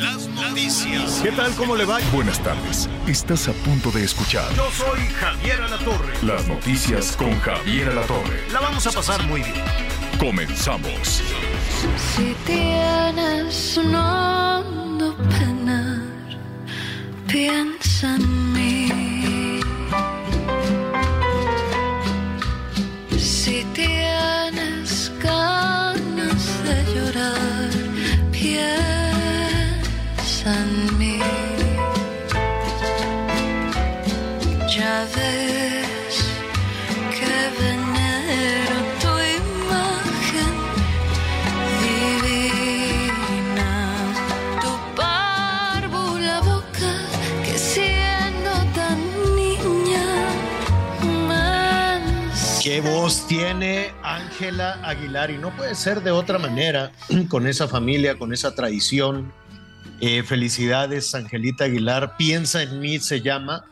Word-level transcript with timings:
Las 0.00 0.26
noticias. 0.28 1.20
¿Qué 1.22 1.30
tal? 1.32 1.52
¿Cómo 1.56 1.76
le 1.76 1.84
va? 1.84 1.98
Buenas 2.12 2.42
tardes. 2.42 2.88
Estás 3.06 3.48
a 3.48 3.52
punto 3.52 3.90
de 3.90 4.04
escuchar 4.04 4.50
Yo 4.54 4.70
soy 4.70 5.00
Javier 5.20 5.60
Alatorre. 5.60 6.14
las 6.22 6.46
noticias 6.48 7.16
con 7.16 7.38
Javier 7.40 7.90
Alatorre. 7.90 8.40
La 8.52 8.60
vamos 8.60 8.86
a 8.86 8.92
pasar 8.92 9.22
muy 9.26 9.42
bien. 9.42 9.54
Comenzamos. 10.18 11.22
Si 12.16 12.34
tienes 12.46 13.76
un 13.76 13.94
hondo 13.94 15.16
penar, 15.16 16.00
piensa 17.26 18.16
en 18.16 18.52
mí. 18.52 19.60
Si 23.18 23.64
tienes 23.74 23.99
¿Qué 52.62 52.82
voz 52.82 53.26
tiene 53.26 53.90
Ángela 54.02 54.78
Aguilar? 54.82 55.30
Y 55.30 55.38
no 55.38 55.50
puede 55.56 55.74
ser 55.74 56.02
de 56.02 56.10
otra 56.10 56.38
manera 56.38 56.92
con 57.28 57.46
esa 57.46 57.66
familia, 57.66 58.18
con 58.18 58.34
esa 58.34 58.54
tradición. 58.54 59.32
Eh, 60.02 60.22
felicidades, 60.22 61.14
Angelita 61.14 61.64
Aguilar. 61.64 62.18
Piensa 62.18 62.62
en 62.62 62.78
mí 62.80 62.98
se 62.98 63.22
llama 63.22 63.64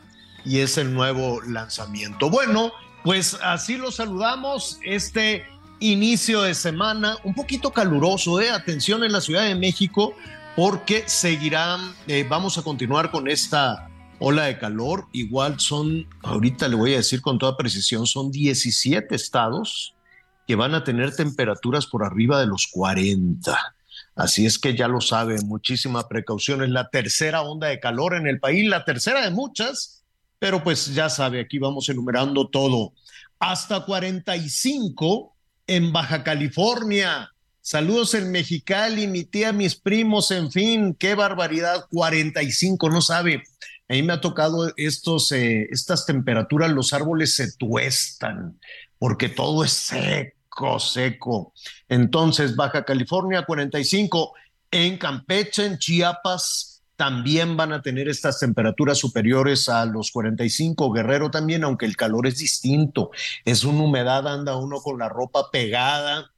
y 0.43 0.59
es 0.59 0.79
el 0.79 0.91
nuevo 0.91 1.39
lanzamiento. 1.43 2.31
Bueno, 2.31 2.71
pues 3.03 3.37
así 3.43 3.77
lo 3.77 3.91
saludamos. 3.91 4.79
Este 4.83 5.45
inicio 5.79 6.41
de 6.41 6.55
semana 6.55 7.17
un 7.23 7.35
poquito 7.35 7.71
caluroso, 7.71 8.41
¿eh? 8.41 8.49
Atención 8.49 9.03
en 9.03 9.11
la 9.11 9.21
Ciudad 9.21 9.43
de 9.43 9.53
México 9.53 10.15
porque 10.55 11.03
seguirán, 11.05 11.93
eh, 12.07 12.25
vamos 12.27 12.57
a 12.57 12.63
continuar 12.63 13.11
con 13.11 13.29
esta 13.29 13.88
ola 14.19 14.45
de 14.45 14.57
calor. 14.57 15.07
Igual 15.13 15.59
son, 15.59 16.07
ahorita 16.23 16.67
le 16.67 16.75
voy 16.75 16.93
a 16.93 16.97
decir 16.97 17.21
con 17.21 17.39
toda 17.39 17.57
precisión, 17.57 18.05
son 18.05 18.31
17 18.31 19.15
estados 19.15 19.95
que 20.47 20.55
van 20.55 20.73
a 20.73 20.83
tener 20.83 21.15
temperaturas 21.15 21.85
por 21.85 22.03
arriba 22.03 22.39
de 22.39 22.47
los 22.47 22.67
40. 22.67 23.57
Así 24.15 24.45
es 24.45 24.59
que 24.59 24.75
ya 24.75 24.87
lo 24.87 24.99
sabe, 24.99 25.39
muchísima 25.41 26.07
precaución. 26.07 26.63
Es 26.63 26.69
la 26.69 26.89
tercera 26.89 27.41
onda 27.41 27.67
de 27.67 27.79
calor 27.79 28.15
en 28.15 28.27
el 28.27 28.39
país, 28.39 28.67
la 28.67 28.83
tercera 28.83 29.23
de 29.23 29.31
muchas, 29.31 30.03
pero 30.39 30.63
pues 30.63 30.93
ya 30.93 31.09
sabe, 31.09 31.39
aquí 31.39 31.59
vamos 31.59 31.87
enumerando 31.87 32.47
todo. 32.49 32.93
Hasta 33.39 33.85
45 33.85 35.35
en 35.67 35.93
Baja 35.93 36.23
California. 36.23 37.31
Saludos 37.61 38.15
en 38.15 38.31
Mexicali, 38.31 39.05
mi 39.05 39.25
tía, 39.25 39.53
mis 39.53 39.75
primos, 39.75 40.31
en 40.31 40.51
fin, 40.51 40.95
qué 40.95 41.13
barbaridad, 41.13 41.85
45, 41.91 42.89
no 42.89 43.01
sabe. 43.01 43.43
A 43.89 43.93
mí 43.93 44.03
me 44.03 44.13
ha 44.13 44.21
tocado 44.21 44.71
estos, 44.77 45.31
eh, 45.31 45.67
estas 45.71 46.05
temperaturas, 46.05 46.71
los 46.71 46.93
árboles 46.93 47.35
se 47.35 47.51
tuestan 47.53 48.59
porque 48.99 49.29
todo 49.29 49.63
es 49.63 49.71
seco, 49.71 50.79
seco. 50.79 51.53
Entonces, 51.87 52.55
Baja 52.55 52.85
California 52.85 53.45
45, 53.45 54.33
en 54.69 54.97
Campeche, 54.97 55.65
en 55.65 55.79
Chiapas, 55.79 56.83
también 56.95 57.55
van 57.55 57.71
a 57.71 57.81
tener 57.81 58.09
estas 58.09 58.39
temperaturas 58.39 58.97
superiores 58.97 59.69
a 59.69 59.85
los 59.85 60.11
45, 60.11 60.91
Guerrero 60.91 61.31
también, 61.31 61.63
aunque 61.63 61.85
el 61.85 61.95
calor 61.95 62.27
es 62.27 62.37
distinto, 62.37 63.09
es 63.45 63.63
una 63.63 63.83
humedad, 63.83 64.27
anda 64.27 64.57
uno 64.57 64.81
con 64.81 64.99
la 64.99 65.07
ropa 65.07 65.49
pegada, 65.49 66.31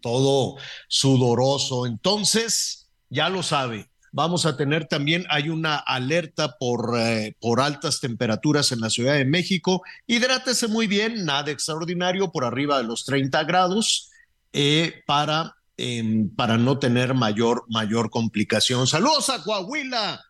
todo 0.00 0.56
sudoroso. 0.88 1.86
Entonces, 1.86 2.88
ya 3.10 3.28
lo 3.28 3.42
sabe, 3.42 3.90
vamos 4.14 4.46
a 4.46 4.56
tener 4.56 4.86
también, 4.86 5.26
hay 5.28 5.48
una 5.48 5.74
alerta 5.74 6.56
por, 6.56 6.96
eh, 6.96 7.36
por 7.40 7.60
altas 7.60 7.98
temperaturas 7.98 8.70
en 8.70 8.80
la 8.80 8.88
Ciudad 8.88 9.14
de 9.14 9.24
México. 9.24 9.82
Hidrátese 10.06 10.68
muy 10.68 10.86
bien, 10.86 11.24
nada 11.24 11.50
extraordinario, 11.50 12.30
por 12.30 12.44
arriba 12.44 12.78
de 12.78 12.84
los 12.84 13.04
30 13.04 13.42
grados, 13.42 14.10
eh, 14.52 15.02
para, 15.04 15.56
em, 15.76 16.30
para 16.30 16.56
no 16.56 16.78
tener 16.78 17.14
mayor, 17.14 17.64
mayor 17.68 18.08
complicación. 18.08 18.86
Saludos 18.86 19.30
a 19.30 19.42
Coahuila. 19.42 20.24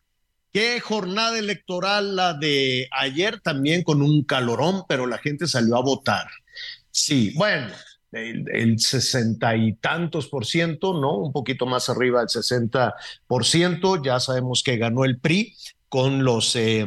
Qué 0.50 0.80
jornada 0.80 1.38
electoral 1.38 2.16
la 2.16 2.32
de 2.32 2.88
ayer, 2.90 3.40
también 3.40 3.82
con 3.82 4.00
un 4.00 4.24
calorón, 4.24 4.84
pero 4.88 5.06
la 5.06 5.18
gente 5.18 5.46
salió 5.46 5.76
a 5.76 5.82
votar. 5.82 6.30
Sí, 6.90 7.34
bueno, 7.36 7.68
el, 8.14 8.78
sesenta 8.78 9.56
y 9.56 9.74
tantos 9.74 10.28
por 10.28 10.46
ciento, 10.46 10.98
¿no? 10.98 11.16
Un 11.18 11.32
poquito 11.32 11.66
más 11.66 11.88
arriba 11.88 12.20
del 12.20 12.28
60 12.28 12.94
por 13.26 13.44
ciento. 13.44 14.02
Ya 14.02 14.20
sabemos 14.20 14.62
que 14.62 14.76
ganó 14.76 15.04
el 15.04 15.18
PRI 15.18 15.54
con 15.88 16.24
los, 16.24 16.56
eh, 16.56 16.86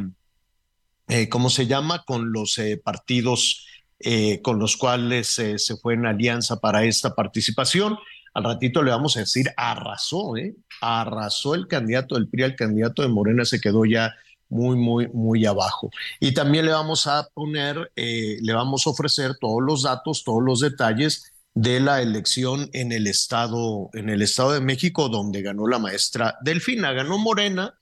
eh, 1.08 1.30
¿cómo 1.30 1.50
se 1.50 1.68
llama? 1.68 2.04
Con 2.06 2.32
los 2.32 2.58
eh, 2.58 2.82
partidos 2.84 3.68
eh, 4.00 4.42
con 4.44 4.60
los 4.60 4.78
cuales 4.78 5.40
eh, 5.40 5.58
se 5.58 5.76
fue 5.76 5.96
en 5.96 6.06
alianza 6.06 6.60
para 6.60 6.84
esta 6.84 7.16
participación. 7.16 7.98
Al 8.36 8.44
ratito 8.44 8.84
le 8.84 8.92
vamos 8.92 9.18
a 9.18 9.22
decir, 9.22 9.50
arrasó, 9.58 10.38
¿eh? 10.38 10.56
Arrasó 10.82 11.56
el 11.56 11.68
candidato 11.68 12.14
del 12.14 12.28
PRI, 12.28 12.44
el 12.44 12.56
candidato 12.56 13.02
de 13.02 13.08
Morena 13.08 13.44
se 13.44 13.60
quedó 13.60 13.86
ya 13.86 14.14
muy, 14.50 14.78
muy, 14.78 15.08
muy 15.10 15.46
abajo. 15.46 15.90
Y 16.20 16.34
también 16.34 16.66
le 16.66 16.72
vamos 16.72 17.08
a 17.08 17.28
poner, 17.34 17.92
eh, 17.96 18.38
le 18.42 18.54
vamos 18.54 18.88
a 18.88 18.92
ofrecer 18.92 19.36
todos 19.40 19.62
los 19.62 19.84
datos, 19.84 20.24
todos 20.24 20.44
los 20.44 20.60
detalles 20.62 21.34
de 21.54 21.80
la 21.80 22.04
elección 22.04 22.70
en 22.74 22.92
el 22.92 23.08
estado, 23.08 23.90
en 23.94 24.10
el 24.10 24.22
estado 24.22 24.54
de 24.54 24.62
México, 24.62 25.10
donde 25.10 25.42
ganó 25.42 25.68
la 25.68 25.80
maestra 25.80 26.38
Delfina, 26.42 26.94
ganó 26.94 27.18
Morena 27.18 27.74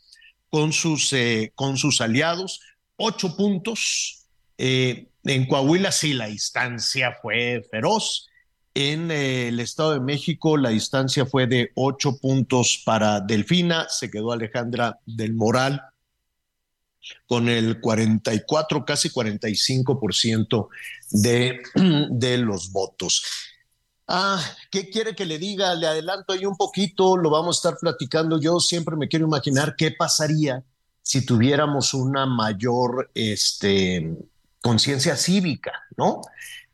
con 0.50 0.72
sus, 0.72 1.12
eh, 1.12 1.52
con 1.56 1.76
sus 1.76 2.00
aliados, 2.00 2.62
ocho 2.96 3.36
puntos. 3.36 4.28
Eh, 4.58 5.10
en 5.26 5.46
Coahuila 5.46 5.92
sí 5.92 6.14
la 6.14 6.28
distancia 6.28 7.18
fue 7.22 7.66
feroz. 7.70 8.30
En 8.74 9.12
eh, 9.12 9.50
el 9.50 9.60
Estado 9.60 9.92
de 9.94 10.00
México 10.00 10.56
la 10.56 10.70
distancia 10.70 11.26
fue 11.26 11.46
de 11.46 11.72
ocho 11.76 12.18
puntos 12.18 12.82
para 12.86 13.20
Delfina, 13.20 13.88
se 13.90 14.10
quedó 14.10 14.32
Alejandra 14.32 15.00
del 15.06 15.34
Moral 15.34 15.82
con 17.28 17.50
el 17.50 17.80
44, 17.80 18.86
casi 18.86 19.10
45% 19.10 20.68
de, 21.12 21.62
de 22.10 22.38
los 22.38 22.72
votos. 22.72 23.24
Ah, 24.08 24.40
¿qué 24.70 24.90
quiere 24.90 25.16
que 25.16 25.26
le 25.26 25.40
diga? 25.40 25.74
Le 25.74 25.88
adelanto 25.88 26.34
ahí 26.34 26.46
un 26.46 26.58
poquito, 26.58 27.18
lo 27.18 27.30
vamos 27.30 27.58
a 27.58 27.60
estar 27.60 27.80
platicando. 27.80 28.40
Yo 28.40 28.60
siempre 28.60 28.96
me 28.96 29.08
quiero 29.08 29.26
imaginar 29.26 29.76
qué 29.76 29.92
pasaría 29.92 30.64
si 31.02 31.26
tuviéramos 31.26 31.94
una 31.94 32.26
mayor 32.26 33.12
este, 33.14 34.16
conciencia 34.62 35.16
cívica, 35.16 35.72
¿no? 35.98 36.22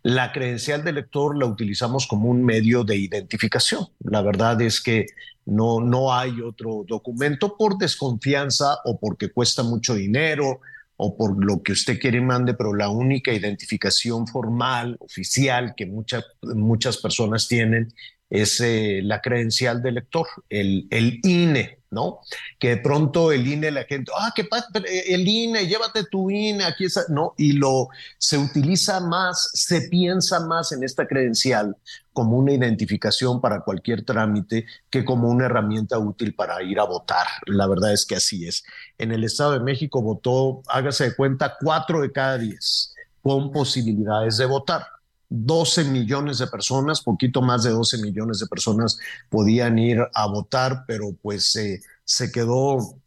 La 0.04 0.32
credencial 0.32 0.84
de 0.84 0.90
elector 0.90 1.38
la 1.38 1.46
utilizamos 1.46 2.08
como 2.08 2.30
un 2.30 2.44
medio 2.44 2.84
de 2.84 2.96
identificación. 2.96 3.88
La 4.00 4.22
verdad 4.22 4.60
es 4.62 4.82
que 4.82 5.06
no, 5.52 5.82
no 5.82 6.14
hay 6.14 6.40
otro 6.40 6.86
documento 6.88 7.58
por 7.58 7.78
desconfianza 7.78 8.78
o 8.86 8.98
porque 9.00 9.32
cuesta 9.32 9.64
mucho 9.64 9.96
dinero 9.96 10.62
o 10.96 11.18
por 11.18 11.44
lo 11.44 11.62
que 11.62 11.74
usted 11.74 12.00
quiere 12.00 12.22
mande, 12.22 12.54
pero 12.54 12.74
la 12.74 12.90
única 12.90 13.34
identificación 13.34 14.28
formal, 14.28 14.96
oficial 15.00 15.74
que 15.76 15.86
muchas 15.86 16.24
muchas 16.42 16.98
personas 16.98 17.48
tienen 17.48 17.94
es 18.30 18.62
eh, 18.62 19.02
la 19.04 19.20
credencial 19.20 19.82
de 19.82 19.90
elector, 19.90 20.28
el, 20.48 20.88
el 20.90 21.20
INE, 21.24 21.80
¿no? 21.92 22.22
Que 22.58 22.70
de 22.70 22.78
pronto 22.78 23.32
el 23.32 23.46
INE, 23.46 23.70
la 23.70 23.84
gente, 23.84 24.12
ah, 24.18 24.32
¿qué 24.34 24.46
pasa? 24.46 24.68
Eh, 24.88 25.14
el 25.14 25.28
INE, 25.28 25.68
llévate 25.68 26.06
tu 26.06 26.30
INE, 26.32 26.64
aquí 26.64 26.86
está, 26.86 27.02
¿no? 27.10 27.34
Y 27.38 27.54
lo 27.54 27.90
se 28.18 28.38
utiliza 28.38 29.00
más, 29.02 29.52
se 29.54 29.90
piensa 29.90 30.40
más 30.40 30.72
en 30.72 30.84
esta 30.84 31.06
credencial 31.06 31.76
como 32.14 32.38
una 32.38 32.54
identificación 32.54 33.42
para 33.42 33.62
cualquier 33.62 34.04
trámite 34.04 34.66
que 34.90 35.06
como 35.06 35.30
una 35.30 35.46
herramienta 35.46 36.00
útil 36.00 36.34
para 36.34 36.64
ir 36.64 36.80
a 36.80 36.86
votar. 36.86 37.28
La 37.46 37.68
verdad 37.68 37.94
es 37.94 38.06
que 38.06 38.16
así 38.16 38.48
es. 38.48 38.64
En 38.98 39.12
el 39.12 39.24
Estado 39.24 39.54
de 39.54 39.60
México 39.60 40.02
votó, 40.02 40.62
hágase 40.68 41.06
de 41.06 41.16
cuenta, 41.16 41.58
cuatro 41.62 42.02
de 42.02 42.12
cada 42.12 42.38
diez 42.38 42.96
con 43.22 43.52
posibilidades 43.52 44.38
de 44.38 44.46
votar. 44.46 44.86
12 45.34 45.86
millones 45.86 46.40
de 46.40 46.48
personas, 46.48 47.02
poquito 47.02 47.42
más 47.42 47.64
de 47.64 47.72
12 47.72 48.00
millones 48.00 48.40
de 48.40 48.48
personas 48.48 49.00
podían 49.30 49.80
ir 49.80 50.00
a 50.14 50.28
votar, 50.28 50.84
pero 50.86 51.14
pues 51.22 51.52
se 52.04 52.32
quedó 52.32 53.02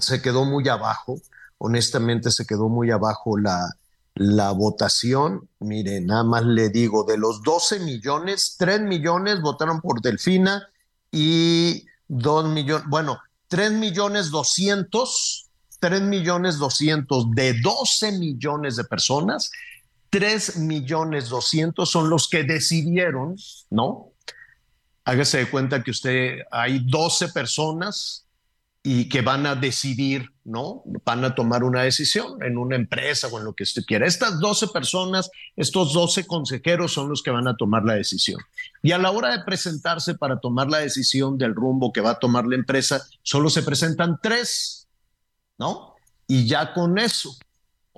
se 0.00 0.22
quedó 0.22 0.44
muy 0.44 0.68
abajo, 0.68 1.20
honestamente 1.58 2.30
se 2.30 2.46
quedó 2.46 2.68
muy 2.68 2.90
abajo 2.90 3.38
la, 3.38 3.76
la 4.14 4.52
votación. 4.52 5.48
Mire, 5.58 6.00
nada 6.00 6.24
más 6.24 6.44
le 6.44 6.68
digo, 6.68 7.04
de 7.04 7.18
los 7.18 7.42
12 7.42 7.80
millones, 7.80 8.56
3 8.58 8.82
millones 8.82 9.40
votaron 9.40 9.80
por 9.80 10.00
Delfina 10.00 10.68
y 11.10 11.86
2 12.08 12.48
millones, 12.48 12.86
bueno, 12.88 13.18
3 13.48 13.72
millones 13.72 14.30
200, 14.30 15.46
3 15.80 16.02
millones 16.02 16.58
200 16.58 17.30
de 17.32 17.60
12 17.60 18.12
millones 18.12 18.76
de 18.76 18.84
personas 18.84 19.50
3 20.10 20.56
millones 20.58 21.28
200 21.28 21.88
son 21.88 22.10
los 22.10 22.28
que 22.28 22.44
decidieron, 22.44 23.36
¿no? 23.70 24.12
Hágase 25.04 25.38
de 25.38 25.50
cuenta 25.50 25.82
que 25.82 25.92
usted 25.92 26.40
hay 26.50 26.80
12 26.84 27.28
personas 27.28 28.26
y 28.82 29.08
que 29.08 29.20
van 29.20 29.46
a 29.46 29.54
decidir, 29.54 30.32
¿no? 30.44 30.82
Van 31.04 31.24
a 31.24 31.34
tomar 31.34 31.64
una 31.64 31.82
decisión 31.82 32.42
en 32.42 32.56
una 32.56 32.76
empresa 32.76 33.28
o 33.28 33.38
en 33.38 33.44
lo 33.44 33.52
que 33.52 33.64
usted 33.64 33.82
quiera. 33.84 34.06
Estas 34.06 34.40
12 34.40 34.68
personas, 34.68 35.30
estos 35.54 35.92
12 35.92 36.26
consejeros 36.26 36.92
son 36.92 37.08
los 37.08 37.22
que 37.22 37.30
van 37.30 37.46
a 37.46 37.56
tomar 37.56 37.84
la 37.84 37.94
decisión. 37.94 38.40
Y 38.82 38.92
a 38.92 38.98
la 38.98 39.10
hora 39.10 39.36
de 39.36 39.44
presentarse 39.44 40.14
para 40.14 40.40
tomar 40.40 40.70
la 40.70 40.78
decisión 40.78 41.36
del 41.36 41.54
rumbo 41.54 41.92
que 41.92 42.00
va 42.00 42.12
a 42.12 42.18
tomar 42.18 42.46
la 42.46 42.56
empresa, 42.56 43.06
solo 43.22 43.50
se 43.50 43.62
presentan 43.62 44.18
tres, 44.22 44.88
¿no? 45.58 45.94
Y 46.26 46.46
ya 46.46 46.72
con 46.72 46.98
eso, 46.98 47.36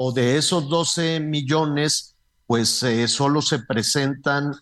o 0.05 0.11
de 0.11 0.37
esos 0.37 0.69
12 0.69 1.21
millones, 1.21 2.17
pues 2.49 2.83
eh, 2.83 3.07
solo 3.07 3.41
se 3.41 3.61
presentan, 3.61 4.53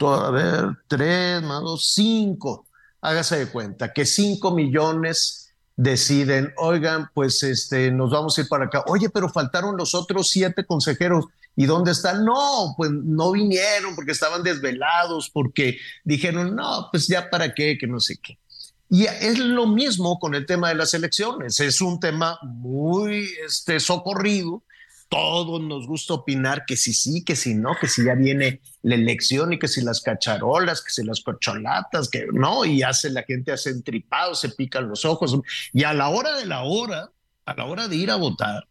a 0.00 0.30
ver, 0.30 0.66
tres 0.86 1.42
más 1.42 1.62
dos, 1.62 1.92
cinco. 1.92 2.64
Hágase 3.00 3.40
de 3.40 3.46
cuenta 3.48 3.92
que 3.92 4.06
cinco 4.06 4.52
millones 4.52 5.52
deciden, 5.74 6.52
oigan, 6.58 7.10
pues 7.12 7.42
este, 7.42 7.90
nos 7.90 8.12
vamos 8.12 8.38
a 8.38 8.42
ir 8.42 8.48
para 8.48 8.66
acá. 8.66 8.84
Oye, 8.86 9.10
pero 9.10 9.28
faltaron 9.28 9.76
los 9.76 9.96
otros 9.96 10.28
siete 10.28 10.64
consejeros. 10.64 11.24
¿Y 11.56 11.66
dónde 11.66 11.90
están? 11.90 12.24
No, 12.24 12.72
pues 12.76 12.92
no 12.92 13.32
vinieron 13.32 13.96
porque 13.96 14.12
estaban 14.12 14.44
desvelados, 14.44 15.28
porque 15.28 15.76
dijeron, 16.04 16.54
no, 16.54 16.88
pues 16.92 17.08
ya 17.08 17.28
para 17.30 17.52
qué, 17.52 17.76
que 17.76 17.88
no 17.88 17.98
sé 17.98 18.16
qué. 18.18 18.38
Y 18.88 19.04
es 19.04 19.38
lo 19.38 19.66
mismo 19.66 20.18
con 20.18 20.34
el 20.34 20.46
tema 20.46 20.68
de 20.68 20.76
las 20.76 20.94
elecciones. 20.94 21.58
Es 21.60 21.80
un 21.80 21.98
tema 21.98 22.38
muy 22.42 23.28
este, 23.44 23.80
socorrido. 23.80 24.62
Todos 25.08 25.60
nos 25.60 25.86
gusta 25.86 26.14
opinar 26.14 26.64
que 26.66 26.76
si 26.76 26.92
sí, 26.92 27.24
que 27.24 27.36
si 27.36 27.54
no, 27.54 27.76
que 27.80 27.88
si 27.88 28.04
ya 28.04 28.14
viene 28.14 28.60
la 28.82 28.96
elección 28.96 29.52
y 29.52 29.58
que 29.58 29.68
si 29.68 29.80
las 29.80 30.00
cacharolas, 30.00 30.82
que 30.82 30.90
si 30.90 31.04
las 31.04 31.20
cocholatas, 31.20 32.08
que 32.08 32.26
no, 32.32 32.64
y 32.64 32.82
hace 32.82 33.10
la 33.10 33.22
gente 33.22 33.52
hace 33.52 33.70
entripado, 33.70 34.34
se 34.34 34.50
pican 34.50 34.88
los 34.88 35.04
ojos. 35.04 35.36
Y 35.72 35.84
a 35.84 35.92
la 35.92 36.08
hora 36.08 36.36
de 36.36 36.46
la 36.46 36.64
hora, 36.64 37.10
a 37.44 37.54
la 37.54 37.64
hora 37.66 37.88
de 37.88 37.96
ir 37.96 38.10
a 38.10 38.16
votar, 38.16 38.66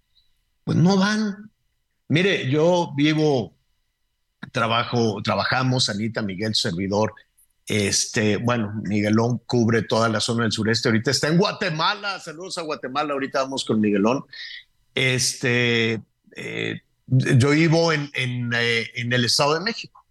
pues 0.63 0.77
no 0.77 0.97
van. 0.97 1.51
Mire, 2.09 2.49
yo 2.49 2.91
vivo, 2.95 3.55
trabajo, 4.51 5.21
trabajamos, 5.23 5.89
Anita, 5.89 6.21
Miguel, 6.21 6.53
servidor, 6.53 7.13
este, 7.67 8.37
bueno, 8.37 8.73
Miguelón 8.83 9.39
cubre 9.39 9.81
toda 9.81 10.07
la 10.07 10.19
zona 10.19 10.43
del 10.43 10.51
sureste. 10.51 10.89
Ahorita 10.89 11.11
está 11.11 11.29
en 11.29 11.37
Guatemala. 11.37 12.19
Saludos 12.19 12.57
a 12.57 12.61
Guatemala. 12.61 13.13
Ahorita 13.13 13.41
vamos 13.41 13.65
con 13.65 13.81
Miguelón. 13.81 14.23
Este, 14.93 16.01
eh, 16.35 16.81
yo 17.07 17.49
vivo 17.49 17.91
en, 17.91 18.11
eh, 18.13 18.91
en, 18.95 19.11
el 19.11 19.25
Estado 19.25 19.55
de 19.55 19.61
México. 19.61 20.05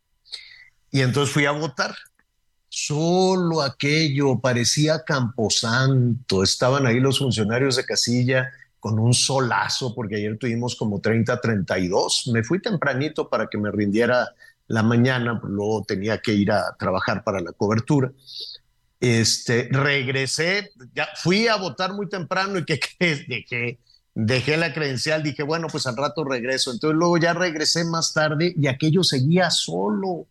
Y 0.90 1.00
entonces 1.00 1.32
fui 1.32 1.46
a 1.46 1.52
votar. 1.52 1.94
Solo 2.68 3.62
aquello 3.62 4.40
parecía 4.40 5.04
camposanto. 5.04 6.42
Estaban 6.42 6.86
ahí 6.86 6.98
los 6.98 7.20
funcionarios 7.20 7.76
de 7.76 7.84
casilla 7.84 8.50
con 8.80 8.98
un 8.98 9.14
solazo, 9.14 9.94
porque 9.94 10.16
ayer 10.16 10.36
tuvimos 10.38 10.74
como 10.74 11.00
30, 11.00 11.40
32. 11.40 12.30
Me 12.32 12.42
fui 12.42 12.60
tempranito 12.60 13.28
para 13.28 13.46
que 13.46 13.58
me 13.58 13.70
rindiera 13.70 14.28
la 14.66 14.82
mañana, 14.82 15.40
pues, 15.40 15.52
luego 15.52 15.84
tenía 15.86 16.18
que 16.18 16.32
ir 16.32 16.50
a 16.52 16.74
trabajar 16.78 17.22
para 17.24 17.40
la 17.40 17.52
cobertura. 17.52 18.12
Este, 19.00 19.68
regresé, 19.70 20.70
ya 20.94 21.08
fui 21.16 21.46
a 21.48 21.56
votar 21.56 21.92
muy 21.92 22.08
temprano 22.08 22.58
y 22.58 22.64
que, 22.64 22.80
dejé, 23.28 23.78
dejé 24.14 24.56
la 24.56 24.72
credencial, 24.72 25.22
dije, 25.22 25.42
bueno, 25.42 25.66
pues 25.68 25.86
al 25.86 25.96
rato 25.96 26.24
regreso. 26.24 26.72
Entonces 26.72 26.96
luego 26.96 27.18
ya 27.18 27.34
regresé 27.34 27.84
más 27.84 28.12
tarde 28.12 28.54
y 28.56 28.66
aquello 28.66 29.04
seguía 29.04 29.50
solo. 29.50 30.26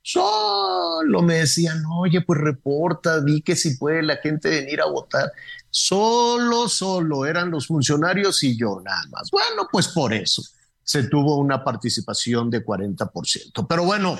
Solo 0.00 1.20
me 1.22 1.34
decían, 1.34 1.82
oye, 1.86 2.20
pues 2.20 2.40
reporta, 2.40 3.20
di 3.20 3.42
que 3.42 3.56
si 3.56 3.76
puede 3.76 4.04
la 4.04 4.16
gente 4.18 4.48
venir 4.48 4.80
a 4.80 4.86
votar. 4.86 5.32
Solo, 5.68 6.68
solo 6.68 7.26
eran 7.26 7.50
los 7.50 7.66
funcionarios 7.66 8.42
y 8.44 8.56
yo 8.56 8.80
nada 8.84 9.02
más. 9.10 9.30
Bueno, 9.32 9.68
pues 9.70 9.88
por 9.88 10.14
eso 10.14 10.42
se 10.86 11.02
tuvo 11.02 11.36
una 11.36 11.64
participación 11.64 12.48
de 12.48 12.64
40%. 12.64 13.66
Pero 13.68 13.84
bueno, 13.84 14.16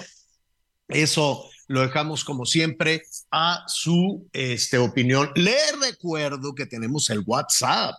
eso 0.89 1.49
lo 1.69 1.81
dejamos 1.81 2.25
como 2.25 2.45
siempre 2.45 3.05
a 3.31 3.65
su 3.69 4.29
este, 4.33 4.77
opinión. 4.79 5.31
Le 5.37 5.57
recuerdo 5.81 6.57
que 6.57 6.67
tenemos 6.67 7.09
el 7.11 7.23
WhatsApp 7.25 7.95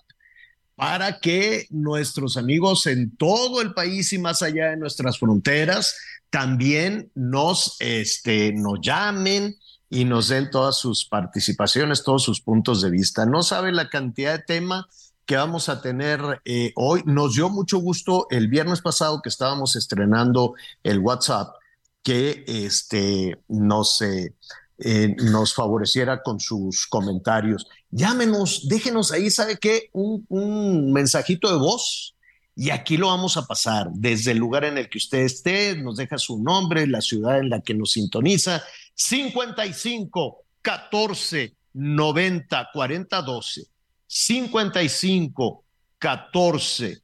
para 0.76 1.20
que 1.20 1.66
nuestros 1.70 2.36
amigos 2.36 2.86
en 2.88 3.16
todo 3.16 3.62
el 3.62 3.74
país 3.74 4.12
y 4.12 4.18
más 4.18 4.44
allá 4.44 4.72
de 4.72 4.78
nuestras 4.78 5.18
fronteras 5.18 5.96
también 6.30 7.10
nos, 7.16 7.78
este, 7.80 8.52
nos 8.52 8.82
llamen 8.82 9.56
y 9.90 10.04
nos 10.04 10.28
den 10.28 10.52
todas 10.52 10.78
sus 10.78 11.06
participaciones, 11.06 12.04
todos 12.04 12.24
sus 12.24 12.42
puntos 12.42 12.82
de 12.82 12.90
vista. 12.90 13.26
No 13.26 13.44
sabe 13.44 13.72
la 13.72 13.90
cantidad 13.90 14.34
de 14.34 14.44
temas 14.44 15.07
que 15.28 15.36
vamos 15.36 15.68
a 15.70 15.82
tener 15.82 16.42
eh, 16.46 16.72
hoy. 16.76 17.04
Nos 17.06 17.36
dio 17.36 17.50
mucho 17.50 17.78
gusto 17.78 18.28
el 18.32 18.48
viernes 18.48 18.82
pasado 18.82 19.22
que 19.22 19.30
estábamos 19.30 19.76
estrenando 19.76 20.56
el 20.84 21.00
WhatsApp, 21.00 21.54
que 22.02 22.46
este, 22.48 23.38
nos, 23.50 24.02
eh, 24.02 24.34
eh, 24.80 25.16
nos 25.18 25.54
favoreciera 25.54 26.24
con 26.24 26.40
sus 26.40 26.88
comentarios. 26.88 27.68
Llámenos, 27.92 28.68
déjenos 28.70 29.12
ahí, 29.12 29.30
¿sabe 29.30 29.58
qué? 29.58 29.90
Un, 29.92 30.26
un 30.30 30.94
mensajito 30.94 31.52
de 31.52 31.58
voz. 31.58 32.16
Y 32.56 32.72
aquí 32.72 32.98
lo 32.98 33.08
vamos 33.08 33.38
a 33.38 33.46
pasar 33.46 33.90
desde 33.92 34.32
el 34.32 34.40
lugar 34.40 34.64
en 34.64 34.80
el 34.80 34.90
que 34.90 34.98
usted 34.98 35.20
esté, 35.20 35.76
nos 35.76 35.98
deja 35.98 36.18
su 36.18 36.42
nombre, 36.42 36.88
la 36.88 37.02
ciudad 37.02 37.38
en 37.38 37.50
la 37.50 37.62
que 37.62 37.76
nos 37.76 37.92
sintoniza, 37.92 38.64
55 38.96 40.44
14 40.64 41.56
90 41.74 42.70
40 42.74 43.22
12. 43.22 43.77
55 44.20 45.64
14 46.00 47.02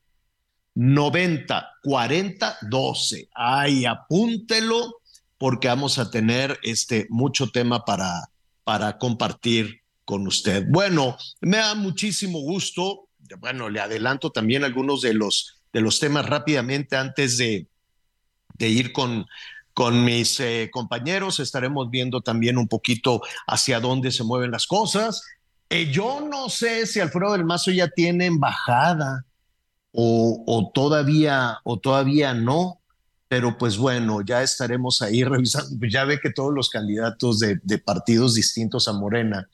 90 0.74 1.70
40 1.84 2.58
12. 2.62 3.30
Ay, 3.36 3.86
apúntelo 3.86 4.96
porque 5.38 5.68
vamos 5.68 6.00
a 6.00 6.10
tener 6.10 6.60
este 6.64 7.06
mucho 7.10 7.52
tema 7.52 7.86
para, 7.86 8.30
para 8.64 8.98
compartir 8.98 9.82
con 10.06 10.26
usted. 10.26 10.66
Bueno, 10.68 11.16
me 11.40 11.58
da 11.58 11.76
muchísimo 11.76 12.40
gusto. 12.40 13.10
Bueno, 13.38 13.70
le 13.70 13.80
adelanto 13.80 14.32
también 14.32 14.64
algunos 14.64 15.02
de 15.02 15.14
los, 15.14 15.62
de 15.72 15.82
los 15.82 16.00
temas 16.00 16.26
rápidamente 16.26 16.96
antes 16.96 17.38
de, 17.38 17.68
de 18.56 18.70
ir 18.70 18.92
con, 18.92 19.28
con 19.76 20.04
mis 20.04 20.40
eh, 20.40 20.70
compañeros. 20.72 21.40
Estaremos 21.40 21.92
viendo 21.92 22.22
también 22.22 22.58
un 22.58 22.68
poquito 22.68 23.22
hacia 23.46 23.80
dónde 23.80 24.12
se 24.12 24.24
mueven 24.24 24.50
las 24.50 24.66
cosas. 24.66 25.22
Eh, 25.76 25.90
yo 25.92 26.22
no 26.22 26.50
sé 26.50 26.86
si 26.86 27.00
Alfredo 27.00 27.32
del 27.32 27.46
Mazo 27.46 27.72
ya 27.72 27.88
tiene 27.88 28.28
embajada 28.28 29.26
o, 29.92 30.72
todavía, 30.72 31.58
o 31.64 31.80
todavía 31.80 32.36
no, 32.36 32.80
pero 33.28 33.58
pues 33.58 33.76
bueno, 33.80 34.22
ya 34.22 34.44
estaremos 34.44 35.02
ahí 35.02 35.24
revisando. 35.24 35.76
Pues 35.80 35.92
ya 35.92 36.06
ve 36.06 36.20
que 36.20 36.30
todos 36.30 36.54
los 36.54 36.70
candidatos 36.70 37.40
de, 37.40 37.60
partidos 37.84 38.36
distintos 38.36 38.88
a 38.88 38.94
Morena, 38.94 39.50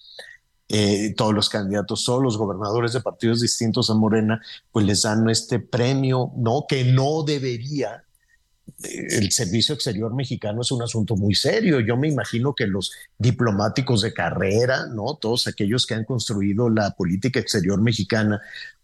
eh, 0.67 1.13
todos 1.15 1.33
los 1.33 1.47
candidatos, 1.47 2.03
todos 2.03 2.21
los 2.21 2.37
gobernadores 2.37 2.91
de 2.91 2.99
partidos 2.99 3.39
distintos 3.39 3.89
a 3.89 3.93
Morena, 3.93 4.41
pues 4.73 4.85
les 4.85 5.03
dan 5.03 5.29
este 5.29 5.59
premio, 5.59 6.33
¿no? 6.35 6.65
Que 6.67 6.83
no 6.83 7.23
debería 7.23 8.03
el 8.83 9.31
servicio 9.31 9.75
exterior 9.75 10.13
mexicano 10.13 10.61
es 10.61 10.71
un 10.71 10.81
asunto 10.81 11.15
muy 11.15 11.35
serio. 11.35 11.79
Yo 11.79 11.97
me 11.97 12.07
imagino 12.07 12.53
que 12.53 12.67
los 12.67 12.91
diplomáticos 13.17 14.01
de 14.01 14.13
carrera, 14.13 14.87
¿no? 14.87 15.15
Todos 15.15 15.47
aquellos 15.47 15.85
que 15.85 15.95
han 15.95 16.05
construido 16.05 16.69
la 16.69 16.91
política 16.91 17.39
exterior 17.39 17.81
mexicana, 17.81 18.41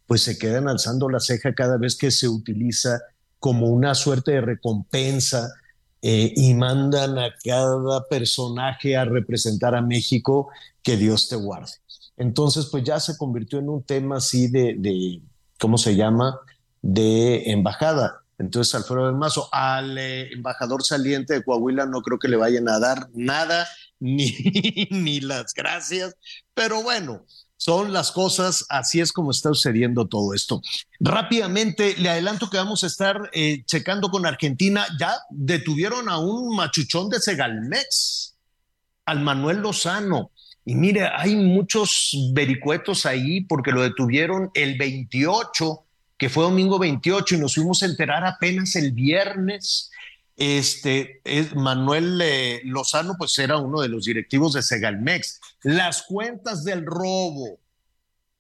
pues 0.08 0.22
se 0.22 0.38
quedan 0.38 0.68
alzando 0.68 1.10
la 1.10 1.20
ceja 1.20 1.54
cada 1.54 1.78
vez 1.78 1.96
que 1.96 2.12
se 2.12 2.28
utiliza 2.28 3.02
como 3.40 3.68
una 3.68 3.96
suerte 3.96 4.32
de 4.32 4.42
recompensa 4.42 5.54
eh, 6.02 6.34
y 6.36 6.54
mandan 6.54 7.18
a 7.18 7.34
cada 7.44 8.04
personaje 8.08 8.96
a 8.96 9.06
representar 9.06 9.76
a 9.76 9.82
México, 9.82 10.50
que 10.84 10.98
Dios 10.98 11.30
te 11.30 11.36
guarde. 11.36 11.72
Entonces, 12.18 12.68
pues 12.68 12.84
ya 12.84 13.00
se 13.00 13.18
convirtió 13.18 13.60
en 13.60 13.70
un 13.70 13.84
tema 13.84 14.18
así 14.18 14.48
de, 14.48 14.76
de 14.78 15.22
¿cómo 15.60 15.78
se 15.78 15.96
llama? 15.96 16.40
De 16.82 17.52
embajada. 17.52 18.25
Entonces, 18.38 18.76
Alfredo 18.76 19.08
del 19.08 19.16
Mazo, 19.16 19.48
al 19.52 19.98
eh, 19.98 20.34
embajador 20.34 20.84
saliente 20.84 21.34
de 21.34 21.44
Coahuila 21.44 21.86
no 21.86 22.02
creo 22.02 22.20
que 22.20 22.28
le 22.28 22.38
vayan 22.38 22.68
a 22.68 22.80
dar 22.80 23.10
nada, 23.14 23.68
ni, 24.00 24.88
ni 24.92 25.22
las 25.22 25.54
gracias, 25.54 26.16
pero 26.54 26.84
bueno, 26.84 27.26
son 27.58 27.94
las 27.94 28.12
cosas, 28.12 28.66
así 28.70 29.00
es 29.00 29.14
como 29.14 29.32
está 29.32 29.50
sucediendo 29.50 30.08
todo 30.08 30.34
esto. 30.34 30.62
Rápidamente, 31.00 31.96
le 31.98 32.10
adelanto 32.10 32.50
que 32.50 32.58
vamos 32.58 32.84
a 32.84 32.88
estar 32.88 33.30
eh, 33.34 33.64
checando 33.66 34.10
con 34.10 34.26
Argentina, 34.26 34.86
ya 35.00 35.16
detuvieron 35.30 36.10
a 36.10 36.20
un 36.20 36.56
machuchón 36.56 37.10
de 37.10 37.20
Segalmex, 37.20 38.36
al 39.06 39.22
Manuel 39.22 39.60
Lozano. 39.60 40.32
Y 40.66 40.76
mire, 40.76 41.08
hay 41.08 41.36
muchos 41.36 42.16
vericuetos 42.34 43.06
ahí 43.06 43.42
porque 43.42 43.72
lo 43.72 43.84
detuvieron 43.84 44.50
el 44.54 44.78
28 44.78 45.85
que 46.18 46.30
fue 46.30 46.44
domingo 46.44 46.80
28 46.80 47.36
y 47.36 47.38
nos 47.38 47.56
fuimos 47.56 47.84
a 47.84 47.88
enterar 47.88 48.26
apenas 48.26 48.76
el 48.76 48.92
viernes. 48.92 49.92
Este, 50.38 51.22
Manuel 51.56 52.20
eh, 52.22 52.62
Lozano, 52.66 53.16
pues 53.18 53.38
era 53.40 53.58
uno 53.58 53.82
de 53.82 53.90
los 53.90 54.06
directivos 54.06 54.54
de 54.54 54.64
Segalmex. 54.64 55.40
Las 55.64 56.04
cuentas 56.04 56.64
del 56.64 56.86
robo 56.86 57.60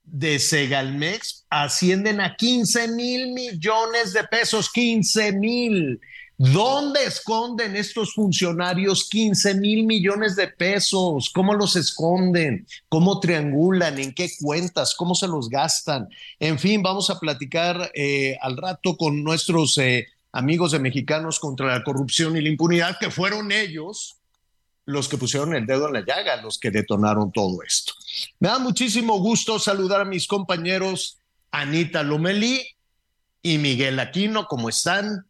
de 0.03 0.39
Segalmex 0.39 1.45
ascienden 1.49 2.21
a 2.21 2.35
15 2.35 2.89
mil 2.89 3.33
millones 3.33 4.13
de 4.13 4.23
pesos, 4.25 4.71
15 4.71 5.31
mil. 5.33 5.99
¿Dónde 6.37 7.05
esconden 7.05 7.77
estos 7.77 8.13
funcionarios 8.13 9.07
15 9.09 9.55
mil 9.55 9.85
millones 9.85 10.35
de 10.35 10.47
pesos? 10.49 11.31
¿Cómo 11.33 11.53
los 11.53 11.77
esconden? 11.77 12.67
¿Cómo 12.89 13.21
triangulan? 13.21 13.99
¿En 13.99 14.13
qué 14.13 14.29
cuentas? 14.41 14.95
¿Cómo 14.95 15.15
se 15.15 15.27
los 15.27 15.49
gastan? 15.49 16.09
En 16.39 16.59
fin, 16.59 16.81
vamos 16.81 17.09
a 17.09 17.19
platicar 17.19 17.89
eh, 17.93 18.37
al 18.41 18.57
rato 18.57 18.97
con 18.97 19.23
nuestros 19.23 19.77
eh, 19.77 20.07
amigos 20.33 20.73
de 20.73 20.79
Mexicanos 20.79 21.39
contra 21.39 21.67
la 21.67 21.83
Corrupción 21.83 22.35
y 22.35 22.41
la 22.41 22.49
Impunidad, 22.49 22.97
que 22.99 23.09
fueron 23.09 23.53
ellos 23.53 24.17
los 24.85 25.07
que 25.07 25.17
pusieron 25.17 25.55
el 25.55 25.65
dedo 25.65 25.87
en 25.87 25.93
la 25.93 26.05
llaga, 26.05 26.41
los 26.41 26.59
que 26.59 26.69
detonaron 26.69 27.31
todo 27.31 27.63
esto. 27.63 27.93
Me 28.39 28.49
da 28.49 28.59
muchísimo 28.59 29.19
gusto 29.19 29.57
saludar 29.57 30.01
a 30.01 30.05
mis 30.05 30.27
compañeros 30.27 31.17
Anita 31.51 32.03
Lomelí 32.03 32.61
y 33.41 33.57
Miguel 33.57 33.99
Aquino. 33.99 34.47
¿Cómo 34.47 34.67
están? 34.67 35.25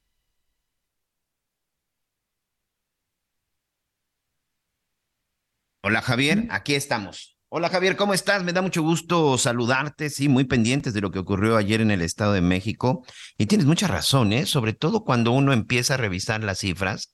Hola 5.88 6.01
Javier, 6.01 6.48
aquí 6.50 6.74
estamos. 6.74 7.38
Hola 7.48 7.70
Javier, 7.70 7.96
¿cómo 7.96 8.15
estás? 8.15 8.44
Me 8.44 8.54
da 8.54 8.63
mucho 8.63 8.82
gusto 8.82 9.38
saludarte, 9.38 10.10
sí, 10.10 10.27
muy 10.27 10.46
pendientes 10.46 10.96
de 10.96 11.01
lo 11.01 11.12
que 11.12 11.20
ocurrió 11.20 11.58
ayer 11.58 11.80
en 11.80 11.92
el 11.92 12.01
Estado 12.01 12.34
de 12.34 12.42
México. 12.42 13.06
Y 13.38 13.46
tienes 13.46 13.68
mucha 13.68 13.88
razón, 13.88 14.34
¿eh? 14.34 14.48
Sobre 14.48 14.74
todo 14.74 15.04
cuando 15.04 15.32
uno 15.32 15.54
empieza 15.54 15.94
a 15.94 15.98
revisar 15.98 16.44
las 16.44 16.58
cifras. 16.58 17.13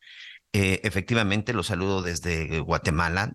Eh, 0.53 0.79
efectivamente, 0.85 1.51
lo 1.51 1.63
saludo 1.63 2.01
desde 2.01 2.61
Guatemala, 2.61 3.33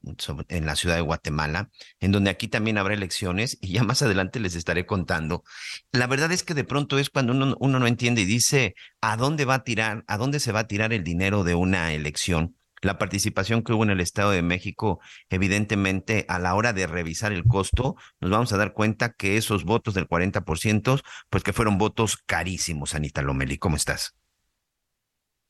en 0.49 0.64
la 0.64 0.75
ciudad 0.75 0.95
de 0.95 1.02
Guatemala, 1.02 1.69
en 2.00 2.12
donde 2.12 2.31
aquí 2.31 2.49
también 2.49 2.78
habrá 2.78 2.95
elecciones 2.95 3.59
y 3.61 3.73
ya 3.73 3.83
más 3.83 4.00
adelante 4.00 4.40
les 4.40 4.55
estaré 4.55 4.87
contando. 4.87 5.45
La 5.93 6.07
verdad 6.07 6.33
es 6.33 6.45
que 6.45 6.55
de 6.55 6.64
pronto 6.64 6.99
es 6.99 7.11
cuando 7.11 7.35
uno, 7.35 7.57
uno 7.61 7.78
no 7.78 7.87
entiende 7.87 8.23
y 8.23 8.25
dice 8.25 8.75
a 9.02 9.19
dónde 9.19 9.45
va 9.45 9.57
a 9.57 9.64
tirar, 9.64 10.02
a 10.07 10.16
dónde 10.16 10.40
se 10.40 10.52
va 10.52 10.61
a 10.61 10.66
tirar 10.66 10.95
el 10.95 11.05
dinero 11.05 11.45
de 11.45 11.55
una 11.55 11.93
elección 11.93 12.56
la 12.83 12.99
participación 12.99 13.62
que 13.62 13.73
hubo 13.73 13.85
en 13.85 13.90
el 13.90 14.00
Estado 14.00 14.30
de 14.30 14.42
México, 14.42 15.00
evidentemente 15.30 16.25
a 16.28 16.38
la 16.38 16.54
hora 16.54 16.73
de 16.73 16.87
revisar 16.87 17.33
el 17.33 17.45
costo, 17.45 17.97
nos 18.21 18.30
vamos 18.30 18.52
a 18.52 18.56
dar 18.56 18.73
cuenta 18.73 19.12
que 19.12 19.37
esos 19.37 19.64
votos 19.64 19.95
del 19.95 20.09
40%, 20.09 21.02
pues 21.30 21.42
que 21.42 21.52
fueron 21.52 21.78
votos 21.78 22.16
carísimos, 22.16 22.95
Anita 22.95 23.23
Lomeli. 23.23 23.59
¿Cómo 23.59 23.76
estás? 23.76 24.14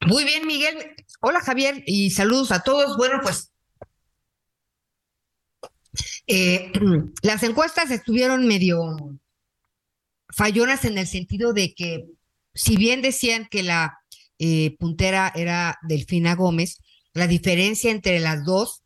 Muy 0.07 0.25
bien, 0.25 0.47
Miguel. 0.47 0.95
Hola, 1.21 1.41
Javier, 1.41 1.83
y 1.87 2.11
saludos 2.11 2.53
a 2.53 2.61
todos. 2.61 2.97
Bueno, 2.97 3.19
pues 3.23 3.53
eh, 6.27 6.73
las 7.23 7.43
encuestas 7.43 7.91
estuvieron 7.91 8.47
medio 8.47 8.97
fallonas 10.29 10.85
en 10.85 10.99
el 10.99 11.07
sentido 11.07 11.53
de 11.53 11.75
que, 11.75 12.07
si 12.55 12.77
bien 12.77 13.03
decían 13.03 13.47
que 13.51 13.63
la 13.63 13.99
eh, 14.39 14.77
puntera 14.79 15.33
era 15.35 15.79
Delfina 15.83 16.35
Gómez, 16.35 16.79
la 17.17 17.27
diferencia 17.27 17.91
entre 17.91 18.21
las 18.21 18.45
dos, 18.45 18.83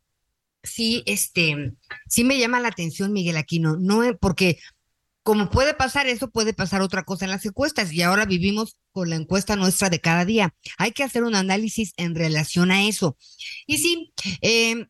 sí, 0.63 1.03
este, 1.05 1.73
sí 2.07 2.23
me 2.23 2.39
llama 2.39 2.59
la 2.59 2.69
atención, 2.69 3.13
Miguel 3.13 3.37
Aquino, 3.37 3.77
no, 3.77 4.01
porque 4.19 4.59
como 5.23 5.49
puede 5.49 5.73
pasar 5.73 6.07
eso, 6.07 6.31
puede 6.31 6.53
pasar 6.53 6.81
otra 6.81 7.03
cosa 7.03 7.25
en 7.25 7.31
las 7.31 7.45
encuestas 7.45 7.91
y 7.93 8.01
ahora 8.01 8.25
vivimos 8.25 8.77
con 8.91 9.09
la 9.09 9.17
encuesta 9.17 9.55
nuestra 9.55 9.89
de 9.89 9.99
cada 9.99 10.25
día. 10.25 10.55
Hay 10.77 10.91
que 10.91 11.03
hacer 11.03 11.23
un 11.23 11.35
análisis 11.35 11.93
en 11.97 12.15
relación 12.15 12.71
a 12.71 12.87
eso. 12.87 13.17
Y 13.67 13.77
sí, 13.77 14.13
em, 14.41 14.87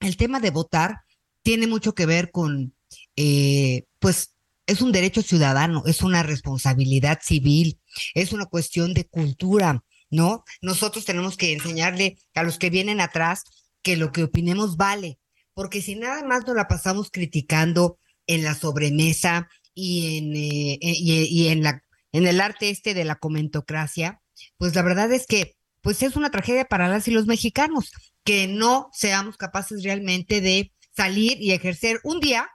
el 0.00 0.16
tema 0.16 0.40
de 0.40 0.50
votar 0.50 1.00
tiene 1.42 1.66
mucho 1.66 1.94
que 1.94 2.04
ver 2.04 2.30
con, 2.30 2.74
eh, 3.16 3.84
pues, 3.98 4.34
es 4.66 4.82
un 4.82 4.92
derecho 4.92 5.22
ciudadano, 5.22 5.84
es 5.86 6.02
una 6.02 6.22
responsabilidad 6.22 7.20
civil, 7.22 7.78
es 8.14 8.32
una 8.32 8.46
cuestión 8.46 8.92
de 8.94 9.06
cultura, 9.06 9.84
¿no? 10.10 10.44
Nosotros 10.60 11.04
tenemos 11.04 11.36
que 11.36 11.52
enseñarle 11.52 12.18
a 12.34 12.42
los 12.42 12.58
que 12.58 12.70
vienen 12.70 13.00
atrás 13.00 13.44
que 13.82 13.96
lo 13.96 14.12
que 14.12 14.24
opinemos 14.24 14.76
vale, 14.76 15.18
porque 15.54 15.82
si 15.82 15.94
nada 15.94 16.22
más 16.24 16.46
nos 16.46 16.56
la 16.56 16.68
pasamos 16.68 17.10
criticando 17.10 17.98
en 18.26 18.42
la 18.44 18.54
sobremesa 18.54 19.48
y 19.74 20.18
en, 20.18 20.36
eh, 20.36 20.78
eh, 20.80 21.26
y, 21.28 21.48
en, 21.48 21.62
la, 21.62 21.82
en 22.12 22.26
el 22.26 22.40
arte 22.40 22.70
este 22.70 22.94
de 22.94 23.04
la 23.04 23.16
comentocracia, 23.16 24.20
pues 24.58 24.74
la 24.74 24.82
verdad 24.82 25.12
es 25.12 25.26
que 25.26 25.54
pues 25.80 26.02
es 26.02 26.16
una 26.16 26.30
tragedia 26.30 26.64
para 26.64 26.88
las 26.88 27.06
y 27.06 27.12
los 27.12 27.26
mexicanos, 27.26 27.92
que 28.24 28.48
no 28.48 28.90
seamos 28.92 29.36
capaces 29.36 29.84
realmente 29.84 30.40
de 30.40 30.72
salir 30.96 31.40
y 31.40 31.52
ejercer 31.52 32.00
un 32.02 32.18
día, 32.18 32.50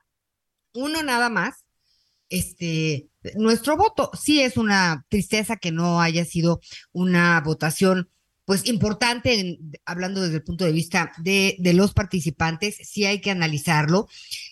uno 0.73 1.01
nada 1.01 1.29
más, 1.29 1.63
este, 2.27 3.10
nuestro 3.35 3.77
voto. 3.77 4.11
Sí 4.13 4.41
es 4.41 4.57
una 4.57 5.05
tristeza 5.09 5.57
que 5.57 5.71
no 5.71 6.01
haya 6.01 6.25
sido 6.25 6.61
una 6.91 7.39
votación 7.41 8.09
pues 8.45 8.67
importante, 8.67 9.59
hablando 9.85 10.21
desde 10.21 10.37
el 10.37 10.43
punto 10.43 10.65
de 10.65 10.71
vista 10.71 11.11
de, 11.19 11.55
de, 11.59 11.73
los 11.73 11.93
participantes, 11.93 12.75
sí 12.83 13.05
hay 13.05 13.21
que 13.21 13.31
analizarlo. 13.31 14.07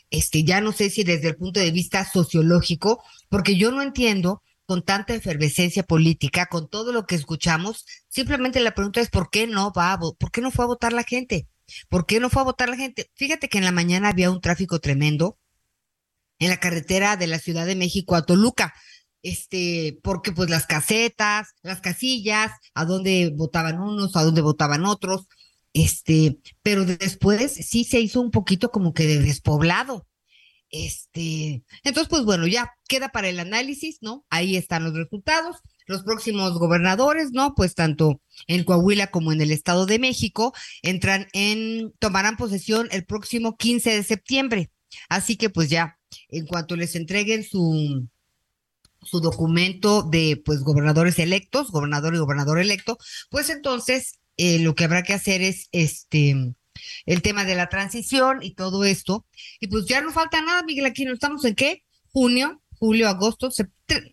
Este, 0.09 0.43
ya 0.43 0.61
no 0.61 0.71
sé 0.71 0.89
si 0.89 1.03
desde 1.03 1.29
el 1.29 1.35
punto 1.35 1.59
de 1.59 1.71
vista 1.71 2.05
sociológico, 2.05 3.03
porque 3.29 3.57
yo 3.57 3.71
no 3.71 3.81
entiendo 3.81 4.41
con 4.65 4.83
tanta 4.83 5.15
efervescencia 5.15 5.83
política, 5.83 6.45
con 6.45 6.69
todo 6.69 6.93
lo 6.93 7.07
que 7.07 7.15
escuchamos, 7.15 7.85
simplemente 8.07 8.59
la 8.59 8.75
pregunta 8.75 9.01
es 9.01 9.09
¿por 9.09 9.31
qué 9.31 9.47
no 9.47 9.73
va 9.75 9.93
a, 9.93 9.99
por 9.99 10.31
qué 10.31 10.41
no 10.41 10.51
fue 10.51 10.65
a 10.65 10.67
votar 10.67 10.93
la 10.93 11.03
gente? 11.03 11.47
¿Por 11.89 12.05
qué 12.05 12.19
no 12.19 12.29
fue 12.29 12.43
a 12.43 12.45
votar 12.45 12.69
la 12.69 12.77
gente? 12.77 13.09
Fíjate 13.15 13.49
que 13.49 13.57
en 13.57 13.65
la 13.65 13.71
mañana 13.71 14.09
había 14.09 14.31
un 14.31 14.41
tráfico 14.41 14.79
tremendo 14.79 15.38
en 16.39 16.50
la 16.50 16.60
carretera 16.60 17.17
de 17.17 17.27
la 17.27 17.39
Ciudad 17.39 17.65
de 17.65 17.75
México 17.75 18.15
a 18.15 18.25
Toluca. 18.25 18.74
Este, 19.22 20.00
porque 20.01 20.31
pues 20.31 20.50
las 20.50 20.65
casetas, 20.65 21.50
las 21.62 21.81
casillas, 21.81 22.51
a 22.74 22.86
dónde 22.86 23.34
votaban 23.36 23.79
unos, 23.79 24.15
a 24.15 24.24
dónde 24.24 24.41
votaban 24.41 24.86
otros, 24.86 25.27
este, 25.74 26.39
pero 26.63 26.86
después 26.86 27.53
sí 27.53 27.84
se 27.84 28.00
hizo 28.00 28.22
un 28.22 28.31
poquito 28.31 28.72
como 28.72 28.93
que 28.93 29.05
de 29.05 29.19
despoblado. 29.19 30.08
Este, 30.72 31.63
entonces, 31.84 32.10
pues 32.10 32.24
bueno, 32.24 32.46
ya 32.46 32.72
queda 32.88 33.10
para 33.10 33.27
el 33.29 33.39
análisis, 33.39 33.98
¿no? 34.01 34.25
Ahí 34.29 34.55
están 34.55 34.84
los 34.84 34.93
resultados. 34.93 35.58
Los 35.88 36.03
próximos 36.03 36.53
gobernadores, 36.60 37.31
¿no? 37.31 37.55
Pues 37.55 37.74
tanto 37.74 38.22
en 38.48 38.63
Coahuila 38.63 39.08
como 39.08 39.31
en 39.31 39.41
el 39.41 39.51
Estado 39.51 39.88
de 39.88 39.98
México 39.98 40.53
entran 40.84 41.27
en, 41.34 41.91
tomarán 42.00 42.38
posesión 42.38 42.88
el 42.91 43.05
próximo 43.05 43.58
15 43.58 43.96
de 43.96 44.03
septiembre. 44.03 44.72
Así 45.10 45.36
que 45.36 45.50
pues 45.50 45.69
ya 45.69 45.99
en 46.30 46.46
cuanto 46.46 46.75
les 46.75 46.96
entreguen 46.96 47.44
su, 47.44 48.08
su 49.01 49.20
documento 49.20 50.04
de 50.04 50.42
pues 50.44 50.62
gobernadores 50.62 51.20
electos, 51.20 51.72
gobernador 51.72 52.16
y 52.16 52.20
gobernador 52.20 52.60
electo, 52.60 52.98
pues 53.30 53.50
entonces 53.50 54.20
eh, 54.38 54.60
lo 54.60 54.75
que 54.75 54.86
habrá 54.86 55.04
que 55.04 55.13
hacer 55.13 55.42
es 55.42 55.68
este 55.72 56.56
el 57.06 57.22
tema 57.22 57.44
de 57.44 57.56
la 57.56 57.70
transición 57.70 58.39
y 58.42 58.54
todo 58.54 58.86
esto. 58.86 59.25
Y 59.60 59.68
pues 59.68 59.86
ya 59.86 60.01
no 60.01 60.12
falta 60.12 60.42
nada, 60.42 60.63
Miguel, 60.63 60.86
aquí 60.86 61.06
no 61.06 61.13
estamos 61.13 61.44
en 61.46 61.56
qué? 61.56 61.84
Junio, 62.12 62.62
julio, 62.80 63.10
agosto, 63.10 63.50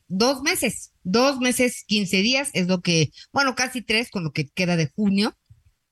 dos 0.08 0.42
meses, 0.42 0.92
dos 1.02 1.38
meses, 1.38 1.84
15 1.86 2.16
días 2.18 2.50
es 2.52 2.66
lo 2.66 2.80
que, 2.80 3.10
bueno, 3.32 3.54
casi 3.54 3.82
tres 3.82 4.10
con 4.10 4.24
lo 4.24 4.32
que 4.32 4.48
queda 4.48 4.76
de 4.76 4.90
junio. 4.94 5.36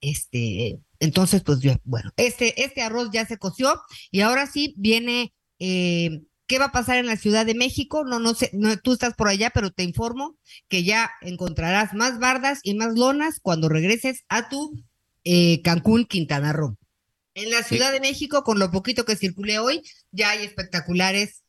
Este, 0.00 0.80
entonces, 0.98 1.42
pues 1.42 1.60
yo, 1.60 1.76
bueno, 1.84 2.10
este, 2.16 2.62
este 2.62 2.82
arroz 2.82 3.10
ya 3.12 3.24
se 3.26 3.38
coció 3.38 3.80
y 4.10 4.20
ahora 4.20 4.46
sí 4.46 4.74
viene, 4.76 5.32
eh, 5.58 6.22
¿qué 6.46 6.58
va 6.58 6.66
a 6.66 6.72
pasar 6.72 6.98
en 6.98 7.06
la 7.06 7.16
Ciudad 7.16 7.46
de 7.46 7.54
México? 7.54 8.04
No, 8.04 8.18
no 8.18 8.34
sé, 8.34 8.50
no, 8.52 8.76
tú 8.78 8.92
estás 8.92 9.14
por 9.14 9.28
allá, 9.28 9.50
pero 9.50 9.70
te 9.70 9.82
informo 9.82 10.36
que 10.68 10.84
ya 10.84 11.10
encontrarás 11.22 11.94
más 11.94 12.18
bardas 12.18 12.60
y 12.62 12.74
más 12.74 12.94
lonas 12.94 13.40
cuando 13.40 13.68
regreses 13.68 14.24
a 14.28 14.48
tu 14.48 14.72
eh, 15.24 15.62
Cancún, 15.62 16.04
Quintana 16.06 16.52
Roo. 16.52 16.76
En 17.34 17.50
la 17.50 17.62
Ciudad 17.62 17.92
de 17.92 18.00
México, 18.00 18.44
con 18.44 18.58
lo 18.58 18.70
poquito 18.70 19.04
que 19.04 19.16
circulé 19.16 19.58
hoy, 19.58 19.82
ya 20.12 20.30
hay 20.30 20.44
espectaculares 20.44 21.42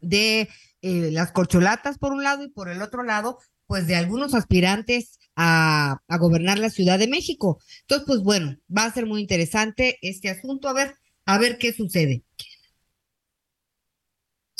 de 0.00 0.48
eh, 0.82 1.10
las 1.12 1.32
corcholatas 1.32 1.98
por 1.98 2.12
un 2.12 2.22
lado 2.22 2.44
y 2.44 2.50
por 2.50 2.68
el 2.70 2.80
otro 2.82 3.02
lado, 3.02 3.38
pues 3.66 3.86
de 3.86 3.96
algunos 3.96 4.34
aspirantes 4.34 5.18
a, 5.36 6.00
a 6.08 6.18
gobernar 6.18 6.58
la 6.58 6.70
Ciudad 6.70 6.98
de 6.98 7.08
México. 7.08 7.60
Entonces, 7.82 8.06
pues 8.06 8.20
bueno, 8.20 8.56
va 8.74 8.84
a 8.84 8.92
ser 8.92 9.06
muy 9.06 9.20
interesante 9.20 9.98
este 10.00 10.30
asunto, 10.30 10.68
a 10.68 10.72
ver, 10.72 10.94
a 11.26 11.36
ver 11.38 11.58
qué 11.58 11.72
sucede. 11.74 12.24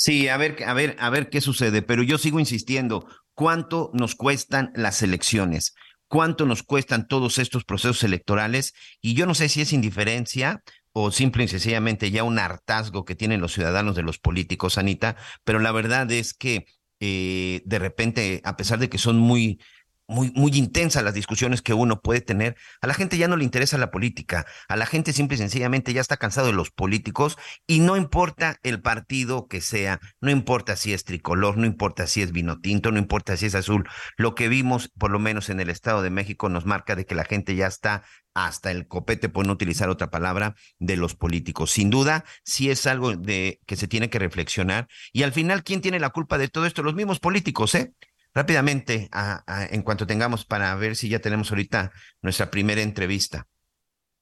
Sí, 0.01 0.29
a 0.29 0.37
ver, 0.37 0.63
a 0.65 0.75
ver, 0.75 0.95
a 1.01 1.11
ver 1.11 1.29
qué 1.29 1.41
sucede, 1.41 1.83
pero 1.83 2.05
yo 2.05 2.19
sigo 2.19 2.39
insistiendo, 2.39 3.09
¿cuánto 3.35 3.91
nos 3.95 4.15
cuestan 4.15 4.71
las 4.77 5.03
elecciones? 5.03 5.75
¿Cuánto 6.07 6.47
nos 6.47 6.63
cuestan 6.63 7.09
todos 7.09 7.39
estos 7.39 7.65
procesos 7.65 8.05
electorales? 8.05 8.75
Y 9.01 9.15
yo 9.15 9.27
no 9.27 9.35
sé 9.35 9.49
si 9.49 9.61
es 9.61 9.73
indiferencia 9.73 10.63
o 10.93 11.11
simple 11.11 11.43
y 11.43 11.49
sencillamente 11.49 12.13
ya 12.13 12.23
un 12.23 12.39
hartazgo 12.39 13.05
que 13.05 13.17
tienen 13.17 13.41
los 13.41 13.53
ciudadanos 13.55 13.97
de 13.97 14.05
los 14.05 14.21
políticos, 14.21 14.79
Anita, 14.79 15.17
pero 15.43 15.59
la 15.59 15.73
verdad 15.73 16.09
es 16.13 16.33
que 16.33 16.67
eh, 17.01 17.63
de 17.65 17.79
repente, 17.81 18.41
a 18.45 18.57
pesar 18.57 18.79
de 18.79 18.89
que 18.89 18.99
son 18.99 19.19
muy, 19.19 19.61
muy, 20.09 20.33
muy 20.35 20.51
intensas 20.55 21.05
las 21.05 21.15
discusiones 21.15 21.63
que 21.63 21.75
uno 21.75 22.01
puede 22.01 22.21
tener, 22.21 22.57
a 22.81 22.87
la 22.87 22.95
gente 22.95 23.19
ya 23.19 23.29
no 23.29 23.37
le 23.37 23.45
interesa 23.45 23.79
la 23.79 23.91
política, 23.91 24.47
a 24.69 24.77
la 24.77 24.87
gente 24.87 25.13
simple 25.13 25.37
y 25.37 25.39
sencillamente 25.39 25.93
ya 25.93 26.01
está 26.01 26.17
cansado 26.17 26.49
de 26.49 26.55
los 26.55 26.71
políticos 26.71 27.37
y 27.67 27.81
no 27.81 27.97
importa 27.97 28.59
el 28.63 28.81
partido 28.81 29.47
que 29.47 29.61
sea, 29.61 30.01
no 30.21 30.31
importa 30.31 30.77
si 30.77 30.95
es 30.95 31.05
tricolor, 31.05 31.59
no 31.59 31.67
importa 31.67 32.07
si 32.07 32.23
es 32.23 32.33
vino 32.33 32.59
tinto, 32.61 32.91
no 32.91 32.99
importa 32.99 33.37
si 33.37 33.47
es 33.47 33.55
azul, 33.55 33.89
lo 34.17 34.35
que 34.35 34.49
vimos 34.49 34.91
por 34.99 35.11
lo 35.11 35.19
menos 35.19 35.51
en 35.51 35.61
el 35.61 35.71
Estado 35.71 36.03
de 36.03 36.11
México 36.11 36.49
nos 36.49 36.67
marca 36.67 36.97
de 36.97 37.07
que 37.07 37.15
la 37.15 37.25
gente 37.25 37.55
ya 37.55 37.67
está 37.67 38.03
hasta 38.35 38.71
el 38.71 38.87
copete, 38.87 39.29
por 39.29 39.47
no 39.47 39.53
utilizar 39.53 39.89
otra 39.89 40.11
palabra, 40.11 40.55
de 40.79 40.97
los 40.97 41.15
políticos. 41.17 41.73
Sin 41.73 41.91
duda, 41.91 42.25
sí 42.45 42.71
es 42.71 42.87
algo 42.87 43.17
de 43.17 43.61
que 43.67 43.77
se 43.77 43.89
tiene 43.89 44.11
que 44.11 44.19
reflexionar. 44.19 44.87
Y 45.13 45.25
al 45.25 45.33
final, 45.33 45.65
¿quién 45.65 45.81
tiene 45.81 45.99
la 45.99 46.11
culpa 46.11 46.39
de 46.39 46.49
todo 46.49 46.67
esto? 46.67 46.83
Los 46.83 46.95
mismos 46.95 47.19
políticos, 47.19 47.75
¿eh? 47.75 47.93
Rápidamente, 48.35 49.09
a- 49.13 49.43
a- 49.47 49.67
en 49.67 49.83
cuanto 49.83 50.07
tengamos 50.07 50.45
para 50.45 50.75
ver 50.77 50.97
si 50.97 51.09
ya 51.09 51.19
tenemos 51.21 51.51
ahorita 51.51 51.91
nuestra 52.23 52.51
primera 52.51 52.83
entrevista. 52.83 53.47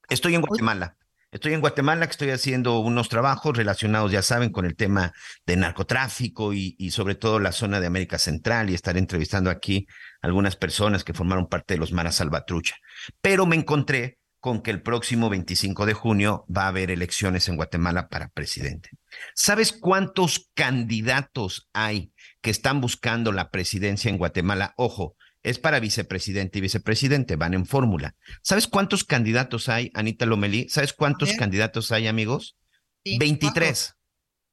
Estoy 0.09 0.35
en 0.35 0.41
Guatemala. 0.41 0.95
Estoy 1.29 1.53
en 1.53 1.59
Guatemala, 1.59 2.05
que 2.07 2.11
estoy 2.11 2.29
haciendo 2.29 2.79
unos 2.79 3.09
trabajos 3.09 3.55
relacionados, 3.57 4.11
ya 4.13 4.21
saben, 4.21 4.49
con 4.49 4.65
el 4.65 4.77
tema 4.77 5.11
de 5.45 5.57
narcotráfico 5.57 6.53
y, 6.53 6.75
y 6.79 6.91
sobre 6.91 7.15
todo 7.15 7.39
la 7.39 7.51
zona 7.51 7.81
de 7.81 7.87
América 7.87 8.17
Central 8.17 8.69
y 8.69 8.73
estaré 8.73 8.99
entrevistando 8.99 9.49
aquí 9.49 9.87
algunas 10.21 10.55
personas 10.55 11.03
que 11.03 11.13
formaron 11.13 11.47
parte 11.47 11.73
de 11.73 11.79
los 11.81 11.91
Mara 11.91 12.13
Salvatrucha. 12.13 12.75
Pero 13.21 13.45
me 13.45 13.57
encontré 13.57 14.19
con 14.39 14.61
que 14.61 14.71
el 14.71 14.81
próximo 14.81 15.29
25 15.29 15.85
de 15.85 15.93
junio 15.93 16.45
va 16.55 16.63
a 16.63 16.67
haber 16.69 16.91
elecciones 16.91 17.49
en 17.49 17.57
Guatemala 17.57 18.07
para 18.07 18.29
presidente. 18.29 18.91
¿Sabes 19.35 19.73
cuántos 19.73 20.49
candidatos 20.53 21.67
hay 21.73 22.13
que 22.47 22.51
están 22.51 22.79
buscando 22.79 23.33
la 23.33 23.51
presidencia 23.51 24.07
en 24.07 24.17
Guatemala? 24.17 24.73
Ojo, 24.77 25.17
es 25.43 25.59
para 25.59 25.81
vicepresidente 25.81 26.59
y 26.59 26.61
vicepresidente, 26.61 27.35
van 27.35 27.53
en 27.53 27.65
fórmula. 27.65 28.15
¿Sabes 28.41 28.69
cuántos 28.69 29.03
candidatos 29.03 29.67
hay, 29.67 29.91
Anita 29.93 30.25
Lomelí? 30.25 30.69
¿Sabes 30.69 30.93
cuántos 30.93 31.33
candidatos 31.33 31.91
hay, 31.91 32.07
amigos? 32.07 32.55
Sí, 33.03 33.17
23. 33.17 33.95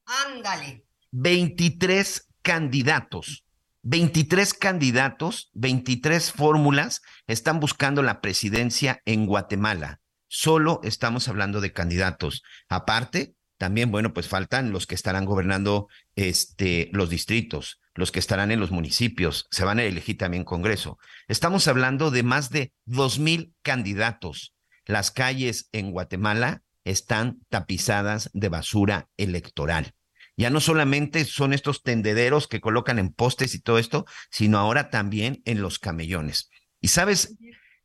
Ándale. 0.06 0.84
23 1.12 2.26
candidatos. 2.42 3.44
23 3.82 4.54
candidatos, 4.54 5.50
23 5.52 6.32
fórmulas 6.32 7.00
están 7.28 7.60
buscando 7.60 8.02
la 8.02 8.20
presidencia 8.20 9.02
en 9.04 9.26
Guatemala. 9.26 10.00
Solo 10.26 10.80
estamos 10.82 11.28
hablando 11.28 11.60
de 11.60 11.72
candidatos. 11.72 12.42
Aparte, 12.68 13.36
también, 13.56 13.92
bueno, 13.92 14.12
pues 14.12 14.26
faltan 14.26 14.72
los 14.72 14.88
que 14.88 14.96
estarán 14.96 15.26
gobernando 15.26 15.86
este, 16.16 16.90
los 16.92 17.08
distritos, 17.08 17.78
los 17.95 18.11
que 18.11 18.19
estarán 18.19 18.50
en 18.50 18.61
los 18.61 18.71
municipios, 18.71 19.47
se 19.50 19.65
van 19.65 19.78
a 19.78 19.85
elegir 19.85 20.19
también 20.19 20.45
Congreso. 20.45 20.99
Estamos 21.28 21.69
hablando 21.69 22.11
de 22.11 22.23
más 22.23 22.50
de 22.50 22.73
2.000 22.87 23.52
candidatos. 23.63 24.54
Las 24.85 25.11
calles 25.11 25.69
en 25.73 25.93
Guatemala 25.93 26.63
están 26.85 27.41
tapizadas 27.49 28.30
de 28.35 28.49
basura 28.49 29.09
electoral. 29.17 29.95
Ya 30.37 30.50
no 30.50 30.61
solamente 30.61 31.25
son 31.25 31.52
estos 31.52 31.83
tendederos 31.83 32.49
que 32.49 32.61
colocan 32.61 32.99
en 32.99 33.13
postes 33.13 33.54
y 33.54 33.61
todo 33.61 33.78
esto, 33.78 34.04
sino 34.30 34.59
ahora 34.59 34.91
también 34.91 35.41
en 35.45 35.63
los 35.63 35.78
camellones. 35.78 36.50
¿Y 36.80 36.89
sabes 36.89 37.37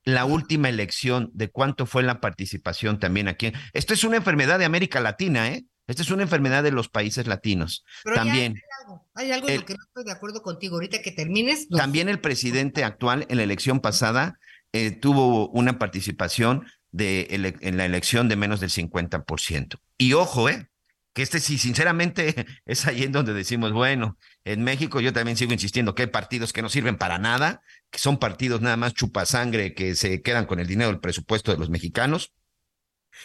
la 0.03 0.25
última 0.25 0.69
elección 0.69 1.29
de 1.33 1.49
cuánto 1.49 1.85
fue 1.85 2.01
la 2.01 2.19
participación 2.19 2.99
también 2.99 3.27
aquí? 3.27 3.53
Esto 3.73 3.93
es 3.93 4.03
una 4.03 4.17
enfermedad 4.17 4.57
de 4.57 4.65
América 4.65 4.99
Latina, 4.99 5.49
¿eh? 5.49 5.65
Esta 5.89 6.03
es 6.03 6.11
una 6.11 6.23
enfermedad 6.23 6.63
de 6.63 6.71
los 6.71 6.87
países 6.87 7.27
latinos. 7.27 7.83
Pero 8.03 8.15
también, 8.15 8.53
hay 8.55 8.61
algo, 8.85 9.07
hay 9.15 9.31
algo 9.31 9.47
en 9.49 9.53
El- 9.55 9.59
lo 9.61 9.65
que 9.65 9.73
no 9.73 9.83
estoy 9.83 10.03
de 10.05 10.11
acuerdo 10.11 10.41
contigo. 10.41 10.75
Ahorita 10.75 11.01
que 11.01 11.11
termines, 11.11 11.67
también 11.67 12.07
el 12.09 12.19
presidente 12.21 12.83
actual 12.83 13.25
en 13.29 13.37
la 13.37 13.43
elección 13.43 13.79
pasada 13.81 14.37
eh, 14.71 14.91
tuvo 14.91 15.49
una 15.49 15.79
participación 15.79 16.65
de 16.91 17.21
ele- 17.31 17.55
en 17.61 17.75
la 17.77 17.85
elección 17.85 18.29
de 18.29 18.35
menos 18.35 18.59
del 18.59 18.69
50%. 18.69 19.79
Y 19.97 20.13
ojo, 20.13 20.47
¿eh? 20.47 20.69
Que 21.13 21.23
este 21.23 21.39
sí, 21.39 21.57
sinceramente, 21.57 22.45
es 22.65 22.85
ahí 22.85 23.03
en 23.03 23.11
donde 23.11 23.33
decimos, 23.33 23.73
bueno, 23.73 24.17
en 24.45 24.63
México 24.63 25.01
yo 25.01 25.11
también 25.11 25.37
sigo 25.37 25.53
insistiendo 25.53 25.95
que 25.95 26.03
hay 26.03 26.07
partidos 26.09 26.53
que 26.53 26.61
no 26.61 26.69
sirven 26.69 26.97
para 26.97 27.17
nada, 27.17 27.61
que 27.89 27.97
son 27.97 28.17
partidos 28.19 28.61
nada 28.61 28.77
más 28.77 28.93
chupasangre 28.93 29.73
que 29.73 29.95
se 29.95 30.21
quedan 30.21 30.45
con 30.45 30.59
el 30.59 30.67
dinero 30.67 30.91
del 30.91 30.99
presupuesto 30.99 31.51
de 31.51 31.57
los 31.57 31.71
mexicanos. 31.71 32.31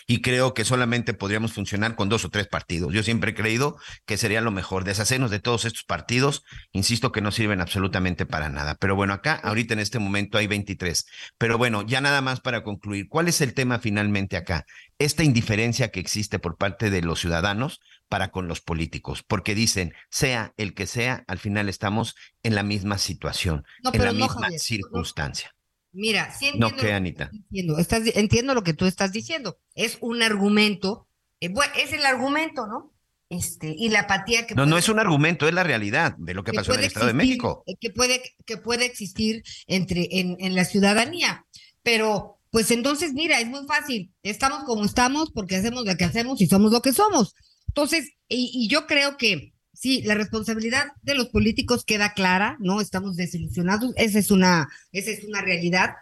Y 0.06 0.20
creo 0.20 0.54
que 0.54 0.64
solamente 0.64 1.14
podríamos 1.14 1.52
funcionar 1.52 1.94
con 1.96 2.08
dos 2.08 2.24
o 2.24 2.30
tres 2.30 2.46
partidos. 2.46 2.92
Yo 2.92 3.02
siempre 3.02 3.32
he 3.32 3.34
creído 3.34 3.76
que 4.06 4.16
sería 4.16 4.40
lo 4.40 4.50
mejor 4.50 4.84
deshacernos 4.84 5.30
de 5.30 5.40
todos 5.40 5.64
estos 5.64 5.84
partidos. 5.84 6.42
Insisto 6.72 7.12
que 7.12 7.20
no 7.20 7.30
sirven 7.32 7.60
absolutamente 7.60 8.26
para 8.26 8.48
nada. 8.48 8.76
Pero 8.76 8.96
bueno, 8.96 9.12
acá 9.12 9.34
ahorita 9.34 9.74
en 9.74 9.80
este 9.80 9.98
momento 9.98 10.38
hay 10.38 10.46
23. 10.46 11.06
Pero 11.38 11.58
bueno, 11.58 11.82
ya 11.82 12.00
nada 12.00 12.20
más 12.20 12.40
para 12.40 12.62
concluir, 12.62 13.08
¿cuál 13.08 13.28
es 13.28 13.40
el 13.40 13.54
tema 13.54 13.78
finalmente 13.78 14.36
acá? 14.36 14.64
Esta 14.98 15.24
indiferencia 15.24 15.90
que 15.90 16.00
existe 16.00 16.38
por 16.38 16.56
parte 16.56 16.90
de 16.90 17.02
los 17.02 17.20
ciudadanos 17.20 17.80
para 18.08 18.30
con 18.30 18.48
los 18.48 18.60
políticos, 18.60 19.24
porque 19.26 19.54
dicen, 19.54 19.92
sea 20.10 20.52
el 20.56 20.74
que 20.74 20.86
sea, 20.86 21.24
al 21.26 21.38
final 21.38 21.68
estamos 21.68 22.14
en 22.42 22.54
la 22.54 22.62
misma 22.62 22.98
situación, 22.98 23.64
No, 23.82 23.90
en 23.92 24.04
la 24.04 24.12
no, 24.12 24.26
misma 24.26 24.42
Javier, 24.42 24.60
circunstancia. 24.60 25.54
Mira, 25.94 26.32
sí 26.34 26.50
No, 26.58 26.68
entiendo 26.68 26.68
¿qué, 26.68 26.76
lo 26.76 26.82
que 26.82 26.92
Anita? 26.92 27.30
Estás, 27.78 28.02
entiendo 28.14 28.54
lo 28.54 28.62
que 28.64 28.74
tú 28.74 28.86
estás 28.86 29.12
diciendo. 29.12 29.58
Es 29.74 29.98
un 30.00 30.22
argumento, 30.22 31.08
eh, 31.40 31.48
bueno, 31.48 31.72
es 31.76 31.92
el 31.92 32.04
argumento, 32.04 32.66
¿no? 32.66 32.92
Este, 33.30 33.74
y 33.76 33.88
la 33.88 34.00
apatía 34.00 34.46
que 34.46 34.54
No, 34.54 34.66
no 34.66 34.76
es 34.76 34.88
un 34.88 34.98
argumento, 34.98 35.48
es 35.48 35.54
la 35.54 35.62
realidad 35.64 36.14
de 36.18 36.34
lo 36.34 36.44
que 36.44 36.52
que 36.52 36.56
pasó 36.56 36.74
en 36.74 36.80
el 36.80 36.84
Estado 36.86 37.06
de 37.06 37.14
México. 37.14 37.64
eh, 37.66 37.74
Que 37.80 37.90
puede, 37.90 38.22
que 38.44 38.56
puede 38.58 38.84
existir 38.84 39.42
entre, 39.66 40.08
en, 40.10 40.36
en 40.40 40.54
la 40.54 40.64
ciudadanía. 40.64 41.46
Pero, 41.82 42.38
pues 42.50 42.70
entonces, 42.70 43.12
mira, 43.14 43.40
es 43.40 43.46
muy 43.48 43.66
fácil. 43.66 44.12
Estamos 44.22 44.64
como 44.64 44.84
estamos 44.84 45.30
porque 45.32 45.56
hacemos 45.56 45.84
lo 45.86 45.96
que 45.96 46.04
hacemos 46.04 46.40
y 46.40 46.46
somos 46.46 46.70
lo 46.70 46.82
que 46.82 46.92
somos. 46.92 47.34
Entonces, 47.68 48.10
y, 48.28 48.50
y 48.52 48.68
yo 48.68 48.86
creo 48.86 49.16
que 49.16 49.53
sí, 49.74 50.02
la 50.02 50.14
responsabilidad 50.14 50.86
de 51.02 51.14
los 51.14 51.28
políticos 51.28 51.84
queda 51.84 52.14
clara, 52.14 52.56
¿no? 52.60 52.80
Estamos 52.80 53.16
desilusionados. 53.16 53.92
Esa 53.96 54.18
es 54.18 54.30
una, 54.30 54.68
esa 54.92 55.10
es 55.10 55.24
una 55.24 55.42
realidad. 55.42 55.96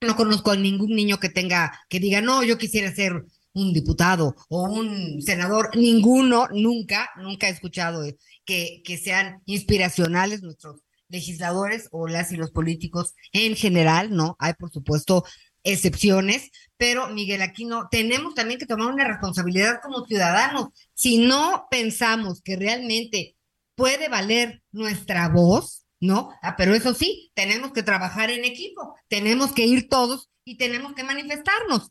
No 0.00 0.16
conozco 0.16 0.52
a 0.52 0.56
ningún 0.56 0.94
niño 0.94 1.18
que 1.18 1.28
tenga, 1.28 1.80
que 1.88 2.00
diga, 2.00 2.20
no, 2.20 2.42
yo 2.42 2.58
quisiera 2.58 2.94
ser 2.94 3.24
un 3.54 3.72
diputado 3.72 4.36
o 4.48 4.64
un 4.64 5.22
senador. 5.22 5.70
Ninguno, 5.76 6.48
nunca, 6.52 7.10
nunca 7.16 7.48
he 7.48 7.50
escuchado 7.50 8.02
que, 8.44 8.82
que 8.84 8.98
sean 8.98 9.42
inspiracionales 9.46 10.42
nuestros 10.42 10.82
legisladores 11.08 11.88
o 11.92 12.08
las 12.08 12.32
y 12.32 12.36
los 12.36 12.50
políticos 12.50 13.14
en 13.32 13.56
general, 13.56 14.10
¿no? 14.14 14.36
Hay, 14.38 14.54
por 14.54 14.70
supuesto, 14.70 15.24
excepciones, 15.66 16.50
pero 16.76 17.08
Miguel 17.08 17.42
Aquino, 17.42 17.88
tenemos 17.90 18.34
también 18.34 18.58
que 18.58 18.66
tomar 18.66 18.92
una 18.92 19.06
responsabilidad 19.06 19.80
como 19.82 20.06
ciudadanos. 20.06 20.68
Si 20.94 21.18
no 21.18 21.66
pensamos 21.70 22.40
que 22.42 22.56
realmente 22.56 23.36
puede 23.74 24.08
valer 24.08 24.62
nuestra 24.72 25.28
voz, 25.28 25.84
¿no? 26.00 26.30
Ah, 26.42 26.54
pero 26.56 26.74
eso 26.74 26.94
sí, 26.94 27.30
tenemos 27.34 27.72
que 27.72 27.82
trabajar 27.82 28.30
en 28.30 28.44
equipo, 28.44 28.94
tenemos 29.08 29.52
que 29.52 29.66
ir 29.66 29.88
todos 29.88 30.30
y 30.44 30.56
tenemos 30.56 30.94
que 30.94 31.04
manifestarnos. 31.04 31.90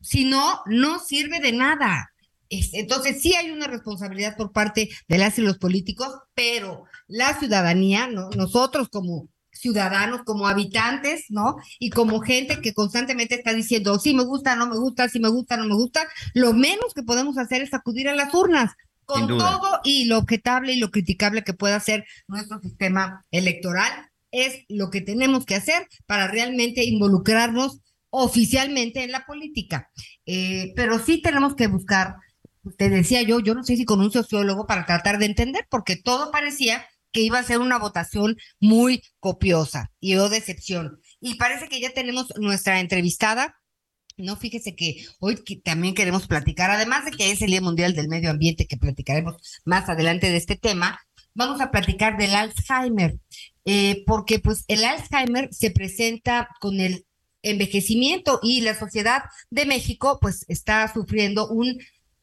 Si 0.00 0.24
no, 0.24 0.62
no 0.66 0.98
sirve 0.98 1.40
de 1.40 1.52
nada. 1.52 2.12
Entonces 2.50 3.20
sí 3.20 3.34
hay 3.34 3.50
una 3.50 3.66
responsabilidad 3.66 4.36
por 4.36 4.52
parte 4.52 4.88
de 5.06 5.18
las 5.18 5.38
y 5.38 5.42
los 5.42 5.58
políticos, 5.58 6.08
pero 6.34 6.84
la 7.06 7.38
ciudadanía, 7.38 8.06
¿no? 8.06 8.30
nosotros 8.30 8.88
como 8.88 9.28
ciudadanos, 9.58 10.22
como 10.24 10.46
habitantes, 10.46 11.26
¿no? 11.28 11.56
Y 11.78 11.90
como 11.90 12.20
gente 12.20 12.60
que 12.60 12.74
constantemente 12.74 13.34
está 13.34 13.52
diciendo, 13.52 13.98
sí 13.98 14.14
me 14.14 14.24
gusta, 14.24 14.56
no 14.56 14.66
me 14.66 14.76
gusta, 14.76 15.08
sí 15.08 15.20
me 15.20 15.28
gusta, 15.28 15.56
no 15.56 15.66
me 15.66 15.74
gusta, 15.74 16.06
lo 16.34 16.52
menos 16.52 16.94
que 16.94 17.02
podemos 17.02 17.38
hacer 17.38 17.62
es 17.62 17.74
acudir 17.74 18.08
a 18.08 18.14
las 18.14 18.32
urnas, 18.34 18.72
con 19.04 19.26
todo 19.26 19.80
y 19.84 20.04
lo 20.04 20.18
objetable 20.18 20.74
y 20.74 20.78
lo 20.78 20.90
criticable 20.90 21.42
que 21.42 21.54
pueda 21.54 21.80
ser 21.80 22.04
nuestro 22.26 22.60
sistema 22.60 23.24
electoral, 23.30 23.90
es 24.30 24.64
lo 24.68 24.90
que 24.90 25.00
tenemos 25.00 25.46
que 25.46 25.54
hacer 25.54 25.88
para 26.06 26.28
realmente 26.28 26.84
involucrarnos 26.84 27.80
oficialmente 28.10 29.02
en 29.02 29.12
la 29.12 29.24
política. 29.24 29.90
Eh, 30.26 30.72
pero 30.76 30.98
sí 30.98 31.22
tenemos 31.22 31.54
que 31.54 31.68
buscar, 31.68 32.16
usted 32.62 32.90
decía 32.90 33.22
yo, 33.22 33.40
yo 33.40 33.54
no 33.54 33.64
sé 33.64 33.76
si 33.76 33.84
con 33.84 34.00
un 34.00 34.10
sociólogo 34.10 34.66
para 34.66 34.86
tratar 34.86 35.18
de 35.18 35.26
entender, 35.26 35.66
porque 35.70 35.96
todo 35.96 36.30
parecía 36.30 36.86
que 37.12 37.20
iba 37.20 37.38
a 37.38 37.44
ser 37.44 37.58
una 37.58 37.78
votación 37.78 38.36
muy 38.60 39.02
copiosa 39.20 39.90
y 40.00 40.16
o 40.16 40.28
decepción. 40.28 41.00
Y 41.20 41.34
parece 41.34 41.68
que 41.68 41.80
ya 41.80 41.90
tenemos 41.92 42.32
nuestra 42.36 42.80
entrevistada. 42.80 43.56
No, 44.16 44.36
fíjese 44.36 44.74
que 44.74 45.04
hoy 45.20 45.36
también 45.64 45.94
queremos 45.94 46.26
platicar, 46.26 46.70
además 46.70 47.04
de 47.04 47.12
que 47.12 47.30
es 47.30 47.40
el 47.40 47.50
Día 47.50 47.60
Mundial 47.60 47.94
del 47.94 48.08
Medio 48.08 48.30
Ambiente, 48.30 48.66
que 48.66 48.76
platicaremos 48.76 49.36
más 49.64 49.88
adelante 49.88 50.30
de 50.30 50.36
este 50.36 50.56
tema, 50.56 51.00
vamos 51.34 51.60
a 51.60 51.70
platicar 51.70 52.16
del 52.18 52.34
Alzheimer, 52.34 53.16
eh, 53.64 54.02
porque 54.06 54.40
pues 54.40 54.64
el 54.66 54.84
Alzheimer 54.84 55.48
se 55.52 55.70
presenta 55.70 56.48
con 56.60 56.80
el 56.80 57.06
envejecimiento 57.42 58.40
y 58.42 58.60
la 58.62 58.76
sociedad 58.76 59.22
de 59.50 59.66
México 59.66 60.18
pues 60.20 60.44
está 60.48 60.92
sufriendo 60.92 61.48
un 61.48 61.78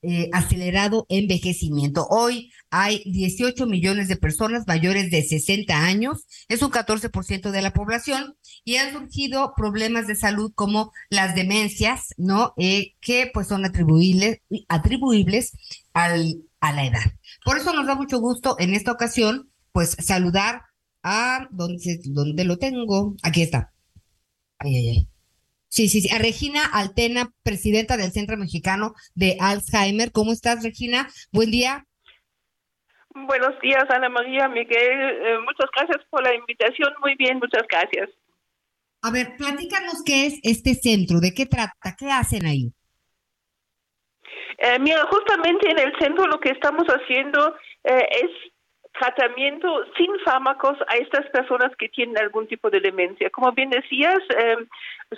eh, 0.07 0.29
acelerado 0.33 1.05
envejecimiento. 1.09 2.05
Hoy 2.09 2.51
hay 2.69 3.01
18 3.05 3.65
millones 3.65 4.07
de 4.07 4.17
personas 4.17 4.65
mayores 4.67 5.09
de 5.09 5.23
60 5.23 5.75
años, 5.75 6.25
es 6.47 6.61
un 6.61 6.69
14% 6.69 7.51
de 7.51 7.61
la 7.61 7.73
población 7.73 8.35
y 8.63 8.75
han 8.75 8.93
surgido 8.93 9.53
problemas 9.55 10.05
de 10.07 10.15
salud 10.15 10.51
como 10.53 10.91
las 11.09 11.33
demencias, 11.33 12.13
¿no? 12.17 12.53
Eh, 12.57 12.93
que 13.01 13.31
pues 13.33 13.47
son 13.47 13.65
atribuibles, 13.65 14.41
atribuibles 14.67 15.53
al, 15.93 16.35
a 16.59 16.71
la 16.71 16.85
edad. 16.85 17.13
Por 17.43 17.57
eso 17.57 17.73
nos 17.73 17.87
da 17.87 17.95
mucho 17.95 18.19
gusto 18.19 18.55
en 18.59 18.73
esta 18.75 18.91
ocasión 18.91 19.49
pues 19.71 19.97
saludar 19.99 20.61
a, 21.03 21.47
¿dónde, 21.51 21.99
dónde 22.05 22.43
lo 22.45 22.57
tengo? 22.57 23.15
Aquí 23.23 23.41
está. 23.41 23.73
Ay, 24.59 24.75
ay, 24.75 24.89
ay. 24.89 25.14
Sí, 25.75 25.89
sí, 25.89 25.99
sí. 25.99 26.15
A 26.15 26.19
Regina 26.19 26.61
Altena, 26.71 27.31
presidenta 27.43 27.97
del 27.97 28.13
Centro 28.13 28.37
Mexicano 28.37 28.93
de 29.13 29.35
Alzheimer. 29.41 30.13
¿Cómo 30.13 30.31
estás, 30.31 30.63
Regina? 30.63 31.09
Buen 31.33 31.51
día. 31.51 31.83
Buenos 33.09 33.59
días, 33.59 33.83
Ana 33.89 34.07
María, 34.07 34.47
Miguel. 34.47 34.69
Eh, 34.71 35.37
muchas 35.39 35.69
gracias 35.75 36.01
por 36.09 36.23
la 36.23 36.33
invitación. 36.33 36.93
Muy 37.01 37.15
bien, 37.15 37.39
muchas 37.39 37.63
gracias. 37.67 38.09
A 39.01 39.11
ver, 39.11 39.35
platícanos 39.35 40.01
qué 40.05 40.27
es 40.27 40.39
este 40.43 40.75
centro, 40.75 41.19
de 41.19 41.33
qué 41.33 41.45
trata, 41.45 41.93
qué 41.99 42.09
hacen 42.09 42.45
ahí. 42.45 42.71
Eh, 44.59 44.79
mira, 44.79 45.05
justamente 45.11 45.71
en 45.71 45.79
el 45.79 45.91
centro 45.99 46.25
lo 46.27 46.39
que 46.39 46.51
estamos 46.51 46.85
haciendo 46.87 47.53
eh, 47.83 48.07
es 48.23 48.31
tratamiento 48.99 49.85
sin 49.97 50.11
fármacos 50.23 50.77
a 50.87 50.95
estas 50.95 51.25
personas 51.27 51.75
que 51.77 51.89
tienen 51.89 52.17
algún 52.17 52.47
tipo 52.47 52.69
de 52.69 52.79
demencia. 52.79 53.29
Como 53.29 53.51
bien 53.51 53.69
decías, 53.69 54.19
eh, 54.37 54.57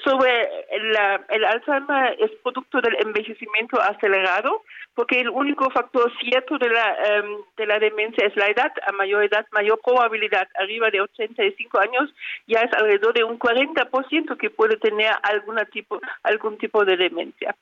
sobre 0.03 0.49
el 0.69 1.45
Alzheimer 1.45 2.15
es 2.19 2.31
producto 2.43 2.81
del 2.81 2.95
envejecimiento 3.05 3.79
acelerado, 3.81 4.63
porque 4.97 5.19
el 5.19 5.29
único 5.29 5.69
factor 5.69 6.11
cierto 6.19 6.57
de 6.57 6.69
la, 6.69 6.95
em, 7.05 7.37
de 7.55 7.67
la 7.67 7.77
demencia 7.77 8.25
es 8.25 8.35
la 8.35 8.47
edad. 8.47 8.73
A 8.87 8.91
mayor 8.93 9.23
edad, 9.23 9.45
mayor 9.51 9.79
probabilidad. 9.79 10.47
Arriba 10.55 10.89
de 10.89 11.01
85 11.01 11.79
años 11.79 12.11
ya 12.47 12.61
es 12.61 12.73
alrededor 12.73 13.13
de 13.13 13.23
un 13.23 13.37
40% 13.37 14.35
que 14.37 14.49
puede 14.49 14.75
tener 14.77 15.11
alguna 15.21 15.65
tipo, 15.65 16.01
algún 16.23 16.57
tipo 16.57 16.83
de 16.83 16.97
demencia. 16.97 17.55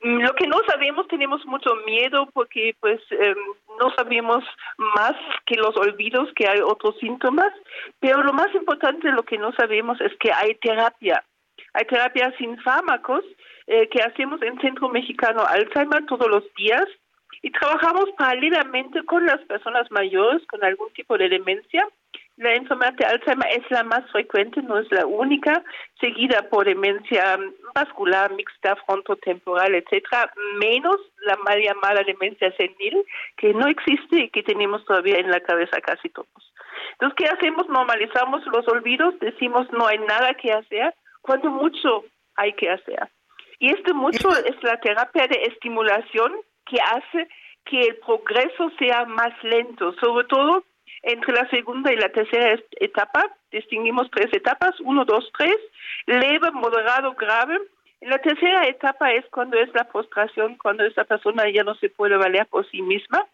Mm, 0.00 0.20
lo 0.22 0.32
que 0.32 0.46
no 0.46 0.56
sabemos, 0.66 1.06
tenemos 1.08 1.44
mucho 1.44 1.74
miedo 1.84 2.26
porque 2.32 2.74
pues 2.80 3.02
em, 3.10 3.36
no 3.78 3.90
sabemos 3.94 4.42
más 4.78 5.12
que 5.44 5.56
los 5.56 5.76
olvidos, 5.76 6.32
que 6.34 6.48
hay 6.48 6.60
otros 6.60 6.96
síntomas, 7.00 7.52
pero 8.00 8.22
lo 8.22 8.32
más 8.32 8.48
importante, 8.54 9.12
lo 9.12 9.24
que 9.24 9.36
no 9.36 9.52
sabemos 9.52 10.00
es 10.00 10.16
que 10.18 10.32
hay 10.32 10.54
terapia 10.54 11.22
hay 11.74 11.84
terapia 11.84 12.32
sin 12.38 12.58
fármacos 12.62 13.24
eh, 13.70 13.86
que 13.90 14.02
hacemos 14.02 14.40
en 14.40 14.58
Centro 14.60 14.88
Mexicano 14.88 15.44
Alzheimer 15.46 16.06
todos 16.06 16.26
los 16.26 16.42
días 16.54 16.86
y 17.42 17.50
trabajamos 17.50 18.06
paralelamente 18.16 19.04
con 19.04 19.26
las 19.26 19.40
personas 19.42 19.90
mayores 19.90 20.42
con 20.46 20.64
algún 20.64 20.90
tipo 20.94 21.18
de 21.18 21.28
demencia. 21.28 21.86
La 22.38 22.54
enfermedad 22.54 22.94
de 22.94 23.04
Alzheimer 23.04 23.48
es 23.50 23.70
la 23.70 23.84
más 23.84 24.10
frecuente, 24.10 24.62
no 24.62 24.78
es 24.78 24.90
la 24.90 25.04
única, 25.04 25.62
seguida 26.00 26.48
por 26.48 26.64
demencia 26.64 27.38
vascular, 27.74 28.32
mixta, 28.32 28.74
frontotemporal, 28.86 29.74
etcétera, 29.74 30.32
menos 30.58 30.96
la 31.26 31.36
mal 31.36 31.60
llamada 31.60 32.02
demencia 32.04 32.50
senil, 32.56 33.04
que 33.36 33.52
no 33.52 33.66
existe 33.66 34.16
y 34.16 34.30
que 34.30 34.42
tenemos 34.42 34.82
todavía 34.86 35.18
en 35.18 35.30
la 35.30 35.40
cabeza 35.40 35.78
casi 35.82 36.08
todos. 36.08 36.54
Entonces, 36.92 37.16
¿qué 37.18 37.26
hacemos? 37.26 37.68
Normalizamos 37.68 38.46
los 38.46 38.66
olvidos, 38.68 39.18
decimos 39.20 39.70
no 39.72 39.86
hay 39.86 39.98
nada 39.98 40.32
que 40.40 40.52
hacer, 40.52 40.94
cuando 41.20 41.50
mucho 41.50 42.04
hay 42.34 42.54
que 42.54 42.70
hacer. 42.70 43.10
Y 43.58 43.70
este 43.70 43.92
mucho 43.92 44.30
es 44.30 44.62
la 44.62 44.78
terapia 44.80 45.26
de 45.26 45.42
estimulación 45.44 46.32
que 46.66 46.78
hace 46.80 47.28
que 47.64 47.80
el 47.80 47.96
progreso 47.96 48.70
sea 48.78 49.04
más 49.04 49.32
lento, 49.42 49.92
sobre 49.94 50.26
todo 50.26 50.64
entre 51.02 51.34
la 51.34 51.48
segunda 51.50 51.92
y 51.92 51.96
la 51.96 52.08
tercera 52.10 52.58
etapa. 52.80 53.24
Distinguimos 53.50 54.10
tres 54.10 54.32
etapas, 54.32 54.78
uno, 54.80 55.04
dos, 55.04 55.30
tres, 55.36 55.56
leve, 56.06 56.50
moderado, 56.52 57.14
grave. 57.14 57.58
La 58.00 58.18
tercera 58.18 58.66
etapa 58.66 59.12
es 59.12 59.24
cuando 59.30 59.58
es 59.58 59.72
la 59.74 59.84
frustración, 59.86 60.56
cuando 60.56 60.84
esa 60.84 61.04
persona 61.04 61.50
ya 61.50 61.64
no 61.64 61.74
se 61.76 61.88
puede 61.88 62.16
valer 62.16 62.46
por 62.46 62.68
sí 62.70 62.80
misma. 62.82 63.26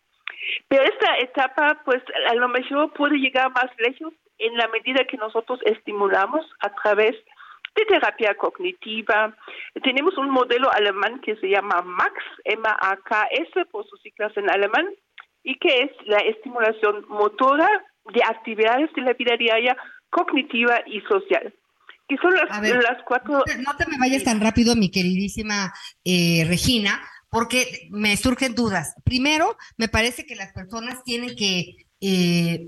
Pero 0.69 0.83
esta 0.85 1.17
etapa, 1.19 1.81
pues 1.85 2.03
a 2.29 2.35
lo 2.35 2.49
mejor 2.49 2.93
puede 2.93 3.19
llegar 3.19 3.51
más 3.51 3.71
lejos 3.79 4.13
en 4.39 4.57
la 4.57 4.69
medida 4.69 5.05
que 5.05 5.17
nosotros 5.17 5.61
estimulamos 5.65 6.47
a 6.61 6.71
través 6.71 7.13
de 7.13 7.34
terapia 7.75 8.35
cognitiva. 8.37 9.37
Tenemos 9.83 10.17
un 10.17 10.31
modelo 10.31 10.71
alemán 10.73 11.21
que 11.21 11.37
se 11.37 11.49
llama 11.49 11.83
MAX, 11.83 12.15
M-A-K-S 12.45 13.65
por 13.71 13.87
sus 13.87 14.01
siglas 14.01 14.33
en 14.37 14.51
alemán, 14.51 14.87
y 15.43 15.59
que 15.59 15.83
es 15.83 15.91
la 16.07 16.19
estimulación 16.19 17.05
motora 17.09 17.69
de 18.13 18.23
actividades 18.23 18.93
de 18.95 19.03
la 19.03 19.13
vida 19.15 19.37
diaria, 19.37 19.77
cognitiva 20.11 20.81
y 20.87 21.01
social. 21.03 21.55
Que 22.09 22.17
son 22.19 22.35
las, 22.35 22.61
las 22.61 23.03
cuatro. 23.07 23.43
No 23.65 23.77
te 23.77 23.87
me 23.91 23.99
vayas 23.99 24.25
tan 24.25 24.41
rápido, 24.41 24.77
mi 24.77 24.91
queridísima 24.91 25.73
eh, 26.05 26.45
Regina, 26.47 27.01
porque 27.31 27.89
me 27.91 28.17
surgen 28.17 28.55
dudas. 28.55 28.95
Primero, 29.05 29.57
me 29.79 29.89
parece 29.89 30.27
que 30.27 30.37
las 30.37 30.53
personas 30.53 31.03
tienen 31.03 31.35
que 31.35 31.77
eh, 32.01 32.67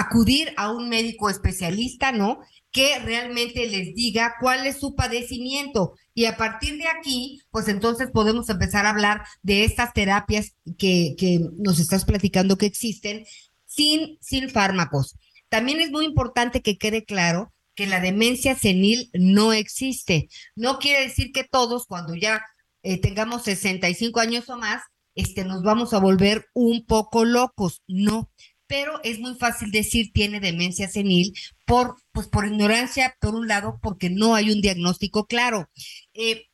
acudir 0.00 0.52
a 0.56 0.70
un 0.70 0.88
médico 0.88 1.30
especialista, 1.30 2.12
¿no? 2.12 2.40
que 2.74 2.98
realmente 2.98 3.68
les 3.68 3.94
diga 3.94 4.34
cuál 4.40 4.66
es 4.66 4.80
su 4.80 4.96
padecimiento. 4.96 5.94
Y 6.12 6.24
a 6.24 6.36
partir 6.36 6.76
de 6.76 6.88
aquí, 6.88 7.40
pues 7.52 7.68
entonces 7.68 8.10
podemos 8.10 8.48
empezar 8.48 8.84
a 8.84 8.90
hablar 8.90 9.22
de 9.42 9.64
estas 9.64 9.92
terapias 9.92 10.56
que, 10.76 11.14
que 11.16 11.38
nos 11.56 11.78
estás 11.78 12.04
platicando 12.04 12.58
que 12.58 12.66
existen 12.66 13.24
sin, 13.64 14.18
sin 14.20 14.50
fármacos. 14.50 15.16
También 15.48 15.80
es 15.80 15.92
muy 15.92 16.04
importante 16.04 16.62
que 16.62 16.76
quede 16.76 17.04
claro 17.04 17.52
que 17.76 17.86
la 17.86 18.00
demencia 18.00 18.56
senil 18.56 19.08
no 19.12 19.52
existe. 19.52 20.28
No 20.56 20.80
quiere 20.80 21.04
decir 21.04 21.30
que 21.30 21.44
todos, 21.44 21.86
cuando 21.86 22.16
ya 22.16 22.42
eh, 22.82 23.00
tengamos 23.00 23.44
65 23.44 24.18
años 24.18 24.48
o 24.48 24.56
más, 24.56 24.82
este, 25.14 25.44
nos 25.44 25.62
vamos 25.62 25.94
a 25.94 26.00
volver 26.00 26.46
un 26.54 26.84
poco 26.86 27.24
locos. 27.24 27.82
No, 27.86 28.32
pero 28.74 28.98
es 29.04 29.20
muy 29.20 29.36
fácil 29.36 29.70
decir 29.70 30.10
tiene 30.12 30.40
demencia 30.40 30.88
senil 30.88 31.32
por, 31.64 31.94
pues 32.10 32.26
por 32.26 32.44
ignorancia, 32.44 33.16
por 33.20 33.36
un 33.36 33.46
lado, 33.46 33.78
porque 33.80 34.10
no 34.10 34.34
hay 34.34 34.50
un 34.50 34.60
diagnóstico 34.60 35.26
claro. 35.26 35.70
Eh, 36.12 36.48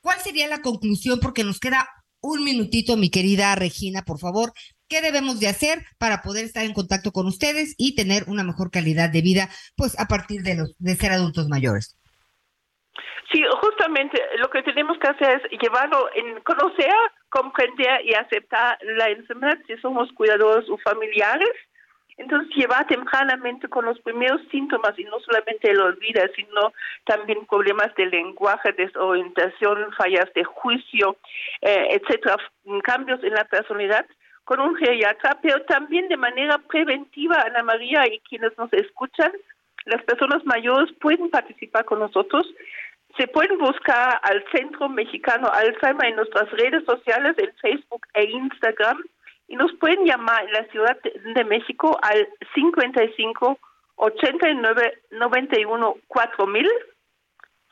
¿Cuál 0.00 0.18
sería 0.20 0.48
la 0.48 0.60
conclusión? 0.60 1.20
Porque 1.20 1.44
nos 1.44 1.60
queda 1.60 1.88
un 2.20 2.42
minutito, 2.42 2.96
mi 2.96 3.10
querida 3.10 3.54
Regina, 3.54 4.02
por 4.02 4.18
favor. 4.18 4.52
¿Qué 4.88 5.02
debemos 5.02 5.38
de 5.38 5.46
hacer 5.46 5.86
para 5.98 6.20
poder 6.20 6.46
estar 6.46 6.64
en 6.64 6.72
contacto 6.72 7.12
con 7.12 7.28
ustedes 7.28 7.74
y 7.76 7.94
tener 7.94 8.24
una 8.26 8.42
mejor 8.42 8.72
calidad 8.72 9.10
de 9.10 9.22
vida, 9.22 9.48
pues 9.76 9.96
a 10.00 10.08
partir 10.08 10.42
de 10.42 10.56
los 10.56 10.74
de 10.80 10.96
ser 10.96 11.12
adultos 11.12 11.46
mayores? 11.46 11.96
Sí, 13.30 13.42
justamente 13.60 14.20
lo 14.38 14.50
que 14.50 14.62
tenemos 14.62 14.98
que 14.98 15.08
hacer 15.08 15.40
es 15.42 15.60
llevarlo 15.60 16.08
en 16.14 16.40
conocer, 16.40 16.92
comprender 17.30 18.04
y 18.04 18.14
aceptar 18.14 18.78
la 18.82 19.08
enfermedad 19.08 19.58
si 19.66 19.76
somos 19.78 20.12
cuidadores 20.12 20.68
o 20.68 20.76
familiares 20.78 21.50
Entonces, 22.18 22.54
llevar 22.54 22.86
tempranamente 22.86 23.68
con 23.68 23.86
los 23.86 23.98
primeros 24.00 24.40
síntomas 24.50 24.98
y 24.98 25.04
no 25.04 25.18
solamente 25.20 25.70
el 25.70 25.80
olvido, 25.80 26.22
sino 26.36 26.72
también 27.04 27.46
problemas 27.46 27.94
de 27.94 28.06
lenguaje, 28.06 28.72
desorientación, 28.72 29.92
fallas 29.96 30.32
de 30.34 30.44
juicio, 30.44 31.16
eh, 31.62 31.88
etcétera, 31.90 32.36
cambios 32.82 33.22
en 33.24 33.32
la 33.32 33.44
personalidad 33.44 34.06
con 34.44 34.60
un 34.60 34.76
geriatra, 34.76 35.38
pero 35.40 35.62
también 35.62 36.08
de 36.08 36.16
manera 36.16 36.58
preventiva, 36.58 37.42
Ana 37.46 37.62
María 37.62 38.06
y 38.06 38.18
quienes 38.20 38.56
nos 38.58 38.72
escuchan, 38.72 39.32
las 39.84 40.02
personas 40.02 40.44
mayores 40.44 40.92
pueden 41.00 41.30
participar 41.30 41.84
con 41.84 42.00
nosotros. 42.00 42.46
Se 43.16 43.26
pueden 43.28 43.58
buscar 43.58 44.20
al 44.22 44.44
Centro 44.52 44.88
Mexicano 44.88 45.48
Alzheimer 45.52 46.08
en 46.08 46.16
nuestras 46.16 46.50
redes 46.52 46.84
sociales, 46.84 47.36
en 47.38 47.52
Facebook 47.60 48.06
e 48.14 48.24
Instagram 48.24 49.02
y 49.48 49.56
nos 49.56 49.72
pueden 49.74 50.04
llamar 50.06 50.44
en 50.44 50.52
la 50.52 50.64
Ciudad 50.68 50.96
de 51.02 51.44
México 51.44 51.98
al 52.02 52.26
55 52.54 53.58
89 53.96 55.02
91 55.10 55.96
4000 56.08 56.68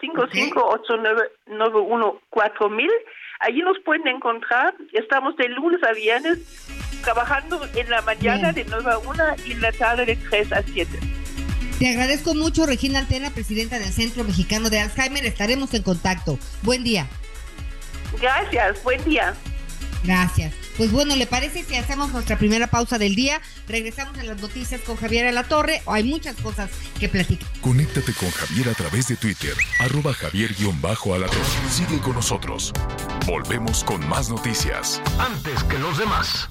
55 0.00 0.61
89 0.61 1.31
91 1.46 2.20
4000 2.29 2.90
allí 3.40 3.62
nos 3.62 3.79
pueden 3.81 4.09
encontrar. 4.09 4.74
Estamos 4.92 5.37
de 5.37 5.48
lunes 5.48 5.83
a 5.83 5.92
viernes 5.92 7.00
trabajando 7.03 7.61
en 7.74 7.88
la 7.88 8.03
mañana 8.03 8.53
de 8.53 8.64
9 8.68 8.90
a 8.92 8.98
1 8.98 9.24
y 9.46 9.53
en 9.53 9.62
la 9.62 9.72
tarde 9.72 10.05
de 10.05 10.16
3 10.16 10.53
a 10.53 10.62
7 10.62 11.19
te 11.80 11.88
agradezco 11.88 12.34
mucho, 12.34 12.66
Regina 12.66 12.98
Altena, 12.98 13.30
presidenta 13.30 13.78
del 13.78 13.90
Centro 13.90 14.22
Mexicano 14.22 14.68
de 14.68 14.80
Alzheimer. 14.80 15.24
Estaremos 15.24 15.72
en 15.72 15.82
contacto. 15.82 16.38
Buen 16.60 16.84
día. 16.84 17.08
Gracias, 18.20 18.82
buen 18.82 19.02
día. 19.02 19.34
Gracias. 20.04 20.52
Pues 20.76 20.92
bueno, 20.92 21.16
¿le 21.16 21.26
parece 21.26 21.64
si 21.64 21.76
hacemos 21.76 22.12
nuestra 22.12 22.36
primera 22.36 22.66
pausa 22.66 22.98
del 22.98 23.14
día? 23.14 23.40
Regresamos 23.66 24.18
en 24.18 24.26
las 24.26 24.42
noticias 24.42 24.82
con 24.82 24.96
Javier 24.96 25.26
a 25.26 25.32
la 25.32 25.44
Torre. 25.44 25.80
Hay 25.86 26.04
muchas 26.04 26.36
cosas 26.36 26.68
que 26.98 27.08
platicar. 27.08 27.48
Conéctate 27.62 28.12
con 28.12 28.30
Javier 28.30 28.68
a 28.68 28.74
través 28.74 29.08
de 29.08 29.16
Twitter, 29.16 29.54
arroba 29.78 30.12
javier-alatorre. 30.12 31.30
Sigue 31.70 31.98
con 32.00 32.12
nosotros. 32.12 32.74
Volvemos 33.26 33.84
con 33.84 34.06
más 34.06 34.28
noticias. 34.28 35.00
Antes 35.18 35.64
que 35.64 35.78
los 35.78 35.96
demás. 35.96 36.50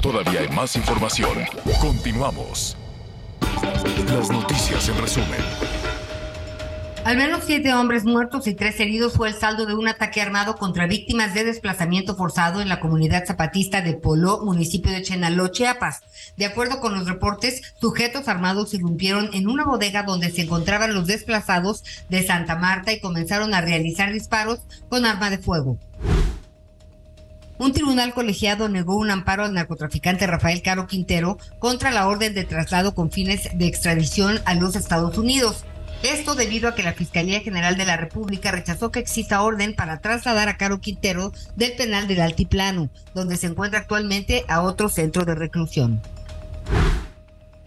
Todavía 0.00 0.42
hay 0.42 0.48
más 0.50 0.76
información. 0.76 1.38
Continuamos. 1.80 2.76
Las 4.06 4.30
noticias 4.30 4.88
en 4.88 4.98
resumen. 4.98 5.40
Al 7.04 7.16
menos 7.16 7.42
siete 7.44 7.74
hombres 7.74 8.04
muertos 8.04 8.46
y 8.46 8.54
tres 8.54 8.78
heridos 8.78 9.14
fue 9.14 9.28
el 9.28 9.34
saldo 9.34 9.66
de 9.66 9.74
un 9.74 9.88
ataque 9.88 10.22
armado 10.22 10.54
contra 10.54 10.86
víctimas 10.86 11.34
de 11.34 11.42
desplazamiento 11.42 12.14
forzado 12.14 12.60
en 12.60 12.68
la 12.68 12.78
comunidad 12.78 13.26
zapatista 13.26 13.80
de 13.80 13.94
Polo, 13.94 14.40
municipio 14.44 14.92
de 14.92 15.02
Chenaló, 15.02 15.48
Chiapas. 15.48 16.02
De 16.36 16.46
acuerdo 16.46 16.78
con 16.78 16.94
los 16.94 17.08
reportes, 17.08 17.74
sujetos 17.80 18.28
armados 18.28 18.72
irrumpieron 18.72 19.30
en 19.32 19.48
una 19.48 19.64
bodega 19.64 20.04
donde 20.04 20.30
se 20.30 20.42
encontraban 20.42 20.94
los 20.94 21.08
desplazados 21.08 21.82
de 22.08 22.24
Santa 22.24 22.54
Marta 22.54 22.92
y 22.92 23.00
comenzaron 23.00 23.52
a 23.52 23.60
realizar 23.60 24.12
disparos 24.12 24.60
con 24.88 25.04
arma 25.04 25.28
de 25.28 25.38
fuego. 25.38 25.78
Un 27.62 27.72
tribunal 27.72 28.12
colegiado 28.12 28.68
negó 28.68 28.96
un 28.96 29.12
amparo 29.12 29.44
al 29.44 29.54
narcotraficante 29.54 30.26
Rafael 30.26 30.62
Caro 30.62 30.88
Quintero 30.88 31.38
contra 31.60 31.92
la 31.92 32.08
orden 32.08 32.34
de 32.34 32.42
traslado 32.42 32.92
con 32.92 33.12
fines 33.12 33.50
de 33.54 33.68
extradición 33.68 34.40
a 34.46 34.54
los 34.54 34.74
Estados 34.74 35.16
Unidos. 35.16 35.64
Esto 36.02 36.34
debido 36.34 36.68
a 36.68 36.74
que 36.74 36.82
la 36.82 36.92
Fiscalía 36.92 37.38
General 37.38 37.76
de 37.76 37.86
la 37.86 37.96
República 37.96 38.50
rechazó 38.50 38.90
que 38.90 38.98
exista 38.98 39.42
orden 39.42 39.76
para 39.76 40.00
trasladar 40.00 40.48
a 40.48 40.56
Caro 40.56 40.80
Quintero 40.80 41.32
del 41.54 41.74
penal 41.74 42.08
del 42.08 42.22
Altiplano, 42.22 42.90
donde 43.14 43.36
se 43.36 43.46
encuentra 43.46 43.78
actualmente 43.78 44.44
a 44.48 44.62
otro 44.62 44.88
centro 44.88 45.24
de 45.24 45.36
reclusión. 45.36 46.02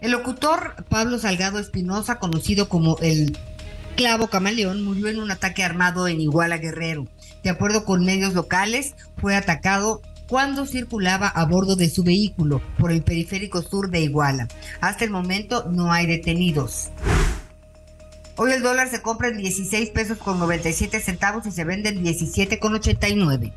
El 0.02 0.10
locutor 0.10 0.84
Pablo 0.90 1.18
Salgado 1.18 1.58
Espinosa, 1.58 2.18
conocido 2.18 2.68
como 2.68 2.98
el 3.00 3.38
Clavo 3.96 4.28
Camaleón, 4.28 4.84
murió 4.84 5.08
en 5.08 5.20
un 5.20 5.30
ataque 5.30 5.64
armado 5.64 6.06
en 6.06 6.20
Iguala 6.20 6.58
Guerrero. 6.58 7.06
De 7.46 7.50
acuerdo 7.50 7.84
con 7.84 8.04
medios 8.04 8.34
locales, 8.34 8.96
fue 9.18 9.36
atacado 9.36 10.02
cuando 10.28 10.66
circulaba 10.66 11.28
a 11.28 11.44
bordo 11.44 11.76
de 11.76 11.88
su 11.88 12.02
vehículo 12.02 12.60
por 12.76 12.90
el 12.90 13.04
periférico 13.04 13.62
sur 13.62 13.88
de 13.88 14.00
Iguala. 14.00 14.48
Hasta 14.80 15.04
el 15.04 15.12
momento 15.12 15.64
no 15.70 15.92
hay 15.92 16.06
detenidos. 16.06 16.88
Hoy 18.34 18.50
el 18.50 18.62
dólar 18.62 18.90
se 18.90 19.00
compra 19.00 19.28
en 19.28 19.38
16 19.38 19.90
pesos 19.90 20.18
con 20.18 20.40
97 20.40 20.98
centavos 20.98 21.46
y 21.46 21.52
se 21.52 21.62
vende 21.62 21.90
en 21.90 22.02
17 22.02 22.58
con 22.58 22.74
89. 22.74 23.52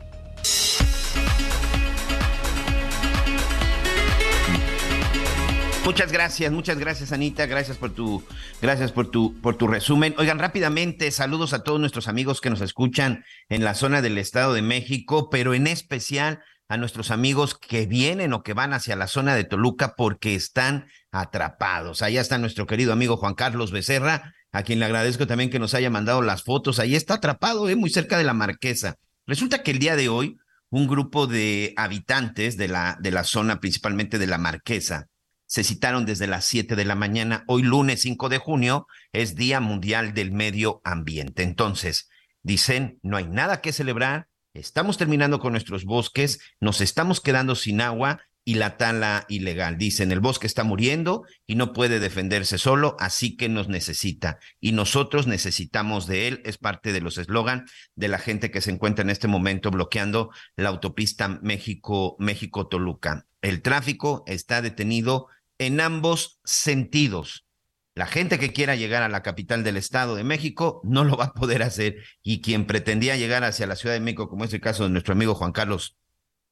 Muchas 5.90 6.12
gracias, 6.12 6.52
muchas 6.52 6.78
gracias 6.78 7.12
Anita, 7.12 7.48
gracias 7.48 7.76
por 7.76 7.90
tu, 7.90 8.24
gracias 8.62 8.92
por 8.92 9.10
tu, 9.10 9.34
por 9.42 9.58
tu 9.58 9.66
resumen. 9.66 10.14
Oigan, 10.20 10.38
rápidamente, 10.38 11.10
saludos 11.10 11.52
a 11.54 11.64
todos 11.64 11.80
nuestros 11.80 12.08
amigos 12.08 12.42
que 12.42 12.52
nos 12.52 12.62
escuchan 12.62 13.26
en 13.50 13.64
la 13.64 13.74
zona 13.74 14.04
del 14.04 14.20
Estado 14.20 14.54
de 14.54 14.62
México, 14.62 15.32
pero 15.32 15.56
en 15.56 15.66
especial 15.66 16.44
a 16.68 16.78
nuestros 16.78 17.10
amigos 17.10 17.56
que 17.56 17.88
vienen 17.88 18.34
o 18.34 18.44
que 18.44 18.54
van 18.54 18.74
hacia 18.74 18.96
la 18.96 19.08
zona 19.08 19.34
de 19.34 19.46
Toluca 19.46 19.96
porque 19.98 20.36
están 20.36 20.86
atrapados. 21.12 22.04
Allá 22.04 22.22
está 22.22 22.38
nuestro 22.38 22.68
querido 22.68 22.94
amigo 22.94 23.18
Juan 23.18 23.34
Carlos 23.34 23.72
Becerra, 23.72 24.36
a 24.52 24.62
quien 24.62 24.78
le 24.78 24.86
agradezco 24.86 25.26
también 25.26 25.50
que 25.50 25.58
nos 25.58 25.74
haya 25.74 25.90
mandado 25.90 26.22
las 26.22 26.44
fotos. 26.44 26.78
Ahí 26.78 26.96
está 26.96 27.16
atrapado, 27.16 27.68
¿eh? 27.68 27.76
muy 27.76 27.90
cerca 27.90 28.20
de 28.20 28.26
la 28.26 28.36
Marquesa. 28.36 28.98
Resulta 29.26 29.64
que 29.64 29.72
el 29.72 29.80
día 29.80 29.96
de 29.96 30.08
hoy, 30.08 30.38
un 30.70 30.88
grupo 30.88 31.26
de 31.26 31.74
habitantes 31.78 32.58
de 32.58 32.68
la, 32.68 32.96
de 33.02 33.10
la 33.10 33.24
zona, 33.24 33.60
principalmente 33.60 34.20
de 34.20 34.28
la 34.28 34.38
Marquesa, 34.38 35.08
se 35.50 35.64
citaron 35.64 36.06
desde 36.06 36.28
las 36.28 36.46
7 36.46 36.76
de 36.76 36.86
la 36.86 36.94
mañana. 36.94 37.44
Hoy 37.48 37.64
lunes 37.64 38.02
5 38.04 38.30
de 38.30 38.38
junio 38.38 38.86
es 39.14 39.36
Día 39.36 39.60
Mundial 39.60 40.14
del 40.14 40.32
Medio 40.32 40.80
Ambiente. 40.84 41.42
Entonces, 41.42 42.08
dicen, 42.44 43.00
no 43.02 43.18
hay 43.18 43.28
nada 43.28 43.60
que 43.60 43.74
celebrar, 43.74 44.28
estamos 44.54 45.00
terminando 45.00 45.40
con 45.40 45.54
nuestros 45.54 45.86
bosques, 45.86 46.40
nos 46.60 46.82
estamos 46.82 47.20
quedando 47.20 47.56
sin 47.56 47.82
agua 47.82 48.22
y 48.46 48.56
la 48.56 48.78
tala 48.78 49.26
ilegal. 49.28 49.80
Dicen, 49.80 50.12
el 50.12 50.20
bosque 50.20 50.46
está 50.46 50.64
muriendo 50.64 51.24
y 51.48 51.56
no 51.56 51.74
puede 51.74 52.00
defenderse 52.00 52.60
solo, 52.60 52.96
así 53.00 53.36
que 53.36 53.50
nos 53.50 53.70
necesita. 53.70 54.38
Y 54.60 54.72
nosotros 54.74 55.26
necesitamos 55.26 56.06
de 56.06 56.28
él. 56.28 56.42
Es 56.46 56.60
parte 56.60 56.94
de 56.94 57.02
los 57.02 57.18
eslogan 57.18 57.66
de 57.96 58.08
la 58.08 58.20
gente 58.20 58.52
que 58.52 58.62
se 58.62 58.70
encuentra 58.70 59.02
en 59.02 59.10
este 59.10 59.28
momento 59.28 59.72
bloqueando 59.72 60.30
la 60.56 60.70
autopista 60.70 61.28
México, 61.28 62.16
México-Toluca. 62.20 63.26
El 63.42 63.62
tráfico 63.62 64.24
está 64.28 64.62
detenido 64.62 65.28
en 65.60 65.80
ambos 65.80 66.40
sentidos. 66.44 67.46
La 67.94 68.08
gente 68.08 68.40
que 68.40 68.54
quiera 68.54 68.76
llegar 68.76 69.04
a 69.04 69.10
la 69.10 69.22
capital 69.24 69.64
del 69.64 69.78
Estado 69.78 70.16
de 70.16 70.24
México 70.24 70.82
no 70.84 71.04
lo 71.04 71.18
va 71.18 71.26
a 71.26 71.34
poder 71.34 71.62
hacer 71.62 71.98
y 72.24 72.42
quien 72.42 72.66
pretendía 72.66 73.18
llegar 73.18 73.44
hacia 73.44 73.68
la 73.68 73.76
Ciudad 73.76 73.94
de 73.94 74.00
México, 74.00 74.30
como 74.30 74.46
es 74.46 74.54
el 74.54 74.62
caso 74.62 74.84
de 74.84 74.90
nuestro 74.90 75.14
amigo 75.14 75.36
Juan 75.36 75.52
Carlos 75.52 75.98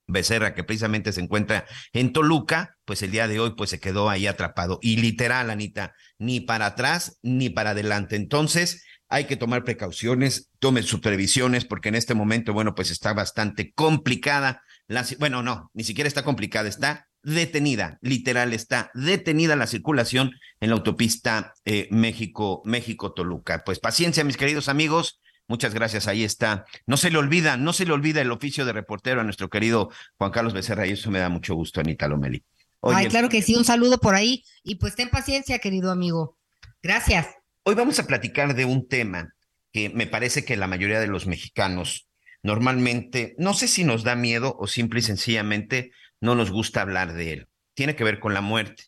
Becerra, 0.07 0.53
que 0.53 0.63
precisamente 0.63 1.11
se 1.13 1.21
encuentra 1.21 1.65
en 1.93 2.13
Toluca, 2.13 2.77
pues 2.85 3.01
el 3.01 3.11
día 3.11 3.27
de 3.27 3.39
hoy 3.39 3.55
pues 3.55 3.69
se 3.69 3.79
quedó 3.79 4.09
ahí 4.09 4.27
atrapado. 4.27 4.79
Y 4.81 4.97
literal, 4.97 5.49
Anita, 5.49 5.93
ni 6.17 6.41
para 6.41 6.67
atrás 6.67 7.19
ni 7.23 7.49
para 7.49 7.71
adelante. 7.71 8.15
Entonces, 8.15 8.83
hay 9.09 9.25
que 9.25 9.37
tomar 9.37 9.63
precauciones, 9.63 10.49
tomen 10.59 10.83
sus 10.83 10.99
previsiones, 10.99 11.65
porque 11.65 11.89
en 11.89 11.95
este 11.95 12.13
momento, 12.13 12.53
bueno, 12.53 12.75
pues 12.75 12.91
está 12.91 13.13
bastante 13.13 13.71
complicada. 13.73 14.63
La, 14.87 15.05
bueno, 15.19 15.43
no, 15.43 15.71
ni 15.73 15.83
siquiera 15.83 16.07
está 16.07 16.23
complicada, 16.23 16.67
está 16.67 17.06
detenida, 17.27 17.97
literal, 18.01 18.53
está 18.53 18.89
detenida 18.93 19.55
la 19.55 19.67
circulación 19.67 20.31
en 20.61 20.69
la 20.69 20.75
autopista 20.75 21.53
eh, 21.65 21.87
México, 21.91 22.61
México-Toluca. 22.65 23.63
Pues 23.65 23.79
paciencia, 23.79 24.23
mis 24.23 24.37
queridos 24.37 24.69
amigos 24.69 25.19
Muchas 25.49 25.73
gracias, 25.73 26.09
ahí 26.09 26.25
está. 26.25 26.65
No 26.87 26.97
se 26.97 27.09
le 27.09 27.17
olvida, 27.17 27.55
no 27.55 27.71
se 27.71 27.85
le 27.85 27.93
olvida 27.93 28.21
el 28.21 28.31
oficio 28.31 28.65
de 28.65 28.73
reportero 28.73 29.21
a 29.21 29.23
nuestro 29.23 29.49
querido 29.49 29.89
Juan 30.17 30.31
Carlos 30.31 30.53
Becerra 30.53 30.85
y 30.85 30.91
eso 30.91 31.09
me 31.09 31.19
da 31.19 31.29
mucho 31.29 31.55
gusto, 31.55 31.79
Anita 31.79 32.05
Lomeli. 32.09 32.43
Ay, 32.81 33.07
claro 33.07 33.29
que 33.29 33.41
sí, 33.41 33.55
un 33.55 33.63
saludo 33.63 33.97
por 33.97 34.13
ahí 34.13 34.43
y 34.61 34.75
pues 34.75 34.95
ten 34.95 35.09
paciencia, 35.09 35.59
querido 35.59 35.89
amigo. 35.89 36.37
Gracias. 36.83 37.27
Hoy 37.63 37.75
vamos 37.75 37.97
a 37.99 38.07
platicar 38.07 38.55
de 38.55 38.65
un 38.65 38.89
tema 38.89 39.35
que 39.71 39.89
me 39.89 40.05
parece 40.05 40.43
que 40.43 40.57
la 40.57 40.67
mayoría 40.67 40.99
de 40.99 41.07
los 41.07 41.27
mexicanos 41.27 42.09
normalmente, 42.43 43.33
no 43.37 43.53
sé 43.53 43.69
si 43.69 43.85
nos 43.85 44.03
da 44.03 44.15
miedo 44.15 44.55
o 44.59 44.67
simple 44.67 44.99
y 44.99 45.03
sencillamente 45.03 45.91
no 46.21 46.35
nos 46.35 46.51
gusta 46.51 46.81
hablar 46.81 47.13
de 47.13 47.33
él. 47.33 47.47
Tiene 47.73 47.95
que 47.95 48.03
ver 48.03 48.19
con 48.19 48.33
la 48.33 48.41
muerte, 48.41 48.85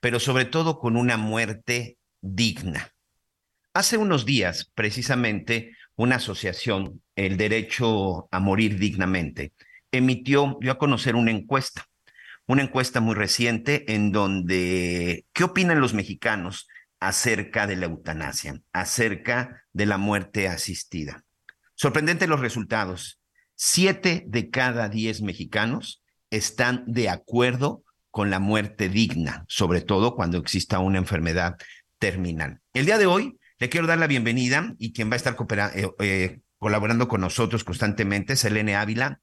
pero 0.00 0.20
sobre 0.20 0.44
todo 0.44 0.78
con 0.78 0.96
una 0.96 1.16
muerte 1.16 1.98
digna. 2.20 2.92
Hace 3.74 3.96
unos 3.96 4.26
días, 4.26 4.70
precisamente, 4.74 5.76
una 5.96 6.16
asociación, 6.16 7.02
el 7.16 7.36
derecho 7.36 8.28
a 8.30 8.40
morir 8.40 8.78
dignamente, 8.78 9.52
emitió, 9.90 10.58
dio 10.60 10.72
a 10.72 10.78
conocer 10.78 11.14
una 11.14 11.30
encuesta, 11.30 11.86
una 12.46 12.62
encuesta 12.62 13.00
muy 13.00 13.14
reciente 13.14 13.92
en 13.94 14.12
donde, 14.12 15.26
¿qué 15.32 15.44
opinan 15.44 15.80
los 15.80 15.94
mexicanos 15.94 16.68
acerca 17.00 17.66
de 17.66 17.76
la 17.76 17.86
eutanasia, 17.86 18.60
acerca 18.72 19.64
de 19.72 19.86
la 19.86 19.98
muerte 19.98 20.48
asistida? 20.48 21.24
Sorprendente 21.74 22.26
los 22.26 22.40
resultados. 22.40 23.20
Siete 23.54 24.24
de 24.26 24.50
cada 24.50 24.88
diez 24.88 25.22
mexicanos 25.22 26.01
están 26.32 26.82
de 26.86 27.10
acuerdo 27.10 27.84
con 28.10 28.30
la 28.30 28.40
muerte 28.40 28.88
digna, 28.88 29.44
sobre 29.48 29.82
todo 29.82 30.16
cuando 30.16 30.38
exista 30.38 30.80
una 30.80 30.98
enfermedad 30.98 31.56
terminal. 31.98 32.60
El 32.72 32.86
día 32.86 32.98
de 32.98 33.06
hoy 33.06 33.38
le 33.58 33.68
quiero 33.68 33.86
dar 33.86 33.98
la 33.98 34.06
bienvenida 34.06 34.74
y 34.78 34.92
quien 34.92 35.10
va 35.10 35.14
a 35.14 35.16
estar 35.16 35.36
eh, 35.74 35.88
eh, 36.00 36.40
colaborando 36.58 37.06
con 37.06 37.20
nosotros 37.20 37.64
constantemente, 37.64 38.36
Selene 38.36 38.74
Ávila. 38.74 39.20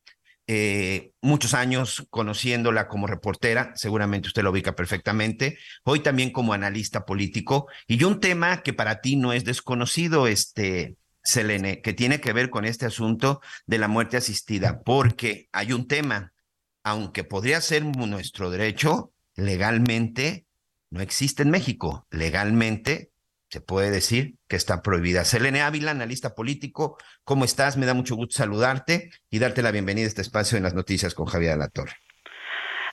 Eh, 0.48 1.12
muchos 1.22 1.54
años 1.54 2.08
conociéndola 2.10 2.88
como 2.88 3.06
reportera, 3.06 3.74
seguramente 3.76 4.28
usted 4.28 4.42
lo 4.42 4.52
ubica 4.52 4.76
perfectamente, 4.76 5.60
hoy 5.84 6.00
también 6.00 6.32
como 6.32 6.54
analista 6.54 7.06
político, 7.06 7.68
y 7.86 8.04
un 8.04 8.20
tema 8.20 8.64
que 8.64 8.74
para 8.74 9.02
ti 9.02 9.16
no 9.16 9.32
es 9.32 9.46
desconocido, 9.46 10.26
este, 10.26 10.96
Selene, 11.24 11.82
que 11.82 11.94
tiene 11.94 12.20
que 12.20 12.34
ver 12.34 12.50
con 12.50 12.66
este 12.66 12.88
asunto 12.88 13.42
de 13.68 13.78
la 13.78 13.88
muerte 13.88 14.18
asistida, 14.18 14.82
porque 14.82 15.50
hay 15.52 15.74
un 15.74 15.88
tema 15.88 16.34
aunque 16.84 17.24
podría 17.24 17.62
ser 17.62 17.84
nuestro 17.84 18.50
derecho, 18.50 19.14
legalmente 19.36 20.46
no 20.90 21.02
existe 21.02 21.44
en 21.44 21.52
México. 21.52 22.08
Legalmente 22.10 23.12
se 23.50 23.62
puede 23.62 23.92
decir 23.92 24.36
que 24.48 24.56
está 24.56 24.82
prohibida. 24.82 25.26
Selene 25.26 25.62
Ávila, 25.62 25.92
analista 25.92 26.36
político, 26.36 26.98
¿cómo 27.24 27.46
estás? 27.46 27.78
Me 27.78 27.86
da 27.86 27.94
mucho 27.94 28.16
gusto 28.16 28.36
saludarte 28.38 29.12
y 29.30 29.40
darte 29.40 29.62
la 29.62 29.72
bienvenida 29.72 30.06
a 30.06 30.08
este 30.08 30.22
espacio 30.22 30.58
en 30.58 30.64
las 30.64 30.74
noticias 30.74 31.16
con 31.16 31.26
Javier 31.26 31.58
La 31.58 31.70
Torre. 31.70 31.94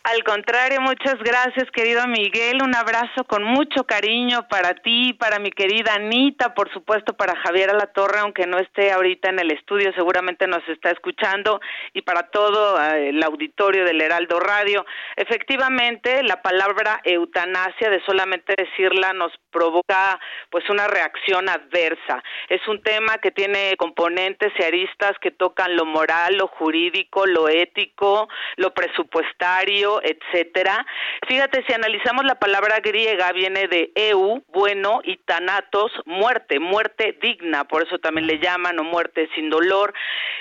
Al 0.09 0.23
contrario, 0.23 0.81
muchas 0.83 1.19
gracias, 1.19 1.69
querido 1.73 2.07
Miguel. 2.07 2.62
Un 2.62 2.77
abrazo 2.77 3.25
con 3.27 3.42
mucho 3.42 3.83
cariño 3.83 4.47
para 4.49 4.73
ti, 4.75 5.14
para 5.14 5.40
mi 5.40 5.51
querida 5.51 5.95
Anita, 5.95 6.55
por 6.55 6.73
supuesto 6.73 7.14
para 7.16 7.35
Javier 7.35 7.71
Alatorre, 7.71 8.21
aunque 8.21 8.47
no 8.47 8.61
esté 8.61 8.92
ahorita 8.92 9.31
en 9.31 9.40
el 9.40 9.51
estudio, 9.51 9.92
seguramente 9.97 10.47
nos 10.47 10.62
está 10.69 10.92
escuchando, 10.92 11.61
y 11.92 12.03
para 12.03 12.29
todo 12.31 12.81
eh, 12.81 13.09
el 13.09 13.21
auditorio 13.21 13.85
del 13.85 14.01
Heraldo 14.01 14.38
Radio. 14.38 14.87
Efectivamente, 15.16 16.23
la 16.23 16.40
palabra 16.40 17.01
eutanasia, 17.03 17.90
de 17.90 18.01
solamente 18.07 18.55
decirla, 18.57 19.12
nos 19.12 19.33
provoca 19.57 20.21
pues 20.51 20.69
una 20.69 20.87
reacción 20.87 21.49
adversa. 21.49 22.23
Es 22.51 22.61
un 22.69 22.83
tema 22.83 23.16
que 23.19 23.31
tiene 23.31 23.75
componentes 23.79 24.53
y 24.59 24.62
aristas 24.62 25.12
que 25.23 25.31
tocan 25.31 25.77
lo 25.77 25.87
moral, 25.87 26.37
lo 26.37 26.47
jurídico, 26.49 27.25
lo 27.25 27.49
ético, 27.49 28.29
lo 28.57 28.75
presupuestario, 28.75 30.03
etcétera. 30.03 30.85
Fíjate, 31.27 31.64
si 31.66 31.73
analizamos 31.73 32.27
la 32.27 32.35
palabra 32.35 32.81
griega, 32.81 33.33
viene 33.33 33.66
de 33.66 33.92
eu, 33.95 34.45
bueno, 34.49 35.01
y 35.05 35.16
tanatos, 35.16 35.90
muerte, 36.05 36.61
muerte 36.61 37.19
digna, 37.23 37.64
por 37.64 37.87
eso 37.87 37.99
también 37.99 38.27
le 38.27 38.38
llaman, 38.38 38.79
o 38.79 38.85
muerte 38.85 39.31
sin 39.35 39.49
dolor. 39.49 39.95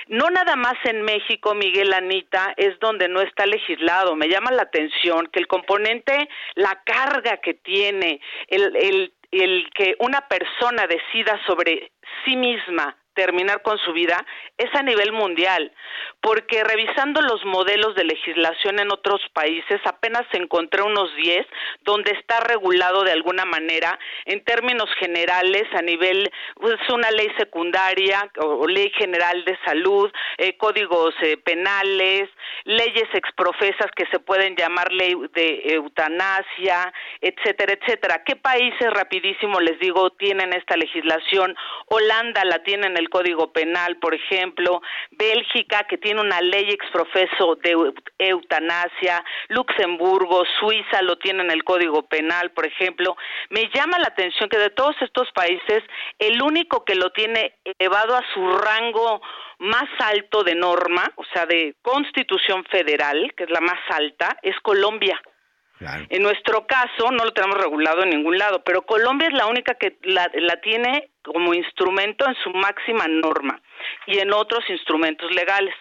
No 0.07 0.29
nada 0.29 0.55
más 0.55 0.75
en 0.83 1.03
México, 1.03 1.55
Miguel 1.55 1.93
Anita, 1.93 2.53
es 2.57 2.77
donde 2.79 3.07
no 3.07 3.21
está 3.21 3.45
legislado. 3.45 4.15
Me 4.15 4.27
llama 4.27 4.51
la 4.51 4.63
atención 4.63 5.27
que 5.31 5.39
el 5.39 5.47
componente, 5.47 6.27
la 6.55 6.81
carga 6.85 7.37
que 7.37 7.53
tiene, 7.53 8.19
el, 8.47 8.75
el, 8.75 9.04
el 9.31 9.69
que 9.73 9.95
una 9.99 10.21
persona 10.27 10.87
decida 10.87 11.39
sobre 11.45 11.91
sí 12.23 12.35
misma 12.35 12.97
terminar 13.15 13.61
con 13.61 13.79
su 13.79 13.93
vida 13.93 14.23
es 14.57 14.73
a 14.75 14.83
nivel 14.83 15.11
mundial, 15.11 15.71
porque 16.21 16.63
revisando 16.63 17.21
los 17.21 17.43
modelos 17.45 17.95
de 17.95 18.03
legislación 18.03 18.79
en 18.79 18.91
otros 18.91 19.21
países, 19.33 19.81
apenas 19.85 20.23
encontré 20.33 20.83
unos 20.83 21.15
10 21.15 21.45
donde 21.81 22.11
está 22.11 22.39
regulado 22.41 23.03
de 23.03 23.11
alguna 23.11 23.45
manera 23.45 23.97
en 24.25 24.43
términos 24.43 24.89
generales 24.99 25.63
a 25.73 25.81
nivel, 25.81 26.29
pues 26.55 26.75
una 26.89 27.09
ley 27.11 27.29
secundaria 27.37 28.29
o 28.37 28.67
ley 28.67 28.91
general 28.97 29.43
de 29.45 29.57
salud, 29.65 30.11
eh, 30.37 30.57
códigos 30.57 31.13
eh, 31.21 31.37
penales, 31.37 32.29
leyes 32.65 33.07
exprofesas 33.13 33.89
que 33.95 34.05
se 34.07 34.19
pueden 34.19 34.55
llamar 34.55 34.91
ley 34.91 35.15
de 35.33 35.73
eutanasia, 35.73 36.93
etcétera, 37.21 37.73
etcétera. 37.73 38.23
¿Qué 38.25 38.35
países 38.35 38.89
rapidísimo 38.91 39.59
les 39.59 39.79
digo 39.79 40.09
tienen 40.11 40.53
esta 40.53 40.75
legislación? 40.75 41.55
Holanda 41.87 42.43
la 42.45 42.63
tiene 42.63 42.87
en 42.87 42.97
el 42.97 43.04
Código 43.09 43.51
Penal, 43.51 43.97
por 43.97 44.13
ejemplo, 44.13 44.81
Bélgica, 45.11 45.83
que 45.83 45.97
tiene 45.97 46.21
una 46.21 46.41
ley 46.41 46.69
exprofeso 46.69 47.55
de 47.55 47.93
eutanasia, 48.19 49.23
Luxemburgo, 49.49 50.43
Suiza 50.59 51.01
lo 51.01 51.17
tiene 51.17 51.43
en 51.43 51.51
el 51.51 51.63
Código 51.63 52.03
Penal, 52.03 52.51
por 52.51 52.65
ejemplo. 52.65 53.15
Me 53.49 53.69
llama 53.73 53.99
la 53.99 54.07
atención 54.07 54.49
que 54.49 54.57
de 54.57 54.69
todos 54.69 54.95
estos 55.01 55.31
países, 55.33 55.83
el 56.19 56.41
único 56.41 56.85
que 56.85 56.95
lo 56.95 57.11
tiene 57.11 57.55
elevado 57.79 58.15
a 58.15 58.23
su 58.33 58.47
rango 58.57 59.21
más 59.59 59.89
alto 59.99 60.43
de 60.43 60.55
norma, 60.55 61.11
o 61.15 61.23
sea, 61.33 61.45
de 61.45 61.75
constitución 61.81 62.63
federal, 62.65 63.33
que 63.35 63.45
es 63.45 63.49
la 63.49 63.61
más 63.61 63.79
alta, 63.89 64.37
es 64.41 64.55
Colombia. 64.61 65.21
En 66.09 66.23
nuestro 66.23 66.65
caso 66.65 67.11
no 67.11 67.25
lo 67.25 67.33
tenemos 67.33 67.57
regulado 67.57 68.03
en 68.03 68.09
ningún 68.09 68.37
lado, 68.37 68.63
pero 68.63 68.83
Colombia 68.83 69.27
es 69.27 69.33
la 69.33 69.47
única 69.47 69.75
que 69.75 69.97
la, 70.03 70.31
la 70.33 70.61
tiene 70.61 71.11
como 71.25 71.53
instrumento 71.53 72.25
en 72.27 72.35
su 72.35 72.51
máxima 72.51 73.07
norma 73.07 73.59
y 74.07 74.19
en 74.19 74.33
otros 74.33 74.63
instrumentos 74.69 75.31
legales. 75.31 75.73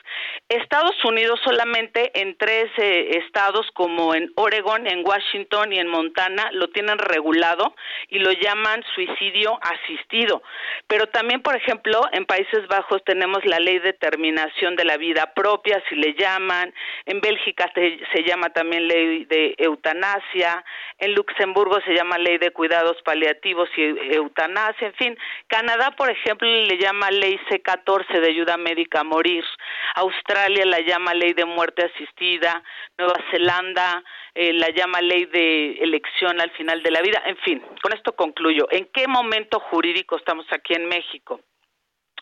Estados 0.49 0.97
Unidos 1.05 1.41
solamente 1.45 2.11
en 2.21 2.37
tres 2.37 2.71
eh, 2.79 3.19
estados 3.25 3.67
como 3.73 4.15
en 4.15 4.31
Oregon, 4.37 4.87
en 4.87 5.07
Washington 5.07 5.73
y 5.73 5.79
en 5.79 5.89
Montana 5.89 6.51
lo 6.53 6.69
tienen 6.69 6.99
regulado 6.99 7.75
y 8.09 8.19
lo 8.19 8.31
llaman 8.33 8.85
suicidio 8.95 9.59
asistido. 9.63 10.43
Pero 10.87 11.07
también, 11.09 11.41
por 11.43 11.57
ejemplo, 11.57 12.01
en 12.13 12.27
Países 12.27 12.67
Bajos 12.69 13.03
tenemos 13.05 13.45
la 13.45 13.59
ley 13.59 13.79
de 13.79 13.93
terminación 13.93 14.77
de 14.77 14.85
la 14.85 14.97
vida 14.97 15.33
propia, 15.35 15.83
si 15.89 15.97
le 15.97 16.15
llaman. 16.15 16.75
En 17.07 17.21
Bélgica 17.21 17.71
se, 17.75 17.99
se 18.13 18.23
llama 18.25 18.51
también 18.51 18.87
ley 18.87 19.25
de 19.25 19.55
eutanasia. 19.59 20.65
En 20.99 21.15
Luxemburgo 21.15 21.81
se 21.87 21.95
llama 21.95 22.19
ley 22.19 22.39
de 22.39 22.51
cuidados 22.51 23.01
paliativos 23.03 23.69
y 23.77 24.15
eutanasia. 24.15 24.89
En 24.89 24.95
fin, 24.95 25.19
Canadá, 25.49 25.93
por 25.97 26.11
ejemplo, 26.11 26.47
le 26.49 26.79
llama 26.79 27.11
ley 27.11 27.39
C14 27.49 27.94
de 28.03 28.29
ayuda 28.29 28.57
médica 28.57 29.01
a 29.01 29.05
morir. 29.05 29.45
Australia 29.95 30.67
la 30.67 30.81
llama 30.81 31.15
ley 31.15 31.33
de 31.33 31.45
muerte 31.45 31.85
asistida. 31.85 32.63
Nueva 32.99 33.15
Zelanda 33.31 34.03
eh, 34.35 34.53
la 34.53 34.71
llama 34.71 35.01
ley 35.01 35.27
de 35.27 35.75
elección 35.75 36.41
al 36.41 36.51
final 36.53 36.83
de 36.83 36.91
la 36.91 37.01
vida. 37.03 37.23
En 37.27 37.37
fin, 37.39 37.63
con 37.83 37.93
esto 37.95 38.15
concluyo. 38.17 38.67
¿En 38.71 38.87
qué 38.93 39.07
momento 39.07 39.61
jurídico 39.61 40.17
estamos 40.17 40.47
aquí 40.51 40.75
en 40.75 40.87
México? 40.87 41.41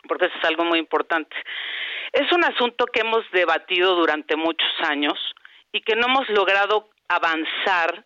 Porque 0.06 0.26
eso 0.26 0.35
es 0.38 0.44
algo 0.44 0.64
muy 0.64 0.78
importante. 0.78 1.35
Es 2.12 2.30
un 2.32 2.44
asunto 2.44 2.85
que 2.87 3.00
hemos 3.00 3.24
debatido 3.32 3.94
durante 3.94 4.37
muchos 4.37 4.70
años 4.82 5.18
y 5.72 5.80
que 5.80 5.96
no 5.96 6.06
hemos 6.06 6.28
logrado 6.28 6.90
avanzar 7.08 8.04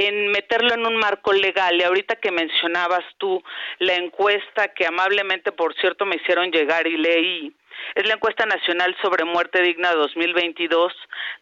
en 0.00 0.28
meterlo 0.28 0.74
en 0.74 0.86
un 0.86 0.96
marco 0.96 1.32
legal. 1.32 1.78
Y 1.78 1.82
ahorita 1.82 2.16
que 2.16 2.30
mencionabas 2.30 3.04
tú 3.18 3.42
la 3.78 3.94
encuesta 3.94 4.68
que 4.68 4.86
amablemente, 4.86 5.52
por 5.52 5.74
cierto, 5.74 6.06
me 6.06 6.16
hicieron 6.16 6.50
llegar 6.50 6.86
y 6.86 6.96
leí, 6.96 7.54
es 7.94 8.06
la 8.06 8.14
encuesta 8.14 8.46
nacional 8.46 8.96
sobre 9.02 9.24
muerte 9.24 9.62
digna 9.62 9.92
2022 9.92 10.92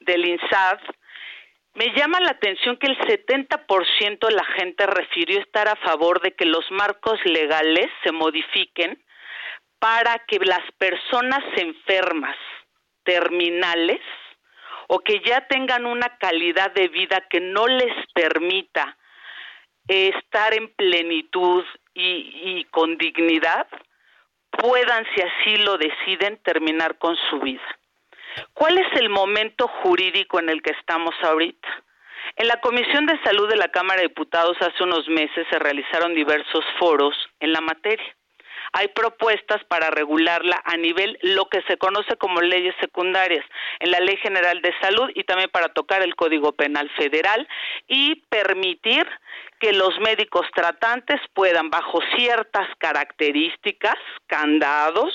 del 0.00 0.26
INSAD. 0.26 0.80
Me 1.74 1.92
llama 1.94 2.18
la 2.20 2.30
atención 2.30 2.76
que 2.76 2.88
el 2.88 2.98
70% 2.98 4.26
de 4.26 4.34
la 4.34 4.44
gente 4.44 4.86
refirió 4.86 5.40
estar 5.40 5.68
a 5.68 5.76
favor 5.76 6.20
de 6.20 6.32
que 6.32 6.44
los 6.44 6.68
marcos 6.70 7.20
legales 7.24 7.88
se 8.02 8.10
modifiquen 8.10 9.00
para 9.78 10.18
que 10.26 10.38
las 10.40 10.64
personas 10.78 11.44
enfermas 11.56 12.36
terminales 13.04 14.00
o 14.88 15.00
que 15.00 15.20
ya 15.20 15.46
tengan 15.46 15.86
una 15.86 16.16
calidad 16.18 16.72
de 16.72 16.88
vida 16.88 17.20
que 17.30 17.40
no 17.40 17.66
les 17.66 17.94
permita 18.14 18.96
estar 19.86 20.54
en 20.54 20.68
plenitud 20.74 21.64
y, 21.94 22.64
con 22.70 22.96
dignidad, 22.96 23.66
puedan, 24.50 25.04
si 25.14 25.22
así 25.22 25.56
lo 25.58 25.76
deciden, 25.78 26.38
terminar 26.42 26.98
con 26.98 27.16
su 27.28 27.38
vida. 27.40 27.62
¿Cuál 28.54 28.78
es 28.78 29.00
el 29.00 29.08
momento 29.08 29.68
jurídico 29.82 30.38
en 30.38 30.48
el 30.48 30.62
que 30.62 30.70
estamos 30.70 31.14
ahorita? 31.22 31.68
En 32.36 32.46
la 32.46 32.60
Comisión 32.60 33.06
de 33.06 33.20
Salud 33.24 33.48
de 33.48 33.56
la 33.56 33.68
Cámara 33.68 34.00
de 34.00 34.08
Diputados 34.08 34.56
hace 34.60 34.84
unos 34.84 35.08
meses 35.08 35.46
se 35.50 35.58
realizaron 35.58 36.14
diversos 36.14 36.64
foros 36.78 37.14
en 37.40 37.52
la 37.52 37.60
materia 37.60 38.17
hay 38.72 38.88
propuestas 38.88 39.62
para 39.64 39.90
regularla 39.90 40.60
a 40.64 40.76
nivel 40.76 41.18
lo 41.22 41.46
que 41.46 41.62
se 41.62 41.76
conoce 41.76 42.16
como 42.16 42.40
leyes 42.40 42.74
secundarias 42.80 43.44
en 43.80 43.90
la 43.90 44.00
Ley 44.00 44.16
General 44.18 44.60
de 44.62 44.72
Salud 44.80 45.10
y 45.14 45.24
también 45.24 45.50
para 45.50 45.68
tocar 45.68 46.02
el 46.02 46.16
Código 46.16 46.52
Penal 46.52 46.90
Federal 46.96 47.48
y 47.86 48.16
permitir 48.28 49.06
que 49.60 49.72
los 49.72 49.98
médicos 50.00 50.46
tratantes 50.54 51.20
puedan, 51.34 51.70
bajo 51.70 52.00
ciertas 52.16 52.68
características, 52.78 53.96
candados, 54.26 55.12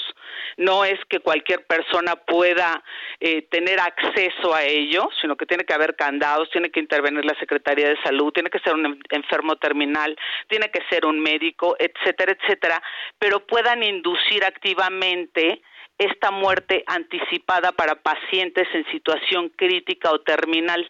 no 0.57 0.85
es 0.85 0.99
que 1.09 1.19
cualquier 1.19 1.65
persona 1.65 2.15
pueda 2.15 2.83
eh, 3.19 3.43
tener 3.43 3.79
acceso 3.79 4.53
a 4.53 4.63
ello, 4.63 5.09
sino 5.21 5.35
que 5.35 5.45
tiene 5.45 5.63
que 5.63 5.73
haber 5.73 5.95
candados, 5.95 6.49
tiene 6.51 6.69
que 6.69 6.79
intervenir 6.79 7.25
la 7.25 7.37
Secretaría 7.39 7.89
de 7.89 8.01
Salud, 8.03 8.31
tiene 8.33 8.49
que 8.49 8.59
ser 8.59 8.73
un 8.73 8.99
enfermo 9.09 9.55
terminal, 9.55 10.17
tiene 10.47 10.69
que 10.69 10.81
ser 10.89 11.05
un 11.05 11.19
médico, 11.19 11.75
etcétera, 11.79 12.37
etcétera, 12.39 12.81
pero 13.19 13.45
puedan 13.45 13.83
inducir 13.83 14.43
activamente 14.43 15.61
esta 15.97 16.31
muerte 16.31 16.83
anticipada 16.87 17.71
para 17.71 17.95
pacientes 17.95 18.67
en 18.73 18.85
situación 18.91 19.49
crítica 19.49 20.11
o 20.11 20.21
terminal 20.21 20.89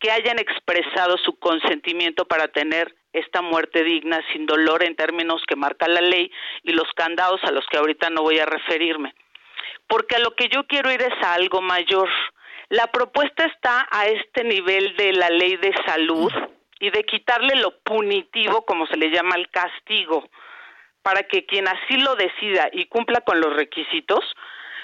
que 0.00 0.10
hayan 0.10 0.38
expresado 0.38 1.16
su 1.18 1.38
consentimiento 1.38 2.24
para 2.24 2.48
tener 2.48 2.94
esta 3.12 3.42
muerte 3.42 3.82
digna 3.82 4.20
sin 4.32 4.46
dolor 4.46 4.84
en 4.84 4.96
términos 4.96 5.42
que 5.46 5.56
marca 5.56 5.88
la 5.88 6.00
ley 6.00 6.30
y 6.62 6.72
los 6.72 6.88
candados 6.94 7.40
a 7.44 7.50
los 7.50 7.64
que 7.70 7.78
ahorita 7.78 8.10
no 8.10 8.22
voy 8.22 8.38
a 8.38 8.46
referirme. 8.46 9.14
Porque 9.88 10.16
a 10.16 10.20
lo 10.20 10.34
que 10.34 10.48
yo 10.48 10.66
quiero 10.66 10.90
ir 10.92 11.02
es 11.02 11.14
a 11.22 11.34
algo 11.34 11.60
mayor. 11.60 12.08
La 12.68 12.86
propuesta 12.88 13.44
está 13.46 13.88
a 13.90 14.06
este 14.06 14.44
nivel 14.44 14.96
de 14.96 15.12
la 15.12 15.28
ley 15.30 15.56
de 15.56 15.72
salud 15.86 16.32
y 16.78 16.90
de 16.90 17.04
quitarle 17.04 17.56
lo 17.56 17.78
punitivo, 17.80 18.64
como 18.64 18.86
se 18.86 18.96
le 18.96 19.10
llama 19.10 19.34
el 19.36 19.48
castigo, 19.50 20.28
para 21.02 21.24
que 21.24 21.44
quien 21.46 21.66
así 21.66 21.96
lo 21.98 22.14
decida 22.14 22.68
y 22.72 22.86
cumpla 22.86 23.20
con 23.22 23.40
los 23.40 23.54
requisitos, 23.54 24.20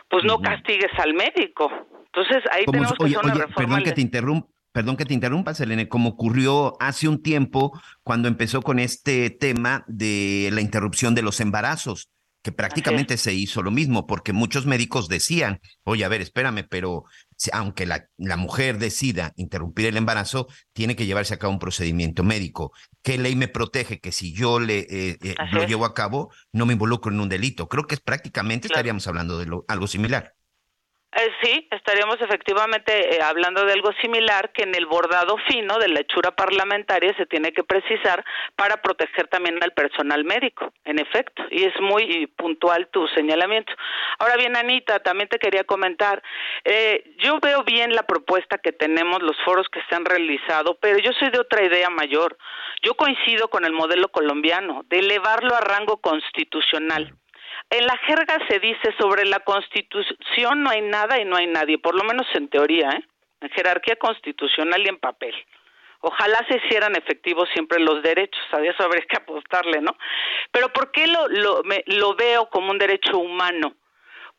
pues 0.08 0.24
no 0.24 0.40
castigues 0.40 0.92
al 0.98 1.14
médico. 1.14 1.70
Entonces 2.06 2.42
ahí 2.50 2.64
tenemos 2.66 2.94
que 2.98 3.04
hacer 3.04 3.18
una 3.18 3.34
reforma. 3.34 3.54
Perdón 3.54 3.84
que 3.84 3.92
te 3.92 4.00
interrumpa. 4.00 4.55
Perdón 4.76 4.98
que 4.98 5.06
te 5.06 5.14
interrumpa, 5.14 5.54
Selene, 5.54 5.88
como 5.88 6.10
ocurrió 6.10 6.76
hace 6.82 7.08
un 7.08 7.22
tiempo 7.22 7.72
cuando 8.02 8.28
empezó 8.28 8.60
con 8.60 8.78
este 8.78 9.30
tema 9.30 9.86
de 9.88 10.50
la 10.52 10.60
interrupción 10.60 11.14
de 11.14 11.22
los 11.22 11.40
embarazos 11.40 12.10
que 12.42 12.52
prácticamente 12.52 13.16
se 13.16 13.32
hizo 13.32 13.62
lo 13.62 13.70
mismo, 13.70 14.06
porque 14.06 14.34
muchos 14.34 14.66
médicos 14.66 15.08
decían, 15.08 15.60
oye, 15.84 16.04
a 16.04 16.08
ver, 16.08 16.20
espérame, 16.20 16.66
pero 16.68 17.04
aunque 17.54 17.86
la, 17.86 18.06
la, 18.18 18.36
mujer 18.36 18.76
decida 18.76 19.32
interrumpir 19.36 19.86
el 19.86 19.96
embarazo, 19.96 20.46
tiene 20.74 20.94
que 20.94 21.06
llevarse 21.06 21.32
a 21.32 21.38
cabo 21.38 21.54
un 21.54 21.58
procedimiento 21.58 22.22
médico. 22.22 22.72
¿Qué 23.02 23.16
ley 23.16 23.34
me 23.34 23.48
protege 23.48 23.98
que 23.98 24.12
si 24.12 24.34
yo 24.34 24.60
le 24.60 24.80
eh, 24.80 25.16
eh, 25.22 25.36
lo 25.52 25.66
llevo 25.66 25.86
a 25.86 25.94
cabo, 25.94 26.30
no 26.52 26.66
me 26.66 26.74
involucro 26.74 27.10
en 27.10 27.20
un 27.20 27.30
delito? 27.30 27.66
Creo 27.66 27.86
que 27.86 27.96
prácticamente 27.96 28.68
estaríamos 28.68 29.08
hablando 29.08 29.38
de 29.38 29.50
algo 29.68 29.86
similar. 29.86 30.35
Eh, 31.18 31.32
sí, 31.42 31.66
estaríamos 31.70 32.20
efectivamente 32.20 33.16
eh, 33.16 33.22
hablando 33.22 33.64
de 33.64 33.72
algo 33.72 33.90
similar 34.02 34.52
que 34.52 34.64
en 34.64 34.74
el 34.74 34.84
bordado 34.84 35.38
fino 35.48 35.78
de 35.78 35.88
la 35.88 36.00
hechura 36.00 36.32
parlamentaria 36.32 37.16
se 37.16 37.24
tiene 37.24 37.52
que 37.52 37.64
precisar 37.64 38.22
para 38.54 38.82
proteger 38.82 39.26
también 39.28 39.58
al 39.62 39.72
personal 39.72 40.24
médico, 40.24 40.74
en 40.84 40.98
efecto, 40.98 41.42
y 41.50 41.64
es 41.64 41.72
muy 41.80 42.26
puntual 42.36 42.88
tu 42.88 43.08
señalamiento. 43.08 43.72
Ahora 44.18 44.36
bien, 44.36 44.58
Anita, 44.58 44.98
también 44.98 45.30
te 45.30 45.38
quería 45.38 45.64
comentar, 45.64 46.22
eh, 46.64 47.02
yo 47.16 47.40
veo 47.40 47.64
bien 47.64 47.94
la 47.94 48.02
propuesta 48.02 48.58
que 48.58 48.72
tenemos, 48.72 49.22
los 49.22 49.36
foros 49.42 49.66
que 49.70 49.80
se 49.88 49.94
han 49.94 50.04
realizado, 50.04 50.76
pero 50.82 50.98
yo 50.98 51.12
soy 51.14 51.30
de 51.30 51.40
otra 51.40 51.64
idea 51.64 51.88
mayor. 51.88 52.36
Yo 52.82 52.92
coincido 52.92 53.48
con 53.48 53.64
el 53.64 53.72
modelo 53.72 54.08
colombiano, 54.08 54.84
de 54.90 54.98
elevarlo 54.98 55.54
a 55.54 55.62
rango 55.62 55.96
constitucional 55.96 57.14
en 57.70 57.86
la 57.86 57.96
jerga 57.98 58.38
se 58.48 58.60
dice 58.60 58.94
sobre 58.98 59.24
la 59.26 59.40
constitución 59.40 60.62
no 60.62 60.70
hay 60.70 60.82
nada 60.82 61.20
y 61.20 61.24
no 61.24 61.36
hay 61.36 61.46
nadie, 61.46 61.78
por 61.78 61.94
lo 61.94 62.04
menos 62.04 62.26
en 62.34 62.48
teoría, 62.48 62.90
¿eh? 62.90 63.04
en 63.40 63.50
jerarquía 63.50 63.96
constitucional 63.96 64.82
y 64.84 64.88
en 64.88 64.98
papel. 64.98 65.34
Ojalá 66.00 66.38
se 66.48 66.58
hicieran 66.58 66.94
efectivos 66.94 67.48
siempre 67.52 67.80
los 67.80 68.02
derechos, 68.02 68.42
a 68.52 68.60
eso 68.60 68.84
habría 68.84 69.04
que 69.06 69.16
apostarle, 69.16 69.80
¿no? 69.80 69.96
Pero 70.52 70.72
¿por 70.72 70.92
qué 70.92 71.06
lo, 71.06 71.26
lo, 71.28 71.62
lo 71.86 72.14
veo 72.14 72.48
como 72.50 72.70
un 72.70 72.78
derecho 72.78 73.18
humano? 73.18 73.74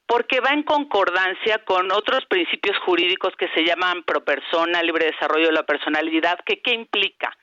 Porque 0.06 0.40
va 0.40 0.52
en 0.52 0.64
concordancia 0.64 1.66
con 1.66 1.92
otros 1.92 2.26
principios 2.28 2.78
jurídicos 2.86 3.36
que 3.36 3.50
se 3.50 3.66
llaman 3.66 4.04
pro 4.04 4.24
persona, 4.24 4.82
libre 4.82 5.08
desarrollo 5.08 5.48
de 5.48 5.54
la 5.54 5.66
personalidad, 5.66 6.40
que 6.46 6.62
qué 6.62 6.74
implica? 6.74 7.36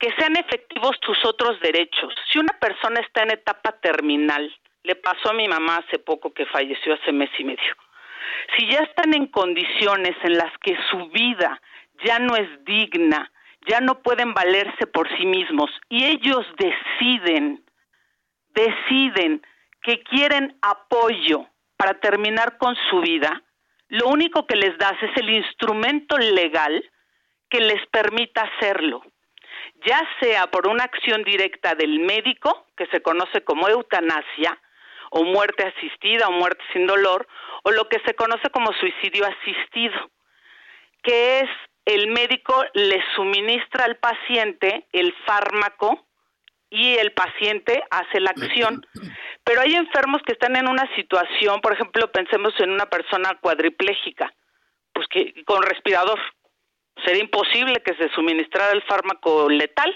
Que 0.00 0.12
sean 0.18 0.36
efectivos 0.36 0.98
tus 1.00 1.24
otros 1.24 1.60
derechos. 1.60 2.12
Si 2.32 2.40
una 2.40 2.58
persona 2.58 3.00
está 3.00 3.22
en 3.22 3.30
etapa 3.30 3.72
terminal, 3.80 4.52
le 4.86 4.94
pasó 4.94 5.30
a 5.30 5.34
mi 5.34 5.48
mamá 5.48 5.78
hace 5.78 5.98
poco 5.98 6.32
que 6.32 6.46
falleció 6.46 6.94
hace 6.94 7.10
mes 7.12 7.30
y 7.38 7.44
medio. 7.44 7.74
Si 8.56 8.66
ya 8.68 8.78
están 8.78 9.14
en 9.14 9.26
condiciones 9.26 10.16
en 10.22 10.38
las 10.38 10.56
que 10.58 10.76
su 10.90 11.08
vida 11.08 11.60
ya 12.04 12.20
no 12.20 12.36
es 12.36 12.48
digna, 12.64 13.32
ya 13.68 13.80
no 13.80 14.00
pueden 14.00 14.32
valerse 14.32 14.86
por 14.86 15.08
sí 15.18 15.26
mismos 15.26 15.70
y 15.88 16.04
ellos 16.04 16.46
deciden, 16.56 17.64
deciden 18.54 19.42
que 19.82 20.04
quieren 20.04 20.56
apoyo 20.62 21.46
para 21.76 21.94
terminar 21.98 22.56
con 22.56 22.76
su 22.88 23.00
vida, 23.00 23.42
lo 23.88 24.06
único 24.06 24.46
que 24.46 24.54
les 24.54 24.78
das 24.78 24.94
es 25.02 25.16
el 25.16 25.30
instrumento 25.30 26.16
legal 26.16 26.88
que 27.50 27.60
les 27.60 27.84
permita 27.88 28.42
hacerlo, 28.42 29.02
ya 29.84 30.00
sea 30.20 30.46
por 30.48 30.68
una 30.68 30.84
acción 30.84 31.24
directa 31.24 31.74
del 31.74 31.98
médico, 31.98 32.66
que 32.76 32.86
se 32.86 33.02
conoce 33.02 33.42
como 33.42 33.68
eutanasia, 33.68 34.60
o 35.10 35.24
muerte 35.24 35.64
asistida 35.64 36.28
o 36.28 36.32
muerte 36.32 36.62
sin 36.72 36.86
dolor, 36.86 37.26
o 37.62 37.70
lo 37.70 37.88
que 37.88 38.00
se 38.06 38.14
conoce 38.14 38.50
como 38.50 38.72
suicidio 38.74 39.26
asistido, 39.26 40.10
que 41.02 41.40
es 41.40 41.50
el 41.86 42.08
médico 42.08 42.64
le 42.74 43.02
suministra 43.14 43.84
al 43.84 43.96
paciente 43.96 44.86
el 44.92 45.14
fármaco 45.24 46.04
y 46.68 46.96
el 46.96 47.12
paciente 47.12 47.82
hace 47.90 48.20
la 48.20 48.30
acción. 48.30 48.84
Pero 49.44 49.60
hay 49.60 49.74
enfermos 49.74 50.20
que 50.26 50.32
están 50.32 50.56
en 50.56 50.68
una 50.68 50.92
situación, 50.96 51.60
por 51.60 51.72
ejemplo, 51.72 52.10
pensemos 52.10 52.52
en 52.58 52.70
una 52.70 52.86
persona 52.86 53.38
cuadriplégica, 53.40 54.34
pues 54.92 55.06
que 55.08 55.44
con 55.44 55.62
respirador. 55.62 56.18
Sería 57.04 57.22
imposible 57.22 57.80
que 57.84 57.94
se 57.94 58.08
suministrara 58.14 58.72
el 58.72 58.82
fármaco 58.82 59.48
letal. 59.48 59.94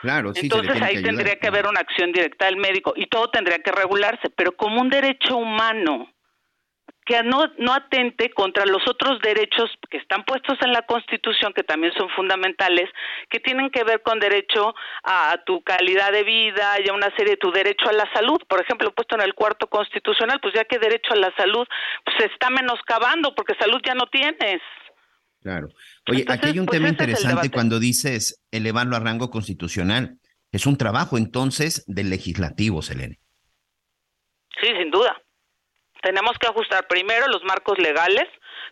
Claro, 0.00 0.32
Entonces 0.34 0.80
ahí 0.80 1.02
tendría 1.02 1.36
que 1.36 1.48
haber 1.48 1.66
una 1.66 1.80
acción 1.80 2.12
directa 2.12 2.46
del 2.46 2.56
médico 2.56 2.94
y 2.96 3.06
todo 3.06 3.30
tendría 3.30 3.58
que 3.58 3.70
regularse, 3.70 4.30
pero 4.30 4.52
como 4.56 4.80
un 4.80 4.88
derecho 4.88 5.36
humano 5.36 6.08
que 7.04 7.22
no, 7.24 7.44
no 7.58 7.74
atente 7.74 8.30
contra 8.30 8.64
los 8.66 8.86
otros 8.88 9.20
derechos 9.20 9.68
que 9.90 9.96
están 9.96 10.24
puestos 10.24 10.56
en 10.62 10.72
la 10.72 10.82
Constitución, 10.82 11.52
que 11.52 11.64
también 11.64 11.92
son 11.94 12.08
fundamentales, 12.10 12.88
que 13.28 13.40
tienen 13.40 13.68
que 13.70 13.82
ver 13.82 14.00
con 14.02 14.20
derecho 14.20 14.74
a 15.02 15.36
tu 15.44 15.60
calidad 15.62 16.12
de 16.12 16.22
vida 16.22 16.76
y 16.78 16.88
a 16.88 16.92
una 16.92 17.10
serie 17.16 17.32
de 17.32 17.36
tu 17.36 17.50
derecho 17.50 17.88
a 17.88 17.92
la 17.92 18.08
salud. 18.12 18.38
Por 18.48 18.62
ejemplo, 18.62 18.92
puesto 18.94 19.16
en 19.16 19.22
el 19.22 19.34
cuarto 19.34 19.66
constitucional, 19.66 20.38
pues 20.40 20.54
ya 20.54 20.64
que 20.64 20.78
derecho 20.78 21.12
a 21.12 21.16
la 21.16 21.34
salud 21.36 21.66
pues 22.04 22.16
se 22.18 22.26
está 22.26 22.48
menoscabando 22.48 23.34
porque 23.34 23.54
salud 23.58 23.80
ya 23.84 23.94
no 23.94 24.06
tienes. 24.06 24.60
Claro. 25.42 25.68
Oye, 26.10 26.24
aquí 26.28 26.48
hay 26.48 26.58
un 26.58 26.66
pues, 26.66 26.78
tema 26.78 26.88
interesante 26.88 27.50
cuando 27.50 27.78
dices 27.78 28.42
elevarlo 28.50 28.96
a 28.96 29.00
rango 29.00 29.30
constitucional. 29.30 30.18
Es 30.52 30.66
un 30.66 30.76
trabajo 30.76 31.16
entonces 31.16 31.84
del 31.86 32.10
legislativo, 32.10 32.82
Selene. 32.82 33.20
Sí, 34.60 34.68
sin 34.78 34.90
duda. 34.90 35.16
Tenemos 36.02 36.32
que 36.40 36.48
ajustar 36.48 36.86
primero 36.88 37.28
los 37.28 37.42
marcos 37.44 37.78
legales 37.78 38.24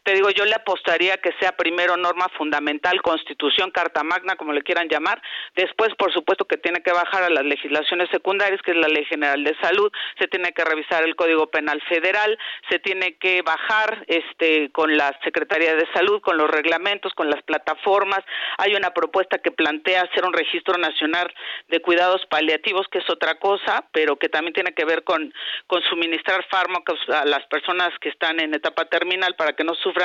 te 0.09 0.14
digo, 0.14 0.30
yo 0.30 0.46
le 0.46 0.54
apostaría 0.54 1.18
que 1.18 1.34
sea 1.38 1.52
primero 1.52 1.98
norma 1.98 2.28
fundamental, 2.38 3.02
constitución, 3.02 3.70
carta 3.70 4.02
magna, 4.02 4.36
como 4.36 4.54
le 4.54 4.62
quieran 4.62 4.88
llamar. 4.88 5.20
Después, 5.54 5.90
por 5.98 6.11
supuesto, 6.14 6.46
que 6.46 6.56
tiene 6.56 6.80
que 6.80 6.92
bajar 6.92 7.24
a 7.24 7.28
las 7.28 7.44
legislaciones 7.44 8.09
secundarias, 8.11 8.62
que 8.62 8.70
es 8.70 8.78
la 8.78 8.88
Ley 8.88 9.04
General 9.04 9.44
de 9.44 9.54
Salud. 9.61 9.92
Se 10.18 10.26
tiene 10.26 10.52
que 10.52 10.64
revisar 10.64 11.04
el 11.04 11.14
Código 11.14 11.48
Penal 11.48 11.82
Federal. 11.90 12.38
Se 12.70 12.78
tiene 12.78 13.18
que 13.18 13.42
bajar 13.42 14.02
este, 14.06 14.70
con 14.70 14.96
la 14.96 15.14
Secretaría 15.24 15.74
de 15.74 15.86
Salud, 15.92 16.22
con 16.22 16.38
los 16.38 16.50
reglamentos, 16.50 17.12
con 17.12 17.28
las 17.28 17.42
plataformas. 17.42 18.20
Hay 18.56 18.74
una 18.76 18.94
propuesta 18.94 19.36
que 19.36 19.50
plantea 19.50 20.04
hacer 20.04 20.24
un 20.24 20.32
registro 20.32 20.78
nacional 20.78 21.30
de 21.68 21.82
cuidados 21.82 22.24
paliativos, 22.30 22.88
que 22.88 23.00
es 23.00 23.11
otra 23.11 23.34
cosa, 23.34 23.84
pero 23.92 24.16
que 24.16 24.30
también 24.30 24.54
tiene 24.54 24.72
que 24.72 24.86
ver 24.86 25.04
con, 25.04 25.34
con 25.66 25.82
suministrar 25.82 26.46
fármacos 26.50 26.98
a 27.11 27.26
las 27.26 27.44
personas 27.48 27.90
que 28.00 28.09
están 28.09 28.40
en 28.40 28.54
etapa 28.54 28.86
terminal 28.86 29.34
para 29.36 29.52
que 29.52 29.64
no 29.64 29.74
sufran 29.74 29.97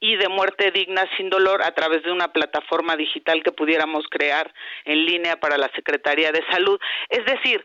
y 0.00 0.16
de 0.16 0.28
muerte 0.28 0.70
digna 0.70 1.08
sin 1.16 1.30
dolor 1.30 1.62
a 1.62 1.72
través 1.72 2.02
de 2.02 2.12
una 2.12 2.32
plataforma 2.32 2.96
digital 2.96 3.42
que 3.42 3.52
pudiéramos 3.52 4.04
crear 4.10 4.52
en 4.84 5.04
línea 5.04 5.38
para 5.38 5.58
la 5.58 5.70
Secretaría 5.74 6.32
de 6.32 6.44
Salud. 6.50 6.78
Es 7.08 7.24
decir, 7.24 7.64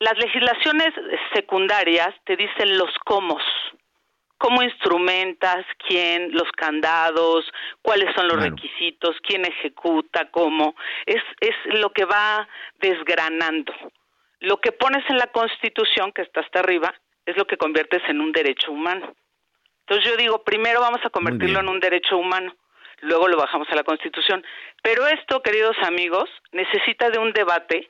las 0.00 0.16
legislaciones 0.18 0.94
secundarias 1.34 2.14
te 2.24 2.36
dicen 2.36 2.78
los 2.78 2.90
cómo, 3.04 3.36
cómo 4.38 4.62
instrumentas, 4.62 5.66
quién, 5.86 6.30
los 6.32 6.50
candados, 6.52 7.44
cuáles 7.82 8.14
son 8.14 8.28
los 8.28 8.40
requisitos, 8.40 9.16
quién 9.22 9.44
ejecuta, 9.44 10.30
cómo, 10.30 10.76
es, 11.04 11.22
es 11.40 11.54
lo 11.80 11.90
que 11.90 12.04
va 12.04 12.48
desgranando. 12.80 13.72
Lo 14.40 14.58
que 14.60 14.70
pones 14.70 15.04
en 15.10 15.18
la 15.18 15.26
Constitución, 15.26 16.12
que 16.12 16.22
está 16.22 16.40
hasta 16.40 16.60
arriba, 16.60 16.94
es 17.26 17.36
lo 17.36 17.46
que 17.46 17.56
conviertes 17.56 18.02
en 18.08 18.20
un 18.20 18.30
derecho 18.32 18.70
humano. 18.70 19.14
Entonces 19.88 20.10
yo 20.10 20.18
digo, 20.18 20.42
primero 20.44 20.80
vamos 20.80 21.00
a 21.02 21.08
convertirlo 21.08 21.60
en 21.60 21.68
un 21.70 21.80
derecho 21.80 22.18
humano, 22.18 22.54
luego 23.00 23.26
lo 23.26 23.38
bajamos 23.38 23.66
a 23.70 23.74
la 23.74 23.84
Constitución. 23.84 24.44
Pero 24.82 25.06
esto, 25.06 25.42
queridos 25.42 25.76
amigos, 25.82 26.28
necesita 26.52 27.08
de 27.08 27.18
un 27.18 27.32
debate, 27.32 27.88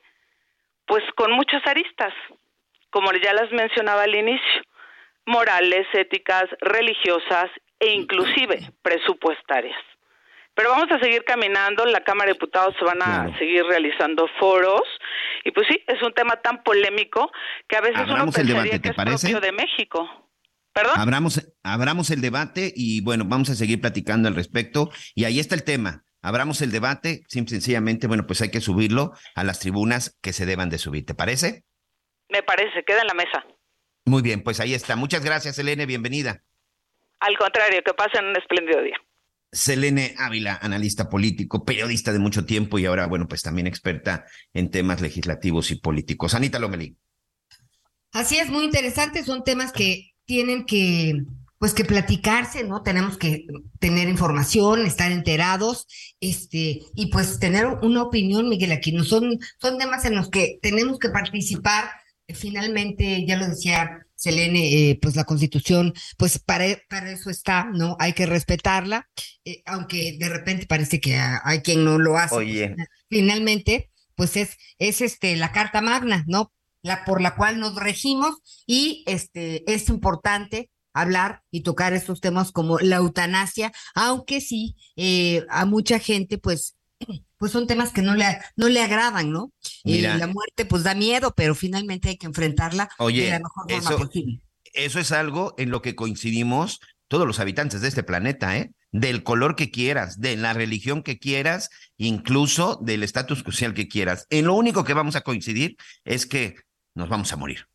pues 0.85 1.03
con 1.15 1.33
muchas 1.33 1.65
aristas, 1.67 2.13
como 2.89 3.11
ya 3.11 3.33
las 3.33 3.51
mencionaba 3.51 4.03
al 4.03 4.15
inicio, 4.15 4.61
morales, 5.25 5.87
éticas, 5.91 6.45
religiosas 6.61 7.51
e 7.81 7.87
inclusive 7.91 8.71
presupuestarias. 8.81 9.77
Pero 10.55 10.69
vamos 10.69 10.89
a 10.91 10.99
seguir 10.99 11.25
caminando, 11.25 11.85
la 11.85 12.01
Cámara 12.05 12.27
de 12.27 12.33
Diputados 12.33 12.75
se 12.79 12.85
van 12.85 13.01
a 13.01 13.37
seguir 13.37 13.65
realizando 13.65 14.25
foros 14.39 14.83
y 15.43 15.51
pues 15.51 15.67
sí, 15.67 15.83
es 15.85 16.01
un 16.01 16.13
tema 16.13 16.37
tan 16.37 16.63
polémico 16.63 17.29
que 17.67 17.75
a 17.75 17.81
veces 17.81 18.07
uno 18.07 18.31
pensaría 18.31 18.79
que 18.79 18.89
es 18.89 18.95
propio 18.95 19.41
de 19.41 19.51
México. 19.51 20.28
¿Perdón? 20.81 20.99
Abramos, 20.99 21.51
abramos 21.63 22.09
el 22.09 22.21
debate 22.21 22.71
y 22.75 23.01
bueno, 23.01 23.25
vamos 23.25 23.49
a 23.49 23.55
seguir 23.55 23.81
platicando 23.81 24.27
al 24.27 24.35
respecto. 24.35 24.91
Y 25.15 25.25
ahí 25.25 25.39
está 25.39 25.55
el 25.55 25.63
tema. 25.63 26.05
Abramos 26.21 26.61
el 26.61 26.71
debate, 26.71 27.23
simple 27.27 27.55
sencillamente, 27.55 28.07
bueno, 28.07 28.27
pues 28.27 28.41
hay 28.41 28.51
que 28.51 28.59
subirlo 28.59 29.13
a 29.35 29.43
las 29.43 29.59
tribunas 29.59 30.17
que 30.21 30.33
se 30.33 30.45
deban 30.45 30.69
de 30.69 30.77
subir. 30.77 31.05
¿Te 31.05 31.13
parece? 31.13 31.63
Me 32.29 32.43
parece, 32.43 32.83
queda 32.85 33.01
en 33.01 33.07
la 33.07 33.13
mesa. 33.13 33.45
Muy 34.05 34.21
bien, 34.21 34.43
pues 34.43 34.59
ahí 34.59 34.73
está. 34.73 34.95
Muchas 34.95 35.23
gracias, 35.23 35.57
Elene, 35.59 35.85
bienvenida. 35.85 36.43
Al 37.19 37.37
contrario, 37.37 37.81
que 37.85 37.93
pasen 37.93 38.25
un 38.25 38.35
espléndido 38.35 38.81
día. 38.81 38.97
Selene 39.51 40.13
Ávila, 40.17 40.59
analista 40.61 41.09
político, 41.09 41.65
periodista 41.65 42.13
de 42.13 42.19
mucho 42.19 42.45
tiempo 42.45 42.77
y 42.79 42.85
ahora, 42.85 43.07
bueno, 43.07 43.27
pues 43.27 43.41
también 43.41 43.67
experta 43.67 44.25
en 44.53 44.69
temas 44.69 45.01
legislativos 45.01 45.71
y 45.71 45.75
políticos. 45.75 46.33
Anita 46.33 46.59
Lomelí. 46.59 46.97
Así 48.11 48.37
es, 48.37 48.49
muy 48.49 48.63
interesante. 48.65 49.23
Son 49.23 49.43
temas 49.43 49.71
que 49.71 50.11
tienen 50.29 50.67
que, 50.67 51.23
pues, 51.57 51.73
que 51.73 51.83
platicarse, 51.83 52.63
¿no? 52.63 52.83
Tenemos 52.83 53.17
que 53.17 53.47
tener 53.79 54.07
información, 54.07 54.85
estar 54.85 55.11
enterados, 55.11 55.87
este, 56.19 56.81
y 56.93 57.07
pues 57.07 57.39
tener 57.39 57.65
una 57.81 58.03
opinión, 58.03 58.47
Miguel 58.47 58.71
Aquino. 58.71 59.03
Son, 59.03 59.39
son 59.59 59.79
temas 59.79 60.05
en 60.05 60.13
los 60.13 60.29
que 60.29 60.59
tenemos 60.61 60.99
que 60.99 61.09
participar. 61.09 61.85
Finalmente, 62.27 63.25
ya 63.25 63.37
lo 63.37 63.47
decía 63.47 64.05
Selene, 64.13 64.91
eh, 64.91 64.99
pues 65.01 65.15
la 65.15 65.23
constitución, 65.23 65.95
pues 66.15 66.37
para, 66.37 66.65
para 66.87 67.11
eso 67.11 67.31
está, 67.31 67.67
¿no? 67.73 67.97
Hay 67.99 68.13
que 68.13 68.27
respetarla, 68.27 69.09
eh, 69.45 69.63
aunque 69.65 70.15
de 70.19 70.29
repente 70.29 70.67
parece 70.67 70.99
que 70.99 71.15
hay 71.15 71.61
quien 71.61 71.83
no 71.83 71.97
lo 71.97 72.17
hace. 72.17 72.35
Oye. 72.35 72.75
Finalmente, 73.09 73.89
pues 74.13 74.37
es, 74.37 74.57
es 74.77 75.01
este, 75.01 75.35
la 75.37 75.51
carta 75.51 75.81
magna, 75.81 76.23
¿no? 76.27 76.53
La 76.81 77.03
por 77.05 77.21
la 77.21 77.35
cual 77.35 77.59
nos 77.59 77.75
regimos 77.75 78.37
y 78.65 79.03
este, 79.05 79.71
es 79.71 79.89
importante 79.89 80.69
hablar 80.93 81.43
y 81.51 81.61
tocar 81.61 81.93
estos 81.93 82.21
temas 82.21 82.51
como 82.51 82.79
la 82.79 82.97
eutanasia, 82.97 83.71
aunque 83.95 84.41
sí, 84.41 84.75
eh, 84.95 85.45
a 85.49 85.65
mucha 85.65 85.99
gente, 85.99 86.37
pues, 86.37 86.75
pues 87.37 87.51
son 87.51 87.67
temas 87.67 87.91
que 87.91 88.01
no 88.01 88.15
le, 88.15 88.25
no 88.55 88.69
le 88.69 88.81
agradan, 88.81 89.31
¿no? 89.31 89.51
Y 89.83 90.01
la 90.01 90.27
muerte, 90.27 90.65
pues 90.65 90.83
da 90.83 90.93
miedo, 90.93 91.33
pero 91.35 91.55
finalmente 91.55 92.09
hay 92.09 92.17
que 92.17 92.27
enfrentarla 92.27 92.89
oye, 92.97 93.25
de 93.25 93.29
la 93.31 93.39
mejor 93.39 93.71
forma 93.71 93.89
eso, 93.89 93.97
posible. 93.97 94.41
Eso 94.73 94.99
es 94.99 95.11
algo 95.11 95.55
en 95.57 95.71
lo 95.71 95.81
que 95.81 95.95
coincidimos 95.95 96.79
todos 97.07 97.25
los 97.25 97.39
habitantes 97.39 97.81
de 97.81 97.87
este 97.87 98.03
planeta, 98.03 98.57
¿eh? 98.57 98.71
Del 98.91 99.23
color 99.23 99.55
que 99.55 99.71
quieras, 99.71 100.19
de 100.19 100.35
la 100.35 100.53
religión 100.53 101.03
que 101.03 101.17
quieras, 101.17 101.69
incluso 101.97 102.79
del 102.81 103.03
estatus 103.03 103.39
social 103.39 103.73
que 103.73 103.87
quieras. 103.87 104.25
En 104.29 104.45
lo 104.45 104.53
único 104.53 104.83
que 104.83 104.93
vamos 104.93 105.15
a 105.15 105.21
coincidir 105.21 105.77
es 106.03 106.25
que 106.25 106.55
nos 106.99 107.09
vamos 107.09 107.33
a 107.33 107.37
morir. 107.37 107.67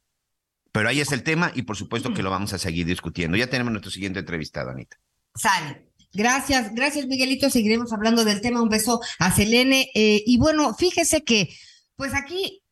Pero 0.73 0.89
ahí 0.89 1.01
es 1.01 1.13
el 1.13 1.23
tema 1.23 1.53
y 1.55 1.63
por 1.63 1.77
supuesto 1.77 2.13
que 2.15 2.23
lo 2.23 2.31
vamos 2.31 2.53
a 2.53 2.59
seguir 2.59 2.87
discutiendo. 2.87 3.37
Ya 3.37 3.49
tenemos 3.49 3.73
nuestro 3.73 3.91
siguiente 3.91 4.21
entrevistado, 4.21 4.71
Anita. 4.71 4.97
Sale. 5.35 5.91
Gracias, 6.13 6.73
gracias 6.75 7.07
Miguelito. 7.07 7.51
Seguiremos 7.51 7.93
hablando 7.93 8.25
del 8.25 8.41
tema. 8.41 8.63
Un 8.63 8.69
beso 8.69 9.01
a 9.19 9.33
Selene. 9.33 9.91
Eh, 9.95 10.23
y 10.27 10.39
bueno, 10.39 10.75
fíjese 10.75 11.25
que, 11.25 11.49
pues 11.97 12.15
aquí 12.15 12.65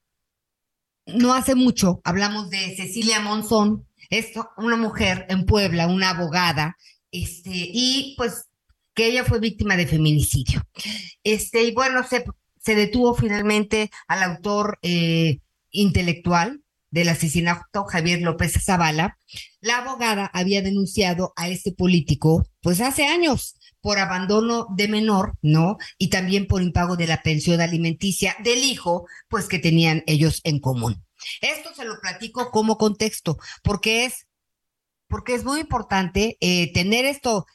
no 1.06 1.34
hace 1.34 1.54
mucho 1.54 2.00
hablamos 2.04 2.50
de 2.50 2.76
Cecilia 2.76 3.20
Monzón, 3.20 3.86
es 4.10 4.30
una 4.56 4.76
mujer 4.76 5.26
en 5.28 5.46
Puebla, 5.46 5.86
una 5.86 6.10
abogada, 6.10 6.76
este, 7.10 7.50
y 7.52 8.14
pues 8.16 8.48
que 8.94 9.06
ella 9.06 9.24
fue 9.24 9.40
víctima 9.40 9.76
de 9.76 9.86
feminicidio. 9.86 10.62
Este, 11.24 11.62
y 11.64 11.72
bueno, 11.72 12.04
se, 12.04 12.24
se 12.60 12.74
detuvo 12.74 13.14
finalmente 13.14 13.90
al 14.06 14.22
autor 14.22 14.78
eh, 14.82 15.40
intelectual 15.72 16.62
del 16.90 17.08
asesinato 17.08 17.84
Javier 17.84 18.20
López 18.20 18.52
Zavala, 18.62 19.18
la 19.60 19.78
abogada 19.78 20.30
había 20.32 20.62
denunciado 20.62 21.32
a 21.36 21.48
este 21.48 21.72
político 21.72 22.46
pues 22.60 22.80
hace 22.80 23.06
años 23.06 23.56
por 23.80 23.98
abandono 23.98 24.68
de 24.76 24.88
menor, 24.88 25.34
¿no? 25.42 25.76
Y 25.98 26.08
también 26.08 26.46
por 26.46 26.62
impago 26.62 26.96
de 26.96 27.08
la 27.08 27.22
pensión 27.22 27.60
alimenticia 27.60 28.36
del 28.44 28.60
hijo, 28.60 29.06
pues 29.28 29.48
que 29.48 29.58
tenían 29.58 30.04
ellos 30.06 30.40
en 30.44 30.60
común. 30.60 31.04
Esto 31.40 31.74
se 31.74 31.84
lo 31.84 32.00
platico 32.00 32.50
como 32.50 32.78
contexto, 32.78 33.38
porque 33.62 34.04
es, 34.04 34.28
porque 35.08 35.34
es 35.34 35.44
muy 35.44 35.60
importante 35.60 36.36
eh, 36.40 36.72
tener 36.72 37.04
esto, 37.04 37.46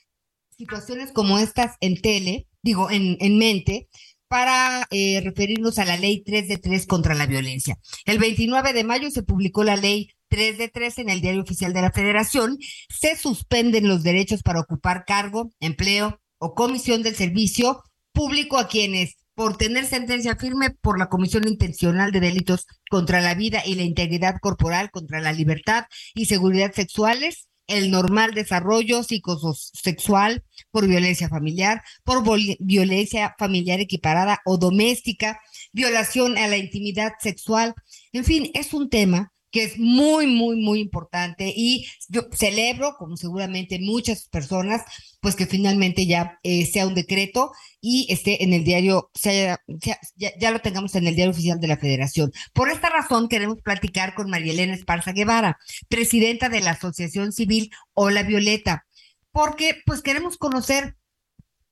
situaciones 0.58 1.12
como 1.14 1.40
estas 1.40 1.78
en 1.80 2.02
tele, 2.02 2.48
digo, 2.62 2.92
en, 2.92 3.18
en 3.22 3.38
mente, 3.38 3.88
para 4.28 4.88
eh, 4.92 5.22
referirnos 5.24 5.80
a 5.80 5.86
la 5.86 5.98
ley 5.98 6.24
3 6.24 6.48
de 6.48 6.58
3 6.58 6.86
contra 6.88 7.16
la 7.16 7.26
violencia. 7.26 7.78
El 8.06 8.20
29 8.20 8.74
de 8.74 8.84
mayo 8.84 9.10
se 9.12 9.24
publicó 9.24 9.64
la 9.64 9.76
ley 9.76 10.10
3 10.30 10.58
de 10.58 10.68
3 10.68 11.00
en 11.00 11.10
el 11.10 11.22
Diario 11.22 11.42
Oficial 11.42 11.74
de 11.74 11.82
la 11.82 11.92
Federación. 11.92 12.58
Se 12.90 13.16
suspenden 13.16 13.88
los 13.88 14.04
derechos 14.04 14.44
para 14.44 14.60
ocupar 14.60 15.06
cargo, 15.06 15.50
empleo 15.60 16.20
o 16.38 16.54
comisión 16.54 17.04
del 17.04 17.16
servicio 17.16 17.84
público 18.12 18.58
a 18.58 18.68
quienes 18.68 19.16
por 19.38 19.56
tener 19.56 19.86
sentencia 19.86 20.36
firme 20.36 20.72
por 20.72 20.98
la 20.98 21.10
comisión 21.10 21.48
intencional 21.48 22.12
de 22.12 22.20
delitos 22.20 22.66
contra 22.90 23.22
la 23.22 23.36
vida 23.36 23.62
y 23.64 23.76
la 23.76 23.84
integridad 23.84 24.40
corporal, 24.42 24.90
contra 24.90 25.22
la 25.22 25.32
libertad 25.32 25.86
y 26.16 26.26
seguridad 26.26 26.74
sexuales, 26.74 27.48
el 27.68 27.92
normal 27.92 28.34
desarrollo 28.34 29.04
psicosexual, 29.04 30.44
por 30.72 30.88
violencia 30.88 31.30
familiar, 31.30 31.84
por 32.04 32.24
violencia 32.60 33.36
familiar 33.38 33.80
equiparada 33.80 34.40
o 34.46 34.58
doméstica, 34.58 35.40
violación 35.74 36.38
a 36.38 36.48
la 36.48 36.58
intimidad 36.58 37.14
sexual. 37.20 37.76
En 38.14 38.24
fin, 38.24 38.50
es 38.54 38.74
un 38.74 38.90
tema 38.90 39.32
que 39.52 39.64
es 39.64 39.80
muy, 39.80 40.28
muy, 40.28 40.58
muy 40.58 40.80
importante 40.80 41.54
y 41.56 41.88
yo 42.10 42.24
celebro, 42.32 42.96
como 42.98 43.18
seguramente 43.18 43.80
muchas 43.80 44.28
personas, 44.28 44.82
pues 45.22 45.36
que 45.36 45.46
finalmente 45.46 46.06
ya 46.06 46.40
eh, 46.44 46.66
sea 46.66 46.88
un 46.88 46.96
decreto 46.96 47.52
y 47.82 48.08
esté 48.10 48.44
en 48.44 48.54
el 48.54 48.64
diario, 48.64 49.10
sea, 49.14 49.60
ya, 49.68 49.98
ya, 50.16 50.52
lo 50.52 50.60
tengamos 50.60 50.96
en 50.96 51.08
el 51.08 51.16
diario 51.16 51.32
oficial 51.32 51.60
de 51.60 51.68
la 51.68 51.78
Federación. 51.78 52.32
Por 52.54 52.70
esta 52.70 52.90
razón 52.90 53.30
queremos 53.30 53.62
platicar 53.62 54.16
con 54.16 54.30
María 54.30 54.54
Elena 54.54 54.74
Esparza 54.74 55.12
Guevara, 55.12 55.58
presidenta 55.90 56.50
de 56.50 56.62
la 56.62 56.72
Asociación 56.72 57.32
Civil 57.32 57.70
Hola 57.94 58.24
Violeta, 58.24 58.86
porque 59.32 59.82
pues 59.86 60.02
queremos 60.02 60.38
conocer 60.38 60.96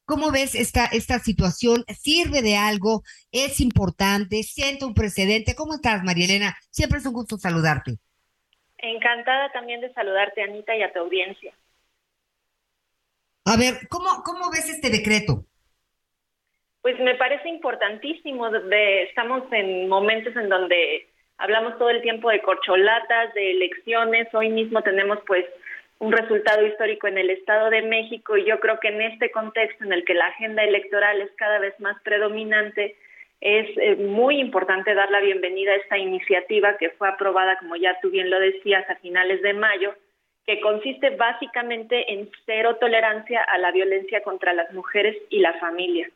¿Cómo 0.08 0.32
ves 0.32 0.54
esta, 0.54 0.86
esta 0.86 1.18
situación? 1.18 1.84
¿Sirve 1.88 2.44
de 2.44 2.56
algo? 2.58 3.02
¿Es 3.32 3.60
importante? 3.60 4.44
¿Siente 4.44 4.86
un 4.86 4.94
precedente? 4.94 5.56
¿Cómo 5.56 5.74
estás, 5.74 6.04
María 6.04 6.26
Elena? 6.26 6.56
Siempre 6.70 7.00
es 7.00 7.06
un 7.08 7.14
gusto 7.14 7.38
saludarte. 7.38 7.96
Encantada 8.78 9.52
también 9.52 9.82
de 9.82 9.92
saludarte, 9.94 10.44
Anita, 10.44 10.76
y 10.76 10.84
a 10.84 10.94
tu 10.94 11.00
audiencia. 11.00 11.58
A 13.46 13.58
ver, 13.58 13.88
¿cómo, 13.90 14.22
cómo 14.24 14.52
ves 14.52 14.70
este 14.70 14.92
decreto? 14.92 15.46
Pues 16.86 17.00
me 17.00 17.16
parece 17.16 17.50
importantísimo. 17.50 18.48
De, 18.52 19.02
estamos 19.06 19.42
en 19.52 19.90
momentos 19.90 20.36
en 20.36 20.50
donde 20.50 21.08
hablamos 21.40 21.80
todo 21.80 21.90
el 21.90 22.04
tiempo 22.04 22.30
de 22.30 22.44
corcholatas, 22.44 23.34
de 23.34 23.54
elecciones. 23.54 24.28
Hoy 24.36 24.50
mismo 24.50 24.84
tenemos 24.84 25.18
pues 25.26 25.48
un 25.98 26.12
resultado 26.12 26.64
histórico 26.64 27.08
en 27.08 27.18
el 27.18 27.32
Estado 27.32 27.72
de 27.72 27.82
México 27.82 28.38
y 28.38 28.46
yo 28.46 28.60
creo 28.60 28.80
que 28.80 28.90
en 28.90 29.02
este 29.02 29.32
contexto 29.32 29.84
en 29.84 29.94
el 29.94 30.06
que 30.06 30.14
la 30.14 30.28
agenda 30.28 30.64
electoral 30.64 31.22
es 31.22 31.32
cada 31.38 31.58
vez 31.58 31.74
más 31.80 32.00
predominante, 32.04 32.96
es 33.42 33.68
eh, 33.78 33.96
muy 33.96 34.40
importante 34.40 34.94
dar 34.94 35.10
la 35.10 35.22
bienvenida 35.22 35.72
a 35.72 35.78
esta 35.78 35.98
iniciativa 35.98 36.78
que 36.78 36.92
fue 36.92 37.10
aprobada, 37.10 37.58
como 37.58 37.78
ya 37.78 38.00
tú 38.00 38.12
bien 38.12 38.30
lo 38.30 38.40
decías, 38.40 38.88
a 38.92 38.96
finales 38.98 39.42
de 39.42 39.54
mayo, 39.54 39.96
que 40.46 40.62
consiste 40.62 41.10
básicamente 41.16 42.14
en 42.14 42.30
cero 42.46 42.76
tolerancia 42.76 43.42
a 43.42 43.58
la 43.58 43.72
violencia 43.72 44.22
contra 44.22 44.54
las 44.54 44.72
mujeres 44.72 45.18
y 45.32 45.40
la 45.40 45.54
familia, 45.54 46.08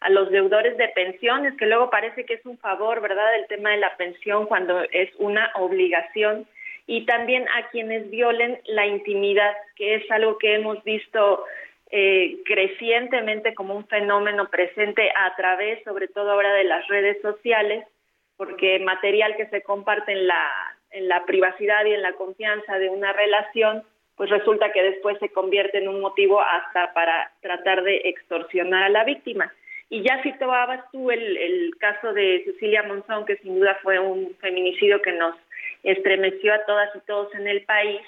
a 0.00 0.10
los 0.10 0.30
deudores 0.30 0.76
de 0.76 0.88
pensiones, 0.88 1.56
que 1.56 1.66
luego 1.66 1.90
parece 1.90 2.24
que 2.24 2.34
es 2.34 2.46
un 2.46 2.58
favor, 2.58 3.00
¿verdad?, 3.00 3.34
el 3.36 3.46
tema 3.46 3.70
de 3.70 3.78
la 3.78 3.96
pensión 3.96 4.46
cuando 4.46 4.82
es 4.92 5.10
una 5.18 5.50
obligación 5.56 6.46
y 6.86 7.04
también 7.04 7.46
a 7.48 7.68
quienes 7.68 8.08
violen 8.10 8.60
la 8.64 8.86
intimidad, 8.86 9.54
que 9.76 9.96
es 9.96 10.10
algo 10.10 10.38
que 10.38 10.54
hemos 10.54 10.82
visto 10.84 11.44
eh, 11.90 12.38
crecientemente 12.44 13.54
como 13.54 13.74
un 13.74 13.86
fenómeno 13.86 14.48
presente 14.48 15.10
a 15.14 15.34
través, 15.36 15.82
sobre 15.84 16.08
todo 16.08 16.30
ahora, 16.30 16.54
de 16.54 16.64
las 16.64 16.86
redes 16.88 17.20
sociales, 17.20 17.84
porque 18.36 18.78
material 18.78 19.36
que 19.36 19.46
se 19.46 19.62
comparte 19.62 20.12
en 20.12 20.26
la, 20.28 20.48
en 20.90 21.08
la 21.08 21.24
privacidad 21.24 21.84
y 21.84 21.92
en 21.92 22.02
la 22.02 22.12
confianza 22.12 22.78
de 22.78 22.88
una 22.88 23.12
relación, 23.12 23.82
pues 24.16 24.30
resulta 24.30 24.72
que 24.72 24.82
después 24.82 25.18
se 25.18 25.28
convierte 25.30 25.78
en 25.78 25.88
un 25.88 26.00
motivo 26.00 26.40
hasta 26.40 26.92
para 26.92 27.32
tratar 27.40 27.82
de 27.82 27.96
extorsionar 28.04 28.84
a 28.84 28.88
la 28.88 29.04
víctima. 29.04 29.52
Y 29.90 30.02
ya 30.02 30.22
citabas 30.22 30.84
tú 30.92 31.10
el, 31.10 31.36
el 31.36 31.76
caso 31.78 32.12
de 32.12 32.42
Cecilia 32.44 32.82
Monzón, 32.82 33.24
que 33.24 33.36
sin 33.36 33.58
duda 33.58 33.78
fue 33.82 33.98
un 33.98 34.34
feminicidio 34.36 35.00
que 35.00 35.12
nos 35.12 35.34
estremeció 35.82 36.54
a 36.54 36.64
todas 36.64 36.94
y 36.94 37.00
todos 37.00 37.34
en 37.34 37.48
el 37.48 37.62
país. 37.62 38.00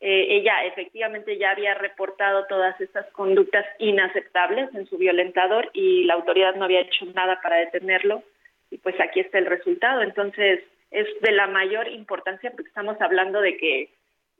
Eh, 0.00 0.36
ella 0.36 0.64
efectivamente 0.64 1.36
ya 1.36 1.50
había 1.50 1.74
reportado 1.74 2.46
todas 2.46 2.80
estas 2.80 3.06
conductas 3.12 3.66
inaceptables 3.78 4.74
en 4.74 4.86
su 4.86 4.96
violentador 4.96 5.68
y 5.74 6.04
la 6.04 6.14
autoridad 6.14 6.54
no 6.54 6.64
había 6.64 6.80
hecho 6.80 7.04
nada 7.14 7.38
para 7.42 7.56
detenerlo 7.56 8.22
y 8.70 8.78
pues 8.78 8.98
aquí 8.98 9.20
está 9.20 9.38
el 9.38 9.46
resultado. 9.46 10.00
Entonces 10.00 10.60
es 10.90 11.06
de 11.20 11.32
la 11.32 11.48
mayor 11.48 11.86
importancia 11.88 12.50
porque 12.50 12.68
estamos 12.68 12.98
hablando 13.00 13.42
de 13.42 13.58
que 13.58 13.90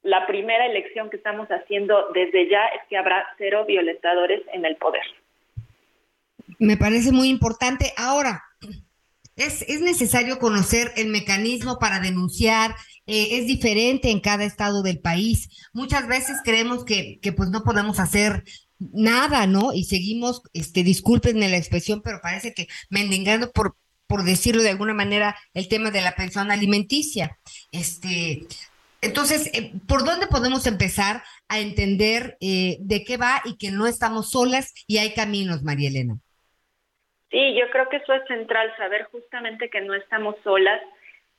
la 0.02 0.26
primera 0.26 0.64
elección 0.64 1.10
que 1.10 1.18
estamos 1.18 1.48
haciendo 1.48 2.08
desde 2.14 2.48
ya 2.48 2.66
es 2.68 2.80
que 2.88 2.96
habrá 2.96 3.28
cero 3.36 3.66
violentadores 3.66 4.40
en 4.54 4.64
el 4.64 4.76
poder. 4.76 5.04
Me 6.60 6.76
parece 6.76 7.10
muy 7.10 7.28
importante. 7.28 7.92
Ahora, 7.96 8.44
es, 9.34 9.62
es 9.62 9.80
necesario 9.80 10.38
conocer 10.38 10.92
el 10.96 11.08
mecanismo 11.08 11.78
para 11.78 11.98
denunciar, 11.98 12.76
eh, 13.06 13.38
es 13.38 13.46
diferente 13.46 14.10
en 14.10 14.20
cada 14.20 14.44
estado 14.44 14.82
del 14.82 15.00
país. 15.00 15.48
Muchas 15.72 16.06
veces 16.06 16.36
creemos 16.44 16.84
que, 16.84 17.18
que 17.20 17.32
pues 17.32 17.48
no 17.48 17.64
podemos 17.64 17.98
hacer 17.98 18.44
nada, 18.78 19.46
¿no? 19.46 19.72
Y 19.72 19.84
seguimos, 19.84 20.42
este, 20.52 20.84
discúlpenme 20.84 21.48
la 21.48 21.56
expresión, 21.56 22.02
pero 22.02 22.20
parece 22.22 22.52
que 22.52 22.68
mendigando 22.90 23.50
por, 23.52 23.76
por 24.06 24.24
decirlo 24.24 24.62
de 24.62 24.70
alguna 24.70 24.94
manera, 24.94 25.36
el 25.54 25.68
tema 25.68 25.90
de 25.90 26.02
la 26.02 26.14
pensión 26.14 26.50
alimenticia. 26.50 27.38
Este, 27.72 28.46
entonces, 29.00 29.48
eh, 29.54 29.72
¿por 29.86 30.04
dónde 30.04 30.26
podemos 30.26 30.66
empezar 30.66 31.22
a 31.48 31.60
entender 31.60 32.36
eh, 32.40 32.76
de 32.80 33.04
qué 33.04 33.16
va 33.16 33.40
y 33.46 33.56
que 33.56 33.70
no 33.70 33.86
estamos 33.86 34.30
solas 34.30 34.72
y 34.86 34.98
hay 34.98 35.14
caminos, 35.14 35.62
María 35.62 35.88
Elena? 35.88 36.18
Sí, 37.30 37.54
yo 37.54 37.70
creo 37.70 37.88
que 37.88 37.98
eso 37.98 38.12
es 38.12 38.24
central, 38.26 38.74
saber 38.76 39.04
justamente 39.04 39.70
que 39.70 39.80
no 39.80 39.94
estamos 39.94 40.36
solas 40.42 40.80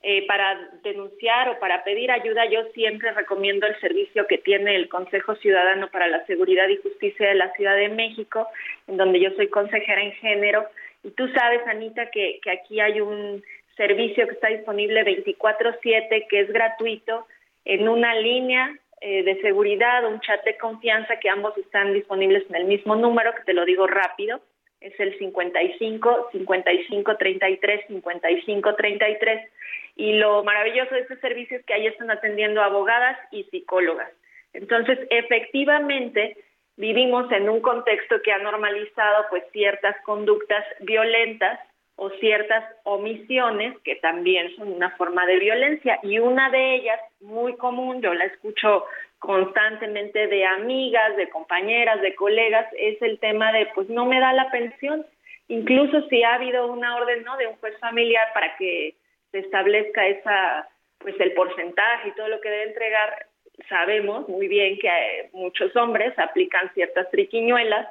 eh, 0.04 0.26
para 0.26 0.58
denunciar 0.84 1.50
o 1.50 1.60
para 1.60 1.84
pedir 1.84 2.10
ayuda, 2.10 2.46
yo 2.46 2.64
siempre 2.74 3.12
recomiendo 3.12 3.68
el 3.68 3.80
servicio 3.80 4.26
que 4.26 4.40
tiene 4.40 4.76
el 4.76 4.90
Consejo 4.90 5.36
Ciudadano 5.36 5.92
para 5.92 6.08
la 6.08 6.26
Seguridad 6.26 6.68
y 6.70 6.78
Justicia 6.78 7.28
de 7.28 7.36
la 7.36 7.52
Ciudad 7.54 7.76
de 7.76 7.90
México, 7.90 8.48
en 8.88 8.98
donde 8.98 9.20
yo 9.20 9.30
soy 9.36 9.50
consejera 9.50 10.02
en 10.02 10.14
género. 10.14 10.66
Y 11.04 11.12
tú 11.12 11.28
sabes, 11.28 11.62
Anita, 11.68 12.10
que, 12.10 12.40
aquí 12.52 12.80
hay 12.80 13.00
un 13.00 13.44
servicio 13.76 14.28
que 14.28 14.34
está 14.34 14.48
disponible 14.48 15.04
24/7, 15.04 16.26
que 16.28 16.40
es 16.40 16.52
gratuito, 16.52 17.28
en 17.66 17.88
una 17.88 18.16
línea 18.16 18.76
eh, 19.02 19.22
de 19.22 19.40
seguridad, 19.42 20.08
un 20.08 20.20
chat 20.22 20.44
de 20.46 20.58
confianza, 20.58 21.20
que 21.20 21.30
ambos 21.30 21.56
están 21.60 21.94
disponibles 21.94 22.44
en 22.50 22.56
el 22.56 22.66
mismo 22.66 22.96
número, 22.96 23.36
que 23.36 23.44
te 23.44 23.54
lo 23.54 23.66
digo 23.66 23.86
rápido, 23.86 24.42
es 24.82 25.00
el 25.00 25.18
55 25.18 26.30
55 26.32 27.18
33 27.18 27.88
55 27.88 28.76
33 28.76 29.52
y 29.96 30.14
lo 30.14 30.44
maravilloso 30.44 30.96
de 30.96 31.02
este 31.02 31.18
servicio 31.18 31.58
es 31.58 31.66
que 31.66 31.74
ahí 31.74 31.88
están 31.88 32.10
atendiendo 32.10 32.62
abogadas 32.62 33.18
y 33.32 33.44
psicólogas. 33.46 34.12
Entonces, 34.54 35.00
efectivamente, 35.10 36.36
vivimos 36.78 37.32
en 37.32 37.50
un 37.50 37.62
contexto 37.62 38.22
que 38.22 38.32
ha 38.32 38.40
normalizado 38.40 39.26
pues 39.30 39.44
ciertas 39.52 39.96
conductas 40.04 40.66
violentas 40.80 41.60
o 41.96 42.10
ciertas 42.20 42.64
omisiones 42.84 43.78
que 43.84 43.96
también 43.98 44.56
son 44.56 44.72
una 44.72 44.90
forma 44.98 45.26
de 45.28 45.38
violencia 45.38 46.00
y 46.02 46.18
una 46.18 46.50
de 46.50 46.76
ellas 46.76 47.00
muy 47.20 47.56
común, 47.58 48.02
yo 48.02 48.14
la 48.14 48.26
escucho 48.26 48.86
constantemente 49.22 50.28
de 50.28 50.46
amigas, 50.46 51.16
de 51.16 51.30
compañeras, 51.30 52.02
de 52.02 52.16
colegas, 52.16 52.68
es 52.76 53.00
el 53.04 53.20
tema 53.20 53.52
de 53.54 53.68
pues 53.76 53.88
no 53.88 54.08
me 54.08 54.20
da 54.20 54.34
la 54.34 54.50
pensión, 54.50 55.06
incluso 55.48 56.02
si 56.10 56.24
ha 56.24 56.34
habido 56.34 56.66
una 56.66 56.96
orden 56.96 57.24
no 57.24 57.38
de 57.38 57.46
un 57.46 57.56
juez 57.58 57.78
familiar 57.78 58.28
para 58.34 58.58
que 58.58 58.96
se 59.32 59.40
establezca 59.40 60.08
esa 60.08 60.68
pues 60.98 61.16
el 61.20 61.34
porcentaje 61.34 62.10
y 62.10 62.12
todo 62.14 62.30
lo 62.30 62.42
que 62.42 62.50
debe 62.50 62.70
entregar, 62.70 63.28
sabemos 63.70 64.28
muy 64.28 64.48
bien 64.48 64.80
que 64.80 64.88
eh, 64.88 65.30
muchos 65.34 65.76
hombres 65.76 66.18
aplican 66.18 66.74
ciertas 66.74 67.10
triquiñuelas 67.12 67.88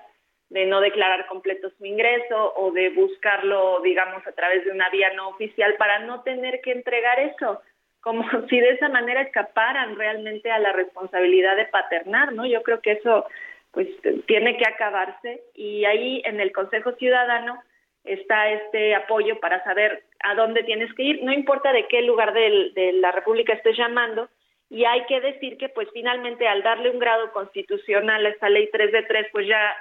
de 0.49 0.66
no 0.66 0.81
declarar 0.81 1.26
completo 1.26 1.70
su 1.70 1.87
ingreso 1.87 2.55
o 2.57 2.72
de 2.72 2.91
buscarlo, 2.91 3.81
digamos, 3.83 4.26
a 4.26 4.33
través 4.33 4.64
de 4.64 4.72
una 4.72 4.91
vía 4.91 5.12
no 5.14 5.28
oficial 5.28 5.74
para 5.78 6.01
no 6.01 6.22
tener 6.22 6.61
que 6.61 6.72
entregar 6.72 7.20
eso, 7.20 7.62
como 8.01 8.24
si 8.48 8.61
de 8.61 8.70
esa 8.70 8.88
manera 8.88 9.22
escaparan 9.22 9.96
realmente 9.96 10.51
a 10.51 10.59
la 10.59 10.72
responsabilidad 10.72 11.57
de 11.57 11.66
paternar, 11.66 12.32
¿no? 12.32 12.46
Yo 12.46 12.62
creo 12.62 12.80
que 12.80 12.92
eso 12.92 13.26
pues 13.72 13.88
tiene 14.26 14.57
que 14.57 14.66
acabarse 14.66 15.42
y 15.55 15.84
ahí 15.84 16.22
en 16.24 16.40
el 16.40 16.53
Consejo 16.53 16.92
Ciudadano 16.92 17.62
está 18.03 18.51
este 18.51 18.94
apoyo 18.94 19.38
para 19.38 19.62
saber 19.62 20.03
a 20.24 20.34
dónde 20.34 20.64
tienes 20.64 20.92
que 20.94 21.05
ir, 21.05 21.22
no 21.22 21.32
importa 21.32 21.72
de 21.72 21.86
qué 21.86 22.03
lugar 22.03 22.32
de 22.32 22.92
la 22.94 23.12
República 23.12 23.53
estés 23.53 23.76
llamando, 23.76 24.28
y 24.70 24.84
hay 24.84 25.05
que 25.07 25.20
decir 25.20 25.59
que 25.59 25.68
pues 25.68 25.88
finalmente 25.92 26.46
al 26.46 26.62
darle 26.62 26.90
un 26.90 27.01
grado 27.01 27.32
constitucional 27.32 28.24
a 28.24 28.28
esta 28.28 28.48
ley 28.48 28.68
3 28.72 28.92
de 28.92 29.03
3, 29.03 29.26
pues 29.32 29.46
ya, 29.48 29.76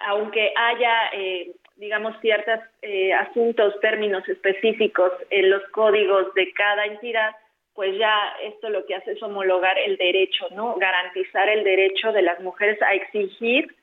aunque 0.00 0.52
haya, 0.56 1.10
eh, 1.12 1.52
digamos, 1.76 2.20
ciertos 2.20 2.58
eh, 2.82 3.14
asuntos, 3.14 3.78
términos 3.80 4.28
específicos 4.28 5.12
en 5.30 5.50
los 5.50 5.62
códigos 5.68 6.34
de 6.34 6.52
cada 6.52 6.86
entidad, 6.86 7.36
pues 7.76 7.96
ya 7.98 8.34
esto 8.42 8.70
lo 8.70 8.84
que 8.86 8.94
hace 8.94 9.12
es 9.12 9.22
homologar 9.22 9.78
el 9.78 9.96
derecho, 9.96 10.48
¿no? 10.52 10.74
Garantizar 10.76 11.48
el 11.48 11.62
derecho 11.62 12.12
de 12.12 12.22
las 12.22 12.40
mujeres 12.40 12.80
a 12.82 12.94
exigir 12.94 13.76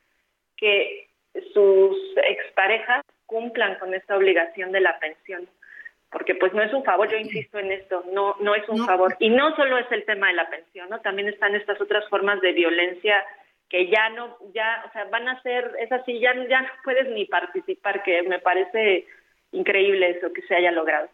que 0.58 1.08
sus 1.54 1.98
exparejas 2.28 3.04
cumplan 3.26 3.80
con 3.80 3.94
esta 3.94 4.18
obligación 4.18 4.72
de 4.72 4.82
la 4.82 5.00
pensión 5.00 5.48
porque 6.14 6.36
pues 6.36 6.54
no 6.54 6.62
es 6.62 6.72
un 6.72 6.84
favor, 6.84 7.10
yo 7.10 7.18
insisto 7.18 7.58
en 7.58 7.72
esto, 7.72 8.06
no 8.14 8.36
no 8.40 8.54
es 8.54 8.70
un 8.70 8.86
favor 8.86 9.16
y 9.20 9.30
no 9.30 9.56
solo 9.56 9.80
es 9.80 9.92
el 9.92 10.06
tema 10.06 10.28
de 10.28 10.36
la 10.36 10.50
pensión, 10.50 10.88
¿no? 10.90 11.02
También 11.02 11.28
están 11.28 11.56
estas 11.56 11.82
otras 11.82 12.08
formas 12.08 12.40
de 12.40 12.54
violencia 12.54 13.16
que 13.68 13.90
ya 13.90 14.10
no 14.10 14.38
ya, 14.54 14.86
o 14.88 14.92
sea, 14.94 15.06
van 15.06 15.28
a 15.28 15.42
ser 15.42 15.72
es 15.80 15.92
así, 15.92 16.20
ya 16.20 16.34
ya 16.48 16.62
no 16.62 16.68
puedes 16.84 17.10
ni 17.10 17.26
participar, 17.26 18.04
que 18.04 18.22
me 18.22 18.38
parece 18.38 19.08
increíble 19.52 20.12
eso 20.12 20.32
que 20.32 20.44
se 20.44 20.56
haya 20.56 20.72
logrado. 20.72 21.10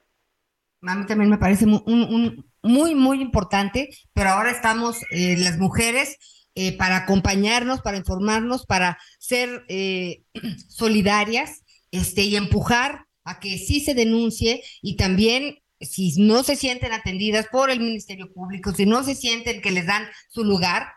A 0.85 0.95
mí 0.95 1.05
también 1.05 1.29
me 1.29 1.37
parece 1.37 1.65
muy, 1.65 1.79
un, 1.87 2.43
muy, 2.63 2.95
muy 2.95 3.21
importante, 3.21 3.89
pero 4.13 4.29
ahora 4.29 4.51
estamos 4.51 4.97
eh, 5.11 5.35
las 5.37 5.57
mujeres 5.57 6.17
eh, 6.55 6.75
para 6.77 6.97
acompañarnos, 6.97 7.81
para 7.81 7.97
informarnos, 7.97 8.65
para 8.65 8.97
ser 9.19 9.63
eh, 9.69 10.23
solidarias 10.67 11.63
este, 11.91 12.23
y 12.23 12.35
empujar 12.35 13.05
a 13.23 13.39
que 13.39 13.57
sí 13.57 13.79
se 13.79 13.93
denuncie 13.93 14.63
y 14.81 14.95
también 14.95 15.59
si 15.79 16.13
no 16.21 16.43
se 16.43 16.55
sienten 16.55 16.91
atendidas 16.91 17.47
por 17.51 17.69
el 17.69 17.79
Ministerio 17.79 18.33
Público, 18.33 18.73
si 18.73 18.85
no 18.85 19.03
se 19.03 19.15
sienten 19.15 19.61
que 19.61 19.71
les 19.71 19.85
dan 19.85 20.07
su 20.27 20.43
lugar, 20.43 20.87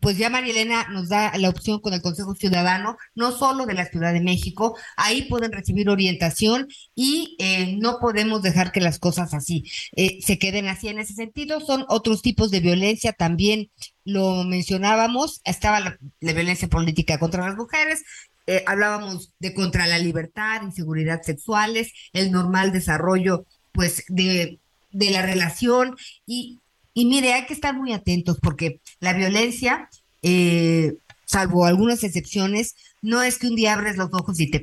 pues 0.00 0.18
ya 0.18 0.30
María 0.30 0.52
Elena 0.52 0.86
nos 0.90 1.08
da 1.08 1.36
la 1.36 1.48
opción 1.48 1.80
con 1.80 1.94
el 1.94 2.02
Consejo 2.02 2.34
Ciudadano, 2.34 2.96
no 3.14 3.32
solo 3.32 3.66
de 3.66 3.74
la 3.74 3.86
Ciudad 3.86 4.12
de 4.12 4.20
México, 4.20 4.76
ahí 4.96 5.22
pueden 5.22 5.52
recibir 5.52 5.88
orientación 5.88 6.68
y 6.94 7.36
eh, 7.38 7.76
no 7.78 7.98
podemos 7.98 8.42
dejar 8.42 8.72
que 8.72 8.80
las 8.80 8.98
cosas 8.98 9.34
así 9.34 9.64
eh, 9.96 10.18
se 10.22 10.38
queden 10.38 10.68
así 10.68 10.88
en 10.88 10.98
ese 10.98 11.14
sentido. 11.14 11.60
Son 11.60 11.84
otros 11.88 12.22
tipos 12.22 12.50
de 12.50 12.60
violencia, 12.60 13.12
también 13.12 13.70
lo 14.04 14.44
mencionábamos, 14.44 15.40
estaba 15.44 15.80
la 15.80 15.98
violencia 16.32 16.68
política 16.68 17.18
contra 17.18 17.46
las 17.46 17.56
mujeres, 17.56 18.04
eh, 18.46 18.62
hablábamos 18.66 19.32
de 19.38 19.54
contra 19.54 19.86
la 19.86 19.98
libertad, 19.98 20.62
inseguridad 20.62 21.22
sexuales, 21.22 21.92
el 22.12 22.30
normal 22.30 22.72
desarrollo, 22.72 23.46
pues, 23.72 24.04
de, 24.08 24.60
de 24.90 25.10
la 25.10 25.22
relación. 25.22 25.96
Y, 26.26 26.60
y 26.94 27.06
mire, 27.06 27.32
hay 27.34 27.46
que 27.46 27.54
estar 27.54 27.74
muy 27.74 27.92
atentos 27.92 28.38
porque 28.40 28.80
la 29.00 29.12
violencia, 29.12 29.88
eh, 30.22 30.94
salvo 31.26 31.66
algunas 31.66 32.04
excepciones, 32.04 32.76
no 33.02 33.22
es 33.22 33.38
que 33.38 33.48
un 33.48 33.56
día 33.56 33.74
abres 33.74 33.96
los 33.96 34.08
ojos 34.12 34.40
y 34.40 34.50
te, 34.50 34.62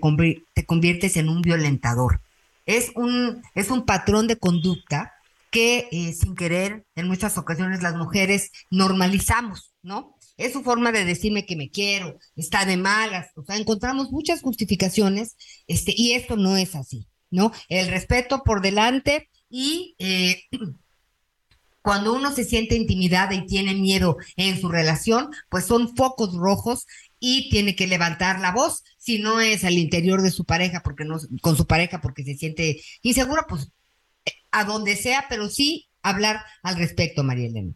te 0.53 0.65
conviertes 0.65 1.17
en 1.17 1.29
un 1.29 1.41
violentador. 1.41 2.21
Es 2.65 2.91
un, 2.95 3.41
es 3.55 3.69
un 3.69 3.85
patrón 3.85 4.27
de 4.27 4.37
conducta 4.37 5.13
que 5.51 5.89
eh, 5.91 6.13
sin 6.13 6.35
querer, 6.35 6.85
en 6.95 7.07
muchas 7.07 7.37
ocasiones 7.37 7.83
las 7.83 7.95
mujeres 7.95 8.51
normalizamos, 8.69 9.73
¿no? 9.83 10.15
es 10.41 10.53
su 10.53 10.63
forma 10.63 10.91
de 10.91 11.05
decirme 11.05 11.45
que 11.45 11.55
me 11.55 11.69
quiero, 11.69 12.17
está 12.35 12.65
de 12.65 12.77
malas, 12.77 13.29
o 13.35 13.43
sea, 13.43 13.57
encontramos 13.57 14.11
muchas 14.11 14.41
justificaciones, 14.41 15.35
este, 15.67 15.93
y 15.95 16.13
esto 16.13 16.35
no 16.35 16.57
es 16.57 16.75
así, 16.75 17.07
¿no? 17.29 17.51
El 17.69 17.87
respeto 17.89 18.41
por 18.43 18.61
delante 18.61 19.29
y 19.49 19.95
eh, 19.99 20.43
cuando 21.81 22.13
uno 22.13 22.31
se 22.31 22.43
siente 22.43 22.75
intimidada 22.75 23.33
y 23.33 23.45
tiene 23.45 23.73
miedo 23.73 24.17
en 24.37 24.59
su 24.59 24.69
relación, 24.69 25.31
pues 25.49 25.65
son 25.65 25.95
focos 25.95 26.35
rojos 26.35 26.85
y 27.19 27.49
tiene 27.49 27.75
que 27.75 27.87
levantar 27.87 28.39
la 28.39 28.51
voz, 28.51 28.83
si 28.97 29.19
no 29.19 29.39
es 29.39 29.63
al 29.63 29.73
interior 29.73 30.21
de 30.21 30.31
su 30.31 30.45
pareja, 30.45 30.81
porque 30.83 31.05
no, 31.05 31.17
con 31.41 31.55
su 31.55 31.67
pareja 31.67 32.01
porque 32.01 32.23
se 32.23 32.33
siente 32.33 32.81
insegura, 33.03 33.45
pues 33.47 33.71
eh, 34.25 34.31
a 34.51 34.63
donde 34.65 34.95
sea, 34.95 35.25
pero 35.29 35.47
sí 35.47 35.87
hablar 36.01 36.37
al 36.63 36.77
respecto, 36.77 37.23
María 37.23 37.47
Elena. 37.47 37.73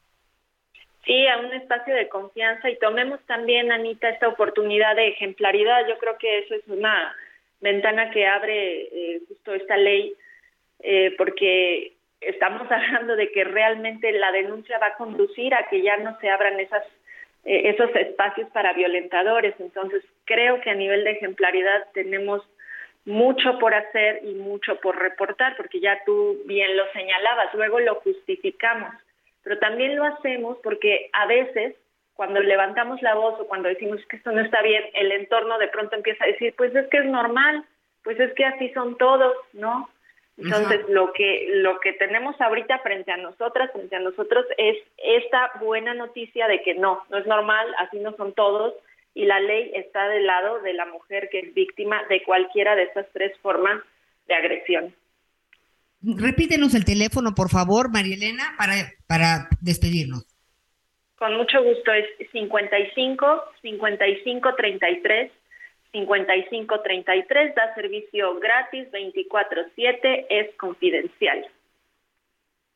Sí, 1.05 1.27
a 1.27 1.37
un 1.37 1.53
espacio 1.53 1.93
de 1.93 2.09
confianza 2.09 2.69
y 2.69 2.79
tomemos 2.79 3.19
también, 3.27 3.71
Anita, 3.71 4.09
esta 4.09 4.27
oportunidad 4.27 4.95
de 4.95 5.09
ejemplaridad. 5.09 5.87
Yo 5.87 5.99
creo 5.99 6.17
que 6.17 6.39
eso 6.39 6.55
es 6.55 6.67
una 6.67 7.15
ventana 7.61 8.09
que 8.09 8.25
abre 8.25 8.81
eh, 8.81 9.21
justo 9.27 9.53
esta 9.53 9.77
ley, 9.77 10.15
eh, 10.79 11.13
porque 11.15 11.94
estamos 12.21 12.69
hablando 12.71 13.15
de 13.15 13.31
que 13.31 13.43
realmente 13.43 14.11
la 14.13 14.31
denuncia 14.31 14.79
va 14.79 14.87
a 14.87 14.97
conducir 14.97 15.53
a 15.53 15.67
que 15.69 15.81
ya 15.81 15.97
no 15.97 16.17
se 16.19 16.29
abran 16.29 16.59
esas 16.59 16.83
eh, 17.45 17.69
esos 17.69 17.95
espacios 17.95 18.49
para 18.49 18.73
violentadores. 18.73 19.53
Entonces, 19.59 20.03
creo 20.25 20.61
que 20.61 20.71
a 20.71 20.75
nivel 20.75 21.03
de 21.03 21.11
ejemplaridad 21.11 21.85
tenemos 21.93 22.41
mucho 23.05 23.59
por 23.59 23.75
hacer 23.75 24.21
y 24.23 24.33
mucho 24.33 24.79
por 24.81 24.97
reportar, 24.97 25.55
porque 25.55 25.79
ya 25.79 26.01
tú 26.07 26.41
bien 26.45 26.75
lo 26.75 26.91
señalabas, 26.91 27.53
luego 27.53 27.79
lo 27.79 27.95
justificamos 27.95 28.91
pero 29.45 29.59
también 29.59 29.95
lo 29.95 30.03
hacemos 30.03 30.57
porque 30.63 31.09
a 31.13 31.27
veces 31.27 31.75
cuando 32.15 32.39
levantamos 32.39 32.99
la 33.03 33.13
voz 33.13 33.39
o 33.39 33.47
cuando 33.47 33.69
decimos 33.69 34.03
que 34.09 34.17
esto 34.17 34.31
no 34.31 34.41
está 34.41 34.61
bien, 34.63 34.83
el 34.93 35.11
entorno 35.11 35.59
de 35.59 35.67
pronto 35.67 35.95
empieza 35.95 36.23
a 36.23 36.27
decir, 36.27 36.55
pues 36.57 36.75
es 36.75 36.87
que 36.87 36.97
es 36.97 37.05
normal, 37.05 37.63
pues 38.03 38.19
es 38.19 38.33
que 38.33 38.43
así 38.43 38.69
son 38.69 38.97
todos, 38.97 39.35
¿no? 39.53 39.87
Entonces, 40.37 40.81
lo 40.89 41.13
que 41.13 41.47
lo 41.49 41.79
que 41.79 41.93
tenemos 41.93 42.39
ahorita 42.41 42.79
frente 42.79 43.11
a 43.11 43.17
nosotras, 43.17 43.71
frente 43.71 43.95
a 43.95 44.01
nosotros 44.01 44.45
es 44.57 44.77
esta 44.97 45.51
buena 45.61 45.93
noticia 45.93 46.47
de 46.47 46.61
que 46.61 46.73
no, 46.73 47.01
no 47.09 47.17
es 47.17 47.25
normal, 47.25 47.67
así 47.79 47.99
no 47.99 48.15
son 48.17 48.33
todos 48.33 48.73
y 49.13 49.25
la 49.25 49.39
ley 49.39 49.71
está 49.73 50.09
del 50.09 50.27
lado 50.27 50.59
de 50.59 50.73
la 50.73 50.85
mujer 50.87 51.29
que 51.31 51.39
es 51.39 51.53
víctima 51.53 52.03
de 52.09 52.21
cualquiera 52.23 52.75
de 52.75 52.83
estas 52.83 53.07
tres 53.13 53.31
formas 53.39 53.81
de 54.27 54.35
agresión. 54.35 54.93
Repítenos 56.01 56.75
el 56.75 56.83
teléfono, 56.83 57.33
por 57.33 57.49
favor, 57.49 57.89
María 57.89 58.15
Elena, 58.15 58.53
para, 58.57 58.73
para 59.07 59.47
despedirnos. 59.61 60.27
Con 61.17 61.37
mucho 61.37 61.63
gusto, 61.63 61.93
es 61.93 62.05
55 62.31 63.43
55 63.61 64.55
33 64.55 65.31
55 65.95 66.81
33, 66.81 67.55
da 67.55 67.73
servicio 67.73 68.37
gratis 68.39 68.87
24-7, 68.91 70.25
es 70.29 70.53
confidencial. 70.57 71.45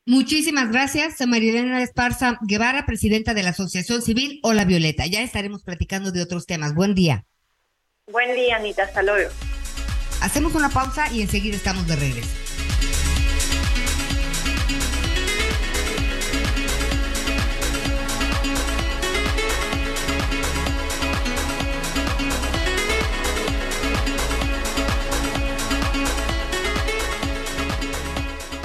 Muchísimas 0.06 0.72
gracias 0.72 1.20
a 1.20 1.26
María 1.26 1.50
Elena 1.50 1.82
Esparza 1.82 2.38
Guevara, 2.40 2.86
presidenta 2.86 3.34
de 3.34 3.42
la 3.42 3.50
Asociación 3.50 4.00
Civil 4.00 4.40
Hola 4.42 4.64
Violeta. 4.64 5.04
Ya 5.06 5.20
estaremos 5.20 5.62
platicando 5.62 6.10
de 6.10 6.22
otros 6.22 6.46
temas. 6.46 6.74
Buen 6.74 6.94
día. 6.94 7.26
Buen 8.10 8.34
día, 8.34 8.56
Anita. 8.56 8.84
Hasta 8.84 9.02
luego. 9.02 9.30
Hacemos 10.22 10.54
una 10.54 10.70
pausa 10.70 11.12
y 11.12 11.20
enseguida 11.20 11.56
estamos 11.56 11.86
de 11.86 11.96
regreso. 11.96 12.69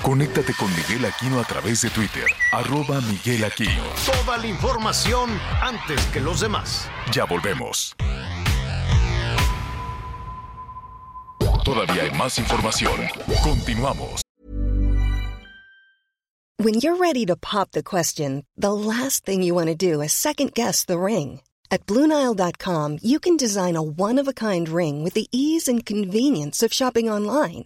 Conéctate 0.06 0.54
con 0.54 0.70
Miguel 0.70 1.04
Aquino 1.04 1.40
a 1.40 1.44
través 1.44 1.82
de 1.82 1.90
Twitter, 1.90 2.26
arroba 2.52 3.02
Miguel 3.02 3.44
Aquino. 3.44 3.82
Toda 4.06 4.38
la 4.38 4.46
información 4.46 5.32
antes 5.64 6.00
que 6.14 6.20
los 6.20 6.42
demás. 6.42 6.88
Ya 7.12 7.26
volvemos. 7.26 7.96
Todavía 11.64 12.04
hay 12.04 12.12
más 12.12 12.38
información. 12.38 12.94
Continuamos. 13.44 14.22
When 16.60 16.76
you're 16.76 16.98
ready 16.98 17.26
to 17.26 17.36
pop 17.36 17.72
the 17.72 17.82
question, 17.82 18.46
the 18.56 18.74
last 18.74 19.26
thing 19.26 19.42
you 19.42 19.56
want 19.56 19.70
to 19.70 19.76
do 19.76 20.04
is 20.04 20.14
second 20.14 20.54
guess 20.54 20.86
the 20.86 21.00
ring. 21.00 21.42
At 21.72 21.88
BlueNile.com, 21.88 23.00
you 23.02 23.20
can 23.20 23.38
design 23.38 23.76
a 23.76 23.82
one-of-a-kind 23.82 24.70
ring 24.70 25.04
with 25.04 25.16
the 25.16 25.26
ease 25.32 25.68
and 25.68 25.84
convenience 25.84 26.62
of 26.62 26.72
shopping 26.72 27.10
online. 27.10 27.66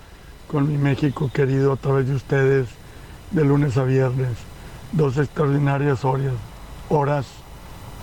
con 0.51 0.69
mi 0.69 0.77
México 0.77 1.31
querido 1.33 1.71
a 1.71 1.77
través 1.77 2.07
de 2.07 2.15
ustedes 2.15 2.67
de 3.31 3.45
lunes 3.45 3.77
a 3.77 3.83
viernes. 3.83 4.37
Dos 4.91 5.17
extraordinarias 5.17 6.03
horas, 6.03 6.33
horas 6.89 7.25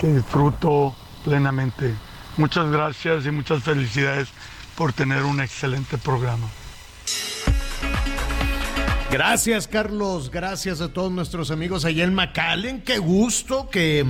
que 0.00 0.06
disfruto 0.06 0.96
plenamente. 1.24 1.94
Muchas 2.38 2.70
gracias 2.70 3.26
y 3.26 3.30
muchas 3.30 3.62
felicidades 3.62 4.28
por 4.76 4.94
tener 4.94 5.24
un 5.24 5.42
excelente 5.42 5.98
programa. 5.98 6.48
Gracias, 9.10 9.68
Carlos. 9.68 10.30
Gracias 10.30 10.80
a 10.80 10.88
todos 10.90 11.12
nuestros 11.12 11.50
amigos 11.50 11.84
allá 11.84 12.04
en 12.04 12.14
McAllen. 12.14 12.80
Qué 12.80 12.96
gusto 12.96 13.68
que, 13.68 14.06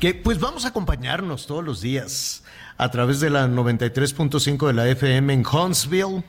que 0.00 0.14
pues 0.14 0.40
vamos 0.40 0.64
a 0.64 0.68
acompañarnos 0.68 1.46
todos 1.46 1.62
los 1.62 1.80
días 1.80 2.42
a 2.76 2.90
través 2.90 3.20
de 3.20 3.30
la 3.30 3.46
93.5 3.46 4.66
de 4.66 4.72
la 4.72 4.88
FM 4.88 5.32
en 5.32 5.44
Huntsville 5.46 6.24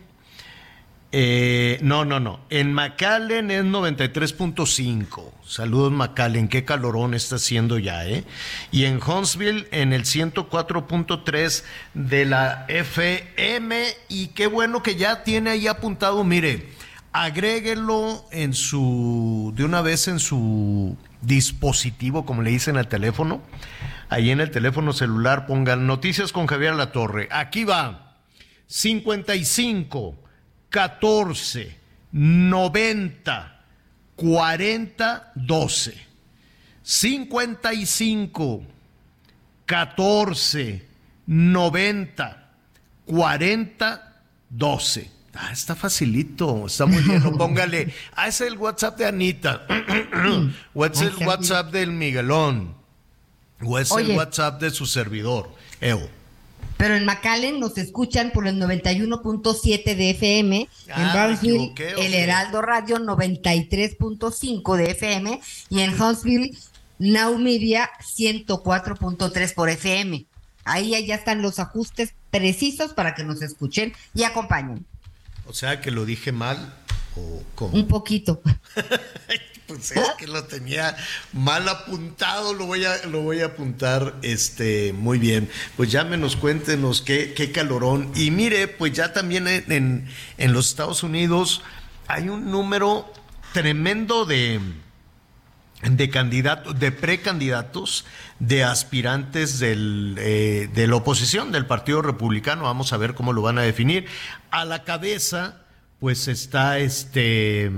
eh, 1.18 1.80
no, 1.82 2.03
no, 2.03 2.20
no. 2.20 2.41
En 2.49 2.74
McAllen 2.74 3.49
es 3.49 3.63
93.5. 3.63 5.32
Saludos 5.47 5.93
McAllen, 5.93 6.49
qué 6.49 6.66
calorón 6.66 7.13
está 7.13 7.38
haciendo 7.38 7.80
ya, 7.80 8.05
¿eh? 8.05 8.26
Y 8.70 8.84
en 8.84 8.99
Huntsville 9.01 9.66
en 9.72 9.93
el 9.93 10.03
104.3 10.03 11.63
de 11.93 12.26
la 12.26 12.66
FM. 12.68 13.86
Y 14.09 14.28
qué 14.28 14.47
bueno 14.47 14.84
que 14.84 14.97
ya 14.97 15.24
tiene 15.24 15.51
ahí 15.51 15.68
apuntado, 15.68 16.22
mire, 16.26 16.68
agréguelo 17.13 18.26
en 18.32 18.53
su, 18.53 19.53
de 19.55 19.63
una 19.63 19.82
vez 19.82 20.09
en 20.09 20.20
su 20.20 20.97
dispositivo, 21.22 22.26
como 22.26 22.41
le 22.41 22.49
dicen 22.49 22.76
al 22.76 22.89
teléfono. 22.89 23.41
Ahí 24.09 24.32
en 24.32 24.41
el 24.41 24.51
teléfono 24.51 24.91
celular 24.91 25.45
pongan 25.45 25.88
noticias 25.88 26.34
con 26.34 26.45
Javier 26.45 26.76
La 26.76 26.91
Torre. 26.91 27.30
Aquí 27.32 27.63
va. 27.63 28.18
55 28.68 30.24
14 30.76 31.78
90 32.11 33.61
40 34.17 35.32
12 35.36 35.93
55 36.84 38.63
14 39.65 40.82
90 41.28 42.38
40 43.05 44.01
12 44.49 45.15
Ah, 45.38 45.51
está 45.51 45.76
facilito, 45.76 46.65
está 46.65 46.86
muy 46.86 47.03
bien. 47.03 47.21
Póngale, 47.38 47.93
ah, 48.13 48.30
es 48.30 48.39
el 48.39 48.57
WhatsApp 48.57 48.97
de 48.97 49.05
Anita, 49.05 49.67
o 50.73 50.86
es 50.86 51.01
el 51.01 51.13
WhatsApp 51.28 51.73
del 51.73 51.91
Miguelón, 51.91 52.73
o 53.61 53.78
es 53.78 53.91
el 53.91 54.11
WhatsApp 54.11 54.61
de 54.61 54.71
su 54.71 54.86
servidor, 54.86 55.53
Evo. 55.82 56.09
Pero 56.78 56.95
en 56.95 57.05
McAllen 57.05 57.59
nos 57.59 57.78
escuchan 57.78 58.32
por 58.32 58.47
el 58.47 58.59
91.7 58.59 59.95
de 59.95 60.09
FM, 60.11 60.57
en 60.61 60.67
Ah, 60.93 61.13
Brownsville 61.13 61.73
el 61.97 62.13
Heraldo 62.13 62.61
Radio 62.61 62.97
93.5 62.97 64.76
de 64.76 64.91
FM 64.91 65.39
y 65.69 65.80
en 65.82 66.01
Huntsville 66.01 66.57
Now 66.99 67.38
Media 67.38 67.89
104.3 68.01 69.53
por 69.53 69.69
FM. 69.69 70.26
Ahí 70.65 71.05
ya 71.05 71.15
están 71.15 71.41
los 71.41 71.59
ajustes 71.59 72.13
precisos 72.32 72.93
para 72.93 73.15
que 73.15 73.23
nos 73.23 73.41
escuchen 73.41 73.93
y 74.13 74.23
acompañen. 74.23 74.86
O 75.47 75.53
sea 75.53 75.80
que 75.80 75.91
lo 75.91 76.05
dije 76.05 76.32
mal 76.32 76.73
o 77.15 77.43
cómo. 77.55 77.73
Un 77.73 77.88
poquito. 77.88 78.41
Pues 79.68 79.91
es 79.93 80.11
que 80.20 80.28
lo 80.28 80.43
tenía 80.43 80.95
mal 81.34 81.68
apuntado, 81.68 82.53
lo 82.53 82.68
voy 82.68 82.86
a, 82.86 83.05
lo 83.07 83.22
voy 83.22 83.41
a 83.41 83.47
apuntar 83.47 84.16
este, 84.22 84.93
muy 84.93 85.18
bien. 85.18 85.49
Pues 85.76 85.91
llámenos, 85.91 86.36
cuéntenos 86.36 87.01
qué, 87.01 87.34
qué 87.34 87.51
calorón. 87.51 88.11
Y 88.16 88.30
mire, 88.30 88.68
pues 88.68 88.93
ya 88.93 89.11
también 89.11 89.47
en, 89.47 89.72
en, 89.72 90.07
en 90.38 90.53
los 90.53 90.70
Estados 90.70 91.01
Unidos 91.01 91.63
hay 92.07 92.30
un 92.30 92.51
número 92.51 93.11
tremendo 93.53 94.26
de, 94.26 94.59
de 95.82 96.09
candidatos, 96.11 96.80
de 96.80 96.91
precandidatos, 96.91 98.05
de 98.38 98.63
aspirantes 98.63 99.57
del, 99.57 100.16
eh, 100.20 100.70
de 100.76 100.88
la 100.88 100.97
oposición, 100.97 101.51
del 101.51 101.66
Partido 101.66 102.03
Republicano. 102.03 102.66
Vamos 102.66 102.93
a 102.93 102.97
ver 102.97 103.16
cómo 103.16 103.34
lo 103.34 103.41
van 103.41 103.57
a 103.57 103.63
definir. 103.63 104.05
A 104.51 104.63
la 104.63 104.84
cabeza, 104.84 105.63
pues 105.99 106.28
está 106.28 106.78
este. 106.78 107.72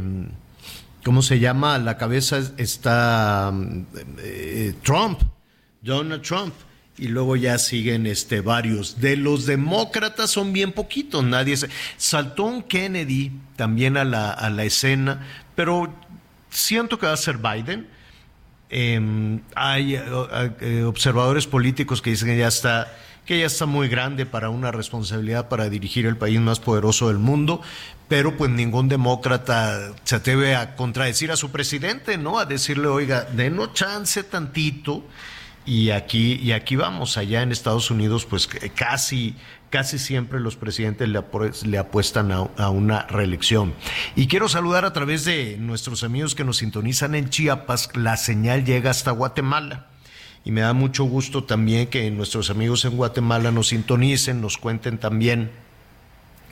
¿Cómo 1.08 1.22
se 1.22 1.40
llama? 1.40 1.76
A 1.76 1.80
la 1.80 1.96
cabeza 1.96 2.38
está 2.58 3.54
eh, 4.18 4.74
Trump, 4.84 5.22
Donald 5.82 6.22
Trump. 6.22 6.54
Y 6.98 7.08
luego 7.08 7.38
ya 7.38 7.58
siguen 7.60 8.06
este, 8.06 8.42
varios. 8.42 9.00
De 9.00 9.16
los 9.16 9.46
demócratas 9.46 10.30
son 10.32 10.52
bien 10.52 10.74
poquitos, 10.74 11.24
nadie 11.24 11.56
se... 11.56 11.70
Saltó 11.96 12.44
un 12.44 12.62
Kennedy 12.62 13.32
también 13.56 13.96
a 13.96 14.04
la, 14.04 14.32
a 14.32 14.50
la 14.50 14.66
escena, 14.66 15.26
pero 15.56 15.96
siento 16.50 17.00
que 17.00 17.06
va 17.06 17.14
a 17.14 17.18
ser 17.18 17.38
Biden. 17.38 17.88
Eh, 18.70 19.40
hay 19.56 19.96
eh, 19.96 20.84
observadores 20.84 21.48
políticos 21.48 22.02
que 22.02 22.10
dicen 22.10 22.28
que 22.28 22.38
ya 22.38 22.50
está 22.50 22.94
que 23.28 23.40
ya 23.40 23.46
está 23.46 23.66
muy 23.66 23.90
grande 23.90 24.26
para 24.26 24.50
una 24.50 24.72
responsabilidad 24.72 25.50
para 25.50 25.70
dirigir 25.70 26.06
el 26.06 26.16
país 26.16 26.40
más 26.40 26.62
poderoso 26.62 27.10
del 27.10 27.18
mundo, 27.18 27.62
pero 28.08 28.38
pues 28.38 28.50
ningún 28.50 28.88
demócrata 28.88 29.92
se 30.06 30.16
atreve 30.16 30.56
a 30.56 30.76
contradecir 30.76 31.30
a 31.32 31.36
su 31.36 31.52
presidente, 31.52 32.18
¿no? 32.18 32.40
A 32.40 32.46
decirle, 32.46 32.88
oiga, 32.88 33.26
denos 33.26 33.74
chance 33.74 34.24
tantito. 34.24 35.04
Y 35.66 35.90
aquí, 35.90 36.36
y 36.36 36.54
aquí 36.54 36.78
vamos, 36.78 37.18
allá 37.18 37.42
en 37.42 37.52
Estados 37.52 37.92
Unidos, 37.92 38.26
pues 38.26 38.48
casi, 38.74 39.36
casi 39.70 40.00
siempre 40.00 40.40
los 40.40 40.56
presidentes 40.56 41.10
le, 41.10 41.22
le 41.66 41.78
apuestan 41.78 42.32
a, 42.32 42.48
a, 42.56 42.70
una 42.70 43.02
reelección. 43.08 43.74
Y 44.16 44.28
quiero 44.28 44.48
saludar 44.48 44.86
a 44.86 44.94
través 44.94 45.26
de 45.26 45.58
nuestros 45.60 46.06
amigos 46.06 46.34
que 46.36 46.46
nos 46.46 46.58
sintonizan 46.58 47.16
en 47.16 47.30
Chiapas, 47.30 47.90
la 47.98 48.16
señal 48.16 48.64
llega 48.64 48.92
hasta 48.92 49.12
Guatemala. 49.12 49.88
Y 50.48 50.52
me 50.52 50.62
da 50.62 50.72
mucho 50.72 51.04
gusto 51.04 51.44
también 51.44 51.88
que 51.88 52.10
nuestros 52.10 52.50
amigos 52.50 52.86
en 52.86 52.96
Guatemala 52.96 53.52
nos 53.52 53.68
sintonicen, 53.68 54.40
nos 54.40 54.58
cuenten 54.58 54.98
también 54.98 55.52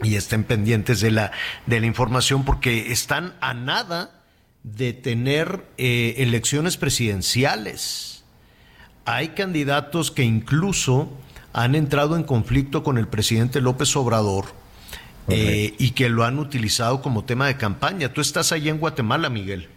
y 0.03 0.15
estén 0.15 0.43
pendientes 0.43 0.99
de 0.99 1.11
la, 1.11 1.31
de 1.65 1.79
la 1.79 1.85
información 1.85 2.43
porque 2.43 2.91
están 2.91 3.35
a 3.39 3.53
nada 3.53 4.21
de 4.63 4.91
tener 4.91 5.65
eh, 5.77 6.15
elecciones 6.17 6.75
presidenciales. 6.75 8.25
Hay 9.05 9.29
candidatos 9.29 10.11
que 10.11 10.23
incluso 10.23 11.09
han 11.53 11.73
entrado 11.73 12.17
en 12.17 12.23
conflicto 12.23 12.83
con 12.83 12.97
el 12.97 13.07
presidente 13.07 13.61
López 13.61 13.95
Obrador 13.95 14.47
eh, 15.29 15.73
y 15.79 15.91
que 15.91 16.09
lo 16.09 16.25
han 16.25 16.37
utilizado 16.37 17.01
como 17.01 17.23
tema 17.23 17.47
de 17.47 17.55
campaña. 17.55 18.11
Tú 18.11 18.19
estás 18.19 18.51
allí 18.51 18.67
en 18.67 18.79
Guatemala, 18.79 19.29
Miguel. 19.29 19.69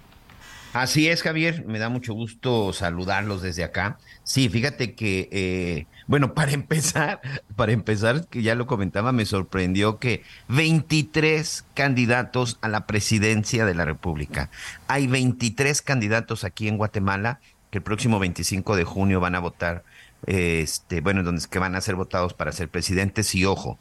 Así 0.78 1.08
es, 1.08 1.24
Javier. 1.24 1.64
Me 1.66 1.80
da 1.80 1.88
mucho 1.88 2.14
gusto 2.14 2.72
saludarlos 2.72 3.42
desde 3.42 3.64
acá. 3.64 3.98
Sí, 4.22 4.48
fíjate 4.48 4.94
que, 4.94 5.28
eh, 5.32 5.86
bueno, 6.06 6.34
para 6.34 6.52
empezar, 6.52 7.20
para 7.56 7.72
empezar, 7.72 8.28
que 8.28 8.42
ya 8.42 8.54
lo 8.54 8.68
comentaba, 8.68 9.10
me 9.10 9.26
sorprendió 9.26 9.98
que 9.98 10.22
23 10.46 11.64
candidatos 11.74 12.58
a 12.60 12.68
la 12.68 12.86
presidencia 12.86 13.66
de 13.66 13.74
la 13.74 13.86
República. 13.86 14.50
Hay 14.86 15.08
23 15.08 15.82
candidatos 15.82 16.44
aquí 16.44 16.68
en 16.68 16.76
Guatemala 16.76 17.40
que 17.72 17.78
el 17.78 17.82
próximo 17.84 18.20
25 18.20 18.76
de 18.76 18.84
junio 18.84 19.18
van 19.18 19.34
a 19.34 19.40
votar, 19.40 19.82
este, 20.26 21.00
bueno, 21.00 21.24
donde 21.24 21.44
que 21.50 21.58
van 21.58 21.74
a 21.74 21.80
ser 21.80 21.96
votados 21.96 22.34
para 22.34 22.52
ser 22.52 22.68
presidentes. 22.68 23.34
Y 23.34 23.44
ojo, 23.44 23.80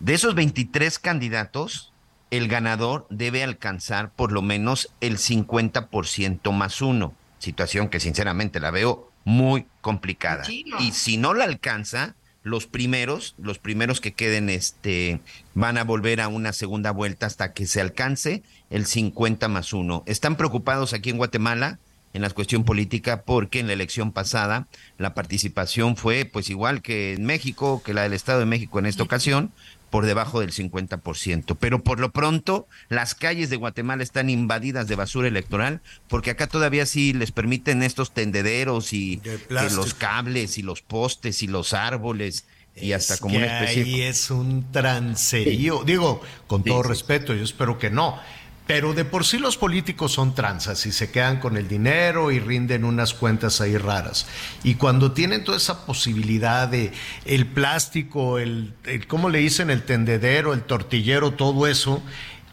de 0.00 0.14
esos 0.14 0.34
23 0.34 0.98
candidatos, 0.98 1.92
el 2.30 2.48
ganador 2.48 3.06
debe 3.10 3.42
alcanzar 3.42 4.10
por 4.10 4.32
lo 4.32 4.42
menos 4.42 4.90
el 5.00 5.18
50% 5.18 6.52
más 6.52 6.82
uno, 6.82 7.14
situación 7.38 7.88
que 7.88 8.00
sinceramente 8.00 8.60
la 8.60 8.70
veo 8.70 9.10
muy 9.24 9.66
complicada. 9.80 10.44
Y 10.48 10.92
si 10.92 11.16
no 11.16 11.34
la 11.34 11.44
alcanza, 11.44 12.14
los 12.46 12.68
primeros, 12.68 13.34
los 13.38 13.58
primeros 13.58 14.00
que 14.00 14.12
queden, 14.12 14.48
este, 14.50 15.20
van 15.54 15.78
a 15.78 15.84
volver 15.84 16.20
a 16.20 16.28
una 16.28 16.52
segunda 16.52 16.92
vuelta 16.92 17.26
hasta 17.26 17.52
que 17.52 17.66
se 17.66 17.80
alcance 17.80 18.44
el 18.70 18.86
50 18.86 19.48
más 19.48 19.72
uno. 19.72 20.04
Están 20.06 20.36
preocupados 20.36 20.92
aquí 20.92 21.10
en 21.10 21.16
Guatemala 21.16 21.80
en 22.12 22.22
la 22.22 22.30
cuestión 22.30 22.64
política 22.64 23.22
porque 23.22 23.58
en 23.58 23.66
la 23.66 23.72
elección 23.72 24.12
pasada 24.12 24.68
la 24.96 25.12
participación 25.12 25.96
fue 25.96 26.24
pues 26.24 26.48
igual 26.48 26.82
que 26.82 27.14
en 27.14 27.24
México, 27.24 27.82
que 27.84 27.94
la 27.94 28.02
del 28.02 28.12
Estado 28.12 28.38
de 28.38 28.46
México 28.46 28.78
en 28.78 28.86
esta 28.86 29.02
ocasión, 29.02 29.52
por 29.96 30.04
debajo 30.04 30.40
del 30.40 30.52
50%. 30.52 31.56
Pero 31.58 31.82
por 31.82 32.00
lo 32.00 32.12
pronto, 32.12 32.68
las 32.90 33.14
calles 33.14 33.48
de 33.48 33.56
Guatemala 33.56 34.02
están 34.02 34.28
invadidas 34.28 34.88
de 34.88 34.94
basura 34.94 35.26
electoral, 35.26 35.80
porque 36.06 36.32
acá 36.32 36.48
todavía 36.48 36.84
sí 36.84 37.14
les 37.14 37.32
permiten 37.32 37.82
estos 37.82 38.12
tendederos 38.12 38.92
y 38.92 39.22
los 39.48 39.94
cables 39.94 40.58
y 40.58 40.62
los 40.62 40.82
postes 40.82 41.42
y 41.42 41.46
los 41.46 41.72
árboles 41.72 42.44
y 42.74 42.92
hasta 42.92 43.16
como 43.16 43.38
una 43.38 43.46
especie. 43.46 43.84
Ahí 43.84 44.02
es 44.02 44.30
un 44.30 44.70
transerío. 44.70 45.82
Digo, 45.82 46.20
con 46.46 46.62
todo 46.62 46.82
respeto, 46.82 47.32
yo 47.32 47.42
espero 47.42 47.78
que 47.78 47.88
no. 47.88 48.20
Pero 48.66 48.94
de 48.94 49.04
por 49.04 49.24
sí 49.24 49.38
los 49.38 49.56
políticos 49.56 50.12
son 50.12 50.34
tranzas 50.34 50.86
y 50.86 50.92
se 50.92 51.10
quedan 51.10 51.38
con 51.38 51.56
el 51.56 51.68
dinero 51.68 52.32
y 52.32 52.40
rinden 52.40 52.84
unas 52.84 53.14
cuentas 53.14 53.60
ahí 53.60 53.76
raras. 53.78 54.26
Y 54.64 54.74
cuando 54.74 55.12
tienen 55.12 55.44
toda 55.44 55.56
esa 55.56 55.86
posibilidad 55.86 56.66
de 56.66 56.92
el 57.24 57.46
plástico, 57.46 58.38
el, 58.38 58.74
el 58.84 59.06
¿cómo 59.06 59.28
le 59.28 59.38
dicen? 59.38 59.70
El 59.70 59.84
tendedero, 59.84 60.52
el 60.52 60.62
tortillero, 60.62 61.32
todo 61.32 61.68
eso, 61.68 62.02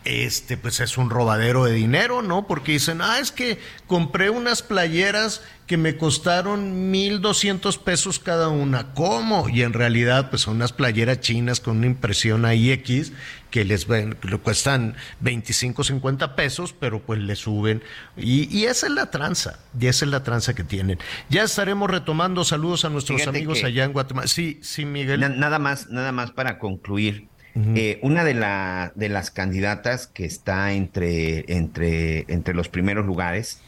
este, 0.06 0.58
pues 0.58 0.80
es 0.80 0.98
un 0.98 1.10
robadero 1.10 1.66
de 1.66 1.74
dinero, 1.74 2.22
¿no? 2.22 2.48
Porque 2.48 2.74
dicen, 2.74 3.02
ah, 3.02 3.20
es 3.20 3.32
que 3.32 3.60
compré 3.88 4.30
unas 4.30 4.62
playeras 4.62 5.42
que 5.68 5.78
me 5.78 5.96
costaron 5.98 6.92
mil 6.92 7.22
doscientos 7.22 7.78
pesos 7.78 8.20
cada 8.20 8.50
una. 8.50 8.94
¿Cómo? 8.94 9.48
Y 9.48 9.62
en 9.62 9.74
realidad, 9.74 10.30
pues 10.30 10.44
son 10.44 10.58
unas 10.58 10.74
playeras 10.74 11.22
chinas 11.22 11.60
con 11.60 11.78
una 11.78 11.88
impresión 11.88 12.46
ahí 12.46 12.72
X 12.72 13.14
que 13.50 13.64
les 13.64 13.88
ven, 13.88 14.18
le 14.24 14.38
cuestan 14.40 14.96
25, 15.20 15.84
50 15.84 16.36
pesos, 16.36 16.74
pero 16.78 17.04
pues 17.04 17.20
le 17.20 17.36
suben. 17.36 17.84
Y, 18.18 18.56
y, 18.56 18.66
esa 18.66 18.88
es 18.88 18.94
la 18.94 19.12
tranza, 19.12 19.60
y 19.80 19.86
esa 19.86 20.06
es 20.06 20.12
la 20.12 20.24
tranza 20.24 20.56
que 20.56 20.64
tienen. 20.64 20.98
Ya 21.30 21.44
estaremos 21.44 21.90
retomando 21.90 22.44
saludos 22.44 22.84
a 22.84 22.90
nuestros 22.90 23.28
amigos 23.28 23.64
allá 23.64 23.84
en 23.84 23.94
Guatemala. 23.94 24.28
Sí, 24.28 24.60
sí, 24.64 24.86
Miguel. 24.86 25.40
nada 25.40 25.60
más, 25.60 25.88
nada 25.90 26.12
más 26.12 26.32
para 26.32 26.58
concluir. 26.58 27.28
Eh, 27.56 28.00
una 28.02 28.24
de, 28.24 28.34
la, 28.34 28.92
de 28.96 29.10
las 29.10 29.30
candidatas 29.30 30.08
que 30.08 30.26
está 30.26 30.74
entre, 30.74 31.46
entre, 31.54 32.26
entre 32.28 32.56
los 32.56 32.68
primeros 32.68 33.06
lugares 33.06 33.60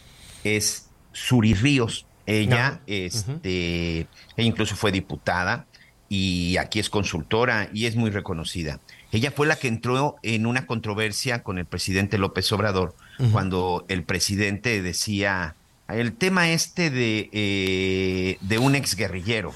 es 0.43 0.89
Suri 1.11 1.53
Ríos. 1.53 2.07
Ella, 2.25 2.81
este, 2.87 3.99
ella 3.99 4.07
incluso 4.37 4.75
fue 4.75 4.91
diputada 4.91 5.67
y 6.09 6.57
aquí 6.57 6.79
es 6.79 6.89
consultora 6.89 7.69
y 7.73 7.85
es 7.85 7.95
muy 7.95 8.09
reconocida. 8.09 8.79
Ella 9.11 9.31
fue 9.31 9.45
la 9.45 9.55
que 9.55 9.67
entró 9.67 10.15
en 10.23 10.47
una 10.47 10.65
controversia 10.65 11.43
con 11.43 11.59
el 11.59 11.65
presidente 11.65 12.17
López 12.17 12.51
Obrador 12.51 12.95
cuando 13.31 13.85
el 13.87 14.03
presidente 14.03 14.81
decía 14.81 15.55
el 15.87 16.13
tema 16.13 16.49
este 16.49 16.89
de, 16.89 17.29
eh, 17.31 18.37
de 18.41 18.57
un 18.57 18.75
exguerrillero 18.75 19.53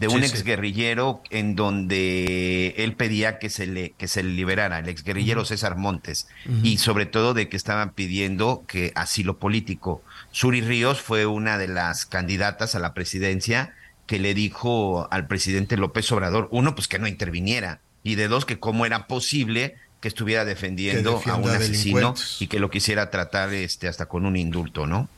de 0.00 0.08
un 0.08 0.24
exguerrillero 0.24 1.22
en 1.28 1.54
donde 1.54 2.74
él 2.78 2.94
pedía 2.94 3.38
que 3.38 3.50
se 3.50 3.66
le, 3.66 3.90
que 3.98 4.08
se 4.08 4.22
le 4.22 4.30
liberara, 4.30 4.78
el 4.78 4.88
exguerrillero 4.88 5.44
César 5.44 5.76
Montes, 5.76 6.26
y 6.62 6.78
sobre 6.78 7.04
todo 7.04 7.34
de 7.34 7.50
que 7.50 7.56
estaban 7.58 7.92
pidiendo 7.92 8.64
que 8.66 8.92
asilo 8.94 9.38
político. 9.38 10.02
Suri 10.32 10.62
Ríos 10.62 11.02
fue 11.02 11.26
una 11.26 11.58
de 11.58 11.68
las 11.68 12.06
candidatas 12.06 12.74
a 12.74 12.78
la 12.78 12.94
presidencia 12.94 13.74
que 14.06 14.18
le 14.18 14.32
dijo 14.32 15.06
al 15.12 15.26
presidente 15.26 15.76
López 15.76 16.10
Obrador, 16.12 16.48
uno, 16.50 16.74
pues 16.74 16.88
que 16.88 16.98
no 16.98 17.06
interviniera, 17.06 17.80
y 18.02 18.14
de 18.14 18.28
dos, 18.28 18.46
que 18.46 18.58
cómo 18.58 18.86
era 18.86 19.06
posible 19.06 19.76
que 20.00 20.08
estuviera 20.08 20.46
defendiendo 20.46 21.22
a 21.26 21.36
un 21.36 21.50
asesino 21.50 22.14
y 22.38 22.46
que 22.46 22.58
lo 22.58 22.70
quisiera 22.70 23.10
tratar 23.10 23.52
este, 23.52 23.86
hasta 23.86 24.06
con 24.06 24.24
un 24.24 24.36
indulto, 24.36 24.86
¿no? 24.86 25.10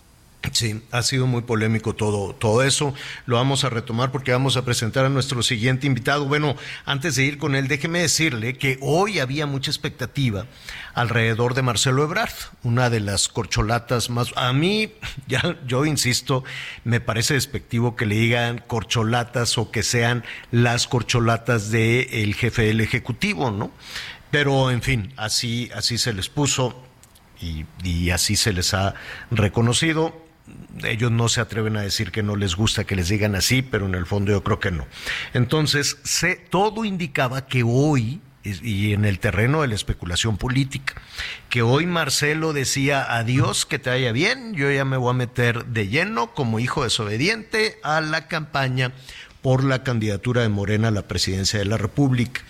Sí, 0.50 0.82
ha 0.90 1.02
sido 1.02 1.26
muy 1.26 1.42
polémico 1.42 1.94
todo, 1.94 2.34
todo 2.34 2.62
eso. 2.62 2.94
Lo 3.26 3.36
vamos 3.36 3.64
a 3.64 3.70
retomar 3.70 4.10
porque 4.10 4.32
vamos 4.32 4.56
a 4.56 4.64
presentar 4.64 5.04
a 5.04 5.08
nuestro 5.08 5.42
siguiente 5.42 5.86
invitado. 5.86 6.26
Bueno, 6.26 6.56
antes 6.84 7.14
de 7.14 7.24
ir 7.24 7.38
con 7.38 7.54
él, 7.54 7.68
déjeme 7.68 8.00
decirle 8.00 8.54
que 8.54 8.78
hoy 8.80 9.20
había 9.20 9.46
mucha 9.46 9.70
expectativa 9.70 10.46
alrededor 10.94 11.54
de 11.54 11.62
Marcelo 11.62 12.02
Ebrard, 12.02 12.32
una 12.64 12.90
de 12.90 13.00
las 13.00 13.28
corcholatas 13.28 14.10
más. 14.10 14.32
A 14.36 14.52
mí, 14.52 14.92
ya 15.28 15.56
yo 15.66 15.86
insisto, 15.86 16.44
me 16.84 17.00
parece 17.00 17.34
despectivo 17.34 17.96
que 17.96 18.06
le 18.06 18.16
digan 18.16 18.58
corcholatas 18.66 19.58
o 19.58 19.70
que 19.70 19.82
sean 19.82 20.24
las 20.50 20.86
corcholatas 20.86 21.70
del 21.70 22.08
el 22.12 22.34
jefe 22.34 22.62
del 22.62 22.80
ejecutivo, 22.80 23.50
¿no? 23.50 23.70
Pero 24.32 24.70
en 24.70 24.82
fin, 24.82 25.12
así, 25.16 25.70
así 25.74 25.98
se 25.98 26.12
les 26.12 26.28
puso. 26.28 26.82
Y, 27.84 28.10
así 28.10 28.36
se 28.36 28.52
les 28.52 28.72
ha 28.72 28.94
reconocido 29.32 30.21
ellos 30.84 31.10
no 31.10 31.28
se 31.28 31.40
atreven 31.40 31.76
a 31.76 31.82
decir 31.82 32.10
que 32.10 32.22
no 32.22 32.36
les 32.36 32.56
gusta 32.56 32.84
que 32.84 32.96
les 32.96 33.08
digan 33.08 33.34
así, 33.34 33.62
pero 33.62 33.86
en 33.86 33.94
el 33.94 34.06
fondo 34.06 34.32
yo 34.32 34.42
creo 34.42 34.60
que 34.60 34.70
no. 34.70 34.86
Entonces, 35.34 35.98
se, 36.02 36.36
todo 36.36 36.84
indicaba 36.84 37.46
que 37.46 37.62
hoy, 37.62 38.20
y 38.42 38.92
en 38.92 39.04
el 39.04 39.20
terreno 39.20 39.62
de 39.62 39.68
la 39.68 39.74
especulación 39.74 40.36
política, 40.36 40.94
que 41.48 41.62
hoy 41.62 41.86
Marcelo 41.86 42.52
decía 42.52 43.16
adiós, 43.16 43.66
que 43.66 43.78
te 43.78 43.90
vaya 43.90 44.12
bien, 44.12 44.54
yo 44.54 44.70
ya 44.70 44.84
me 44.84 44.96
voy 44.96 45.10
a 45.10 45.14
meter 45.14 45.66
de 45.66 45.88
lleno 45.88 46.34
como 46.34 46.58
hijo 46.58 46.82
desobediente 46.82 47.78
a 47.82 48.00
la 48.00 48.26
campaña 48.26 48.92
por 49.42 49.64
la 49.64 49.82
candidatura 49.82 50.42
de 50.42 50.48
Morena 50.48 50.88
a 50.88 50.92
la 50.92 51.06
presidencia 51.06 51.58
de 51.58 51.64
la 51.64 51.76
República. 51.76 52.42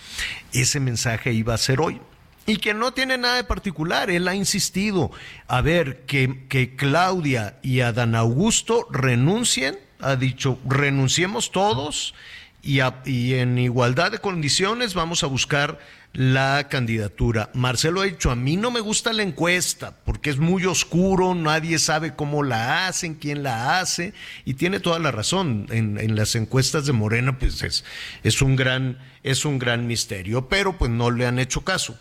Ese 0.51 0.79
mensaje 0.79 1.33
iba 1.33 1.53
a 1.53 1.57
ser 1.57 1.81
hoy 1.81 1.99
y 2.45 2.57
que 2.57 2.73
no 2.73 2.91
tiene 2.93 3.17
nada 3.17 3.35
de 3.35 3.43
particular. 3.43 4.09
Él 4.09 4.27
ha 4.27 4.35
insistido, 4.35 5.11
a 5.47 5.61
ver, 5.61 6.01
que, 6.05 6.45
que 6.49 6.75
Claudia 6.75 7.57
y 7.61 7.81
Adán 7.81 8.15
Augusto 8.15 8.87
renuncien, 8.91 9.77
ha 9.99 10.15
dicho, 10.15 10.59
renunciemos 10.65 11.51
todos 11.51 12.13
y, 12.61 12.79
y, 13.05 13.33
en 13.35 13.57
igualdad 13.57 14.11
de 14.11 14.19
condiciones 14.19 14.93
vamos 14.93 15.23
a 15.23 15.27
buscar 15.27 15.79
la 16.13 16.67
candidatura. 16.69 17.49
Marcelo 17.53 18.01
ha 18.01 18.05
dicho, 18.05 18.29
a 18.29 18.35
mí 18.35 18.55
no 18.55 18.69
me 18.69 18.79
gusta 18.79 19.11
la 19.13 19.23
encuesta 19.23 19.97
porque 20.05 20.29
es 20.29 20.37
muy 20.37 20.65
oscuro, 20.65 21.33
nadie 21.35 21.79
sabe 21.79 22.15
cómo 22.15 22.43
la 22.43 22.87
hacen, 22.87 23.15
quién 23.15 23.43
la 23.43 23.79
hace, 23.79 24.13
y 24.45 24.53
tiene 24.53 24.79
toda 24.79 24.99
la 24.99 25.11
razón. 25.11 25.65
En, 25.71 25.97
en 25.97 26.15
las 26.15 26.35
encuestas 26.35 26.85
de 26.85 26.93
Morena, 26.93 27.37
pues 27.37 27.63
es, 27.63 27.83
es, 28.23 28.41
un 28.41 28.55
gran, 28.55 28.99
es 29.23 29.43
un 29.43 29.57
gran 29.57 29.87
misterio, 29.87 30.47
pero 30.47 30.77
pues 30.77 30.91
no 30.91 31.09
le 31.11 31.25
han 31.25 31.39
hecho 31.39 31.61
caso. 31.61 31.97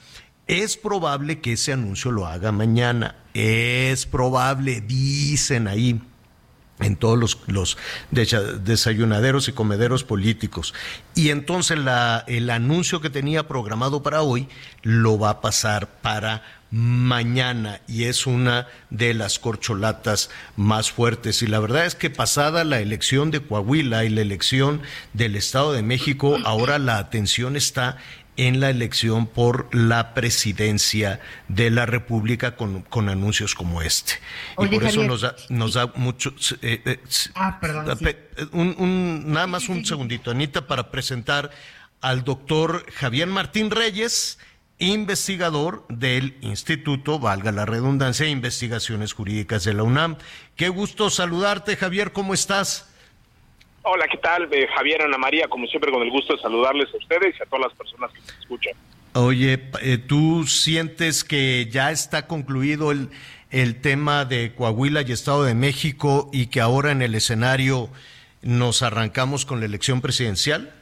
Es 0.47 0.77
probable 0.77 1.41
que 1.41 1.53
ese 1.53 1.73
anuncio 1.73 2.11
lo 2.11 2.27
haga 2.27 2.53
mañana. 2.53 3.17
Es 3.35 4.07
probable, 4.07 4.81
dicen 4.81 5.69
ahí 5.69 6.01
en 6.81 6.97
todos 6.97 7.39
los, 7.47 7.79
desayunaderos 8.11 9.49
y 9.49 9.53
comederos 9.53 10.05
políticos. 10.05 10.75
Y 11.15 11.31
entonces 11.31 11.79
la, 11.79 12.25
el 12.27 12.51
anuncio 12.51 13.01
que 13.01 13.11
tenía 13.11 13.47
programado 13.47 14.03
para 14.03 14.23
hoy 14.23 14.49
lo 14.83 15.19
va 15.19 15.31
a 15.31 15.41
pasar 15.41 15.89
para 16.01 16.43
mañana 16.73 17.83
y 17.87 18.05
es 18.05 18.27
una 18.27 18.67
de 18.89 19.13
las 19.13 19.39
corcholatas 19.39 20.31
más 20.57 20.91
fuertes. 20.91 21.43
Y 21.43 21.47
la 21.47 21.61
verdad 21.61 21.85
es 21.85 21.95
que 21.95 22.09
pasada 22.09 22.65
la 22.65 22.81
elección 22.81 23.31
de 23.31 23.41
Coahuila 23.41 24.05
y 24.05 24.09
la 24.09 24.23
elección 24.23 24.81
del 25.13 25.37
Estado 25.37 25.73
de 25.73 25.83
México, 25.83 26.39
ahora 26.45 26.79
la 26.79 26.97
atención 26.97 27.57
está 27.57 27.99
en 28.37 28.61
la 28.61 28.71
elección 28.71 29.27
por 29.27 29.75
la 29.75 30.15
presidencia 30.15 31.21
de 31.49 31.71
la 31.71 31.85
República 31.85 32.57
con, 32.57 32.83
con 32.83 33.09
anuncios 33.09 33.55
como 33.55 33.83
este. 33.83 34.15
y 34.59 34.67
por 34.69 34.85
eso 34.85 35.05
nos 35.05 35.21
da, 35.21 35.37
nos 35.51 35.75
da 35.75 35.93
mucho... 35.97 36.35
Eh, 36.63 36.81
eh, 36.85 37.01
ah, 37.35 37.59
perdón. 37.61 37.99
un, 38.53 38.75
un, 38.79 39.33
nada 39.33 39.47
más 39.47 39.69
un 39.69 39.85
segundito, 39.85 40.31
Anita, 40.31 40.67
para 40.67 40.91
presentar 40.91 41.51
al 42.01 42.25
doctor 42.25 42.85
Javier 42.93 43.29
Martín 43.29 43.71
Reyes, 43.71 44.39
investigador 44.79 45.85
del 45.89 46.37
Instituto, 46.41 47.19
valga 47.19 47.53
la 47.53 47.67
redundancia, 47.67 48.27
Investigaciones 48.27 49.13
Jurídicas 49.13 49.65
de 49.65 49.75
la 49.75 49.85
UNAM. 49.85 50.17
Qué 50.57 50.69
gusto 50.69 51.11
saludarte, 51.11 51.77
Javier, 51.77 52.13
¿cómo 52.13 52.35
estás? 52.35 52.92
Hola, 53.85 54.07
¿qué 54.07 54.19
tal? 54.19 54.49
Eh, 54.53 54.69
Javier 54.77 55.03
Ana 55.03 55.19
María, 55.19 55.49
como 55.49 55.67
siempre 55.67 55.91
con 55.91 56.03
el 56.03 56.11
gusto 56.11 56.37
de 56.37 56.43
saludarles 56.43 56.89
a 56.95 56.97
ustedes 56.97 57.35
y 57.39 57.43
a 57.43 57.47
todas 57.47 57.67
las 57.67 57.75
personas 57.75 58.13
que 58.13 58.21
nos 58.21 58.39
escuchan. 58.39 58.75
Oye, 59.15 59.61
eh, 59.83 59.99
¿tú 59.99 60.45
sientes 60.47 61.25
que 61.25 61.67
ya 61.69 61.91
está 61.91 62.29
concluido 62.29 62.93
el, 62.93 63.11
el 63.51 63.81
tema 63.81 64.25
de 64.25 64.55
Coahuila 64.55 65.03
y 65.03 65.11
Estado 65.11 65.43
de 65.43 65.55
México 65.55 66.31
y 66.33 66.47
que 66.47 66.61
ahora 66.61 66.93
en 66.93 67.03
el 67.03 67.15
escenario 67.17 67.89
nos 68.41 68.83
arrancamos 68.83 69.45
con 69.45 69.59
la 69.59 69.67
elección 69.67 70.01
presidencial? 70.01 70.73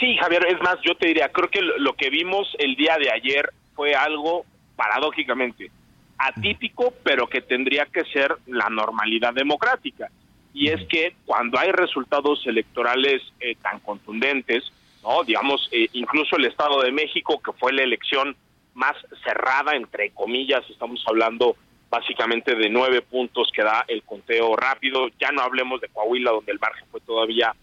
Sí, 0.00 0.16
Javier, 0.16 0.46
es 0.48 0.60
más, 0.62 0.76
yo 0.84 0.96
te 0.96 1.08
diría, 1.08 1.28
creo 1.28 1.50
que 1.50 1.60
lo 1.60 1.94
que 1.94 2.08
vimos 2.08 2.48
el 2.58 2.76
día 2.76 2.96
de 2.98 3.12
ayer 3.12 3.50
fue 3.76 3.94
algo 3.94 4.44
paradójicamente 4.74 5.70
atípico, 6.16 6.94
pero 7.04 7.28
que 7.28 7.42
tendría 7.42 7.86
que 7.86 8.04
ser 8.06 8.34
la 8.46 8.70
normalidad 8.70 9.34
democrática 9.34 10.10
y 10.54 10.68
es 10.68 10.86
que 10.86 11.16
cuando 11.26 11.58
hay 11.58 11.72
resultados 11.72 12.46
electorales 12.46 13.20
eh, 13.40 13.56
tan 13.60 13.80
contundentes, 13.80 14.62
no, 15.02 15.24
digamos, 15.24 15.68
eh, 15.72 15.88
incluso 15.92 16.36
el 16.36 16.46
Estado 16.46 16.80
de 16.80 16.92
México, 16.92 17.42
que 17.44 17.52
fue 17.52 17.72
la 17.72 17.82
elección 17.82 18.36
más 18.72 18.94
cerrada, 19.24 19.74
entre 19.74 20.10
comillas, 20.10 20.62
estamos 20.70 21.04
hablando 21.08 21.56
básicamente 21.90 22.54
de 22.54 22.70
nueve 22.70 23.02
puntos 23.02 23.50
que 23.54 23.62
da 23.62 23.84
el 23.88 24.04
conteo 24.04 24.54
rápido, 24.56 25.08
ya 25.20 25.32
no 25.32 25.42
hablemos 25.42 25.80
de 25.80 25.88
Coahuila, 25.88 26.30
donde 26.30 26.52
el 26.52 26.60
margen 26.60 26.86
fue 26.90 27.00
todavía 27.00 27.54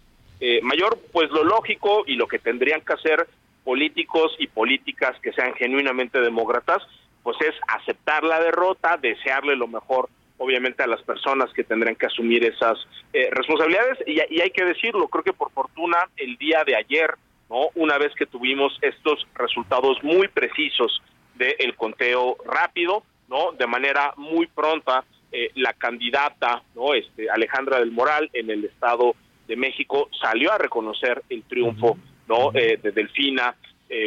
eh, 0.42 0.60
mayor, 0.62 1.00
pues 1.14 1.30
lo 1.32 1.46
lógico 1.46 2.04
y 2.06 2.16
lo 2.16 2.28
que 2.28 2.40
tendrían 2.40 2.82
que 2.82 2.94
hacer 2.94 3.28
políticos 3.64 4.36
y 4.38 4.48
políticas 4.48 5.18
que 5.22 5.32
sean 5.32 5.54
genuinamente 5.54 6.20
demócratas, 6.20 6.84
pues 7.24 7.38
es 7.42 7.56
aceptar 7.68 8.24
la 8.24 8.40
derrota, 8.42 8.98
desearle 8.98 9.56
lo 9.56 9.68
mejor 9.68 10.10
obviamente 10.42 10.82
a 10.82 10.88
las 10.88 11.02
personas 11.04 11.54
que 11.54 11.64
tendrán 11.64 11.96
que 11.96 12.08
asumir 12.08 12.44
esas 12.44 12.76
eh, 13.14 13.30
responsabilidades. 13.32 14.00
Y, 14.08 14.20
hay 14.20 14.50
que 14.50 14.66
decirlo, 14.66 15.08
creo 15.08 15.24
que 15.24 15.34
por 15.34 15.52
fortuna 15.52 16.10
el 16.18 16.36
día 16.38 16.64
de 16.66 16.76
ayer, 16.76 17.14
no, 17.48 17.68
una 17.76 18.00
vez 18.00 18.12
que 18.16 18.26
tuvimos 18.26 18.76
estos 18.82 19.28
resultados 19.36 20.04
muy 20.04 20.28
precisos 20.30 21.02
del 21.36 21.76
conteo 21.76 22.38
rápido, 22.44 23.04
no, 23.30 23.52
de 23.52 23.68
manera 23.68 24.14
muy 24.18 24.48
pronta 24.48 25.04
eh, 25.32 25.52
la 25.56 25.74
candidata, 25.74 26.64
no, 26.76 26.96
este 26.96 27.30
Alejandra 27.30 27.80
del 27.80 27.92
Moral 27.92 28.30
en 28.34 28.50
el 28.50 28.66
Estado 28.66 29.14
de 29.48 29.56
México 29.56 30.10
salió 30.20 30.52
a 30.52 30.58
reconocer 30.58 31.22
el 31.30 31.44
triunfo, 31.44 31.98
no, 32.28 32.52
eh, 32.56 32.80
de 32.82 32.92
Delfina 32.92 33.56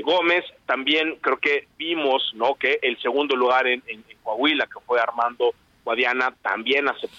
Gómez. 0.02 0.44
También 0.64 1.18
creo 1.20 1.36
que 1.36 1.68
vimos, 1.76 2.32
no, 2.34 2.54
que 2.54 2.78
el 2.80 2.98
segundo 3.02 3.36
lugar 3.36 3.66
en, 3.66 3.82
en 3.86 4.02
Coahuila 4.22 4.66
que 4.66 4.80
fue 4.86 4.98
Armando 4.98 5.54
Guadiana 5.84 6.34
también 6.42 6.88
aceptó 6.88 7.16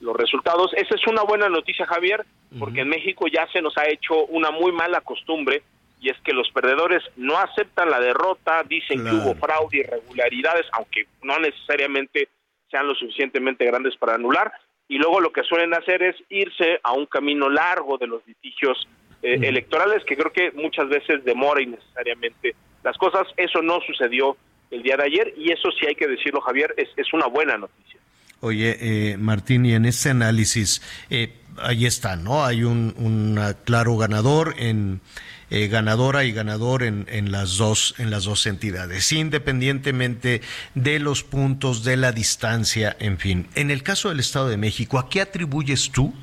los 0.00 0.16
resultados. 0.16 0.72
Esa 0.74 0.94
es 0.94 1.06
una 1.06 1.22
buena 1.22 1.48
noticia, 1.48 1.86
Javier, 1.86 2.24
porque 2.58 2.80
en 2.80 2.88
México 2.88 3.26
ya 3.28 3.46
se 3.52 3.60
nos 3.60 3.76
ha 3.76 3.88
hecho 3.88 4.24
una 4.26 4.50
muy 4.50 4.72
mala 4.72 5.00
costumbre 5.02 5.62
y 6.00 6.08
es 6.08 6.18
que 6.24 6.32
los 6.32 6.50
perdedores 6.50 7.02
no 7.16 7.36
aceptan 7.38 7.90
la 7.90 8.00
derrota, 8.00 8.62
dicen 8.66 9.04
que 9.04 9.12
hubo 9.12 9.34
fraude, 9.34 9.76
y 9.76 9.80
irregularidades, 9.80 10.66
aunque 10.72 11.06
no 11.22 11.38
necesariamente 11.38 12.28
sean 12.70 12.88
lo 12.88 12.94
suficientemente 12.94 13.66
grandes 13.66 13.96
para 13.96 14.14
anular, 14.14 14.50
y 14.88 14.96
luego 14.96 15.20
lo 15.20 15.30
que 15.30 15.42
suelen 15.42 15.74
hacer 15.74 16.02
es 16.02 16.16
irse 16.30 16.80
a 16.82 16.92
un 16.92 17.04
camino 17.04 17.50
largo 17.50 17.98
de 17.98 18.06
los 18.06 18.26
litigios 18.26 18.88
eh, 19.22 19.38
electorales 19.42 20.02
que 20.04 20.16
creo 20.16 20.32
que 20.32 20.50
muchas 20.52 20.88
veces 20.88 21.22
demora 21.24 21.62
innecesariamente 21.62 22.54
las 22.82 22.96
cosas. 22.96 23.28
Eso 23.36 23.60
no 23.60 23.80
sucedió 23.82 24.36
el 24.70 24.82
día 24.82 24.96
de 24.96 25.04
ayer 25.04 25.34
y 25.36 25.52
eso 25.52 25.70
sí 25.78 25.86
hay 25.86 25.94
que 25.94 26.06
decirlo, 26.06 26.40
Javier, 26.40 26.74
es, 26.76 26.88
es 26.96 27.12
una 27.12 27.26
buena 27.26 27.58
noticia. 27.58 28.00
Oye, 28.40 28.78
eh, 28.80 29.16
Martín, 29.18 29.66
y 29.66 29.74
en 29.74 29.84
ese 29.84 30.10
análisis, 30.10 30.80
eh, 31.10 31.34
ahí 31.58 31.84
está, 31.84 32.16
¿no? 32.16 32.44
Hay 32.44 32.64
un, 32.64 33.38
claro 33.64 33.96
ganador 33.98 34.54
en 34.56 35.02
eh, 35.50 35.68
ganadora 35.68 36.24
y 36.24 36.32
ganador 36.32 36.82
en, 36.82 37.06
en, 37.10 37.32
las 37.32 37.58
dos 37.58 37.94
en 37.98 38.10
las 38.10 38.24
dos 38.24 38.46
entidades, 38.46 39.12
independientemente 39.12 40.40
de 40.74 41.00
los 41.00 41.22
puntos, 41.22 41.84
de 41.84 41.98
la 41.98 42.12
distancia, 42.12 42.96
en 42.98 43.18
fin. 43.18 43.46
En 43.56 43.70
el 43.70 43.82
caso 43.82 44.08
del 44.08 44.20
Estado 44.20 44.48
de 44.48 44.56
México, 44.56 44.98
¿a 44.98 45.10
qué 45.10 45.20
atribuyes 45.20 45.90
tú 45.90 46.14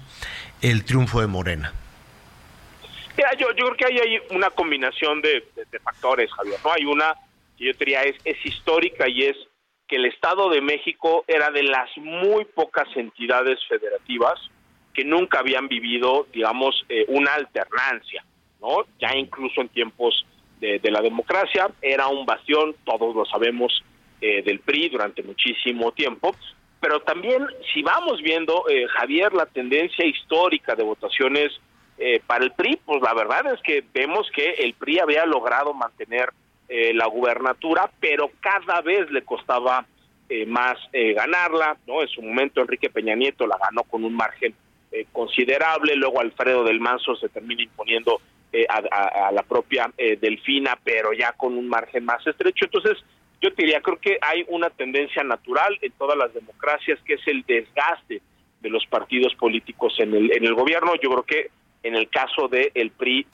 el 0.62 0.86
triunfo 0.86 1.22
de 1.22 1.28
Morena? 1.28 1.74
Mira, 3.16 3.32
yo, 3.38 3.48
yo 3.56 3.66
creo 3.66 3.76
que 3.76 3.86
hay, 3.86 4.00
hay 4.00 4.20
una 4.32 4.50
combinación 4.50 5.22
de, 5.22 5.44
de 5.56 5.80
factores, 5.80 6.32
Javier. 6.34 6.60
No 6.64 6.72
hay 6.72 6.86
una 6.86 7.14
yo 7.58 7.72
diría 7.74 8.02
es, 8.04 8.16
es 8.24 8.38
histórica 8.46 9.08
y 9.08 9.24
es 9.24 9.38
que 9.88 9.96
el 9.96 10.06
Estado 10.06 10.50
de 10.50 10.62
México 10.62 11.24
era 11.28 11.50
de 11.50 11.64
las 11.64 11.90
muy 11.98 12.46
pocas 12.46 12.88
entidades 12.96 13.60
federativas 13.68 14.40
que 14.94 15.06
nunca 15.06 15.40
habían 15.40 15.68
vivido, 15.68 16.28
digamos, 16.34 16.84
eh, 16.90 17.06
una 17.08 17.36
alternancia, 17.36 18.26
¿no? 18.60 18.80
Ya 19.00 19.16
incluso 19.16 19.62
en 19.62 19.70
tiempos 19.70 20.26
de, 20.60 20.80
la 20.90 21.02
democracia 21.02 21.70
era 21.84 22.08
un 22.08 22.26
bastión, 22.26 22.76
todos 22.84 23.16
lo 23.16 23.24
sabemos, 23.26 23.84
eh, 24.20 24.42
del 24.42 24.60
PRI 24.60 24.90
durante 24.90 25.22
muchísimo 25.22 25.92
tiempo, 25.92 26.36
pero 26.82 27.00
también 27.02 27.46
si 27.72 27.84
vamos 27.84 28.22
viendo, 28.24 28.66
eh, 28.68 28.88
Javier, 28.88 29.34
la 29.34 29.46
tendencia 29.46 30.04
histórica 30.04 30.76
de 30.76 30.84
votaciones 30.84 31.52
para 32.28 32.44
el 32.44 32.52
PRI, 32.52 32.80
pues 32.86 33.02
la 33.02 33.16
verdad 33.16 33.56
es 33.56 33.62
que 33.64 33.84
vemos 33.92 34.30
que 34.30 34.52
el 34.52 34.76
PRI 34.76 35.00
había 35.00 35.26
logrado 35.26 35.74
mantener 35.74 36.30
eh, 36.70 36.94
la 36.94 37.08
gubernatura, 37.08 37.90
pero 38.00 38.32
cada 38.42 38.82
vez 38.82 39.10
le 39.10 39.24
costaba 39.24 39.86
eh, 40.28 40.46
más 40.46 40.78
eh, 40.92 41.14
ganarla, 41.14 41.78
¿no? 41.88 42.02
En 42.02 42.10
su 42.10 42.22
momento 42.22 42.60
Enrique 42.60 42.90
Peña 42.90 43.16
Nieto 43.16 43.48
la 43.48 43.58
ganó 43.58 43.84
con 43.84 44.04
un 44.04 44.14
margen 44.14 44.54
considerable, 45.12 45.96
luego 45.96 46.22
Alfredo 46.22 46.64
del 46.64 46.80
Manso 46.80 47.16
se 47.18 47.28
termina 47.30 47.62
imponiendo 47.62 48.20
a, 48.70 49.32
la 49.32 49.44
propia 49.44 49.92
Delfina, 49.98 50.80
pero 50.82 51.12
ya 51.12 51.34
con 51.34 51.58
un 51.58 51.68
margen 51.68 52.06
más 52.06 52.26
estrecho. 52.26 52.66
Entonces, 52.66 52.98
yo 53.42 53.50
diría, 53.52 53.82
creo 53.82 54.00
que 54.00 54.18
hay 54.22 54.46
una 54.48 54.70
tendencia 54.70 55.24
natural 55.24 55.78
en 55.82 55.92
todas 55.92 56.18
las 56.18 56.34
democracias 56.34 57.00
que 57.06 57.16
es 57.16 57.28
el 57.28 57.44
desgaste 57.44 58.22
de 58.62 58.70
los 58.70 58.86
partidos 58.88 59.36
políticos 59.36 59.94
en 60.00 60.16
el, 60.16 60.32
en 60.32 60.46
el 60.46 60.56
gobierno. 60.56 60.94
Yo 60.96 61.12
creo 61.12 61.24
que 61.24 61.52
en 61.84 61.96
el 61.96 62.10
caso 62.10 62.48
del 62.48 62.72
el 62.74 62.92
PRI, 62.92 63.28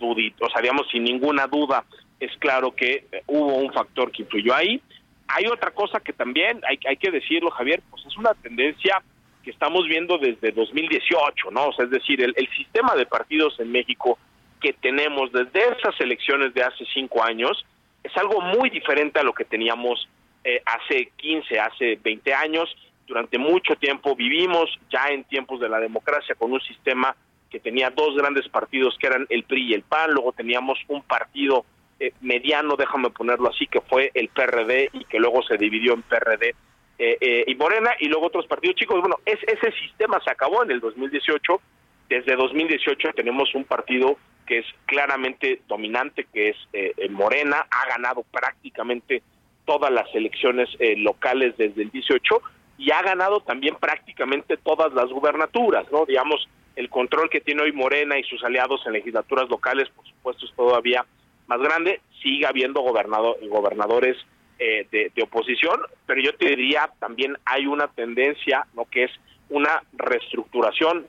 o 0.00 0.50
sea, 0.50 0.60
digamos, 0.60 0.88
sin 0.90 1.04
ninguna 1.04 1.46
duda, 1.46 1.84
es 2.20 2.36
claro 2.38 2.74
que 2.74 3.04
eh, 3.12 3.22
hubo 3.26 3.54
un 3.54 3.72
factor 3.72 4.10
que 4.10 4.22
influyó 4.22 4.54
ahí. 4.54 4.80
Hay 5.28 5.46
otra 5.46 5.70
cosa 5.72 6.00
que 6.00 6.12
también 6.12 6.60
hay, 6.66 6.96
que 6.96 7.10
decirlo, 7.10 7.50
Javier, 7.50 7.82
pues 7.90 8.04
es 8.06 8.16
una 8.16 8.32
tendencia 8.34 9.02
que 9.42 9.50
estamos 9.50 9.86
viendo 9.86 10.18
desde 10.18 10.52
2018, 10.52 11.50
¿no? 11.50 11.68
O 11.68 11.72
sea, 11.72 11.84
es 11.84 11.90
decir, 11.90 12.22
el, 12.22 12.48
sistema 12.56 12.94
de 12.94 13.06
partidos 13.06 13.58
en 13.58 13.72
México 13.72 14.18
que 14.60 14.72
tenemos 14.72 15.30
desde 15.32 15.76
esas 15.76 16.00
elecciones 16.00 16.54
de 16.54 16.62
hace 16.62 16.84
cinco 16.94 17.22
años 17.22 17.64
es 18.02 18.16
algo 18.16 18.40
muy 18.40 18.70
diferente 18.70 19.18
a 19.18 19.22
lo 19.22 19.32
que 19.32 19.44
teníamos 19.44 20.08
eh, 20.44 20.62
hace 20.64 21.10
15, 21.16 21.58
hace 21.58 21.98
20 22.02 22.34
años. 22.34 22.74
Durante 23.06 23.36
mucho 23.36 23.74
tiempo 23.76 24.14
vivimos 24.14 24.70
ya 24.90 25.08
en 25.08 25.24
tiempos 25.24 25.60
de 25.60 25.68
la 25.68 25.80
democracia 25.80 26.34
con 26.36 26.52
un 26.52 26.60
sistema 26.60 27.14
que 27.50 27.60
tenía 27.60 27.90
dos 27.90 28.16
grandes 28.16 28.48
partidos 28.48 28.96
que 28.98 29.06
eran 29.06 29.26
el 29.28 29.44
PRI 29.44 29.70
y 29.70 29.74
el 29.74 29.82
PAN, 29.82 30.12
luego 30.12 30.32
teníamos 30.32 30.78
un 30.88 31.02
partido 31.02 31.64
eh, 32.00 32.12
mediano, 32.20 32.76
déjame 32.76 33.10
ponerlo 33.10 33.48
así, 33.48 33.66
que 33.66 33.80
fue 33.80 34.10
el 34.14 34.28
PRD 34.28 34.90
y 34.92 35.04
que 35.04 35.18
luego 35.18 35.42
se 35.42 35.56
dividió 35.56 35.94
en 35.94 36.02
PRD 36.02 36.54
eh, 36.98 37.18
eh, 37.20 37.44
y 37.46 37.54
Morena 37.54 37.90
y 37.98 38.08
luego 38.08 38.26
otros 38.26 38.46
partidos 38.46 38.76
chicos. 38.76 39.00
Bueno, 39.00 39.18
ese 39.24 39.72
sistema 39.80 40.20
se 40.24 40.30
acabó 40.30 40.62
en 40.62 40.70
el 40.70 40.80
2018. 40.80 41.60
Desde 42.08 42.36
2018 42.36 43.12
tenemos 43.14 43.54
un 43.54 43.64
partido 43.64 44.16
que 44.46 44.58
es 44.58 44.66
claramente 44.86 45.60
dominante, 45.68 46.26
que 46.32 46.50
es 46.50 46.56
eh, 46.72 46.94
Morena, 47.10 47.66
ha 47.70 47.88
ganado 47.88 48.24
prácticamente 48.30 49.22
todas 49.64 49.90
las 49.90 50.06
elecciones 50.14 50.68
eh, 50.78 50.96
locales 50.96 51.56
desde 51.58 51.82
el 51.82 51.90
18 51.90 52.40
y 52.78 52.92
ha 52.92 53.02
ganado 53.02 53.40
también 53.40 53.74
prácticamente 53.76 54.56
todas 54.56 54.92
las 54.94 55.10
gubernaturas, 55.10 55.90
¿no? 55.90 56.06
Digamos, 56.06 56.48
el 56.76 56.88
control 56.88 57.28
que 57.28 57.40
tiene 57.40 57.62
hoy 57.62 57.72
Morena 57.72 58.18
y 58.18 58.22
sus 58.24 58.42
aliados 58.44 58.86
en 58.86 58.92
legislaturas 58.92 59.48
locales, 59.48 59.88
por 59.90 60.06
supuesto, 60.06 60.46
es 60.46 60.52
todavía 60.54 61.04
más 61.46 61.60
grande. 61.60 62.00
Sigue 62.22 62.46
habiendo 62.46 62.80
gobernador, 62.80 63.36
gobernadores 63.48 64.16
eh, 64.58 64.86
de, 64.90 65.22
oposición, 65.22 65.80
pero 66.06 66.20
yo 66.20 66.34
te 66.34 66.46
diría 66.46 66.90
también 66.98 67.36
hay 67.44 67.66
una 67.66 67.88
tendencia, 67.88 68.66
¿no? 68.74 68.86
Que 68.86 69.04
es 69.04 69.10
una 69.50 69.82
reestructuración 69.92 71.06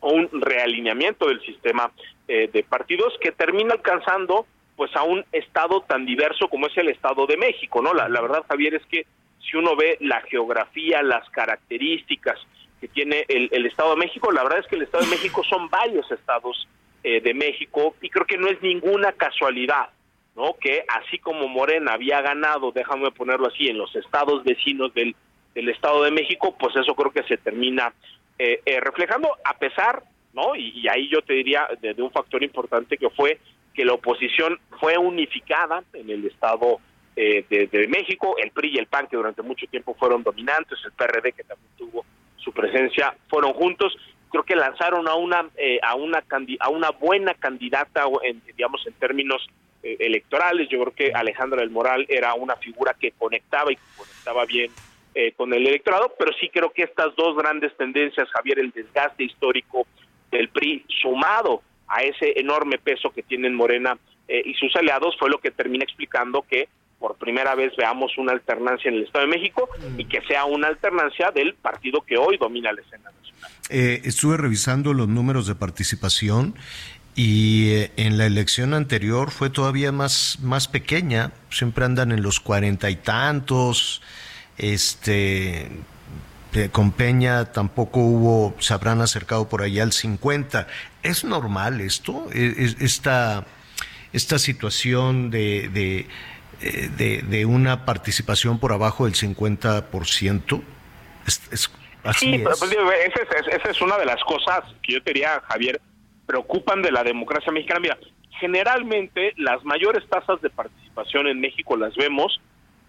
o 0.00 0.12
un 0.12 0.28
realineamiento 0.40 1.26
del 1.26 1.40
sistema 1.40 1.90
eh, 2.28 2.48
de 2.52 2.62
partidos 2.62 3.14
que 3.20 3.32
termina 3.32 3.74
alcanzando 3.74 4.46
pues 4.76 4.94
a 4.94 5.02
un 5.02 5.24
estado 5.32 5.80
tan 5.80 6.06
diverso 6.06 6.48
como 6.48 6.68
es 6.68 6.76
el 6.76 6.88
Estado 6.88 7.26
de 7.26 7.36
México, 7.36 7.82
¿no? 7.82 7.92
La, 7.92 8.08
la 8.08 8.20
verdad, 8.20 8.44
Javier, 8.48 8.74
es 8.74 8.86
que 8.86 9.06
si 9.40 9.56
uno 9.56 9.74
ve 9.74 9.96
la 10.00 10.20
geografía, 10.22 11.02
las 11.02 11.28
características 11.30 12.38
que 12.80 12.88
tiene 12.88 13.24
el, 13.28 13.48
el, 13.52 13.66
Estado 13.66 13.90
de 13.90 13.96
México, 13.96 14.30
la 14.30 14.42
verdad 14.42 14.60
es 14.60 14.66
que 14.66 14.76
el 14.76 14.82
Estado 14.82 15.04
de 15.04 15.10
México 15.10 15.42
son 15.48 15.68
varios 15.70 16.10
estados 16.12 16.68
eh, 17.08 17.20
de 17.20 17.34
México 17.34 17.94
y 18.00 18.10
creo 18.10 18.26
que 18.26 18.36
no 18.36 18.48
es 18.48 18.60
ninguna 18.62 19.12
casualidad, 19.12 19.90
¿no? 20.34 20.56
Que 20.60 20.84
así 20.88 21.20
como 21.20 21.46
Morena 21.46 21.92
había 21.92 22.20
ganado, 22.20 22.72
déjame 22.72 23.12
ponerlo 23.12 23.46
así, 23.46 23.68
en 23.68 23.78
los 23.78 23.94
estados 23.94 24.42
vecinos 24.42 24.92
del, 24.92 25.14
del 25.54 25.68
Estado 25.68 26.02
de 26.02 26.10
México, 26.10 26.56
pues 26.58 26.74
eso 26.74 26.96
creo 26.96 27.12
que 27.12 27.22
se 27.22 27.36
termina 27.36 27.94
eh, 28.40 28.60
eh, 28.66 28.80
reflejando, 28.80 29.30
a 29.44 29.56
pesar, 29.56 30.02
¿no? 30.32 30.56
Y, 30.56 30.88
ahí 30.88 31.08
yo 31.08 31.22
te 31.22 31.34
diría 31.34 31.68
de, 31.80 31.94
de, 31.94 32.02
un 32.02 32.10
factor 32.10 32.42
importante 32.42 32.98
que 32.98 33.08
fue 33.10 33.38
que 33.72 33.84
la 33.84 33.92
oposición 33.92 34.58
fue 34.80 34.98
unificada 34.98 35.84
en 35.92 36.10
el 36.10 36.26
Estado 36.26 36.80
eh, 37.14 37.44
de, 37.48 37.68
de, 37.68 37.86
México, 37.86 38.34
el 38.42 38.50
PRI 38.50 38.72
y 38.74 38.78
el 38.78 38.88
PAN, 38.88 39.06
que 39.06 39.16
durante 39.16 39.42
mucho 39.42 39.66
tiempo 39.68 39.94
fueron 39.94 40.24
dominantes, 40.24 40.78
el 40.84 40.90
PRD, 40.90 41.32
que 41.32 41.44
también 41.44 41.70
tuvo 41.78 42.04
su 42.36 42.52
presencia, 42.52 43.16
fueron 43.28 43.52
juntos. 43.52 43.96
Creo 44.30 44.44
que 44.44 44.56
lanzaron 44.56 45.08
a 45.08 45.14
una 45.14 45.46
eh, 45.56 45.78
a 45.82 45.94
una 45.94 46.22
a 46.60 46.68
una 46.68 46.90
buena 46.90 47.34
candidata, 47.34 48.04
en, 48.22 48.42
digamos 48.56 48.86
en 48.86 48.92
términos 48.94 49.46
eh, 49.82 49.96
electorales. 50.00 50.68
Yo 50.68 50.80
creo 50.80 50.94
que 50.94 51.12
Alejandra 51.14 51.60
del 51.60 51.70
Moral 51.70 52.06
era 52.08 52.34
una 52.34 52.56
figura 52.56 52.94
que 52.98 53.12
conectaba 53.12 53.72
y 53.72 53.76
que 53.76 53.82
conectaba 53.96 54.44
bien 54.44 54.70
eh, 55.14 55.32
con 55.32 55.54
el 55.54 55.66
electorado, 55.66 56.12
pero 56.18 56.30
sí 56.38 56.50
creo 56.50 56.70
que 56.70 56.82
estas 56.82 57.16
dos 57.16 57.34
grandes 57.36 57.74
tendencias, 57.78 58.28
Javier, 58.32 58.58
el 58.58 58.70
desgaste 58.70 59.24
histórico 59.24 59.86
del 60.30 60.50
PRI 60.50 60.84
sumado 61.00 61.62
a 61.88 62.02
ese 62.02 62.38
enorme 62.38 62.76
peso 62.76 63.08
que 63.10 63.22
tienen 63.22 63.54
Morena 63.54 63.96
eh, 64.28 64.42
y 64.44 64.52
sus 64.54 64.76
aliados, 64.76 65.16
fue 65.18 65.30
lo 65.30 65.38
que 65.38 65.50
termina 65.52 65.84
explicando 65.84 66.42
que 66.42 66.68
por 66.98 67.16
primera 67.16 67.54
vez 67.54 67.72
veamos 67.76 68.16
una 68.18 68.32
alternancia 68.32 68.88
en 68.88 68.96
el 68.96 69.04
Estado 69.04 69.26
de 69.26 69.30
México 69.30 69.68
y 69.98 70.04
que 70.06 70.20
sea 70.22 70.44
una 70.44 70.68
alternancia 70.68 71.30
del 71.30 71.54
partido 71.54 72.00
que 72.02 72.16
hoy 72.16 72.38
domina 72.38 72.72
la 72.72 72.80
escena 72.80 73.10
nacional. 73.10 73.50
Eh, 73.68 74.00
estuve 74.04 74.36
revisando 74.36 74.94
los 74.94 75.08
números 75.08 75.46
de 75.46 75.54
participación 75.54 76.54
y 77.14 77.70
eh, 77.70 77.92
en 77.96 78.18
la 78.18 78.26
elección 78.26 78.74
anterior 78.74 79.30
fue 79.30 79.50
todavía 79.50 79.92
más, 79.92 80.38
más 80.42 80.68
pequeña, 80.68 81.32
siempre 81.50 81.84
andan 81.84 82.12
en 82.12 82.22
los 82.22 82.40
cuarenta 82.40 82.90
y 82.90 82.96
tantos, 82.96 84.02
este 84.58 85.70
con 86.72 86.92
Peña 86.92 87.52
tampoco 87.52 88.00
hubo, 88.00 88.54
se 88.60 88.72
habrán 88.72 89.00
acercado 89.02 89.48
por 89.48 89.62
allá 89.62 89.82
al 89.82 89.92
50. 89.92 90.66
¿Es 91.02 91.24
normal 91.24 91.80
esto? 91.80 92.28
¿Es, 92.32 92.76
esta, 92.80 93.44
esta 94.12 94.38
situación 94.38 95.30
de, 95.30 96.06
de, 96.60 97.22
de, 97.22 97.46
una 97.46 97.84
participación 97.84 98.58
por 98.58 98.72
abajo 98.72 99.04
del 99.04 99.14
50%? 99.14 100.62
Es, 101.26 101.52
es, 101.52 101.70
así 102.04 102.26
sí, 102.26 102.34
es. 102.34 102.42
Pues, 102.42 102.62
esa, 102.62 103.38
es, 103.38 103.48
esa 103.48 103.70
es 103.70 103.80
una 103.80 103.98
de 103.98 104.06
las 104.06 104.22
cosas 104.24 104.62
que 104.82 104.94
yo 104.94 105.02
te 105.02 105.12
diría, 105.12 105.42
Javier, 105.48 105.80
preocupan 106.26 106.82
de 106.82 106.92
la 106.92 107.02
democracia 107.02 107.52
mexicana. 107.52 107.80
Mira, 107.80 107.98
generalmente 108.40 109.32
las 109.36 109.64
mayores 109.64 110.06
tasas 110.08 110.40
de 110.42 110.50
participación 110.50 111.26
en 111.26 111.40
México 111.40 111.76
las 111.76 111.94
vemos 111.96 112.40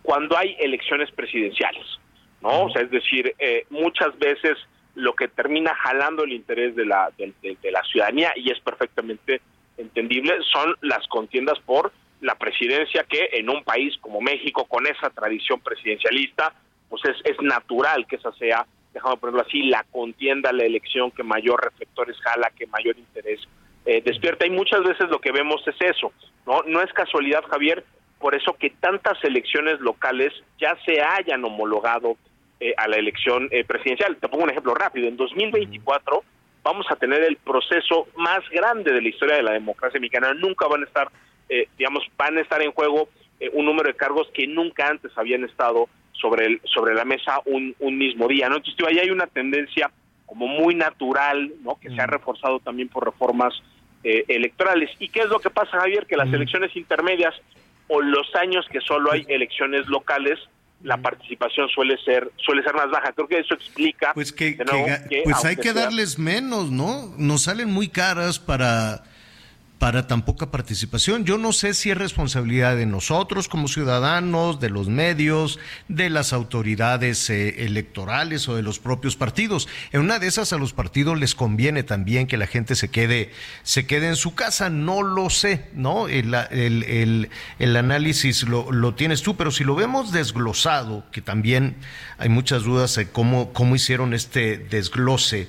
cuando 0.02 0.38
hay 0.38 0.56
elecciones 0.60 1.12
presidenciales. 1.12 1.86
¿no? 2.42 2.66
O 2.66 2.72
sea, 2.72 2.82
es 2.82 2.92
decir, 2.92 3.36
eh, 3.40 3.66
muchas 3.70 4.18
veces 4.20 4.58
lo 4.96 5.14
que 5.14 5.28
termina 5.28 5.76
jalando 5.76 6.24
el 6.24 6.34
interés 6.34 6.76
de 6.76 6.86
la, 6.86 7.12
de, 7.18 7.34
de, 7.42 7.58
de, 7.62 7.72
la 7.72 7.84
ciudadanía, 7.84 8.34
y 8.36 8.52
es 8.52 8.60
perfectamente 8.62 9.42
entendible, 9.78 10.38
son 10.52 10.76
las 10.82 11.06
contiendas 11.08 11.60
por 11.60 11.92
la 12.22 12.36
presidencia 12.36 13.04
que 13.04 13.30
en 13.34 13.50
un 13.50 13.64
país 13.64 13.96
como 14.02 14.22
México, 14.22 14.66
con 14.66 14.88
esa 14.88 15.10
tradición 15.10 15.60
presidencialista, 15.60 16.54
pues 16.90 17.04
es, 17.06 17.18
es 17.24 17.42
natural 17.42 18.08
que 18.08 18.16
esa 18.16 18.32
sea, 18.34 18.66
déjame 18.94 19.18
ponerlo 19.18 19.42
así, 19.42 19.64
la 19.64 19.84
contienda, 19.92 20.52
la 20.52 20.64
elección 20.64 21.12
que 21.12 21.24
mayor 21.24 21.64
reflectores 21.64 22.18
jala, 22.22 22.52
que 22.58 22.68
mayor 22.68 22.98
interés 22.98 23.42
eh, 23.86 24.02
despierta. 24.04 24.46
Y 24.46 24.50
muchas 24.50 24.84
veces 24.84 25.10
lo 25.10 25.20
que 25.20 25.32
vemos 25.32 25.62
es 25.68 25.76
eso, 25.80 26.12
¿no? 26.46 26.64
No 26.64 26.82
es 26.82 26.92
casualidad, 26.94 27.44
Javier, 27.50 27.84
por 28.20 28.36
eso 28.36 28.54
que 28.54 28.70
tantas 28.70 29.24
elecciones 29.24 29.80
locales 29.80 30.34
ya 30.60 30.76
se 30.86 31.02
hayan 31.02 31.46
homologado 31.46 32.18
eh, 32.60 32.74
a 32.78 32.88
la 32.88 32.98
elección 32.98 33.48
eh, 33.52 33.64
presidencial. 33.64 34.18
Te 34.18 34.28
pongo 34.28 34.44
un 34.44 34.50
ejemplo 34.50 34.74
rápido. 34.74 35.08
En 35.08 35.16
2024 35.16 36.24
vamos 36.64 36.86
a 36.90 36.96
tener 36.96 37.24
el 37.24 37.38
proceso 37.38 38.08
más 38.18 38.40
grande 38.50 38.92
de 38.92 39.02
la 39.02 39.08
historia 39.08 39.36
de 39.36 39.44
la 39.44 39.54
democracia 39.54 40.00
mexicana. 40.00 40.34
Nunca 40.34 40.68
van 40.68 40.82
a 40.82 40.86
estar, 40.86 41.08
eh, 41.50 41.68
digamos, 41.78 42.04
van 42.18 42.38
a 42.38 42.42
estar 42.42 42.62
en 42.62 42.72
juego 42.72 43.10
eh, 43.40 43.50
un 43.54 43.66
número 43.66 43.90
de 43.90 43.96
cargos 43.96 44.28
que 44.34 44.48
nunca 44.48 44.88
antes 44.88 45.12
habían 45.16 45.44
estado 45.44 45.90
sobre 46.14 46.48
el 46.48 46.62
sobre 46.66 46.96
la 46.96 47.06
mesa 47.06 47.40
un, 47.46 47.76
un 47.80 47.98
mismo 47.98 48.28
día. 48.28 48.50
¿no? 48.50 48.58
Entonces, 48.58 48.86
ahí 48.88 49.00
hay 49.00 49.10
una 49.10 49.28
tendencia 49.28 49.92
como 50.26 50.48
muy 50.48 50.76
natural, 50.76 51.54
¿no? 51.62 51.80
Que 51.80 51.90
se 51.90 52.02
ha 52.02 52.06
reforzado 52.06 52.60
también 52.60 52.90
por 52.90 53.06
reformas 53.06 53.54
eh, 54.04 54.26
electorales. 54.28 54.90
¿Y 55.00 55.10
qué 55.10 55.22
es 55.22 55.30
lo 55.30 55.40
que 55.40 55.50
pasa, 55.50 55.80
Javier? 55.80 56.06
Que 56.06 56.18
las 56.18 56.32
elecciones 56.32 56.76
intermedias 56.76 57.34
o 57.88 58.02
los 58.02 58.36
años 58.36 58.66
que 58.70 58.82
solo 58.82 59.12
hay 59.12 59.26
elecciones 59.30 59.88
locales 59.88 60.38
la 60.84 60.98
participación 60.98 61.68
suele 61.70 61.98
ser 62.04 62.30
suele 62.38 62.62
ser 62.62 62.76
más 62.76 62.92
baja. 62.92 63.12
Creo 63.14 63.28
que 63.28 63.40
eso 63.40 63.56
explica 63.56 64.14
pues 64.14 64.32
que, 64.32 64.58
nuevo, 64.58 64.86
que, 64.86 65.10
que 65.10 65.22
pues 65.24 65.44
hay 65.44 65.56
que 65.56 65.74
darles 65.74 66.20
menos, 66.20 66.70
¿no? 66.70 67.14
Nos 67.18 67.44
salen 67.44 67.72
muy 67.72 67.88
caras 67.88 68.38
para 68.38 69.04
para 69.80 70.08
tan 70.08 70.24
poca 70.24 70.50
participación. 70.50 71.24
Yo 71.26 71.38
no 71.38 71.54
sé 71.54 71.74
si 71.74 71.92
es 71.92 71.98
responsabilidad 71.98 72.76
de 72.76 72.86
nosotros 72.86 73.48
como 73.48 73.68
ciudadanos, 73.68 74.60
de 74.60 74.70
los 74.70 74.90
medios, 74.90 75.60
de 75.88 76.10
las 76.10 76.34
autoridades 76.34 77.30
eh, 77.30 77.66
electorales 77.66 78.48
o 78.50 78.56
de 78.56 78.64
los 78.64 78.80
propios 78.80 79.16
partidos. 79.16 79.68
En 79.92 80.02
una 80.02 80.20
de 80.20 80.28
esas 80.28 80.52
a 80.52 80.58
los 80.58 80.74
partidos 80.74 81.20
les 81.20 81.36
conviene 81.36 81.84
también 81.84 82.28
que 82.28 82.38
la 82.38 82.48
gente 82.48 82.76
se 82.76 82.90
quede, 82.90 83.32
se 83.64 83.86
quede 83.86 84.08
en 84.08 84.16
su 84.16 84.34
casa. 84.34 84.70
No 84.70 85.04
lo 85.04 85.30
sé, 85.30 85.66
¿no? 85.74 86.08
El, 86.08 86.34
el, 86.34 86.84
el, 86.84 87.30
el 87.60 87.76
análisis 87.78 88.44
lo, 88.44 88.72
lo, 88.72 88.96
tienes 88.96 89.22
tú, 89.22 89.36
pero 89.36 89.52
si 89.52 89.64
lo 89.64 89.76
vemos 89.76 90.12
desglosado, 90.12 91.06
que 91.12 91.22
también 91.22 91.76
hay 92.18 92.30
muchas 92.30 92.64
dudas 92.64 92.96
de 92.96 93.10
cómo, 93.10 93.54
cómo 93.54 93.76
hicieron 93.76 94.14
este 94.14 94.58
desglose 94.58 95.48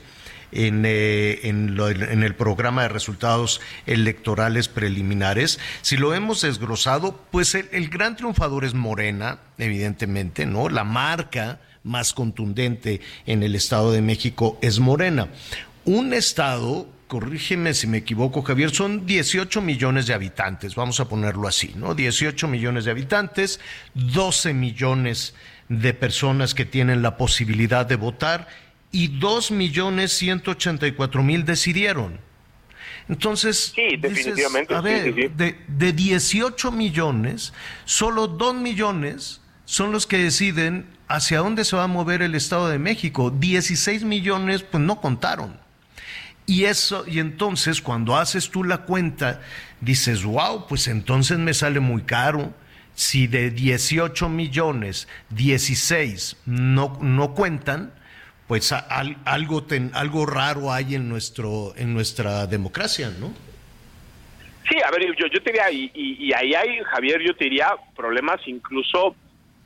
en, 0.53 0.85
eh, 0.87 1.41
en, 1.43 2.23
el 2.23 2.35
programa 2.35 2.83
de 2.83 2.89
resultados 2.89 3.61
electorales 3.87 4.69
preliminares. 4.69 5.59
Si 5.83 5.97
lo 5.97 6.15
hemos 6.15 6.43
desglosado, 6.43 7.21
pues 7.31 7.55
el, 7.55 7.89
gran 7.89 8.17
triunfador 8.17 8.65
es 8.65 8.75
Morena, 8.75 9.39
evidentemente, 9.59 10.47
¿no? 10.47 10.69
La 10.69 10.85
marca 10.85 11.61
más 11.85 12.13
contundente 12.13 13.01
en 13.27 13.43
el 13.43 13.55
Estado 13.55 13.93
de 13.93 14.03
México 14.03 14.59
es 14.63 14.79
Morena. 14.79 15.29
Un 15.85 16.13
Estado 16.13 16.89
corrígeme 17.09 17.73
si 17.73 17.87
me 17.87 17.99
equivoco, 17.99 18.43
Javier, 18.43 18.71
son 18.71 19.07
18 19.07 19.63
millones 19.63 20.07
de 20.07 20.13
habitantes, 20.13 20.75
vamos 20.75 21.01
a 21.01 21.09
ponerlo 21.09 21.49
así, 21.49 21.73
¿no? 21.75 21.95
18 21.95 22.47
millones 22.49 22.85
de 22.85 22.91
habitantes, 22.91 23.61
12 23.95 24.53
millones 24.53 25.35
de 25.69 25.95
personas 25.95 26.55
que 26.55 26.65
tienen 26.65 27.03
la 27.03 27.17
posibilidad 27.17 27.87
de 27.87 27.97
votar 27.97 28.49
y 28.91 29.09
2 29.19 29.51
millones 29.51 30.13
184 30.13 31.23
mil 31.23 31.45
decidieron. 31.45 32.21
Entonces, 33.09 33.73
sí, 33.75 33.97
definitivamente, 33.97 34.75
dices, 34.75 34.77
a 34.77 34.81
ver, 34.81 35.15
sí, 35.15 35.23
sí. 35.23 35.29
De, 35.35 35.57
de 35.67 35.93
18 35.93 36.71
millones, 36.73 37.53
solo 37.85 38.27
2 38.27 38.55
millones 38.57 39.41
son 39.65 39.93
los 39.93 40.07
que 40.07 40.19
deciden 40.19 40.87
hacia 41.09 41.39
dónde 41.39 41.65
se 41.65 41.77
va 41.77 41.85
a 41.85 41.89
mover 41.89 42.23
el 42.23 42.35
Estado 42.35 42.69
de 42.69 42.79
México. 42.79 43.31
16 43.31 44.05
millones, 44.05 44.63
pues 44.63 44.83
no 44.83 45.01
contaron. 45.01 45.59
Y 46.47 46.65
eso, 46.65 47.05
y 47.07 47.19
entonces 47.19 47.83
cuando 47.83 48.17
haces 48.17 48.51
tú 48.51 48.65
la 48.65 48.79
cuenta, 48.79 49.43
dices, 49.83 50.25
wow, 50.25 50.67
pues 50.67 50.89
entonces 50.89 51.39
me 51.39 51.53
sale 51.53 51.81
muy 51.81 52.03
caro. 52.03 52.55
Si 52.95 53.27
de 53.27 53.51
18 53.51 54.29
millones, 54.29 55.09
16 55.31 56.39
no, 56.47 56.99
no 57.01 57.35
cuentan, 57.35 57.93
pues 58.49 58.73
algo, 58.73 59.63
ten, 59.65 59.91
algo 59.95 60.25
raro 60.25 60.73
hay 60.73 60.95
en, 60.95 61.09
nuestro, 61.09 61.75
en 61.77 61.93
nuestra 61.93 62.47
democracia, 62.47 63.11
¿no? 63.21 63.33
Sí, 64.69 64.77
a 64.85 64.91
ver, 64.91 65.03
yo, 65.17 65.27
yo 65.27 65.43
te 65.43 65.53
diría, 65.53 65.71
y, 65.71 65.91
y, 65.95 66.27
y 66.27 66.33
ahí 66.33 66.55
hay, 66.55 66.81
Javier, 66.85 67.23
yo 67.23 67.37
te 67.37 67.45
diría 67.45 67.71
problemas 67.95 68.41
incluso 68.47 69.15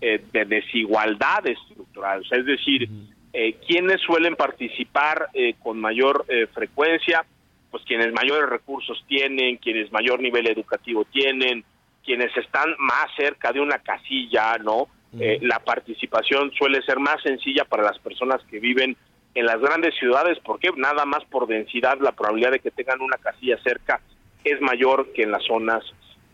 eh, 0.01 0.25
de 0.33 0.45
desigualdad 0.45 1.47
estructural, 1.47 2.21
o 2.21 2.25
sea, 2.25 2.39
es 2.39 2.47
decir, 2.47 2.89
eh, 3.33 3.55
quienes 3.67 4.01
suelen 4.03 4.37
participar 4.37 5.29
eh, 5.33 5.55
con 5.63 5.81
mayor 5.81 6.27
eh, 6.29 6.47
frecuencia, 6.53 7.25
pues 7.71 7.83
quienes 7.85 8.13
mayores 8.13 8.51
recursos 8.51 9.03
tienen, 9.09 9.57
quienes 9.57 9.91
mayor 9.91 10.21
nivel 10.21 10.47
educativo 10.49 11.07
tienen, 11.07 11.65
quienes 12.05 12.37
están 12.37 12.75
más 12.79 13.07
cerca 13.17 13.53
de 13.53 13.61
una 13.61 13.79
casilla, 13.79 14.59
¿no? 14.59 14.89
Eh, 15.19 15.39
la 15.43 15.59
participación 15.59 16.53
suele 16.53 16.83
ser 16.83 16.99
más 16.99 17.23
sencilla 17.23 17.65
para 17.65 17.83
las 17.83 17.99
personas 17.99 18.41
que 18.51 18.61
viven 18.61 18.97
en 19.35 19.47
las 19.47 19.61
grandes 19.61 19.95
ciudades, 19.97 20.39
porque 20.45 20.71
nada 20.77 21.05
más 21.05 21.25
por 21.25 21.47
densidad 21.47 21.99
la 22.01 22.13
probabilidad 22.13 22.53
de 22.53 22.61
que 22.61 22.71
tengan 22.71 23.01
una 23.01 23.19
casilla 23.19 23.59
cerca 23.63 24.01
es 24.45 24.61
mayor 24.61 25.13
que 25.13 25.23
en 25.23 25.31
las 25.31 25.45
zonas 25.45 25.85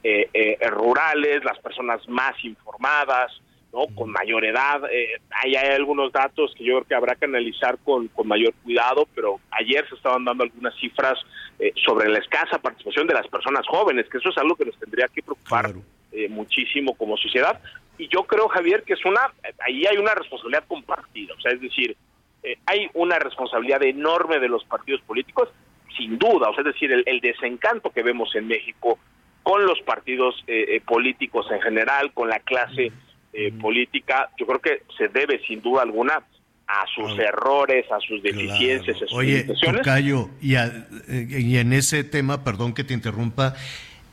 eh, 0.02 0.28
eh, 0.32 0.58
rurales, 0.70 1.44
las 1.44 1.58
personas 1.58 2.08
más 2.08 2.34
informadas, 2.44 3.32
¿no? 3.72 3.86
Con 3.94 4.10
mayor 4.10 4.44
edad. 4.44 4.82
Eh, 4.90 5.20
ahí 5.30 5.54
hay 5.54 5.74
algunos 5.74 6.12
datos 6.12 6.54
que 6.56 6.64
yo 6.64 6.76
creo 6.76 6.84
que 6.86 6.94
habrá 6.94 7.14
que 7.14 7.26
analizar 7.26 7.78
con, 7.78 8.08
con 8.08 8.26
mayor 8.26 8.54
cuidado, 8.64 9.06
pero 9.14 9.40
ayer 9.50 9.86
se 9.88 9.94
estaban 9.94 10.24
dando 10.24 10.44
algunas 10.44 10.74
cifras 10.76 11.18
eh, 11.58 11.72
sobre 11.84 12.08
la 12.08 12.18
escasa 12.18 12.58
participación 12.58 13.06
de 13.06 13.14
las 13.14 13.26
personas 13.28 13.66
jóvenes, 13.66 14.08
que 14.08 14.18
eso 14.18 14.30
es 14.30 14.38
algo 14.38 14.56
que 14.56 14.64
nos 14.64 14.78
tendría 14.78 15.06
que 15.08 15.22
preocupar 15.22 15.74
eh, 16.12 16.28
muchísimo 16.28 16.94
como 16.94 17.16
sociedad. 17.16 17.60
Y 17.98 18.08
yo 18.08 18.22
creo, 18.24 18.48
Javier, 18.48 18.84
que 18.84 18.94
es 18.94 19.04
una, 19.04 19.20
ahí 19.66 19.84
hay 19.86 19.96
una 19.98 20.14
responsabilidad 20.14 20.64
compartida, 20.68 21.34
o 21.34 21.40
sea, 21.40 21.52
es 21.52 21.60
decir, 21.60 21.96
eh, 22.44 22.56
hay 22.66 22.88
una 22.94 23.18
responsabilidad 23.18 23.82
enorme 23.82 24.38
de 24.38 24.48
los 24.48 24.64
partidos 24.64 25.00
políticos, 25.02 25.48
sin 25.96 26.16
duda, 26.18 26.48
o 26.50 26.54
sea, 26.54 26.62
es 26.62 26.72
decir, 26.72 26.92
el, 26.92 27.02
el 27.06 27.20
desencanto 27.20 27.90
que 27.90 28.02
vemos 28.04 28.34
en 28.36 28.46
México 28.46 28.98
con 29.42 29.64
los 29.66 29.80
partidos 29.82 30.44
eh, 30.46 30.76
eh, 30.76 30.80
políticos 30.80 31.46
en 31.50 31.60
general, 31.60 32.12
con 32.12 32.28
la 32.28 32.38
clase 32.40 32.92
eh, 33.32 33.52
política, 33.60 34.30
yo 34.38 34.46
creo 34.46 34.60
que 34.60 34.82
se 34.96 35.08
debe 35.08 35.40
sin 35.46 35.60
duda 35.60 35.82
alguna 35.82 36.22
a 36.70 36.84
sus 36.94 37.18
errores, 37.18 37.90
a 37.90 37.98
sus 37.98 38.22
deficiencias, 38.22 38.94
a 38.96 38.98
sus 39.00 39.12
Oye. 39.14 39.44
Tocayo, 39.60 40.28
y, 40.42 40.54
a- 40.56 40.86
eh, 41.08 41.26
y 41.30 41.56
en 41.56 41.72
ese 41.72 42.04
tema, 42.04 42.44
perdón 42.44 42.74
que 42.74 42.84
te 42.84 42.92
interrumpa, 42.92 43.54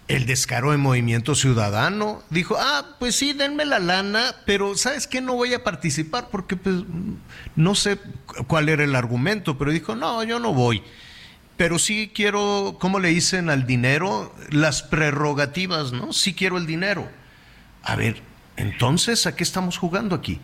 el 0.07 0.25
descaro 0.27 0.71
de 0.71 0.77
Movimiento 0.77 1.33
Ciudadano 1.33 2.21
dijo, 2.29 2.55
ah, 2.59 2.95
pues 2.99 3.15
sí, 3.15 3.33
denme 3.33 3.65
la 3.65 3.79
lana, 3.79 4.35
pero 4.45 4.75
¿sabes 4.75 5.07
qué? 5.07 5.19
No 5.21 5.33
voy 5.33 5.53
a 5.55 5.63
participar 5.63 6.27
porque 6.29 6.55
pues 6.55 6.75
no 7.55 7.73
sé 7.75 7.97
cu- 8.25 8.45
cuál 8.45 8.69
era 8.69 8.83
el 8.83 8.95
argumento, 8.95 9.57
pero 9.57 9.71
dijo, 9.71 9.95
no, 9.95 10.23
yo 10.23 10.39
no 10.39 10.53
voy. 10.53 10.83
Pero 11.57 11.79
sí 11.79 12.11
quiero, 12.13 12.77
¿cómo 12.79 12.99
le 12.99 13.07
dicen 13.09 13.49
al 13.49 13.65
dinero? 13.65 14.33
Las 14.51 14.83
prerrogativas, 14.83 15.91
¿no? 15.93 16.13
Sí 16.13 16.33
quiero 16.35 16.57
el 16.57 16.67
dinero. 16.67 17.07
A 17.81 17.95
ver, 17.95 18.21
entonces, 18.57 19.25
¿a 19.25 19.35
qué 19.35 19.43
estamos 19.43 19.77
jugando 19.77 20.15
aquí? 20.15 20.39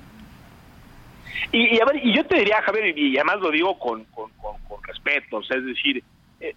Y, 1.51 1.75
y 1.75 1.79
a 1.81 1.85
ver, 1.85 1.97
y 2.03 2.15
yo 2.15 2.25
te 2.25 2.37
diría, 2.39 2.61
Javier, 2.65 2.97
y, 2.97 3.15
además 3.17 3.39
lo 3.41 3.51
digo 3.51 3.77
con, 3.77 4.05
con, 4.05 4.31
con- 4.41 4.59
con 4.67 4.81
respeto, 4.83 5.37
o 5.37 5.43
sea, 5.43 5.57
es 5.57 5.65
decir, 5.65 6.03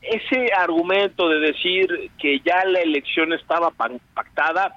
ese 0.01 0.53
argumento 0.53 1.29
de 1.29 1.41
decir 1.41 2.11
que 2.19 2.41
ya 2.41 2.65
la 2.65 2.81
elección 2.81 3.33
estaba 3.33 3.71
pactada 3.71 4.77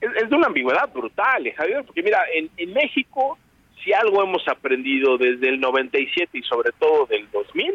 es, 0.00 0.10
es 0.22 0.30
de 0.30 0.36
una 0.36 0.48
ambigüedad 0.48 0.88
brutal, 0.92 1.46
eh, 1.46 1.54
Javier, 1.56 1.84
porque 1.84 2.02
mira, 2.02 2.24
en, 2.34 2.50
en 2.56 2.72
México, 2.72 3.38
si 3.82 3.92
algo 3.92 4.22
hemos 4.22 4.46
aprendido 4.48 5.18
desde 5.18 5.48
el 5.48 5.60
97 5.60 6.38
y 6.38 6.42
sobre 6.42 6.72
todo 6.72 7.06
del 7.06 7.30
2000, 7.30 7.74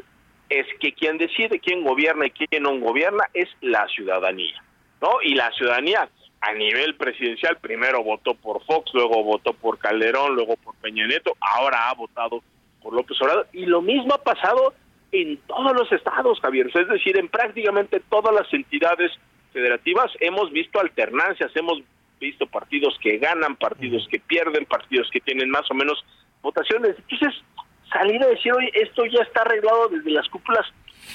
es 0.49 0.67
que 0.79 0.93
quien 0.93 1.17
decide 1.17 1.59
quién 1.59 1.83
gobierna 1.83 2.27
y 2.27 2.31
quién 2.31 2.63
no 2.63 2.77
gobierna 2.79 3.23
es 3.33 3.49
la 3.61 3.87
ciudadanía, 3.87 4.63
¿no? 5.01 5.21
Y 5.23 5.35
la 5.35 5.51
ciudadanía 5.51 6.09
a 6.41 6.53
nivel 6.53 6.95
presidencial 6.95 7.57
primero 7.57 8.03
votó 8.03 8.35
por 8.35 8.63
Fox, 8.65 8.91
luego 8.93 9.23
votó 9.23 9.53
por 9.53 9.79
Calderón, 9.79 10.35
luego 10.35 10.57
por 10.57 10.75
Peña 10.75 11.07
Nieto, 11.07 11.35
ahora 11.39 11.89
ha 11.89 11.93
votado 11.93 12.43
por 12.81 12.93
López 12.93 13.19
Obrador 13.21 13.47
y 13.53 13.65
lo 13.65 13.81
mismo 13.81 14.13
ha 14.13 14.21
pasado 14.21 14.73
en 15.13 15.37
todos 15.45 15.73
los 15.73 15.91
estados, 15.91 16.39
Javier, 16.41 16.71
es 16.73 16.87
decir, 16.87 17.17
en 17.17 17.29
prácticamente 17.29 18.01
todas 18.09 18.33
las 18.33 18.51
entidades 18.51 19.11
federativas 19.53 20.11
hemos 20.19 20.51
visto 20.51 20.79
alternancias, 20.79 21.55
hemos 21.55 21.83
visto 22.19 22.47
partidos 22.47 22.97
que 22.99 23.19
ganan, 23.19 23.55
partidos 23.55 24.07
que 24.09 24.19
pierden, 24.19 24.65
partidos 24.65 25.07
que 25.11 25.19
tienen 25.19 25.51
más 25.51 25.69
o 25.69 25.75
menos 25.75 26.03
votaciones. 26.41 26.95
Entonces, 26.97 27.43
salir 27.91 28.23
a 28.23 28.27
decir, 28.27 28.53
oye, 28.53 28.71
esto 28.73 29.05
ya 29.05 29.21
está 29.21 29.41
arreglado 29.41 29.89
desde 29.89 30.09
las 30.09 30.27
cúpulas, 30.29 30.65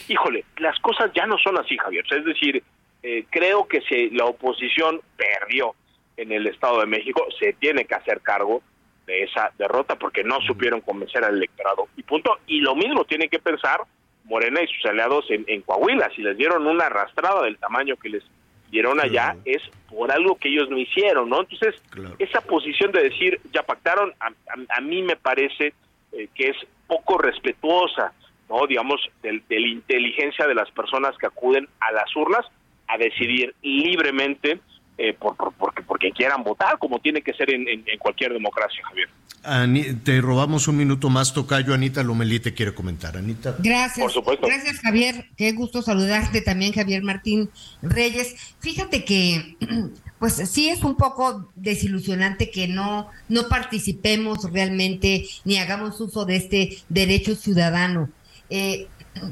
híjole, 0.07 0.45
las 0.59 0.79
cosas 0.79 1.11
ya 1.13 1.27
no 1.27 1.37
son 1.39 1.59
así, 1.59 1.77
Javier. 1.77 2.05
Es 2.09 2.25
decir, 2.25 2.63
eh, 3.03 3.25
creo 3.31 3.67
que 3.67 3.81
si 3.81 4.11
la 4.11 4.27
oposición 4.27 5.01
perdió 5.17 5.75
en 6.17 6.31
el 6.31 6.47
Estado 6.47 6.81
de 6.81 6.87
México, 6.87 7.27
se 7.41 7.53
tiene 7.55 7.85
que 7.85 7.97
hacer 7.97 8.21
cargo 8.21 8.63
de 9.09 9.25
esa 9.25 9.51
derrota 9.59 9.97
porque 9.97 10.23
no 10.23 10.41
supieron 10.43 10.81
convencer 10.83 11.25
al 11.25 11.37
electorado. 11.39 11.89
Y 11.97 12.03
punto. 12.05 12.39
Y 12.47 12.61
lo 12.61 12.77
mismo 12.77 13.05
tiene 13.05 13.29
que 13.29 13.39
pensar 13.41 13.81
Morena 14.25 14.61
y 14.63 14.67
sus 14.69 14.85
aliados 14.85 15.25
en, 15.31 15.45
en 15.49 15.63
Coahuila. 15.63 16.11
Si 16.15 16.23
les 16.23 16.37
dieron 16.37 16.67
una 16.67 16.87
arrastrada 16.87 17.43
del 17.43 17.57
tamaño 17.57 17.97
que 17.97 18.11
les 18.11 18.23
dieron 18.71 19.01
allá, 19.01 19.35
es 19.47 19.63
por 19.89 20.13
algo 20.13 20.37
que 20.37 20.51
ellos 20.51 20.69
no 20.69 20.77
hicieron, 20.77 21.31
¿no? 21.31 21.41
Entonces, 21.41 21.75
esa 22.19 22.43
posición 22.43 22.93
de 22.93 23.05
decir, 23.05 23.41
ya 23.53 23.63
pactaron, 23.63 24.13
a, 24.21 24.27
a- 24.27 24.77
a 24.77 24.81
mí 24.83 25.01
me 25.03 25.17
parece 25.17 25.73
eh, 26.13 26.29
que 26.35 26.51
es 26.51 26.57
poco 26.87 27.17
respetuosa, 27.17 28.13
¿no? 28.51 28.67
Digamos, 28.67 29.01
del- 29.23 29.43
de, 29.49 29.59
la 29.61 29.69
inteligencia 29.69 30.47
de 30.47 30.55
las 30.55 30.71
personas 30.73 31.17
que 31.17 31.27
acuden 31.27 31.67
a 31.81 31.93
las 31.93 32.15
urnas 32.15 32.45
a 32.89 32.99
decidir 32.99 33.55
libremente 33.63 34.61
eh, 34.99 35.15
por, 35.15 35.37
por- 35.37 35.53
porque, 35.55 35.83
porque 35.83 36.11
quieran 36.13 36.43
votar, 36.43 36.79
como 36.79 36.99
tiene 36.99 37.23
que 37.23 37.33
ser 37.33 37.51
en, 37.51 37.67
en- 37.69 37.85
en 37.87 37.99
cualquier 37.99 38.33
democracia, 38.33 38.81
Javier. 38.89 39.09
Ani- 39.45 39.95
te 39.95 40.21
robamos 40.21 40.67
un 40.69 40.77
minuto 40.77 41.09
más, 41.09 41.33
Tocayo. 41.33 41.73
Anita 41.73 42.03
Lomelí 42.03 42.41
te 42.41 42.53
quiere 42.53 42.75
comentar. 42.75 43.17
Anita. 43.17 43.55
Gracias. 43.61 44.01
Por 44.01 44.11
supuesto. 44.11 44.47
Gracias, 44.49 44.81
Javier. 44.81 45.27
Qué 45.37 45.53
gusto 45.53 45.81
saludarte 45.81 46.41
también, 46.41 46.73
Javier 46.73 47.03
Martín 47.03 47.49
Reyes. 47.81 48.35
Fíjate 48.59 49.05
que, 49.05 49.57
pues 50.19 50.35
sí 50.35 50.69
es 50.69 50.83
un 50.83 50.97
poco 50.97 51.49
desilusionante 51.55 52.51
que 52.51 52.67
no, 52.67 53.09
no 53.29 53.49
participemos 53.49 54.51
realmente 54.53 55.25
ni 55.45 55.59
hagamos 55.59 56.01
uso 56.01 56.25
de 56.25 56.37
este 56.37 56.79
derecho 56.89 57.37
ciudadano. 57.37 58.11
Eh, 58.51 58.89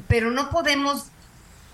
pero 0.07 0.31
no 0.31 0.49
podemos 0.49 1.07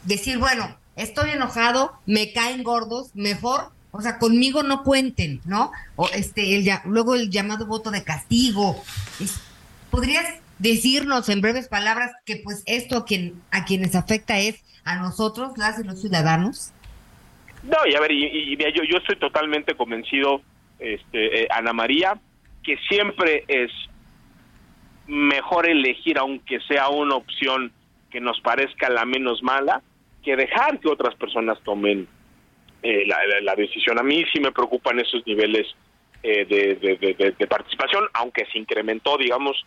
decir, 0.04 0.40
bueno, 0.40 0.76
estoy 0.96 1.30
enojado, 1.32 1.94
me 2.08 2.34
caen 2.34 2.64
gordos, 2.64 3.12
mejor, 3.14 3.72
o 3.96 4.02
sea, 4.02 4.18
conmigo 4.18 4.64
no 4.64 4.82
cuenten, 4.84 5.40
¿no? 5.46 5.72
O 5.96 6.10
este, 6.10 6.56
el, 6.56 6.68
luego 6.86 7.14
el 7.14 7.30
llamado 7.30 7.68
voto 7.68 7.92
de 7.92 8.04
castigo. 8.04 8.84
¿Podrías 9.92 10.26
decirnos 10.58 11.30
en 11.30 11.42
breves 11.42 11.68
palabras 11.68 12.12
que 12.26 12.38
pues 12.44 12.64
esto 12.66 12.98
a 12.98 13.06
quien 13.06 13.36
a 13.52 13.66
quienes 13.66 13.96
afecta 13.96 14.40
es 14.40 14.64
a 14.84 14.96
nosotros, 14.98 15.58
las 15.60 15.80
y 15.80 15.84
los 15.84 16.02
ciudadanos? 16.02 16.72
No, 17.62 17.78
y 17.88 17.94
a 17.94 18.00
ver, 18.00 18.12
y, 18.12 18.26
y- 18.26 18.58
yo, 18.58 18.84
yo 18.84 18.98
estoy 18.98 19.16
totalmente 19.18 19.76
convencido, 19.76 20.42
este, 20.80 21.44
eh, 21.44 21.48
Ana 21.52 21.72
María, 21.72 22.20
que 22.64 22.76
siempre 22.90 23.46
es 23.48 23.70
mejor 25.06 25.70
elegir, 25.70 26.18
aunque 26.18 26.60
sea 26.68 26.90
una 26.90 27.16
opción 27.16 27.72
que 28.10 28.20
nos 28.20 28.40
parezca 28.42 28.90
la 28.90 29.06
menos 29.06 29.44
mala, 29.44 29.84
que 30.24 30.36
dejar 30.36 30.80
que 30.80 30.90
otras 30.90 31.14
personas 31.16 31.60
tomen 31.64 32.08
eh, 32.84 33.06
la, 33.42 33.56
decisión. 33.56 33.98
A 33.98 34.04
mí 34.04 34.24
sí 34.32 34.40
me 34.40 34.52
preocupan 34.52 35.00
esos 35.00 35.26
niveles 35.26 35.68
eh, 36.22 36.46
de, 36.46 37.48
participación, 37.48 38.06
aunque 38.14 38.46
se 38.52 38.58
incrementó, 38.58 39.18
digamos, 39.18 39.66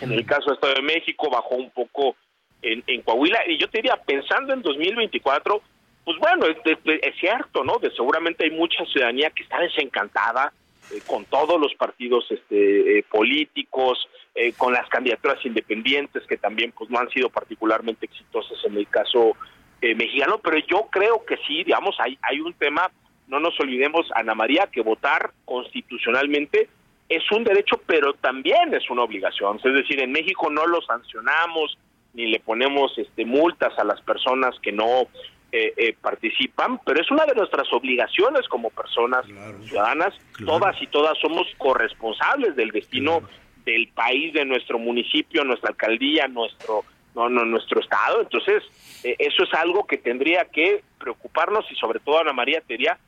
en 0.00 0.12
el 0.12 0.24
caso 0.26 0.50
de 0.50 0.54
Estado 0.54 0.74
de 0.74 0.82
México, 0.82 1.30
bajó 1.30 1.54
un 1.54 1.70
poco 1.70 2.16
en, 2.60 2.82
en 2.86 3.02
Coahuila. 3.02 3.40
Y 3.48 3.58
yo 3.58 3.68
te 3.68 3.78
diría, 3.78 3.96
pensando 3.96 4.52
en 4.52 4.62
2024, 4.62 5.62
pues 6.04 6.18
bueno, 6.18 6.46
es- 6.46 6.78
es 7.02 7.14
cierto, 7.18 7.64
¿no? 7.64 7.78
De, 7.78 7.90
seguramente 7.92 8.44
hay 8.44 8.50
mucha 8.50 8.84
ciudadanía 8.86 9.30
que 9.30 9.44
está 9.44 9.58
desencantada 9.60 10.52
eh, 10.92 11.00
con 11.06 11.24
todos 11.26 11.60
los 11.60 11.74
partidos 11.74 12.26
este, 12.30 12.98
eh, 12.98 13.04
políticos, 13.08 14.08
eh, 14.34 14.52
con 14.54 14.72
las 14.72 14.88
candidaturas 14.88 15.44
independientes 15.44 16.24
que 16.26 16.36
también 16.36 16.72
pues 16.72 16.90
no 16.90 16.98
han 16.98 17.08
sido 17.10 17.28
particularmente 17.28 18.06
exitosas 18.06 18.58
en 18.64 18.76
el 18.76 18.88
caso 18.88 19.36
eh, 19.82 19.94
mexicano, 19.94 20.38
pero 20.38 20.58
yo 20.58 20.88
creo 20.90 21.24
que 21.24 21.36
sí, 21.46 21.64
digamos, 21.64 21.96
hay, 21.98 22.16
hay 22.22 22.40
un 22.40 22.54
tema, 22.54 22.90
no 23.26 23.40
nos 23.40 23.58
olvidemos, 23.60 24.06
Ana 24.14 24.34
María, 24.34 24.68
que 24.70 24.80
votar 24.80 25.32
constitucionalmente 25.44 26.68
es 27.08 27.30
un 27.30 27.44
derecho, 27.44 27.80
pero 27.84 28.14
también 28.14 28.72
es 28.72 28.88
una 28.88 29.02
obligación. 29.02 29.58
Es 29.62 29.74
decir, 29.74 30.00
en 30.00 30.12
México 30.12 30.48
no 30.50 30.66
lo 30.66 30.80
sancionamos 30.82 31.76
ni 32.14 32.26
le 32.26 32.40
ponemos 32.40 32.96
este, 32.96 33.24
multas 33.24 33.78
a 33.78 33.84
las 33.84 34.00
personas 34.02 34.54
que 34.60 34.70
no 34.70 35.08
eh, 35.50 35.72
eh, 35.76 35.96
participan, 36.00 36.78
pero 36.84 37.00
es 37.00 37.10
una 37.10 37.26
de 37.26 37.34
nuestras 37.34 37.70
obligaciones 37.72 38.46
como 38.48 38.70
personas 38.70 39.26
ciudadanas. 39.64 40.14
Todas 40.44 40.80
y 40.80 40.86
todas 40.86 41.18
somos 41.18 41.46
corresponsables 41.58 42.54
del 42.56 42.70
destino 42.70 43.22
del 43.64 43.88
país, 43.88 44.32
de 44.32 44.44
nuestro 44.44 44.78
municipio, 44.78 45.44
nuestra 45.44 45.70
alcaldía, 45.70 46.28
nuestro 46.28 46.84
no, 47.14 47.28
no 47.28 47.44
nuestro 47.44 47.80
estado. 47.80 48.22
Entonces, 48.22 48.62
eh, 49.04 49.16
eso 49.18 49.44
es 49.44 49.54
algo 49.54 49.86
que 49.86 49.98
tendría 49.98 50.44
que 50.46 50.82
preocuparnos 50.98 51.64
y 51.70 51.74
sobre 51.76 52.00
todo 52.00 52.20
Ana 52.20 52.32
María 52.32 52.60
Tería 52.60 52.98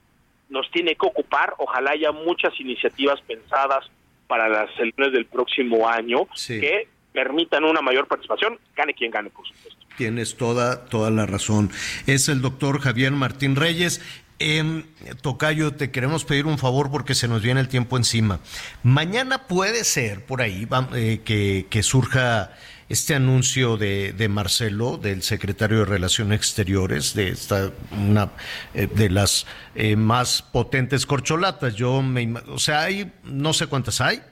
nos 0.49 0.71
tiene 0.71 0.95
que 0.95 1.07
ocupar. 1.07 1.55
Ojalá 1.59 1.93
haya 1.93 2.13
muchas 2.13 2.59
iniciativas 2.61 3.21
pensadas 3.23 3.87
para 4.27 4.49
las 4.49 4.71
elecciones 4.79 5.13
del 5.13 5.27
próximo 5.27 5.89
año 5.89 6.27
que 6.47 6.89
permitan 7.13 7.65
una 7.65 7.81
mayor 7.81 8.09
participación, 8.09 8.59
gane 8.75 8.95
quien 8.95 9.11
gane, 9.11 9.31
por 9.31 9.47
supuesto. 9.47 9.81
Tienes 9.97 10.37
toda, 10.37 10.87
toda 10.87 11.11
la 11.11 11.27
razón. 11.27 11.71
Es 12.07 12.29
el 12.29 12.43
doctor 12.43 12.81
Javier 12.81 13.13
Martín 13.13 13.55
Reyes. 13.55 14.03
Eh, 14.41 14.83
Tocayo, 15.23 15.75
te 15.75 15.93
queremos 15.93 16.25
pedir 16.25 16.47
un 16.47 16.59
favor 16.59 16.91
porque 16.91 17.15
se 17.15 17.29
nos 17.29 17.43
viene 17.43 17.61
el 17.61 17.69
tiempo 17.69 17.97
encima. 17.97 18.41
Mañana 18.83 19.47
puede 19.47 19.85
ser 19.85 20.27
por 20.27 20.43
ahí 20.43 20.67
eh, 20.95 21.21
que, 21.25 21.67
que, 21.71 21.83
surja 21.85 22.51
este 22.89 23.15
anuncio 23.15 23.77
de, 23.77 24.13
de, 24.13 24.29
Marcelo, 24.29 24.99
del 24.99 25.23
secretario 25.23 25.79
de 25.79 25.85
Relaciones 25.85 26.37
Exteriores, 26.37 27.15
de 27.15 27.29
esta 27.29 27.71
una 27.93 28.33
eh, 28.75 28.89
de 28.93 29.11
las 29.11 29.47
eh, 29.75 29.97
más 29.97 30.43
potentes 30.43 31.07
corcholatas. 31.07 31.75
Yo 31.75 32.03
me, 32.03 32.35
o 32.49 32.59
sea, 32.59 32.83
hay 32.83 33.13
no 33.25 33.53
sé 33.53 33.67
cuántas 33.67 34.01
hay, 34.01 34.23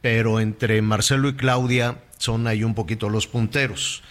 pero 0.00 0.40
entre 0.40 0.80
Marcelo 0.82 1.28
y 1.28 1.34
Claudia 1.34 1.98
son 2.18 2.46
ahí 2.46 2.64
un 2.64 2.74
poquito 2.74 3.08
los 3.08 3.26
punteros. 3.26 4.02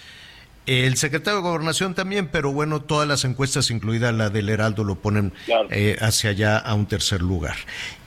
El 0.66 0.98
secretario 0.98 1.38
de 1.38 1.44
Gobernación 1.44 1.96
también, 1.96 2.28
pero 2.28 2.52
bueno, 2.52 2.82
todas 2.82 3.08
las 3.08 3.24
encuestas, 3.24 3.72
incluida 3.72 4.12
la 4.12 4.30
del 4.30 4.50
Heraldo, 4.50 4.84
lo 4.84 4.96
ponen 4.96 5.32
claro. 5.46 5.70
eh, 5.72 5.96
hacia 6.02 6.32
allá 6.32 6.58
a 6.58 6.74
un 6.74 6.88
tercer 6.88 7.22
lugar. 7.22 7.56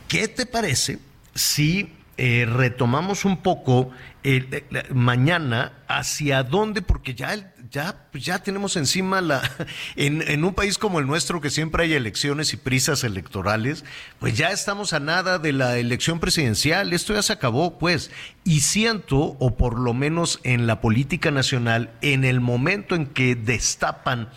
¿Qué 0.09 0.29
te 0.29 0.45
parece 0.45 0.99
si 1.35 1.89
eh, 2.23 2.45
retomamos 2.45 3.25
un 3.25 3.39
poco 3.39 3.93
eh, 4.25 4.63
mañana 4.93 5.73
hacia 5.89 6.43
dónde? 6.43 6.83
Porque 6.83 7.15
ya, 7.15 7.55
ya, 7.71 8.11
ya 8.13 8.43
tenemos 8.43 8.77
encima 8.77 9.23
la. 9.23 9.41
En, 9.97 10.21
en, 10.29 10.45
un 10.45 10.53
país 10.53 10.77
como 10.77 10.99
el 11.01 11.07
nuestro, 11.07 11.41
que 11.41 11.49
siempre 11.49 11.85
hay 11.85 11.95
elecciones 11.95 12.53
y 12.53 12.59
prisas 12.59 13.05
electorales, 13.05 13.87
pues 14.19 14.37
ya 14.37 14.51
estamos 14.51 14.93
a 14.93 15.01
nada 15.01 15.39
de 15.39 15.55
la 15.55 15.79
elección 15.79 16.21
presidencial. 16.21 16.93
Esto 16.93 17.15
ya 17.15 17.23
se 17.23 17.33
acabó, 17.33 17.79
pues. 17.79 18.11
Y 18.45 18.61
siento, 18.61 19.17
o 19.39 19.57
por 19.57 19.79
lo 19.79 19.95
menos 19.95 20.41
en 20.43 20.67
la 20.67 20.83
política 20.83 21.31
nacional, 21.31 21.91
en 22.03 22.25
el 22.25 22.43
momento 22.43 22.97
en 22.97 23.07
que 23.07 23.35
destapan 23.35 24.29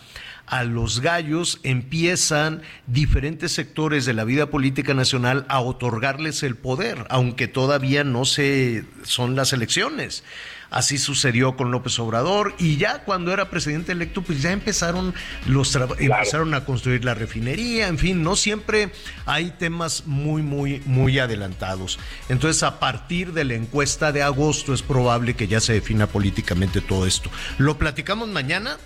a 0.46 0.64
los 0.64 1.00
gallos 1.00 1.60
empiezan 1.62 2.62
diferentes 2.86 3.52
sectores 3.52 4.04
de 4.04 4.12
la 4.12 4.24
vida 4.24 4.46
política 4.46 4.94
nacional 4.94 5.46
a 5.48 5.60
otorgarles 5.60 6.42
el 6.42 6.56
poder, 6.56 7.06
aunque 7.08 7.48
todavía 7.48 8.04
no 8.04 8.24
se 8.24 8.84
son 9.04 9.36
las 9.36 9.52
elecciones. 9.52 10.24
Así 10.70 10.98
sucedió 10.98 11.56
con 11.56 11.70
López 11.70 11.96
Obrador 12.00 12.52
y 12.58 12.78
ya 12.78 13.04
cuando 13.04 13.32
era 13.32 13.48
presidente 13.48 13.92
electo, 13.92 14.22
pues 14.22 14.42
ya 14.42 14.50
empezaron 14.50 15.14
los 15.46 15.70
claro. 15.70 15.94
empezaron 15.98 16.52
a 16.52 16.64
construir 16.64 17.04
la 17.04 17.14
refinería, 17.14 17.86
en 17.86 17.96
fin, 17.96 18.24
no 18.24 18.34
siempre 18.34 18.90
hay 19.24 19.52
temas 19.52 20.02
muy 20.06 20.42
muy 20.42 20.82
muy 20.84 21.20
adelantados. 21.20 22.00
Entonces, 22.28 22.64
a 22.64 22.80
partir 22.80 23.32
de 23.32 23.44
la 23.44 23.54
encuesta 23.54 24.10
de 24.10 24.22
agosto 24.22 24.74
es 24.74 24.82
probable 24.82 25.34
que 25.34 25.46
ya 25.46 25.60
se 25.60 25.74
defina 25.74 26.08
políticamente 26.08 26.80
todo 26.80 27.06
esto. 27.06 27.30
Lo 27.58 27.78
platicamos 27.78 28.28
mañana. 28.28 28.76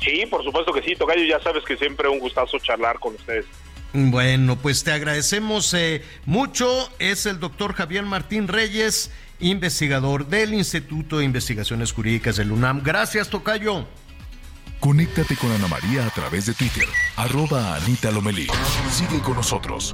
Sí, 0.00 0.24
por 0.26 0.42
supuesto 0.42 0.72
que 0.72 0.82
sí, 0.82 0.96
Tocayo, 0.96 1.24
ya 1.24 1.40
sabes 1.42 1.64
que 1.64 1.76
siempre 1.76 2.08
un 2.08 2.18
gustazo 2.18 2.58
charlar 2.58 2.98
con 2.98 3.14
ustedes. 3.14 3.46
Bueno, 3.92 4.56
pues 4.56 4.84
te 4.84 4.92
agradecemos 4.92 5.74
eh, 5.74 6.02
mucho. 6.24 6.88
Es 6.98 7.26
el 7.26 7.40
doctor 7.40 7.74
Javier 7.74 8.04
Martín 8.04 8.46
Reyes, 8.46 9.10
investigador 9.40 10.26
del 10.26 10.54
Instituto 10.54 11.18
de 11.18 11.24
Investigaciones 11.24 11.92
Jurídicas 11.92 12.36
del 12.36 12.52
UNAM. 12.52 12.82
Gracias, 12.84 13.28
Tocayo. 13.28 13.86
Conéctate 14.78 15.36
con 15.36 15.52
Ana 15.52 15.68
María 15.68 16.06
a 16.06 16.10
través 16.10 16.46
de 16.46 16.54
Twitter, 16.54 16.88
arroba 17.16 17.74
Anita 17.74 18.10
Lomelí. 18.10 18.46
Sigue 18.90 19.20
con 19.20 19.34
nosotros. 19.34 19.92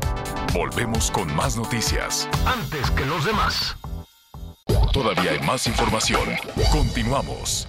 Volvemos 0.52 1.10
con 1.10 1.34
más 1.34 1.56
noticias. 1.56 2.28
Antes 2.46 2.90
que 2.92 3.04
los 3.04 3.24
demás. 3.24 3.76
Todavía 4.92 5.32
hay 5.32 5.40
más 5.40 5.66
información. 5.66 6.28
Continuamos. 6.70 7.66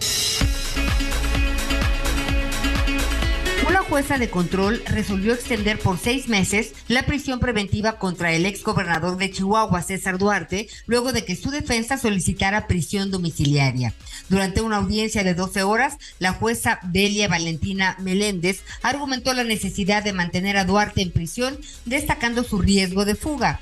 Una 3.68 3.80
jueza 3.80 4.18
de 4.18 4.30
control 4.30 4.82
resolvió 4.86 5.34
extender 5.34 5.78
por 5.78 6.00
seis 6.00 6.30
meses 6.30 6.72
la 6.88 7.06
prisión 7.06 7.42
preventiva 7.42 7.98
contra 7.98 8.32
el 8.32 8.46
ex 8.46 8.64
gobernador 8.64 9.18
de 9.18 9.30
Chihuahua, 9.30 9.82
César 9.82 10.18
Duarte, 10.18 10.70
luego 10.86 11.12
de 11.12 11.26
que 11.26 11.36
su 11.36 11.52
defensa 11.52 11.98
solicitara 11.98 12.66
prisión 12.68 13.12
domiciliaria. 13.12 13.94
Durante 14.30 14.62
una 14.62 14.78
audiencia 14.78 15.26
de 15.26 15.34
12 15.34 15.64
horas, 15.64 15.98
la 16.20 16.32
jueza 16.32 16.80
Delia 16.84 17.28
Valentina 17.28 17.98
Meléndez 18.00 18.62
argumentó 18.84 19.34
la 19.34 19.44
necesidad 19.44 20.02
de 20.02 20.14
mantener 20.14 20.56
a 20.56 20.64
Duarte 20.64 21.02
en 21.02 21.12
prisión, 21.12 21.60
destacando 21.84 22.46
su 22.46 22.60
riesgo 22.60 23.04
de 23.04 23.16
fuga. 23.16 23.60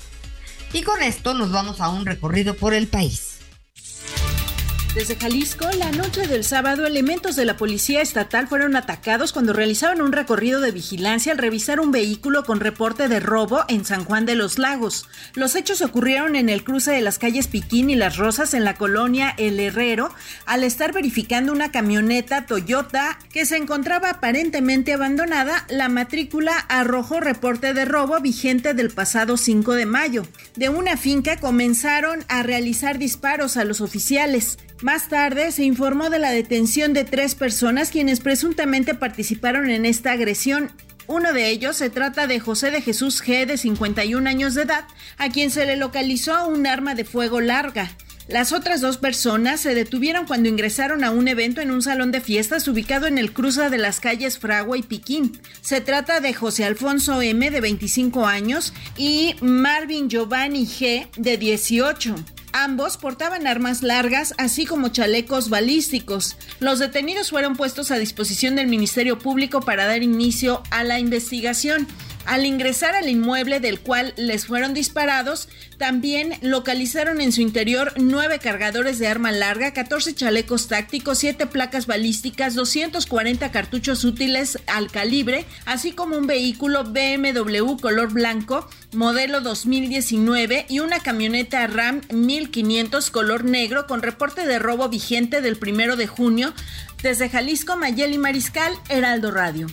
Y 0.72 0.82
con 0.82 1.02
esto 1.02 1.34
nos 1.34 1.50
vamos 1.50 1.80
a 1.80 1.88
un 1.88 2.06
recorrido 2.06 2.54
por 2.54 2.74
el 2.74 2.86
país. 2.86 3.35
Desde 4.96 5.16
Jalisco, 5.16 5.66
la 5.78 5.92
noche 5.92 6.26
del 6.26 6.42
sábado, 6.42 6.86
elementos 6.86 7.36
de 7.36 7.44
la 7.44 7.58
Policía 7.58 8.00
Estatal 8.00 8.48
fueron 8.48 8.76
atacados 8.76 9.34
cuando 9.34 9.52
realizaban 9.52 10.00
un 10.00 10.10
recorrido 10.10 10.62
de 10.62 10.70
vigilancia 10.70 11.32
al 11.32 11.38
revisar 11.38 11.80
un 11.80 11.92
vehículo 11.92 12.44
con 12.44 12.60
reporte 12.60 13.06
de 13.06 13.20
robo 13.20 13.62
en 13.68 13.84
San 13.84 14.06
Juan 14.06 14.24
de 14.24 14.36
los 14.36 14.58
Lagos. 14.58 15.06
Los 15.34 15.54
hechos 15.54 15.82
ocurrieron 15.82 16.34
en 16.34 16.48
el 16.48 16.64
cruce 16.64 16.92
de 16.92 17.02
las 17.02 17.18
calles 17.18 17.46
Piquín 17.46 17.90
y 17.90 17.94
Las 17.94 18.16
Rosas 18.16 18.54
en 18.54 18.64
la 18.64 18.76
colonia 18.76 19.34
El 19.36 19.60
Herrero, 19.60 20.14
al 20.46 20.64
estar 20.64 20.94
verificando 20.94 21.52
una 21.52 21.70
camioneta 21.70 22.46
Toyota 22.46 23.18
que 23.30 23.44
se 23.44 23.58
encontraba 23.58 24.08
aparentemente 24.08 24.94
abandonada. 24.94 25.66
La 25.68 25.90
matrícula 25.90 26.56
arrojó 26.70 27.20
reporte 27.20 27.74
de 27.74 27.84
robo 27.84 28.18
vigente 28.20 28.72
del 28.72 28.88
pasado 28.88 29.36
5 29.36 29.74
de 29.74 29.84
mayo. 29.84 30.22
De 30.54 30.70
una 30.70 30.96
finca 30.96 31.36
comenzaron 31.36 32.24
a 32.28 32.42
realizar 32.42 32.96
disparos 32.96 33.58
a 33.58 33.64
los 33.64 33.82
oficiales. 33.82 34.56
Más 34.82 35.08
tarde 35.08 35.52
se 35.52 35.64
informó 35.64 36.10
de 36.10 36.18
la 36.18 36.30
detención 36.30 36.92
de 36.92 37.04
tres 37.04 37.34
personas 37.34 37.90
quienes 37.90 38.20
presuntamente 38.20 38.94
participaron 38.94 39.70
en 39.70 39.86
esta 39.86 40.12
agresión. 40.12 40.70
Uno 41.06 41.32
de 41.32 41.48
ellos 41.48 41.76
se 41.76 41.88
trata 41.88 42.26
de 42.26 42.40
José 42.40 42.70
de 42.70 42.82
Jesús 42.82 43.22
G, 43.22 43.46
de 43.46 43.56
51 43.56 44.28
años 44.28 44.54
de 44.54 44.62
edad, 44.62 44.84
a 45.16 45.30
quien 45.30 45.50
se 45.50 45.64
le 45.64 45.76
localizó 45.76 46.46
un 46.48 46.66
arma 46.66 46.94
de 46.94 47.04
fuego 47.04 47.40
larga. 47.40 47.90
Las 48.28 48.52
otras 48.52 48.80
dos 48.80 48.98
personas 48.98 49.60
se 49.60 49.74
detuvieron 49.74 50.26
cuando 50.26 50.48
ingresaron 50.48 51.04
a 51.04 51.12
un 51.12 51.28
evento 51.28 51.60
en 51.60 51.70
un 51.70 51.80
salón 51.80 52.10
de 52.10 52.20
fiestas 52.20 52.66
ubicado 52.66 53.06
en 53.06 53.18
el 53.18 53.32
cruce 53.32 53.70
de 53.70 53.78
las 53.78 54.00
calles 54.00 54.38
Fragua 54.38 54.76
y 54.76 54.82
Piquín. 54.82 55.40
Se 55.60 55.80
trata 55.80 56.20
de 56.20 56.34
José 56.34 56.64
Alfonso 56.64 57.22
M, 57.22 57.50
de 57.50 57.60
25 57.60 58.26
años, 58.26 58.74
y 58.96 59.36
Marvin 59.40 60.10
Giovanni 60.10 60.66
G, 60.66 61.08
de 61.16 61.38
18. 61.38 62.16
Ambos 62.58 62.96
portaban 62.96 63.46
armas 63.46 63.82
largas, 63.82 64.32
así 64.38 64.64
como 64.64 64.88
chalecos 64.88 65.50
balísticos. 65.50 66.38
Los 66.58 66.78
detenidos 66.78 67.28
fueron 67.28 67.54
puestos 67.54 67.90
a 67.90 67.98
disposición 67.98 68.56
del 68.56 68.66
Ministerio 68.66 69.18
Público 69.18 69.60
para 69.60 69.84
dar 69.84 70.02
inicio 70.02 70.62
a 70.70 70.82
la 70.82 70.98
investigación. 70.98 71.86
Al 72.26 72.44
ingresar 72.44 72.96
al 72.96 73.08
inmueble 73.08 73.60
del 73.60 73.78
cual 73.78 74.12
les 74.16 74.46
fueron 74.46 74.74
disparados, 74.74 75.48
también 75.78 76.34
localizaron 76.42 77.20
en 77.20 77.30
su 77.30 77.40
interior 77.40 77.92
nueve 77.96 78.40
cargadores 78.40 78.98
de 78.98 79.06
arma 79.06 79.30
larga, 79.30 79.72
14 79.72 80.12
chalecos 80.12 80.66
tácticos, 80.66 81.18
7 81.18 81.46
placas 81.46 81.86
balísticas, 81.86 82.56
240 82.56 83.52
cartuchos 83.52 84.02
útiles 84.04 84.58
al 84.66 84.90
calibre, 84.90 85.44
así 85.66 85.92
como 85.92 86.16
un 86.16 86.26
vehículo 86.26 86.82
BMW 86.82 87.76
color 87.80 88.12
blanco, 88.12 88.68
modelo 88.92 89.40
2019 89.40 90.66
y 90.68 90.80
una 90.80 90.98
camioneta 90.98 91.64
RAM 91.68 92.00
1500 92.10 93.10
color 93.10 93.44
negro 93.44 93.86
con 93.86 94.02
reporte 94.02 94.46
de 94.46 94.58
robo 94.58 94.88
vigente 94.88 95.40
del 95.42 95.58
primero 95.58 95.94
de 95.94 96.08
junio. 96.08 96.52
Desde 97.02 97.28
Jalisco, 97.28 97.76
Mayeli 97.76 98.18
Mariscal, 98.18 98.72
Heraldo 98.88 99.30
Radio. 99.30 99.68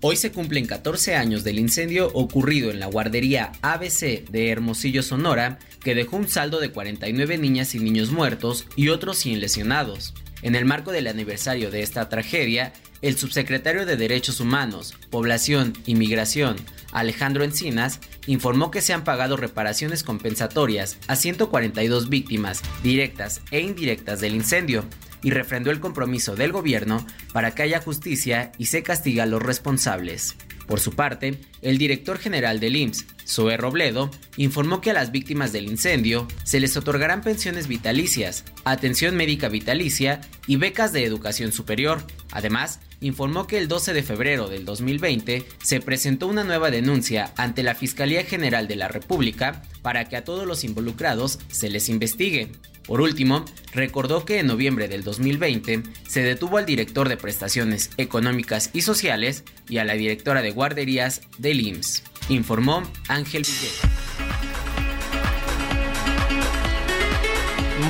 Hoy 0.00 0.14
se 0.14 0.30
cumplen 0.30 0.66
14 0.66 1.16
años 1.16 1.42
del 1.42 1.58
incendio 1.58 2.06
ocurrido 2.14 2.70
en 2.70 2.78
la 2.78 2.86
guardería 2.86 3.50
ABC 3.62 4.30
de 4.30 4.50
Hermosillo, 4.50 5.02
Sonora, 5.02 5.58
que 5.80 5.96
dejó 5.96 6.16
un 6.16 6.28
saldo 6.28 6.60
de 6.60 6.70
49 6.70 7.36
niñas 7.36 7.74
y 7.74 7.80
niños 7.80 8.12
muertos 8.12 8.66
y 8.76 8.90
otros 8.90 9.18
100 9.18 9.40
lesionados. 9.40 10.14
En 10.42 10.54
el 10.54 10.66
marco 10.66 10.92
del 10.92 11.08
aniversario 11.08 11.72
de 11.72 11.82
esta 11.82 12.08
tragedia, 12.08 12.72
el 13.02 13.18
subsecretario 13.18 13.86
de 13.86 13.96
Derechos 13.96 14.38
Humanos, 14.38 14.94
Población 15.10 15.72
y 15.84 15.96
Migración, 15.96 16.54
Alejandro 16.92 17.42
Encinas, 17.42 17.98
informó 18.28 18.70
que 18.70 18.82
se 18.82 18.92
han 18.92 19.02
pagado 19.02 19.36
reparaciones 19.36 20.04
compensatorias 20.04 20.96
a 21.08 21.16
142 21.16 22.08
víctimas 22.08 22.62
directas 22.84 23.40
e 23.50 23.62
indirectas 23.62 24.20
del 24.20 24.36
incendio, 24.36 24.84
y 25.22 25.30
refrendó 25.30 25.70
el 25.70 25.80
compromiso 25.80 26.36
del 26.36 26.52
gobierno 26.52 27.06
para 27.32 27.54
que 27.54 27.62
haya 27.62 27.80
justicia 27.80 28.52
y 28.58 28.66
se 28.66 28.82
castiga 28.82 29.24
a 29.24 29.26
los 29.26 29.42
responsables. 29.42 30.36
Por 30.68 30.80
su 30.80 30.92
parte, 30.92 31.40
el 31.62 31.78
director 31.78 32.18
general 32.18 32.60
del 32.60 32.76
IMSS, 32.76 33.06
Zoe 33.26 33.56
Robledo, 33.56 34.10
informó 34.36 34.82
que 34.82 34.90
a 34.90 34.92
las 34.92 35.10
víctimas 35.12 35.50
del 35.50 35.64
incendio 35.64 36.28
se 36.44 36.60
les 36.60 36.76
otorgarán 36.76 37.22
pensiones 37.22 37.68
vitalicias, 37.68 38.44
atención 38.64 39.16
médica 39.16 39.48
vitalicia 39.48 40.20
y 40.46 40.56
becas 40.56 40.92
de 40.92 41.04
educación 41.04 41.52
superior. 41.52 42.02
Además, 42.32 42.80
informó 43.00 43.46
que 43.46 43.56
el 43.56 43.66
12 43.66 43.94
de 43.94 44.02
febrero 44.02 44.48
del 44.48 44.66
2020 44.66 45.46
se 45.62 45.80
presentó 45.80 46.26
una 46.26 46.44
nueva 46.44 46.70
denuncia 46.70 47.32
ante 47.38 47.62
la 47.62 47.74
Fiscalía 47.74 48.24
General 48.24 48.68
de 48.68 48.76
la 48.76 48.88
República 48.88 49.62
para 49.80 50.04
que 50.04 50.16
a 50.16 50.24
todos 50.24 50.46
los 50.46 50.64
involucrados 50.64 51.38
se 51.48 51.70
les 51.70 51.88
investigue. 51.88 52.52
Por 52.88 53.02
último, 53.02 53.44
recordó 53.74 54.24
que 54.24 54.38
en 54.38 54.46
noviembre 54.46 54.88
del 54.88 55.04
2020 55.04 55.82
se 56.08 56.22
detuvo 56.22 56.56
al 56.56 56.64
director 56.64 57.10
de 57.10 57.18
prestaciones 57.18 57.90
económicas 57.98 58.70
y 58.72 58.80
sociales 58.80 59.44
y 59.68 59.76
a 59.76 59.84
la 59.84 59.92
directora 59.92 60.40
de 60.40 60.52
guarderías 60.52 61.20
del 61.36 61.60
IMSS, 61.60 62.02
informó 62.30 62.82
Ángel 63.08 63.42
Villegas. 63.42 63.82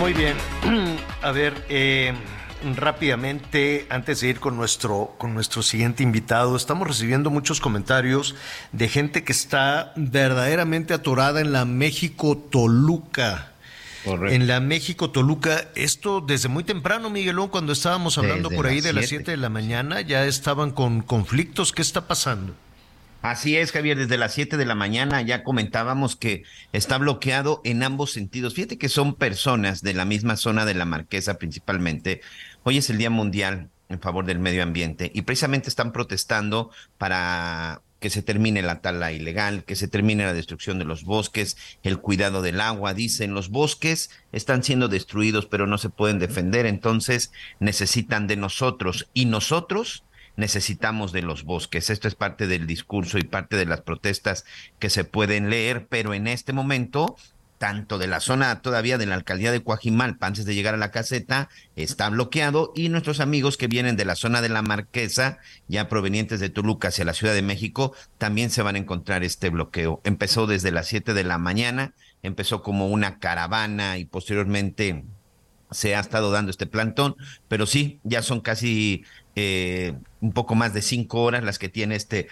Muy 0.01 0.13
bien. 0.15 0.37
A 1.23 1.31
ver, 1.31 1.65
eh, 1.69 2.13
rápidamente, 2.75 3.87
antes 3.91 4.21
de 4.21 4.31
ir 4.31 4.41
con 4.41 4.57
nuestro, 4.57 5.15
con 5.17 5.33
nuestro 5.33 5.63
siguiente 5.63 6.03
invitado, 6.03 6.57
estamos 6.57 6.89
recibiendo 6.89 7.31
muchos 7.31 7.61
comentarios 7.61 8.35
de 8.73 8.89
gente 8.89 9.23
que 9.23 9.31
está 9.31 9.93
verdaderamente 9.95 10.93
atorada 10.93 11.41
en 11.41 11.53
la 11.53 11.65
México-Toluca. 11.65 13.53
En 14.05 14.47
la 14.47 14.61
México 14.61 15.11
Toluca, 15.11 15.69
esto 15.75 16.21
desde 16.21 16.49
muy 16.49 16.65
temprano, 16.65 17.11
Miguelón, 17.11 17.49
cuando 17.49 17.73
estábamos 17.73 18.17
hablando 18.19 18.49
Desde 18.49 18.57
por 18.57 18.67
ahí 18.67 18.77
las 18.77 18.85
de 18.85 18.93
las 18.93 19.07
siete. 19.07 19.25
7 19.25 19.31
de 19.33 19.37
la 19.37 19.49
mañana, 19.49 20.01
ya 20.01 20.25
estaban 20.25 20.71
con 20.71 21.03
conflictos. 21.03 21.73
¿Qué 21.73 21.83
está 21.83 22.07
pasando? 22.07 22.55
Así 23.23 23.57
es, 23.57 23.73
Javier, 23.73 23.99
desde 23.99 24.17
las 24.17 24.33
7 24.35 24.57
de 24.57 24.65
la 24.65 24.77
mañana 24.77 25.21
ya 25.23 25.43
comentábamos 25.43 26.15
que 26.15 26.45
está 26.73 26.99
bloqueado 26.99 27.61
en 27.65 27.83
ambos 27.83 28.13
sentidos. 28.13 28.55
Fíjate 28.55 28.79
que 28.79 28.89
son 28.89 29.15
personas 29.15 29.83
de 29.83 29.95
la 29.95 30.05
misma 30.05 30.37
zona 30.37 30.65
de 30.65 30.75
la 30.75 30.85
Marquesa 30.85 31.37
principalmente. 31.39 32.21
Hoy 32.63 32.79
es 32.79 32.91
el 32.91 32.99
Día 32.99 33.11
Mundial 33.11 33.71
en 33.89 34.01
favor 34.01 34.25
del 34.25 34.39
medio 34.39 34.63
ambiente 34.63 35.11
y 35.13 35.23
precisamente 35.23 35.69
están 35.69 35.93
protestando 35.93 36.71
para 36.97 37.83
que 38.01 38.11
se 38.11 38.23
termine 38.23 38.63
la 38.63 38.81
tala 38.81 39.13
ilegal, 39.13 39.65
que 39.65 39.77
se 39.77 39.89
termine 39.89 40.25
la 40.25 40.35
destrucción 40.35 40.79
de 40.79 40.85
los 40.85 41.05
bosques, 41.05 41.57
el 41.83 41.99
cuidado 41.99 42.43
del 42.43 42.61
agua. 42.61 42.95
Dicen, 42.95 43.35
los 43.35 43.51
bosques 43.51 44.11
están 44.33 44.63
siendo 44.63 44.89
destruidos, 44.89 45.47
pero 45.47 45.67
no 45.67 45.79
se 45.79 45.91
pueden 45.91 46.19
defender, 46.19 46.67
entonces 46.67 47.33
necesitan 47.61 48.27
de 48.27 48.37
nosotros 48.37 49.09
y 49.15 49.25
nosotros 49.25 50.05
necesitamos 50.37 51.11
de 51.13 51.23
los 51.23 51.43
bosques. 51.43 51.91
Esto 51.91 52.07
es 52.07 52.15
parte 52.15 52.47
del 52.47 52.67
discurso 52.67 53.19
y 53.19 53.25
parte 53.25 53.57
de 53.57 53.67
las 53.67 53.81
protestas 53.81 54.45
que 54.79 54.89
se 54.89 55.03
pueden 55.03 55.51
leer, 55.51 55.89
pero 55.89 56.15
en 56.15 56.29
este 56.29 56.53
momento, 56.53 57.17
tanto 57.59 57.99
de 57.99 58.07
la 58.07 58.21
zona 58.21 58.63
todavía 58.63 58.99
de 58.99 59.07
la 59.07 59.17
alcaldía 59.17 59.53
de 59.53 59.63
Coajimalpa, 59.63 60.27
antes 60.27 60.45
de 60.45 60.55
llegar 60.55 60.75
a 60.75 60.79
la 60.79 60.91
caseta, 60.91 61.49
está 61.77 62.09
bloqueado 62.09 62.73
y 62.75 62.89
nuestros 62.89 63.21
amigos 63.21 63.57
que 63.57 63.67
vienen 63.67 63.97
de 63.97 64.05
la 64.05 64.15
zona 64.15 64.41
de 64.41 64.49
la 64.49 64.63
Marquesa, 64.63 65.39
ya 65.67 65.89
provenientes 65.89 66.41
de 66.41 66.49
Toluca 66.49 66.89
hacia 66.89 67.05
la 67.05 67.15
Ciudad 67.15 67.35
de 67.35 67.43
México, 67.43 67.95
también 68.17 68.51
se 68.51 68.63
van 68.63 68.77
a 68.77 68.79
encontrar 68.79 69.25
este 69.25 69.51
bloqueo. 69.51 70.01
Empezó 70.05 70.47
desde 70.47 70.71
las 70.71 70.87
7 70.87 71.15
de 71.15 71.25
la 71.25 71.39
mañana, 71.39 71.95
empezó 72.23 72.63
como 72.63 72.89
una 72.89 73.19
caravana 73.19 73.99
y 73.99 74.05
posteriormente 74.05 75.05
se 75.71 75.95
ha 75.95 76.01
estado 76.01 76.31
dando 76.31 76.51
este 76.51 76.67
plantón, 76.67 77.17
pero 77.49 77.67
sí, 77.67 78.01
ya 78.05 78.23
son 78.23 78.41
casi 78.41 79.05
eh, 79.37 79.95
un 80.21 80.33
poco 80.33 80.55
más 80.55 80.73
de 80.73 80.83
cinco 80.83 81.23
horas 81.23 81.45
las 81.45 81.59
que 81.59 81.69
tiene 81.69 81.97
este 81.97 82.29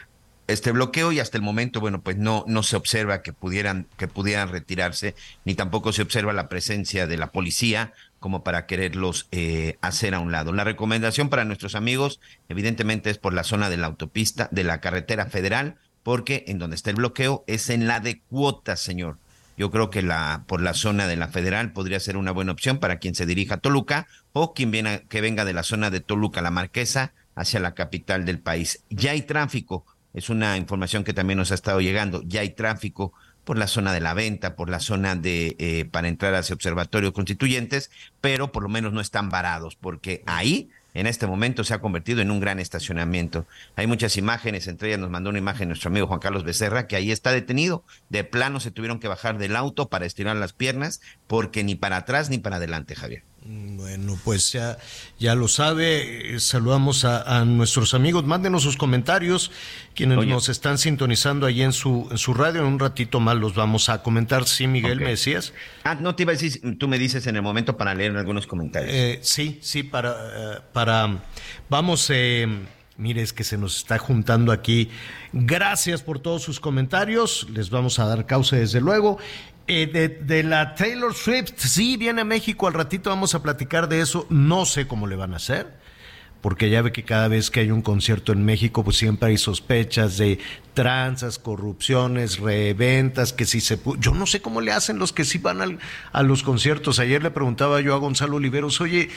este 0.46 0.72
bloqueo 0.72 1.12
y 1.12 1.20
hasta 1.20 1.36
el 1.36 1.42
momento, 1.42 1.80
bueno, 1.80 2.02
pues 2.02 2.16
no, 2.16 2.44
no 2.46 2.62
se 2.62 2.76
observa 2.76 3.22
que 3.22 3.32
pudieran, 3.32 3.86
que 3.96 4.08
pudieran 4.08 4.48
retirarse, 4.48 5.14
ni 5.44 5.54
tampoco 5.54 5.92
se 5.92 6.02
observa 6.02 6.32
la 6.32 6.48
presencia 6.48 7.06
de 7.06 7.16
la 7.16 7.32
policía 7.32 7.92
como 8.20 8.44
para 8.44 8.66
quererlos 8.66 9.28
eh, 9.32 9.76
hacer 9.80 10.14
a 10.14 10.20
un 10.20 10.32
lado. 10.32 10.52
La 10.52 10.64
recomendación 10.64 11.28
para 11.28 11.44
nuestros 11.44 11.74
amigos, 11.74 12.20
evidentemente, 12.48 13.10
es 13.10 13.18
por 13.18 13.34
la 13.34 13.44
zona 13.44 13.70
de 13.70 13.76
la 13.76 13.88
autopista, 13.88 14.48
de 14.52 14.64
la 14.64 14.80
carretera 14.80 15.26
federal, 15.26 15.76
porque 16.02 16.44
en 16.46 16.58
donde 16.58 16.76
está 16.76 16.90
el 16.90 16.96
bloqueo 16.96 17.44
es 17.46 17.68
en 17.68 17.86
la 17.88 18.00
de 18.00 18.20
cuotas, 18.20 18.80
señor. 18.80 19.18
Yo 19.58 19.70
creo 19.70 19.90
que 19.90 20.02
la 20.02 20.44
por 20.46 20.60
la 20.60 20.74
zona 20.74 21.06
de 21.06 21.16
la 21.16 21.28
federal 21.28 21.72
podría 21.72 21.98
ser 21.98 22.16
una 22.16 22.30
buena 22.30 22.52
opción 22.52 22.78
para 22.78 22.98
quien 22.98 23.14
se 23.14 23.26
dirija 23.26 23.54
a 23.54 23.60
Toluca 23.60 24.06
o 24.32 24.52
quien 24.52 24.70
viene, 24.70 25.06
que 25.08 25.20
venga 25.20 25.44
de 25.44 25.54
la 25.54 25.62
zona 25.62 25.90
de 25.90 26.00
Toluca, 26.00 26.42
la 26.42 26.50
Marquesa, 26.50 27.14
hacia 27.34 27.60
la 27.60 27.74
capital 27.74 28.24
del 28.24 28.38
país. 28.38 28.82
Ya 28.90 29.12
hay 29.12 29.22
tráfico, 29.22 29.86
es 30.16 30.30
una 30.30 30.56
información 30.56 31.04
que 31.04 31.12
también 31.12 31.38
nos 31.38 31.52
ha 31.52 31.54
estado 31.54 31.80
llegando, 31.80 32.22
ya 32.24 32.40
hay 32.40 32.50
tráfico 32.50 33.12
por 33.44 33.58
la 33.58 33.68
zona 33.68 33.92
de 33.92 34.00
la 34.00 34.14
venta, 34.14 34.56
por 34.56 34.70
la 34.70 34.80
zona 34.80 35.14
de 35.14 35.54
eh, 35.58 35.84
para 35.84 36.08
entrar 36.08 36.34
hacia 36.34 36.54
Observatorio 36.54 37.12
Constituyentes, 37.12 37.90
pero 38.20 38.50
por 38.50 38.64
lo 38.64 38.68
menos 38.68 38.92
no 38.94 39.00
están 39.00 39.28
varados, 39.28 39.76
porque 39.76 40.22
ahí 40.26 40.70
en 40.94 41.06
este 41.06 41.26
momento 41.26 41.62
se 41.62 41.74
ha 41.74 41.80
convertido 41.80 42.22
en 42.22 42.30
un 42.30 42.40
gran 42.40 42.58
estacionamiento. 42.58 43.46
Hay 43.76 43.86
muchas 43.86 44.16
imágenes, 44.16 44.66
entre 44.66 44.88
ellas 44.88 45.00
nos 45.00 45.10
mandó 45.10 45.28
una 45.28 45.38
imagen 45.38 45.68
nuestro 45.68 45.90
amigo 45.90 46.06
Juan 46.06 46.20
Carlos 46.20 46.44
Becerra, 46.44 46.86
que 46.86 46.96
ahí 46.96 47.12
está 47.12 47.30
detenido. 47.30 47.84
De 48.08 48.24
plano 48.24 48.58
se 48.58 48.70
tuvieron 48.70 48.98
que 48.98 49.06
bajar 49.06 49.36
del 49.36 49.54
auto 49.54 49.90
para 49.90 50.06
estirar 50.06 50.36
las 50.36 50.54
piernas, 50.54 51.02
porque 51.26 51.62
ni 51.62 51.74
para 51.74 51.98
atrás 51.98 52.30
ni 52.30 52.38
para 52.38 52.56
adelante, 52.56 52.94
Javier. 52.94 53.22
Bueno, 53.48 54.18
pues 54.24 54.52
ya, 54.52 54.76
ya 55.20 55.34
lo 55.36 55.46
sabe. 55.46 56.34
Eh, 56.34 56.40
Saludamos 56.40 57.04
a, 57.04 57.38
a 57.38 57.44
nuestros 57.44 57.94
amigos. 57.94 58.24
Mándenos 58.24 58.64
sus 58.64 58.76
comentarios, 58.76 59.52
quienes 59.94 60.18
Oye. 60.18 60.30
nos 60.30 60.48
están 60.48 60.78
sintonizando 60.78 61.46
ahí 61.46 61.62
en 61.62 61.72
su, 61.72 62.08
en 62.10 62.18
su 62.18 62.34
radio. 62.34 62.62
En 62.62 62.66
un 62.66 62.78
ratito 62.78 63.20
más 63.20 63.36
los 63.36 63.54
vamos 63.54 63.88
a 63.88 64.02
comentar. 64.02 64.46
Sí, 64.46 64.66
Miguel, 64.66 65.00
me 65.00 65.10
decías. 65.10 65.52
Ah, 65.84 65.94
no 65.94 66.16
te 66.16 66.24
iba 66.24 66.32
a 66.32 66.36
decir, 66.36 66.78
tú 66.78 66.88
me 66.88 66.98
dices 66.98 67.26
en 67.28 67.36
el 67.36 67.42
momento 67.42 67.76
para 67.76 67.94
leer 67.94 68.16
algunos 68.16 68.46
comentarios. 68.48 68.92
Eh, 68.92 69.20
sí, 69.22 69.58
sí, 69.62 69.84
para, 69.84 70.10
eh, 70.10 70.58
para, 70.72 71.22
vamos, 71.68 72.10
eh, 72.10 72.48
mire, 72.96 73.22
es 73.22 73.32
que 73.32 73.44
se 73.44 73.56
nos 73.56 73.76
está 73.76 73.98
juntando 73.98 74.50
aquí. 74.50 74.90
Gracias 75.32 76.02
por 76.02 76.18
todos 76.18 76.42
sus 76.42 76.58
comentarios, 76.58 77.46
les 77.52 77.70
vamos 77.70 77.98
a 78.00 78.06
dar 78.06 78.26
causa 78.26 78.56
desde 78.56 78.80
luego. 78.80 79.18
Eh, 79.68 79.86
de, 80.20 80.42
la 80.44 80.74
Taylor 80.76 81.12
Swift, 81.14 81.54
sí, 81.56 81.96
viene 81.96 82.20
a 82.20 82.24
México, 82.24 82.68
al 82.68 82.74
ratito 82.74 83.10
vamos 83.10 83.34
a 83.34 83.42
platicar 83.42 83.88
de 83.88 84.00
eso, 84.00 84.26
no 84.30 84.64
sé 84.64 84.86
cómo 84.86 85.06
le 85.06 85.16
van 85.16 85.32
a 85.32 85.36
hacer. 85.36 85.66
Porque 86.40 86.70
ya 86.70 86.82
ve 86.82 86.92
que 86.92 87.02
cada 87.02 87.26
vez 87.26 87.50
que 87.50 87.60
hay 87.60 87.72
un 87.72 87.82
concierto 87.82 88.30
en 88.30 88.44
México, 88.44 88.84
pues 88.84 88.96
siempre 88.98 89.30
hay 89.30 89.38
sospechas 89.38 90.16
de 90.18 90.38
tranzas, 90.74 91.40
corrupciones, 91.40 92.38
reventas, 92.38 93.32
que 93.32 93.46
si 93.46 93.60
se... 93.60 93.80
Yo 93.98 94.14
no 94.14 94.26
sé 94.26 94.40
cómo 94.40 94.60
le 94.60 94.70
hacen 94.70 94.98
los 95.00 95.12
que 95.12 95.24
sí 95.24 95.38
van 95.38 95.60
al- 95.60 95.78
a 96.12 96.22
los 96.22 96.44
conciertos. 96.44 97.00
Ayer 97.00 97.20
le 97.22 97.32
preguntaba 97.32 97.80
yo 97.80 97.94
a 97.94 97.98
Gonzalo 97.98 98.36
Oliveros, 98.36 98.80
oye, 98.80 99.08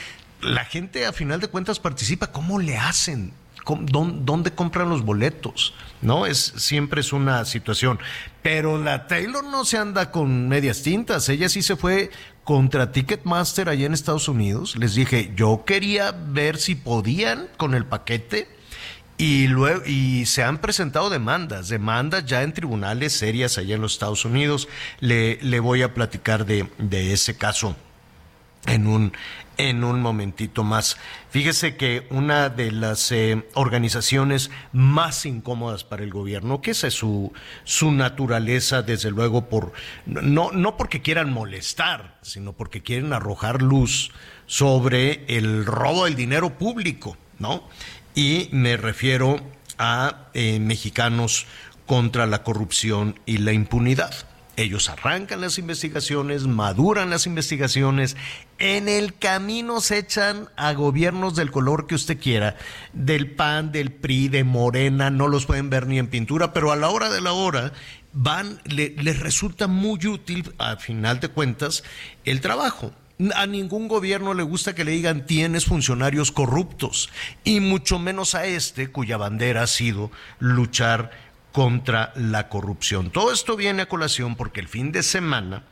la 0.42 0.66
gente 0.66 1.06
a 1.06 1.14
final 1.14 1.40
de 1.40 1.50
cuentas 1.50 1.80
participa, 1.80 2.32
¿cómo 2.32 2.58
le 2.58 2.78
hacen? 2.78 3.32
¿Cómo- 3.64 3.84
dón- 3.84 4.26
¿Dónde 4.26 4.52
compran 4.52 4.90
los 4.90 5.04
boletos? 5.04 5.76
¿No? 6.02 6.26
Es, 6.26 6.54
siempre 6.56 7.02
es 7.02 7.12
una 7.12 7.44
situación. 7.46 8.00
Pero 8.42 8.82
la 8.82 9.08
Taylor 9.08 9.44
no 9.44 9.66
se 9.66 9.78
anda 9.78 10.12
con 10.12 10.48
medias 10.48 10.82
tintas. 10.82 11.28
Ella 11.30 11.50
sí 11.50 11.62
se 11.62 11.76
fue 11.76 12.10
contra 12.44 12.92
Ticketmaster 12.92 13.70
allá 13.70 13.86
en 13.86 13.94
Estados 13.94 14.28
Unidos. 14.28 14.76
Les 14.78 14.96
dije, 14.96 15.32
yo 15.36 15.64
quería 15.66 16.12
ver 16.12 16.58
si 16.58 16.76
podían 16.76 17.48
con 17.58 17.74
el 17.76 17.86
paquete. 17.86 18.48
Y 19.18 19.48
luego, 19.48 19.84
y 19.86 20.26
se 20.28 20.44
han 20.44 20.60
presentado 20.60 21.10
demandas, 21.10 21.68
demandas 21.68 22.26
ya 22.26 22.42
en 22.42 22.54
tribunales 22.54 23.12
serias 23.12 23.58
allá 23.58 23.76
en 23.76 23.82
los 23.82 23.92
Estados 23.92 24.24
Unidos. 24.24 24.70
Le, 25.02 25.38
le 25.42 25.60
voy 25.60 25.82
a 25.82 25.94
platicar 25.94 26.46
de, 26.46 26.70
de 26.78 27.12
ese 27.12 27.36
caso 27.36 27.76
en 28.66 28.88
un, 28.88 29.14
en 29.60 29.84
un 29.84 30.02
momentito 30.02 30.64
más. 30.64 30.98
Fíjese 31.30 31.76
que 31.76 32.08
una 32.10 32.48
de 32.48 32.72
las 32.72 33.12
eh, 33.12 33.46
organizaciones 33.56 34.52
más 34.72 35.26
incómodas 35.26 35.84
para 35.84 36.04
el 36.04 36.12
gobierno, 36.12 36.62
que 36.62 36.72
es 36.72 36.78
su, 36.78 37.34
su 37.66 37.92
naturaleza, 37.92 38.82
desde 38.82 39.12
luego, 39.12 39.50
por, 39.50 39.74
no, 40.06 40.52
no 40.54 40.78
porque 40.78 41.02
quieran 41.02 41.32
molestar, 41.32 42.18
sino 42.22 42.54
porque 42.54 42.82
quieren 42.82 43.12
arrojar 43.12 43.62
luz 43.62 44.12
sobre 44.46 45.26
el 45.28 45.66
robo 45.66 46.06
del 46.06 46.16
dinero 46.16 46.58
público, 46.58 47.18
¿no? 47.38 47.68
Y 48.16 48.48
me 48.54 48.78
refiero 48.78 49.42
a 49.78 50.30
eh, 50.34 50.60
mexicanos 50.60 51.48
contra 51.86 52.28
la 52.28 52.44
corrupción 52.44 53.20
y 53.26 53.40
la 53.40 53.52
impunidad. 53.52 54.14
Ellos 54.56 54.90
arrancan 54.90 55.42
las 55.42 55.58
investigaciones, 55.58 56.46
maduran 56.46 57.10
las 57.10 57.26
investigaciones, 57.26 58.18
en 58.60 58.88
el 58.90 59.16
camino 59.18 59.82
se 59.82 59.98
echan 59.98 60.50
a 60.58 60.74
gobiernos 60.74 61.36
del 61.36 61.50
color 61.52 61.88
que 61.88 61.96
usted 61.96 62.20
quiera, 62.20 62.58
del 62.94 63.32
PAN, 63.32 63.72
del 63.72 63.92
PRI, 63.92 64.28
de 64.28 64.44
Morena, 64.44 65.10
no 65.10 65.28
los 65.28 65.46
pueden 65.46 65.70
ver 65.70 65.88
ni 65.88 65.98
en 65.98 66.08
pintura, 66.08 66.54
pero 66.54 66.72
a 66.72 66.76
la 66.76 66.90
hora 66.90 67.10
de 67.10 67.22
la 67.22 67.32
hora 67.32 67.72
van, 68.14 68.60
le- 68.66 68.96
les 68.98 69.20
resulta 69.20 69.68
muy 69.68 70.06
útil, 70.08 70.52
a 70.58 70.76
final 70.76 71.20
de 71.20 71.30
cuentas, 71.30 71.84
el 72.26 72.42
trabajo. 72.42 72.92
A 73.36 73.46
ningún 73.48 73.88
gobierno 73.90 74.34
le 74.34 74.44
gusta 74.44 74.76
que 74.76 74.86
le 74.86 74.92
digan 74.92 75.26
tienes 75.26 75.66
funcionarios 75.66 76.32
corruptos, 76.32 77.10
y 77.44 77.60
mucho 77.60 78.00
menos 78.00 78.36
a 78.36 78.46
este 78.46 78.92
cuya 78.92 79.18
bandera 79.18 79.64
ha 79.64 79.68
sido 79.68 80.12
luchar 80.40 81.12
contra 81.52 82.14
la 82.16 82.48
corrupción. 82.48 83.10
Todo 83.10 83.32
esto 83.34 83.56
viene 83.56 83.82
a 83.82 83.90
colación 83.90 84.36
porque 84.36 84.60
el 84.60 84.68
fin 84.68 84.92
de 84.92 85.04
semana, 85.04 85.64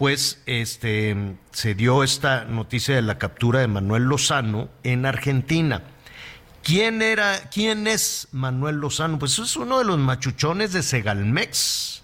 pues, 0.00 0.40
este, 0.46 1.14
se 1.52 1.74
dio 1.74 2.02
esta 2.02 2.46
noticia 2.46 2.94
de 2.94 3.02
la 3.02 3.18
captura 3.18 3.60
de 3.60 3.68
Manuel 3.68 4.04
Lozano 4.04 4.70
en 4.82 5.04
Argentina. 5.04 5.82
¿Quién 6.62 7.02
era, 7.02 7.50
quién 7.50 7.86
es 7.86 8.26
Manuel 8.32 8.76
Lozano? 8.76 9.18
Pues 9.18 9.38
es 9.38 9.56
uno 9.56 9.78
de 9.78 9.84
los 9.84 9.98
machuchones 9.98 10.72
de 10.72 10.82
Segalmex. 10.82 12.02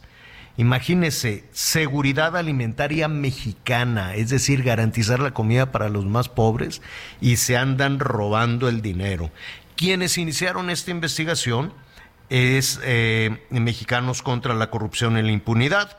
Imagínese, 0.58 1.44
seguridad 1.52 2.36
alimentaria 2.36 3.08
mexicana, 3.08 4.14
es 4.14 4.28
decir, 4.28 4.62
garantizar 4.62 5.20
la 5.20 5.32
comida 5.32 5.72
para 5.72 5.88
los 5.88 6.04
más 6.04 6.28
pobres 6.28 6.82
y 7.22 7.36
se 7.36 7.56
andan 7.56 7.98
robando 7.98 8.68
el 8.68 8.82
dinero. 8.82 9.30
Quienes 9.74 10.18
iniciaron 10.18 10.68
esta 10.68 10.90
investigación 10.90 11.72
es 12.28 12.78
eh, 12.82 13.42
Mexicanos 13.48 14.20
contra 14.20 14.52
la 14.52 14.68
Corrupción 14.68 15.16
y 15.16 15.22
la 15.22 15.32
Impunidad. 15.32 15.96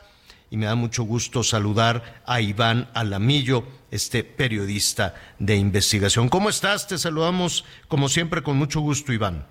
Y 0.50 0.56
me 0.56 0.66
da 0.66 0.74
mucho 0.74 1.02
gusto 1.02 1.42
saludar 1.42 2.22
a 2.26 2.40
Iván 2.40 2.88
Alamillo, 2.94 3.64
este 3.90 4.24
periodista 4.24 5.14
de 5.38 5.56
investigación. 5.56 6.28
¿Cómo 6.28 6.48
estás? 6.48 6.86
Te 6.88 6.96
saludamos 6.96 7.64
como 7.88 8.08
siempre 8.08 8.42
con 8.42 8.56
mucho 8.56 8.80
gusto, 8.80 9.12
Iván. 9.12 9.46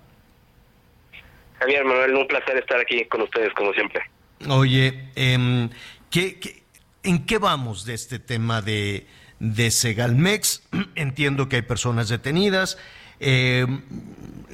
Javier 1.60 1.84
Manuel, 1.84 2.14
un 2.14 2.26
placer 2.26 2.56
estar 2.56 2.80
aquí 2.80 3.04
con 3.06 3.22
ustedes 3.22 3.52
como 3.54 3.72
siempre. 3.72 4.02
Oye, 4.48 5.10
eh, 5.16 5.68
¿qué, 6.10 6.38
qué, 6.38 6.62
en 7.02 7.26
qué 7.26 7.38
vamos 7.38 7.84
de 7.84 7.94
este 7.94 8.18
tema 8.18 8.62
de, 8.62 9.06
de 9.38 9.70
Segalmex? 9.70 10.62
Entiendo 10.94 11.48
que 11.48 11.56
hay 11.56 11.62
personas 11.62 12.08
detenidas. 12.08 12.78
Eh, 13.20 13.66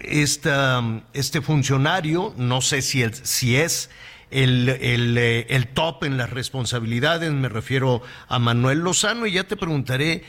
esta, 0.02 0.82
este 1.12 1.40
funcionario, 1.40 2.34
no 2.36 2.60
sé 2.60 2.82
si, 2.82 3.02
el, 3.02 3.14
si 3.14 3.56
es 3.56 3.90
el, 4.34 4.68
el, 4.68 5.16
eh, 5.16 5.46
el, 5.48 5.68
top 5.68 6.04
en 6.04 6.16
las 6.16 6.30
responsabilidades, 6.30 7.30
me 7.30 7.48
refiero 7.48 8.02
a 8.28 8.38
Manuel 8.38 8.80
Lozano, 8.80 9.26
y 9.26 9.32
ya 9.32 9.44
te 9.44 9.56
preguntaré, 9.56 10.24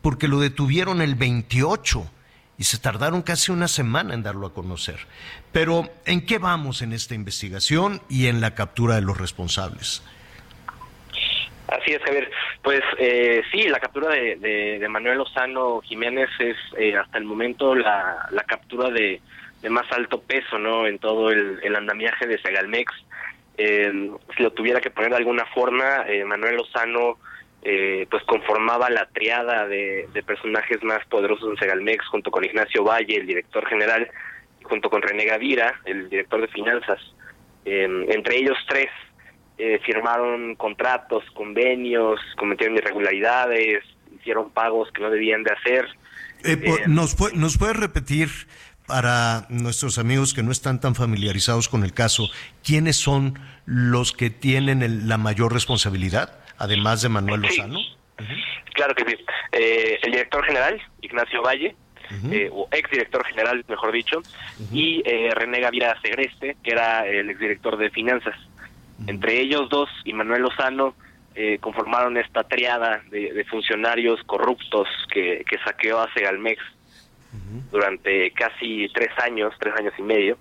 porque 0.00 0.28
lo 0.28 0.38
detuvieron 0.38 1.02
el 1.02 1.16
28 1.16 2.08
y 2.56 2.64
se 2.64 2.78
tardaron 2.78 3.22
casi 3.22 3.50
una 3.50 3.66
semana 3.66 4.14
en 4.14 4.22
darlo 4.22 4.46
a 4.46 4.54
conocer. 4.54 4.98
Pero, 5.50 5.90
¿en 6.06 6.24
qué 6.24 6.38
vamos 6.38 6.82
en 6.82 6.92
esta 6.92 7.14
investigación 7.14 8.00
y 8.08 8.28
en 8.28 8.40
la 8.40 8.54
captura 8.54 8.94
de 8.94 9.00
los 9.00 9.18
responsables? 9.18 10.02
Así 11.66 11.92
es, 11.92 12.02
Javier. 12.02 12.30
Pues 12.62 12.82
eh, 12.98 13.42
sí, 13.50 13.64
la 13.64 13.80
captura 13.80 14.10
de, 14.10 14.78
de, 14.78 14.88
Manuel 14.88 15.18
Lozano 15.18 15.80
Jiménez 15.80 16.28
es 16.38 16.56
eh, 16.78 16.96
hasta 16.96 17.18
el 17.18 17.24
momento 17.24 17.74
la, 17.74 18.28
la 18.30 18.44
captura 18.44 18.90
de, 18.90 19.20
de, 19.64 19.70
más 19.70 19.90
alto 19.92 20.20
peso 20.20 20.58
no 20.58 20.86
en 20.86 20.98
todo 20.98 21.30
el, 21.30 21.60
el 21.62 21.76
andamiaje 21.76 22.26
de 22.26 22.38
Segalmex. 22.38 22.92
Eh, 23.56 24.10
si 24.36 24.42
lo 24.42 24.52
tuviera 24.52 24.80
que 24.80 24.90
poner 24.90 25.10
de 25.10 25.16
alguna 25.16 25.46
forma, 25.46 26.04
eh, 26.06 26.24
Manuel 26.24 26.56
Lozano 26.56 27.18
eh, 27.62 28.06
pues 28.10 28.22
conformaba 28.24 28.90
la 28.90 29.06
triada 29.06 29.66
de, 29.66 30.08
de 30.12 30.22
personajes 30.22 30.82
más 30.82 31.04
poderosos 31.06 31.50
en 31.50 31.56
Segalmex 31.56 32.06
junto 32.08 32.30
con 32.30 32.44
Ignacio 32.44 32.84
Valle, 32.84 33.16
el 33.16 33.26
director 33.26 33.66
general, 33.66 34.08
junto 34.64 34.90
con 34.90 35.02
René 35.02 35.24
Gavira, 35.24 35.80
el 35.84 36.08
director 36.10 36.40
de 36.40 36.48
finanzas. 36.48 37.00
entre 37.64 38.36
ellos 38.36 38.58
tres 38.68 38.90
eh, 39.56 39.80
firmaron 39.86 40.56
contratos, 40.56 41.22
convenios, 41.32 42.20
cometieron 42.36 42.76
irregularidades, 42.76 43.84
hicieron 44.18 44.50
pagos 44.50 44.90
que 44.92 45.00
no 45.00 45.10
debían 45.10 45.44
de 45.44 45.52
hacer. 45.52 45.86
Eh, 46.42 46.58
eh, 46.60 46.82
¿nos, 46.88 47.14
puede, 47.14 47.36
¿Nos 47.36 47.56
puede 47.56 47.74
repetir 47.74 48.28
para 48.86 49.46
nuestros 49.48 49.98
amigos 49.98 50.34
que 50.34 50.42
no 50.42 50.52
están 50.52 50.80
tan 50.80 50.94
familiarizados 50.94 51.68
con 51.68 51.84
el 51.84 51.92
caso, 51.92 52.28
quiénes 52.62 52.96
son 52.96 53.38
los 53.66 54.12
que 54.12 54.30
tienen 54.30 54.82
el, 54.82 55.08
la 55.08 55.16
mayor 55.16 55.52
responsabilidad, 55.52 56.38
además 56.58 57.02
de 57.02 57.08
Manuel 57.08 57.42
Lozano? 57.42 57.78
Sí. 57.78 57.96
Uh 58.18 58.22
-huh. 58.22 58.44
Claro 58.74 58.94
que 58.94 59.04
sí. 59.10 59.16
Eh, 59.52 59.98
el 60.02 60.12
director 60.12 60.44
general, 60.44 60.82
Ignacio 61.00 61.42
Valle, 61.42 61.74
uh 62.10 62.14
-huh. 62.14 62.32
eh, 62.32 62.50
o 62.52 62.68
exdirector 62.70 63.24
general, 63.26 63.64
mejor 63.68 63.92
dicho, 63.92 64.18
uh 64.18 64.22
-huh. 64.22 64.68
y 64.72 65.02
eh, 65.06 65.30
René 65.34 65.60
Gavira 65.60 65.98
Segreste, 66.02 66.56
que 66.62 66.70
era 66.72 67.06
el 67.06 67.30
exdirector 67.30 67.76
de 67.76 67.90
finanzas. 67.90 68.36
Entre 69.06 69.40
ellos 69.40 69.68
dos 69.70 69.90
y 70.04 70.12
Manuel 70.12 70.42
Lozano 70.42 70.94
eh, 71.34 71.58
conformaron 71.60 72.16
esta 72.16 72.44
triada 72.44 73.02
de, 73.10 73.32
de 73.32 73.44
funcionarios 73.44 74.22
corruptos 74.24 74.86
que, 75.12 75.44
que, 75.48 75.58
saqueó 75.64 75.98
a 75.98 76.12
Segalmex 76.14 76.62
uh 77.34 77.58
-huh. 77.58 77.70
durante 77.70 78.30
casi 78.32 78.88
tres 78.94 79.10
años, 79.22 79.54
tres 79.58 79.74
años 79.76 79.92
y 79.98 80.02
medio. 80.02 80.38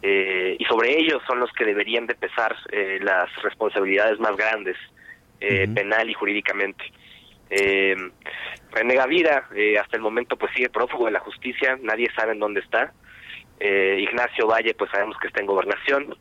Eh, 0.00 0.56
y 0.58 0.64
sobre 0.66 0.96
ellos 0.96 1.20
son 1.26 1.40
los 1.40 1.52
que 1.52 1.64
deberían 1.64 2.06
de 2.06 2.14
pesar 2.14 2.54
eh, 2.70 2.98
las 3.02 3.28
responsabilidades 3.42 4.20
más 4.20 4.36
grandes, 4.36 4.76
uh 5.40 5.44
-huh. 5.44 5.74
penal 5.74 6.08
y 6.08 6.14
jurídicamente. 6.14 6.84
René 8.70 8.94
Gavira, 8.94 9.48
hasta 9.80 9.96
el 9.96 10.02
momento, 10.02 10.36
pues 10.36 10.52
sigue 10.54 10.68
prófugo 10.68 11.06
de 11.06 11.12
la 11.12 11.20
justicia, 11.20 11.78
nadie 11.82 12.08
sabe 12.14 12.32
en 12.32 12.40
dónde 12.40 12.60
está. 12.60 12.92
Ignacio 13.58 14.46
Valle, 14.46 14.74
pues 14.74 14.90
sabemos 14.90 15.16
que 15.18 15.28
está 15.28 15.40
en 15.40 15.46
gobernación, 15.46 16.14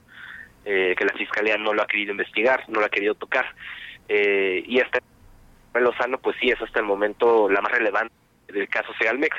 eh, 0.70 0.96
que 0.98 1.06
la 1.06 1.14
fiscalía 1.14 1.58
no 1.58 1.74
lo 1.74 1.82
ha 1.82 1.88
querido 1.88 2.12
investigar, 2.12 2.66
no 2.68 2.82
lo 2.82 2.88
ha 2.88 2.90
querido 2.90 3.16
tocar. 3.16 3.46
Eh, 4.10 4.62
y 4.68 4.80
este 4.80 5.00
Lozano, 5.76 6.18
pues 6.18 6.36
sí, 6.42 6.50
es 6.50 6.62
hasta 6.62 6.80
el 6.80 6.86
momento 6.86 7.50
la 7.50 7.62
más 7.62 7.72
relevante 7.72 8.14
del 8.48 8.68
caso 8.70 8.94
Segalmex. 8.98 9.36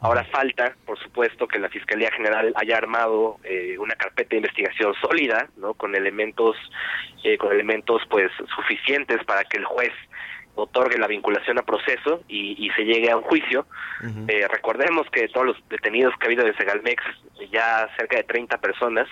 Ahora 0.00 0.24
falta, 0.24 0.74
por 0.86 0.98
supuesto, 0.98 1.46
que 1.46 1.58
la 1.58 1.68
Fiscalía 1.68 2.10
General 2.12 2.52
haya 2.56 2.76
armado 2.76 3.38
eh, 3.44 3.76
una 3.78 3.94
carpeta 3.94 4.30
de 4.30 4.36
investigación 4.38 4.94
sólida, 5.00 5.48
¿no? 5.56 5.74
Con 5.74 5.94
elementos, 5.94 6.56
eh, 7.24 7.36
con 7.36 7.52
elementos, 7.52 8.02
pues, 8.08 8.30
suficientes 8.54 9.22
para 9.24 9.44
que 9.44 9.58
el 9.58 9.64
juez 9.64 9.92
otorgue 10.62 10.98
la 10.98 11.06
vinculación 11.06 11.58
a 11.58 11.62
proceso 11.62 12.22
y, 12.28 12.54
y 12.64 12.70
se 12.70 12.84
llegue 12.84 13.10
a 13.10 13.16
un 13.16 13.22
juicio. 13.22 13.66
Uh 14.02 14.06
-huh. 14.06 14.24
eh, 14.28 14.48
recordemos 14.48 15.08
que 15.10 15.22
de 15.22 15.28
todos 15.28 15.46
los 15.46 15.56
detenidos 15.68 16.14
que 16.16 16.24
ha 16.24 16.28
habido 16.28 16.44
de 16.44 16.54
Segalmex, 16.54 17.02
ya 17.50 17.88
cerca 17.96 18.16
de 18.16 18.24
30 18.24 18.58
personas, 18.58 19.08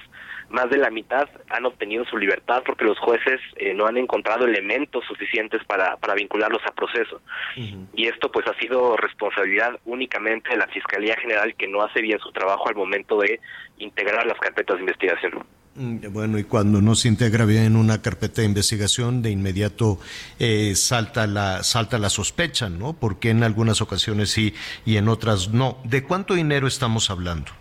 más 0.48 0.70
de 0.70 0.78
la 0.78 0.90
mitad 0.90 1.28
han 1.50 1.66
obtenido 1.66 2.04
su 2.06 2.16
libertad 2.16 2.62
porque 2.64 2.84
los 2.84 2.98
jueces 2.98 3.40
eh, 3.56 3.74
no 3.74 3.86
han 3.86 3.96
encontrado 3.96 4.46
elementos 4.46 5.04
suficientes 5.06 5.62
para, 5.64 5.96
para 5.96 6.14
vincularlos 6.14 6.62
a 6.66 6.72
proceso. 6.72 7.20
Uh 7.56 7.60
-huh. 7.60 7.86
Y 7.94 8.06
esto 8.06 8.30
pues 8.30 8.46
ha 8.46 8.54
sido 8.58 8.96
responsabilidad 8.96 9.78
únicamente 9.84 10.50
de 10.50 10.56
la 10.56 10.66
Fiscalía 10.68 11.16
General 11.16 11.54
que 11.54 11.68
no 11.68 11.82
hace 11.82 12.00
bien 12.00 12.18
su 12.20 12.32
trabajo 12.32 12.68
al 12.68 12.76
momento 12.76 13.18
de 13.18 13.40
integrar 13.78 14.26
las 14.26 14.38
carpetas 14.38 14.76
de 14.76 14.82
investigación. 14.82 15.44
Bueno, 15.80 16.38
y 16.38 16.44
cuando 16.44 16.82
no 16.82 16.96
se 16.96 17.06
integra 17.06 17.44
bien 17.44 17.76
una 17.76 18.02
carpeta 18.02 18.40
de 18.40 18.48
investigación, 18.48 19.22
de 19.22 19.30
inmediato 19.30 20.00
eh, 20.40 20.74
salta 20.74 21.28
la 21.28 21.62
salta 21.62 21.98
la 21.98 22.10
sospecha, 22.10 22.68
¿no? 22.68 22.94
Porque 22.94 23.30
en 23.30 23.44
algunas 23.44 23.80
ocasiones 23.80 24.30
sí 24.30 24.54
y 24.84 24.96
en 24.96 25.08
otras 25.08 25.50
no. 25.50 25.78
¿De 25.84 26.02
cuánto 26.02 26.34
dinero 26.34 26.66
estamos 26.66 27.10
hablando? 27.10 27.52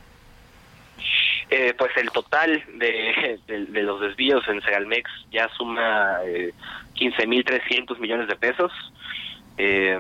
Eh, 1.52 1.76
pues 1.78 1.96
el 1.96 2.10
total 2.10 2.64
de, 2.74 3.40
los 3.84 4.02
desvíos 4.02 4.46
en 4.48 4.62
Segalmex 4.64 5.10
ya 5.32 5.48
suma 5.56 6.18
eh, 6.26 6.54
15.300 6.96 8.00
millones 8.00 8.28
de 8.28 8.36
pesos. 8.36 8.72
Eh, 9.60 10.00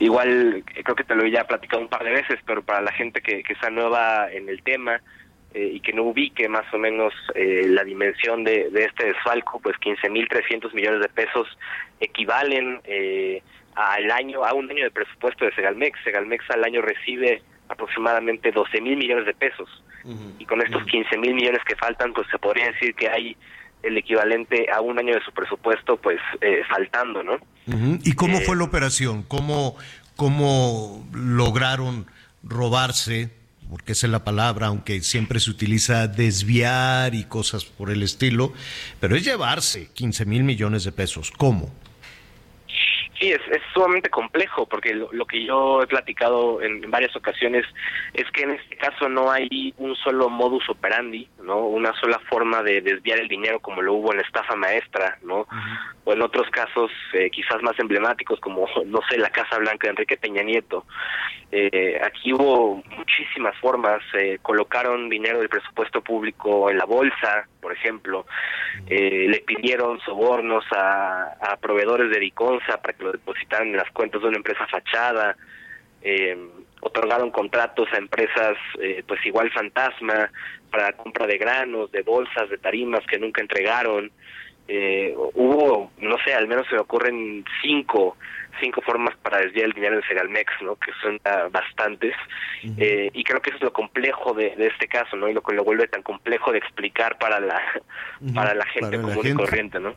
igual 0.00 0.64
creo 0.82 0.96
que 0.96 1.04
te 1.04 1.14
lo 1.14 1.24
he 1.24 1.30
ya 1.30 1.44
platicado 1.44 1.80
un 1.80 1.88
par 1.88 2.02
de 2.02 2.10
veces, 2.10 2.40
pero 2.44 2.62
para 2.62 2.82
la 2.82 2.92
gente 2.92 3.20
que, 3.20 3.44
que 3.44 3.52
está 3.52 3.70
nueva 3.70 4.30
en 4.32 4.48
el 4.48 4.60
tema 4.62 5.00
eh, 5.54 5.70
y 5.74 5.80
que 5.80 5.92
no 5.92 6.04
ubique 6.04 6.48
más 6.48 6.66
o 6.74 6.78
menos 6.78 7.12
eh, 7.34 7.66
la 7.68 7.82
dimensión 7.84 8.44
de, 8.44 8.70
de 8.70 8.84
este 8.84 9.06
desfalco, 9.06 9.60
pues 9.60 9.76
15.300 9.76 10.72
millones 10.74 11.00
de 11.00 11.08
pesos 11.08 11.46
equivalen 12.00 12.80
eh, 12.84 13.42
al 13.74 14.10
año, 14.10 14.44
a 14.44 14.52
un 14.52 14.70
año 14.70 14.84
de 14.84 14.90
presupuesto 14.90 15.44
de 15.44 15.54
Segalmex. 15.54 15.98
Segalmex 16.04 16.44
al 16.50 16.64
año 16.64 16.82
recibe 16.82 17.42
aproximadamente 17.68 18.50
12 18.50 18.80
mil 18.80 18.96
millones 18.96 19.26
de 19.26 19.34
pesos. 19.34 19.68
Uh 20.04 20.10
-huh. 20.12 20.34
Y 20.38 20.44
con 20.44 20.60
estos 20.60 20.84
15 20.84 21.16
mil 21.18 21.34
millones 21.34 21.60
que 21.66 21.76
faltan, 21.76 22.12
pues 22.12 22.26
se 22.30 22.38
podría 22.38 22.66
decir 22.72 22.94
que 22.94 23.08
hay 23.08 23.36
el 23.82 23.96
equivalente 23.96 24.66
a 24.72 24.80
un 24.80 24.98
año 24.98 25.14
de 25.14 25.22
su 25.22 25.32
presupuesto, 25.32 25.96
pues 25.96 26.18
eh, 26.40 26.62
faltando, 26.68 27.22
¿no? 27.22 27.34
Uh 27.34 27.72
-huh. 27.72 28.00
¿Y 28.04 28.12
cómo 28.14 28.38
eh, 28.38 28.42
fue 28.42 28.56
la 28.56 28.64
operación? 28.64 29.22
¿Cómo, 29.22 29.76
¿Cómo 30.16 31.06
lograron 31.12 32.06
robarse? 32.42 33.37
Porque 33.68 33.92
esa 33.92 34.06
es 34.06 34.10
la 34.10 34.24
palabra, 34.24 34.68
aunque 34.68 35.02
siempre 35.02 35.40
se 35.40 35.50
utiliza 35.50 36.08
desviar 36.08 37.14
y 37.14 37.24
cosas 37.24 37.64
por 37.64 37.90
el 37.90 38.02
estilo, 38.02 38.52
pero 39.00 39.16
es 39.16 39.24
llevarse 39.24 39.88
15 39.92 40.24
mil 40.24 40.42
millones 40.42 40.84
de 40.84 40.92
pesos. 40.92 41.30
¿Cómo? 41.36 41.70
Sí, 43.18 43.32
es, 43.32 43.40
es 43.50 43.62
sumamente 43.74 44.10
complejo 44.10 44.66
porque 44.66 44.94
lo, 44.94 45.08
lo 45.12 45.26
que 45.26 45.44
yo 45.44 45.82
he 45.82 45.86
platicado 45.86 46.62
en, 46.62 46.84
en 46.84 46.90
varias 46.90 47.14
ocasiones 47.16 47.64
es 48.14 48.30
que 48.30 48.42
en 48.42 48.52
este 48.52 48.76
caso 48.76 49.08
no 49.08 49.30
hay 49.30 49.74
un 49.78 49.96
solo 49.96 50.28
modus 50.28 50.68
operandi, 50.68 51.28
no, 51.42 51.66
una 51.66 51.92
sola 52.00 52.20
forma 52.30 52.62
de 52.62 52.80
desviar 52.80 53.18
el 53.18 53.28
dinero 53.28 53.58
como 53.60 53.82
lo 53.82 53.94
hubo 53.94 54.12
en 54.12 54.18
la 54.18 54.22
estafa 54.24 54.54
maestra, 54.54 55.18
no, 55.22 55.46
o 56.04 56.12
en 56.12 56.22
otros 56.22 56.48
casos 56.50 56.90
eh, 57.12 57.28
quizás 57.30 57.60
más 57.62 57.78
emblemáticos 57.78 58.38
como 58.40 58.66
no 58.86 59.00
sé 59.10 59.18
la 59.18 59.30
Casa 59.30 59.58
Blanca 59.58 59.86
de 59.86 59.90
Enrique 59.90 60.16
Peña 60.16 60.42
Nieto. 60.42 60.84
Eh, 61.50 61.98
aquí 62.04 62.32
hubo 62.32 62.82
muchísimas 62.96 63.56
formas, 63.56 64.02
eh, 64.12 64.38
colocaron 64.42 65.08
dinero 65.08 65.38
del 65.38 65.48
presupuesto 65.48 66.02
público 66.02 66.70
en 66.70 66.76
la 66.76 66.84
bolsa, 66.84 67.48
por 67.60 67.72
ejemplo, 67.72 68.26
eh, 68.86 69.26
le 69.28 69.40
pidieron 69.40 69.98
sobornos 70.00 70.64
a, 70.72 71.36
a 71.40 71.56
proveedores 71.56 72.10
de 72.10 72.20
Diconsa 72.20 72.80
para 72.82 72.92
que 72.92 73.04
lo 73.08 73.12
depositaran 73.12 73.68
en 73.68 73.76
las 73.76 73.90
cuentas 73.90 74.20
de 74.22 74.28
una 74.28 74.36
empresa 74.36 74.66
fachada, 74.66 75.36
eh, 76.02 76.36
otorgaron 76.80 77.30
contratos 77.30 77.88
a 77.92 77.98
empresas 77.98 78.56
eh, 78.80 79.02
pues 79.06 79.24
igual 79.26 79.50
fantasma 79.50 80.30
para 80.70 80.90
la 80.90 80.92
compra 80.92 81.26
de 81.26 81.38
granos, 81.38 81.90
de 81.90 82.02
bolsas, 82.02 82.48
de 82.50 82.58
tarimas 82.58 83.04
que 83.06 83.18
nunca 83.18 83.40
entregaron. 83.40 84.10
Eh, 84.68 85.14
hubo, 85.34 85.90
no 85.98 86.16
sé, 86.24 86.34
al 86.34 86.46
menos 86.46 86.66
se 86.68 86.74
me 86.74 86.82
ocurren 86.82 87.44
cinco 87.62 88.16
cinco 88.60 88.80
formas 88.82 89.16
para 89.18 89.38
desviar 89.38 89.66
el 89.66 89.72
dinero 89.72 89.96
de 89.96 90.02
Segalmex, 90.02 90.52
¿no? 90.62 90.76
Que 90.76 90.90
son 91.00 91.20
bastantes. 91.52 92.14
eh, 92.76 93.10
y 93.12 93.24
creo 93.24 93.40
que 93.40 93.50
eso 93.50 93.58
es 93.58 93.62
lo 93.62 93.72
complejo 93.72 94.34
de, 94.34 94.54
de 94.56 94.66
este 94.66 94.88
caso, 94.88 95.16
¿no? 95.16 95.28
Y 95.28 95.32
lo 95.32 95.42
que 95.42 95.54
lo 95.54 95.64
vuelve 95.64 95.86
tan 95.86 96.02
complejo 96.02 96.52
de 96.52 96.58
explicar 96.58 97.18
para 97.18 97.40
la 97.40 97.60
para 98.34 98.54
la 98.54 98.66
gente 98.66 98.90
Para 98.98 99.02
la 99.02 99.02
común 99.02 99.26
y 99.26 99.34
corriente, 99.34 99.80
¿no? 99.80 99.94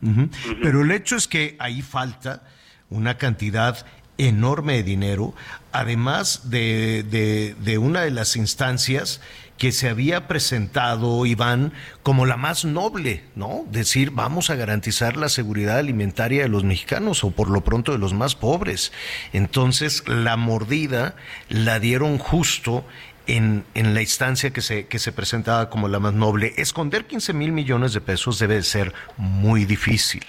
Pero 0.62 0.82
el 0.82 0.92
hecho 0.92 1.16
es 1.16 1.28
que 1.28 1.56
ahí 1.60 1.82
falta 1.82 2.44
una 2.92 3.18
cantidad 3.18 3.86
enorme 4.20 4.74
de 4.74 4.84
dinero, 4.84 5.34
además 5.72 6.52
de, 6.52 7.04
de- 7.10 7.56
de 7.64 7.78
una 7.80 8.02
de 8.02 8.12
las 8.12 8.36
instancias 8.36 9.20
que 9.58 9.72
se 9.72 9.90
había 9.90 10.28
presentado, 10.28 11.26
Iván, 11.26 11.72
como 12.04 12.26
la 12.26 12.36
más 12.36 12.66
noble, 12.66 13.24
¿no? 13.36 13.64
Decir, 13.72 14.10
vamos 14.12 14.50
a 14.50 14.56
garantizar 14.56 15.18
la 15.18 15.30
seguridad 15.30 15.78
alimentaria 15.78 16.42
de 16.44 16.50
los 16.50 16.64
mexicanos 16.64 17.24
o 17.24 17.32
por 17.32 17.50
lo 17.50 17.64
pronto 17.64 17.92
de 17.92 18.00
los 18.00 18.14
más 18.14 18.36
pobres. 18.36 18.92
Entonces, 19.34 20.04
la 20.08 20.36
mordida 20.36 21.16
la 21.50 21.80
dieron 21.80 22.18
justo 22.18 22.86
en, 23.28 23.64
en 23.76 23.94
la 23.94 24.02
instancia 24.02 24.50
que 24.52 24.62
se, 24.62 24.88
que 24.88 24.98
se 25.00 25.12
presentaba 25.12 25.70
como 25.70 25.88
la 25.88 26.00
más 26.00 26.14
noble. 26.14 26.54
Esconder 26.58 27.06
15 27.06 27.34
mil 27.34 27.52
millones 27.52 27.94
de 27.94 28.02
pesos 28.02 28.40
debe 28.40 28.56
de 28.56 28.64
ser 28.64 28.94
muy 29.18 29.66
difícil. 29.66 30.24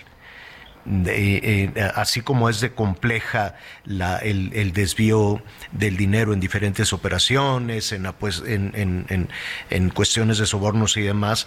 De- 0.84 1.36
eh, 1.76 1.90
así 1.94 2.22
como 2.22 2.48
es 2.48 2.60
de 2.60 2.72
compleja 2.74 3.54
la, 3.84 4.18
el, 4.18 4.72
desvío 4.72 5.40
del 5.70 5.96
dinero 5.96 6.32
en 6.32 6.40
diferentes 6.40 6.92
operaciones, 6.92 7.92
en, 7.92 8.04
apues- 8.04 8.44
en, 8.46 8.72
en- 8.74 9.06
en- 9.08 9.28
en 9.70 9.90
cuestiones 9.90 10.38
de 10.38 10.46
sobornos 10.46 10.96
y 10.96 11.02
demás, 11.02 11.46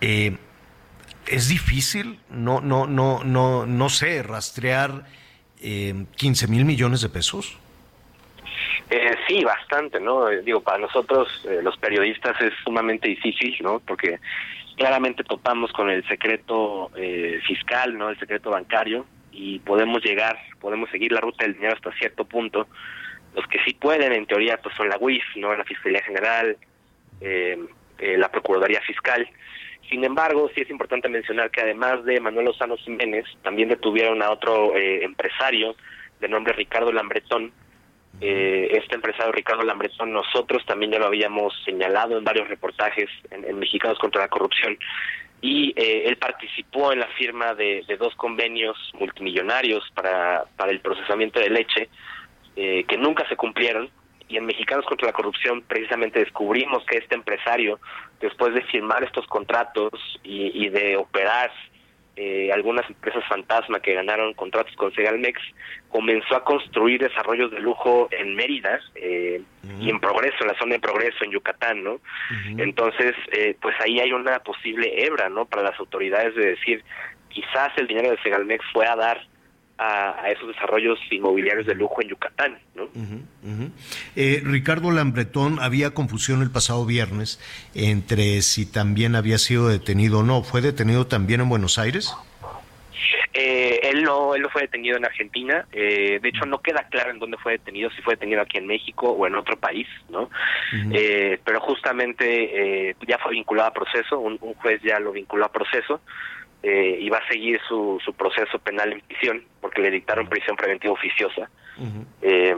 eh, 0.00 0.36
es 1.26 1.48
difícil, 1.48 2.20
no, 2.30 2.60
no, 2.60 2.86
no, 2.86 3.24
no, 3.24 3.66
no 3.66 3.88
sé, 3.88 4.22
rastrear 4.22 5.04
eh, 5.60 6.04
15 6.14 6.46
mil 6.46 6.64
millones 6.64 7.00
de 7.00 7.08
pesos. 7.08 7.58
Eh, 8.90 9.10
sí, 9.26 9.42
bastante, 9.42 9.98
¿no? 9.98 10.28
Eh, 10.30 10.42
Digo, 10.42 10.60
para 10.60 10.78
nosotros, 10.78 11.26
eh, 11.48 11.58
los 11.62 11.76
periodistas, 11.78 12.40
es 12.40 12.52
sumamente 12.62 13.08
difícil, 13.08 13.56
¿no? 13.60 13.80
Porque 13.80 14.20
claramente 14.76 15.24
topamos 15.24 15.72
con 15.72 15.90
el 15.90 16.06
secreto 16.06 16.90
eh, 16.96 17.40
fiscal, 17.46 17.96
¿no? 17.96 18.10
El 18.10 18.18
secreto 18.18 18.50
bancario 18.50 19.06
y 19.32 19.58
podemos 19.60 20.02
llegar, 20.02 20.38
podemos 20.60 20.90
seguir 20.90 21.12
la 21.12 21.20
ruta 21.20 21.44
del 21.44 21.54
dinero 21.54 21.74
hasta 21.74 21.92
cierto 21.92 22.24
punto. 22.24 22.68
Los 23.34 23.46
que 23.48 23.58
sí 23.64 23.74
pueden, 23.74 24.12
en 24.12 24.26
teoría, 24.26 24.58
pues 24.62 24.74
son 24.76 24.88
la 24.88 24.96
UIF, 24.98 25.24
¿no? 25.36 25.54
La 25.54 25.64
Fiscalía 25.64 26.02
General, 26.02 26.56
eh, 27.20 27.58
eh, 27.98 28.16
la 28.16 28.30
Procuraduría 28.30 28.80
Fiscal. 28.80 29.28
Sin 29.88 30.04
embargo, 30.04 30.50
sí 30.54 30.62
es 30.62 30.70
importante 30.70 31.08
mencionar 31.08 31.50
que 31.50 31.60
además 31.60 32.04
de 32.04 32.20
Manuel 32.20 32.46
Lozano 32.46 32.76
Jiménez, 32.76 33.24
también 33.42 33.68
detuvieron 33.68 34.22
a 34.22 34.30
otro 34.30 34.74
eh, 34.76 35.04
empresario 35.04 35.76
de 36.20 36.28
nombre 36.28 36.54
Ricardo 36.54 36.92
Lambretón, 36.92 37.52
eh, 38.20 38.68
este 38.72 38.94
empresario 38.94 39.32
Ricardo 39.32 39.62
Lambretón, 39.62 40.12
nosotros 40.12 40.64
también 40.64 40.92
ya 40.92 40.98
lo 40.98 41.06
habíamos 41.06 41.52
señalado 41.64 42.16
en 42.16 42.24
varios 42.24 42.48
reportajes 42.48 43.10
en, 43.30 43.58
Mexicanos 43.58 43.98
contra 43.98 44.22
la 44.22 44.28
Corrupción, 44.28 44.78
y 45.42 45.74
eh, 45.76 46.04
él 46.06 46.16
participó 46.16 46.92
en 46.92 47.00
la 47.00 47.08
firma 47.08 47.54
de, 47.54 47.84
dos 47.98 48.14
convenios 48.16 48.76
multimillonarios 48.98 49.84
para, 49.94 50.46
para 50.56 50.72
el 50.72 50.80
procesamiento 50.80 51.40
de 51.40 51.50
leche, 51.50 51.88
eh, 52.56 52.84
que 52.88 52.96
nunca 52.96 53.28
se 53.28 53.36
cumplieron, 53.36 53.90
y 54.28 54.38
en 54.38 54.46
Mexicanos 54.46 54.86
contra 54.86 55.08
la 55.08 55.12
Corrupción 55.12 55.62
precisamente 55.62 56.18
descubrimos 56.18 56.84
que 56.86 56.98
este 56.98 57.14
empresario, 57.14 57.78
después 58.20 58.54
de 58.54 58.62
firmar 58.62 59.04
estos 59.04 59.26
contratos 59.26 59.92
y 60.24 60.68
de 60.70 60.96
operar 60.96 61.52
eh, 62.16 62.50
algunas 62.50 62.88
empresas 62.88 63.22
fantasma 63.28 63.80
que 63.80 63.92
ganaron 63.92 64.32
contratos 64.32 64.74
con 64.76 64.92
Segalmex, 64.94 65.38
comenzó 65.90 66.36
a 66.36 66.44
construir 66.44 67.00
desarrollos 67.00 67.50
de 67.50 67.60
lujo 67.60 68.08
en 68.10 68.34
Mérida 68.34 68.80
eh, 68.94 69.42
y 69.78 69.90
en 69.90 70.00
Progreso, 70.00 70.36
en 70.40 70.48
la 70.48 70.58
zona 70.58 70.74
de 70.76 70.80
Progreso, 70.80 71.24
en 71.24 71.32
Yucatán, 71.32 71.84
¿no? 71.84 72.00
Entonces, 72.56 73.14
eh, 73.32 73.54
pues 73.60 73.74
ahí 73.80 74.00
hay 74.00 74.12
una 74.12 74.38
posible 74.38 75.04
hebra, 75.04 75.28
¿no? 75.28 75.44
Para 75.44 75.62
las 75.62 75.78
autoridades 75.78 76.34
de 76.34 76.46
decir, 76.46 76.82
quizás 77.28 77.70
el 77.76 77.86
dinero 77.86 78.10
de 78.10 78.22
Segalmex 78.22 78.64
fue 78.72 78.86
a 78.86 78.96
dar 78.96 79.20
a, 79.78 80.22
a 80.22 80.30
esos 80.30 80.48
desarrollos 80.48 80.98
inmobiliarios 81.10 81.66
de 81.66 81.74
lujo 81.74 82.00
en 82.02 82.08
Yucatán, 82.08 82.58
¿no? 82.74 82.88
Eh, 84.14 84.42
Ricardo 84.44 84.90
Lambretón, 84.90 85.58
había 85.60 85.90
confusión 85.90 86.42
el 86.42 86.50
pasado 86.50 86.86
viernes 86.86 87.40
entre 87.74 88.42
si 88.42 88.70
también 88.70 89.14
había 89.14 89.38
sido 89.38 89.68
detenido 89.68 90.20
o 90.20 90.22
no. 90.22 90.42
¿Fue 90.42 90.60
detenido 90.60 91.06
también 91.06 91.40
en 91.40 91.48
Buenos 91.48 91.78
Aires? 91.78 92.14
Eh, 93.34 93.80
él 93.90 94.02
no 94.02 94.34
él 94.34 94.40
no 94.40 94.48
fue 94.48 94.62
detenido 94.62 94.96
en 94.96 95.04
Argentina 95.04 95.66
eh, 95.70 96.18
de 96.22 96.28
hecho 96.28 96.46
no 96.46 96.62
queda 96.62 96.86
claro 96.88 97.10
en 97.10 97.18
dónde 97.18 97.36
fue 97.36 97.52
detenido 97.52 97.90
si 97.90 98.00
fue 98.00 98.14
detenido 98.14 98.40
aquí 98.40 98.56
en 98.56 98.66
México 98.66 99.10
o 99.10 99.26
en 99.26 99.34
otro 99.34 99.58
país 99.58 99.86
no 100.08 100.30
Eh, 100.92 101.38
pero 101.44 101.60
justamente 101.60 102.88
eh, 102.88 102.96
ya 103.06 103.18
fue 103.18 103.32
vinculado 103.32 103.68
a 103.68 103.72
proceso 103.74 104.18
un, 104.18 104.38
un 104.40 104.54
juez 104.54 104.80
ya 104.82 104.98
lo 104.98 105.12
vinculó 105.12 105.44
a 105.44 105.52
proceso 105.52 106.00
eh, 106.62 106.98
y 107.00 107.08
va 107.08 107.18
a 107.18 107.28
seguir 107.28 107.60
su, 107.68 108.00
su 108.04 108.12
proceso 108.14 108.58
penal 108.58 108.92
en 108.92 109.00
prisión 109.00 109.44
porque 109.60 109.82
le 109.82 109.90
dictaron 109.90 110.28
prisión 110.28 110.56
preventiva 110.56 110.92
oficiosa 110.92 111.50
eh, 112.22 112.56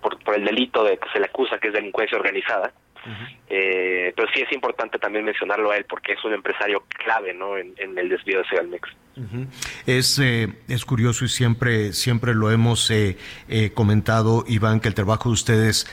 por, 0.00 0.18
por 0.22 0.34
el 0.34 0.44
delito 0.44 0.84
de 0.84 0.98
que 0.98 1.08
se 1.10 1.18
le 1.18 1.26
acusa 1.26 1.58
que 1.58 1.68
es 1.68 1.74
delincuencia 1.74 2.18
organizada. 2.18 2.72
Eh, 3.48 4.12
pero 4.14 4.28
sí 4.34 4.42
es 4.42 4.52
importante 4.52 4.98
también 4.98 5.24
mencionarlo 5.24 5.70
a 5.70 5.78
él 5.78 5.86
porque 5.88 6.12
es 6.12 6.24
un 6.24 6.34
empresario 6.34 6.84
clave 6.88 7.32
no 7.32 7.56
en, 7.56 7.72
en 7.78 7.96
el 7.96 8.08
desvío 8.10 8.38
de 8.38 8.44
Segalmex 8.48 8.90
Ujú. 9.18 9.46
Es, 9.86 10.18
eh, 10.18 10.48
es 10.68 10.84
curioso 10.84 11.24
y 11.24 11.28
siempre, 11.28 11.92
siempre 11.92 12.34
lo 12.34 12.50
hemos 12.50 12.90
eh, 12.90 13.16
eh, 13.48 13.72
comentado, 13.72 14.44
Iván, 14.46 14.80
que 14.80 14.88
el 14.88 14.94
trabajo 14.94 15.28
de 15.28 15.32
ustedes 15.32 15.86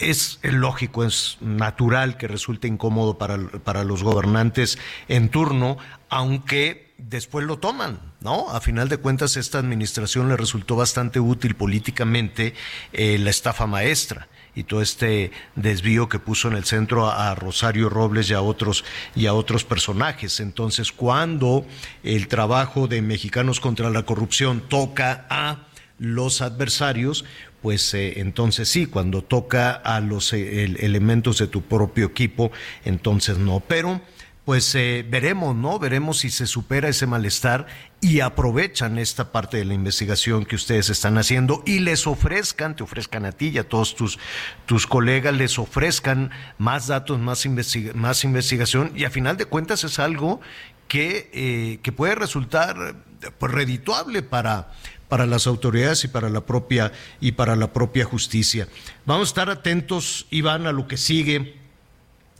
es 0.00 0.40
lógico, 0.42 1.04
es 1.04 1.38
natural 1.40 2.16
que 2.16 2.26
resulte 2.26 2.66
incómodo 2.66 3.18
para, 3.18 3.38
para 3.62 3.84
los 3.84 4.02
gobernantes 4.02 4.78
en 5.08 5.28
turno, 5.28 5.78
aunque 6.08 6.85
después 6.98 7.46
lo 7.46 7.58
toman, 7.58 8.00
¿no? 8.20 8.50
A 8.50 8.60
final 8.60 8.88
de 8.88 8.96
cuentas, 8.96 9.36
esta 9.36 9.58
administración 9.58 10.28
le 10.28 10.36
resultó 10.36 10.76
bastante 10.76 11.20
útil 11.20 11.54
políticamente 11.54 12.54
eh, 12.92 13.18
la 13.18 13.30
estafa 13.30 13.66
maestra 13.66 14.28
y 14.54 14.64
todo 14.64 14.80
este 14.80 15.30
desvío 15.54 16.08
que 16.08 16.18
puso 16.18 16.48
en 16.48 16.54
el 16.54 16.64
centro 16.64 17.10
a, 17.10 17.34
Rosario 17.34 17.90
Robles 17.90 18.30
y 18.30 18.34
a 18.34 18.40
otros 18.40 18.84
y 19.14 19.26
a 19.26 19.34
otros 19.34 19.64
personajes. 19.64 20.40
Entonces, 20.40 20.92
cuando 20.92 21.66
el 22.02 22.28
trabajo 22.28 22.88
de 22.88 23.02
Mexicanos 23.02 23.60
contra 23.60 23.90
la 23.90 24.04
corrupción 24.04 24.62
toca 24.66 25.26
a 25.28 25.66
los 25.98 26.40
adversarios, 26.40 27.24
pues 27.60 27.92
eh, 27.94 28.20
entonces 28.20 28.68
sí, 28.68 28.86
cuando 28.86 29.22
toca 29.22 29.72
a 29.72 30.00
los 30.00 30.32
eh, 30.32 30.64
el- 30.64 30.76
elementos 30.80 31.38
de 31.38 31.46
tu 31.48 31.62
propio 31.62 32.06
equipo, 32.06 32.50
entonces 32.84 33.36
no. 33.38 33.60
Pero 33.60 34.00
pues 34.46 34.72
eh, 34.76 35.04
veremos, 35.06 35.56
¿no? 35.56 35.80
Veremos 35.80 36.18
si 36.18 36.30
se 36.30 36.46
supera 36.46 36.88
ese 36.88 37.08
malestar 37.08 37.66
y 38.00 38.20
aprovechan 38.20 38.96
esta 38.96 39.32
parte 39.32 39.56
de 39.56 39.64
la 39.64 39.74
investigación 39.74 40.44
que 40.44 40.54
ustedes 40.54 40.88
están 40.88 41.18
haciendo 41.18 41.64
y 41.66 41.80
les 41.80 42.06
ofrezcan, 42.06 42.76
te 42.76 42.84
ofrezcan 42.84 43.26
a 43.26 43.32
ti 43.32 43.48
y 43.48 43.58
a 43.58 43.68
todos 43.68 43.96
tus, 43.96 44.20
tus 44.64 44.86
colegas, 44.86 45.34
les 45.34 45.58
ofrezcan 45.58 46.30
más 46.58 46.86
datos, 46.86 47.18
más, 47.18 47.44
investiga- 47.44 47.92
más 47.94 48.22
investigación 48.22 48.92
y 48.94 49.02
a 49.02 49.10
final 49.10 49.36
de 49.36 49.46
cuentas 49.46 49.82
es 49.82 49.98
algo 49.98 50.40
que, 50.86 51.28
eh, 51.34 51.80
que 51.82 51.90
puede 51.90 52.14
resultar 52.14 52.94
pues, 53.38 53.50
redituable 53.52 54.22
para, 54.22 54.70
para 55.08 55.26
las 55.26 55.48
autoridades 55.48 56.04
y 56.04 56.08
para 56.08 56.30
la 56.30 56.46
propia 56.46 56.92
y 57.20 57.32
para 57.32 57.56
la 57.56 57.72
propia 57.72 58.04
justicia. 58.04 58.68
Vamos 59.06 59.26
a 59.26 59.30
estar 59.30 59.50
atentos, 59.50 60.28
Iván, 60.30 60.68
a 60.68 60.72
lo 60.72 60.86
que 60.86 60.98
sigue 60.98 61.65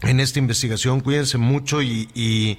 en 0.03 0.21
esta 0.21 0.39
investigación. 0.39 1.01
Cuídense 1.01 1.39
mucho 1.39 1.83
y, 1.83 2.09
y- 2.15 2.59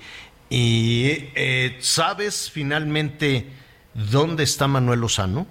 y, 0.50 1.30
eh, 1.36 1.76
¿sabes 1.80 2.50
finalmente 2.50 3.48
dónde 3.94 4.44
está 4.44 4.68
Manuel 4.68 5.02
Lozano? 5.02 5.46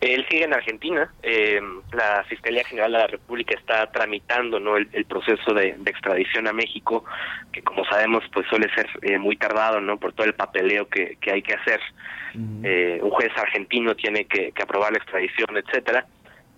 Él 0.00 0.26
sigue 0.28 0.44
en 0.44 0.52
Argentina. 0.52 1.10
Eh, 1.22 1.60
la 1.92 2.22
Fiscalía 2.28 2.64
General 2.64 2.92
de 2.92 2.98
la 2.98 3.06
República 3.06 3.56
está 3.58 3.90
tramitando 3.90 4.60
no 4.60 4.76
el, 4.76 5.06
proceso 5.06 5.54
de, 5.54 5.68
extradición 5.86 6.46
a 6.46 6.52
México, 6.52 7.04
que 7.50 7.62
como 7.62 7.84
sabemos 7.86 8.22
pues 8.32 8.46
suele 8.48 8.68
ser 8.74 8.86
eh, 9.02 9.18
muy 9.18 9.36
tardado 9.36 9.80
no 9.80 9.98
por 9.98 10.12
todo 10.12 10.26
el 10.26 10.34
papeleo 10.34 10.86
que, 10.88 11.16
hay 11.32 11.42
que 11.42 11.54
hacer. 11.54 11.80
Eh, 12.62 13.00
un 13.02 13.10
juez 13.10 13.30
argentino 13.36 13.96
tiene 13.96 14.26
que, 14.26 14.52
aprobar 14.62 14.92
la 14.92 14.98
extradición, 14.98 15.56
etcétera. 15.56 16.06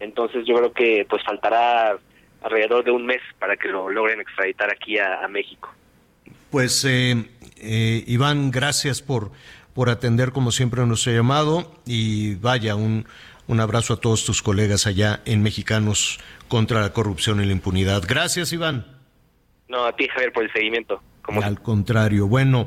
Entonces 0.01 0.44
yo 0.44 0.56
creo 0.56 0.73
que 0.73 1.06
pues 1.09 1.23
faltará 1.23 1.97
alrededor 2.43 2.85
de 2.85 2.90
un 2.90 3.06
mes 3.06 3.20
para 3.39 3.56
que 3.56 3.69
lo 3.69 3.89
logren 3.89 4.20
extraditar 4.20 4.70
aquí 4.70 4.98
a, 4.98 5.27
México. 5.28 5.74
Pues 6.51 6.86
Iván, 7.60 8.51
gracias 8.51 9.02
por 9.02 9.31
por 9.78 9.90
atender 9.90 10.32
como 10.32 10.51
siempre 10.51 10.85
nuestro 10.86 11.12
llamado 11.12 11.73
y 11.86 12.35
vaya 12.35 12.74
un, 12.74 13.06
un 13.47 13.60
abrazo 13.60 13.94
a 13.94 13.97
todos 14.01 14.24
tus 14.24 14.43
colegas 14.43 14.89
allá 14.89 15.20
en 15.24 15.40
Mexicanos 15.40 16.19
contra 16.48 16.81
la 16.81 16.93
corrupción 16.93 17.40
y 17.40 17.47
la 17.47 17.52
impunidad. 17.52 18.02
Gracias, 18.05 18.52
Iván. 18.52 18.85
No, 19.69 19.85
a 19.85 19.94
ti, 19.94 20.09
Javier, 20.09 20.32
por 20.32 20.43
el 20.43 20.52
seguimiento. 20.52 21.01
Como... 21.23 21.43
Al 21.43 21.62
contrario. 21.62 22.27
Bueno, 22.27 22.66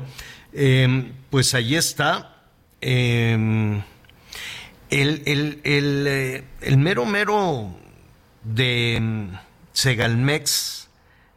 em, 0.54 1.12
pues 1.28 1.54
ahí 1.54 1.76
está. 1.76 2.46
Em, 2.80 3.82
el, 4.88 5.22
el, 5.26 5.60
el, 5.64 6.06
eh, 6.08 6.44
el, 6.62 6.78
mero 6.78 7.04
mero 7.04 7.76
de 8.42 8.96
em, 8.96 9.30
Segalmex, 9.72 10.88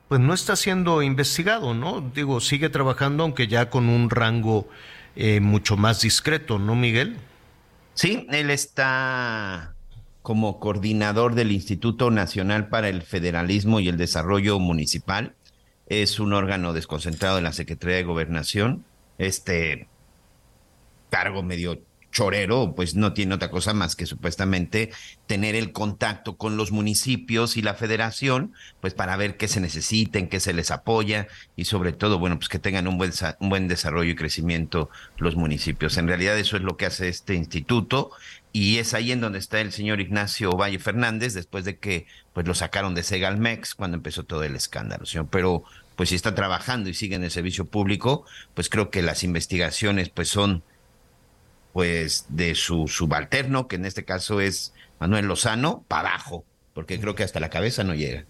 pues 0.07 0.22
no 0.22 0.34
está 0.34 0.56
siendo 0.56 1.02
investigado, 1.02 1.74
¿no? 1.74 2.02
Digo, 2.14 2.40
sigue 2.40 2.70
trabajando, 2.70 3.24
aunque 3.24 3.48
ya 3.48 3.70
con 3.70 3.90
un 3.90 4.10
rango 4.10 4.68
eh, 5.16 5.40
mucho 5.40 5.78
más 5.78 6.02
discreto, 6.02 6.60
¿no, 6.60 6.76
Miguel? 6.76 7.18
Sí, 7.94 8.28
él 8.32 8.49
está 8.49 9.74
como 10.22 10.60
coordinador 10.60 11.36
del 11.36 11.52
Instituto 11.52 12.12
Nacional 12.12 12.68
para 12.68 12.90
el 12.90 13.03
Federalismo 13.03 13.80
y 13.80 13.88
el 13.88 13.98
Desarrollo 13.98 14.60
Municipal. 14.60 15.36
Es 15.88 16.20
un 16.20 16.34
órgano 16.34 16.74
desconcentrado 16.74 17.36
de 17.36 17.44
la 17.44 17.53
Secretaría 17.53 17.98
de 17.98 18.03
Gobernación. 18.03 18.84
Este 19.18 19.88
cargo 21.10 21.44
medio 21.44 21.80
chorero, 22.15 22.73
pues 22.77 22.95
no 22.95 23.11
tiene 23.11 23.35
otra 23.35 23.51
cosa 23.51 23.73
más 23.73 23.97
que 23.97 24.05
supuestamente 24.05 24.89
tener 25.27 25.53
el 25.53 25.73
contacto 25.73 26.37
con 26.37 26.55
los 26.55 26.71
municipios 26.71 27.57
y 27.57 27.61
la 27.61 27.73
federación, 27.73 28.53
pues 28.79 28.93
para 28.93 29.17
ver 29.17 29.35
qué 29.35 29.49
se 29.49 29.59
necesiten, 29.59 30.29
qué 30.29 30.39
se 30.39 30.53
les 30.53 30.71
apoya 30.71 31.27
y 31.57 31.65
sobre 31.65 31.91
todo, 31.91 32.17
bueno, 32.17 32.37
pues 32.37 32.47
que 32.47 32.57
tengan 32.57 32.87
un 32.87 32.97
buen, 32.97 33.11
un 33.41 33.49
buen 33.49 33.67
desarrollo 33.67 34.11
y 34.11 34.15
crecimiento 34.15 34.89
los 35.17 35.35
municipios. 35.35 35.97
En 35.97 36.07
realidad 36.07 36.39
eso 36.39 36.55
es 36.55 36.63
lo 36.63 36.77
que 36.77 36.85
hace 36.85 37.09
este 37.09 37.35
instituto 37.35 38.11
y 38.53 38.77
es 38.77 38.93
ahí 38.93 39.11
en 39.11 39.19
donde 39.19 39.39
está 39.39 39.59
el 39.59 39.73
señor 39.73 39.99
Ignacio 39.99 40.51
Valle 40.51 40.79
Fernández 40.79 41.33
después 41.33 41.65
de 41.65 41.79
que 41.79 42.07
pues 42.31 42.47
lo 42.47 42.55
sacaron 42.55 42.95
de 42.95 43.03
Segalmex 43.03 43.75
cuando 43.75 43.97
empezó 43.97 44.23
todo 44.23 44.45
el 44.45 44.55
escándalo. 44.55 45.03
Pero 45.29 45.65
pues 45.97 46.09
si 46.09 46.15
está 46.15 46.33
trabajando 46.33 46.89
y 46.89 46.93
sigue 46.93 47.15
en 47.15 47.25
el 47.25 47.31
servicio 47.31 47.65
público, 47.65 48.25
pues 48.53 48.69
creo 48.69 48.89
que 48.89 49.01
las 49.01 49.25
investigaciones 49.25 50.07
pues 50.07 50.29
son 50.29 50.63
pues 51.76 52.27
de 52.30 52.56
su 52.56 52.88
subalterno, 52.88 53.68
que 53.68 53.76
en 53.76 53.84
este 53.84 54.06
caso 54.06 54.39
es 54.39 54.73
Manuel 54.97 55.26
Lozano, 55.26 55.84
para 55.89 56.11
abajo, 56.11 56.45
porque 56.73 57.02
creo 57.02 57.15
que 57.15 57.23
hasta 57.23 57.41
la 57.41 57.49
cabeza 57.49 57.84
no 57.84 57.93
llega. 57.93 58.23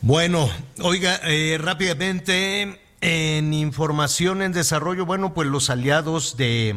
Bueno, 0.00 0.50
oiga, 0.80 1.20
eh, 1.22 1.58
rápidamente, 1.62 2.80
en 3.00 3.54
información 3.54 4.42
en 4.42 4.50
desarrollo, 4.50 5.06
bueno, 5.06 5.32
pues 5.32 5.46
los 5.46 5.70
aliados 5.70 6.36
de 6.36 6.74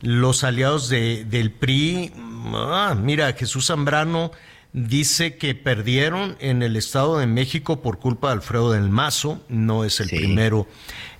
los 0.00 0.42
aliados 0.42 0.88
de, 0.88 1.26
del 1.26 1.50
PRI, 1.50 2.10
ah, 2.54 2.96
mira, 2.98 3.34
Jesús 3.34 3.66
Zambrano 3.66 4.30
dice 4.72 5.36
que 5.36 5.54
perdieron 5.54 6.38
en 6.40 6.62
el 6.62 6.76
Estado 6.76 7.18
de 7.18 7.26
México 7.26 7.82
por 7.82 7.98
culpa 7.98 8.28
de 8.28 8.34
Alfredo 8.36 8.72
del 8.72 8.88
Mazo, 8.88 9.44
no 9.50 9.84
es 9.84 10.00
el 10.00 10.08
primero 10.08 10.66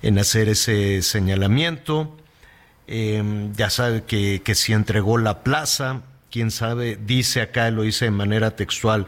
en 0.01 0.17
hacer 0.17 0.49
ese 0.49 1.03
señalamiento. 1.03 2.17
Em, 2.87 3.53
ya 3.53 3.69
sabe 3.69 4.03
que, 4.03 4.41
que 4.43 4.55
si 4.55 4.73
entregó 4.73 5.17
la 5.17 5.43
plaza, 5.43 6.01
quién 6.31 6.49
sabe, 6.49 6.97
dice 7.05 7.41
acá, 7.41 7.69
lo 7.69 7.83
dice 7.83 8.05
de 8.05 8.11
manera 8.11 8.55
textual, 8.55 9.05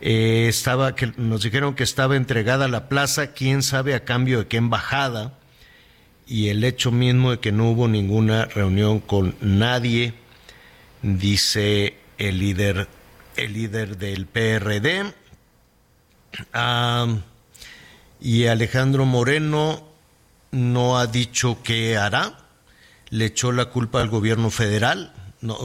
eh, 0.00 0.46
estaba, 0.48 0.94
que 0.94 1.12
nos 1.16 1.42
dijeron 1.42 1.74
que 1.74 1.84
estaba 1.84 2.16
entregada 2.16 2.68
la 2.68 2.88
plaza, 2.88 3.28
quién 3.28 3.62
sabe 3.62 3.94
a 3.94 4.04
cambio 4.04 4.40
de 4.40 4.46
qué 4.48 4.56
embajada, 4.56 5.34
y 6.26 6.48
el 6.48 6.64
hecho 6.64 6.90
mismo 6.90 7.30
de 7.30 7.40
que 7.40 7.52
no 7.52 7.70
hubo 7.70 7.86
ninguna 7.88 8.46
reunión 8.46 9.00
con 9.00 9.36
nadie, 9.40 10.14
dice 11.02 11.94
el 12.18 12.38
líder, 12.38 12.88
el 13.36 13.52
líder 13.52 13.96
del 13.96 14.26
PRD. 14.26 15.12
y 18.20 18.46
Alejandro 18.46 19.04
Moreno 19.06 19.84
no 20.50 20.98
ha 20.98 21.06
dicho 21.06 21.58
qué 21.62 21.96
hará 21.96 22.45
le 23.10 23.24
echó 23.26 23.52
la 23.52 23.66
culpa 23.66 24.00
al 24.00 24.08
gobierno 24.08 24.50
federal. 24.50 25.12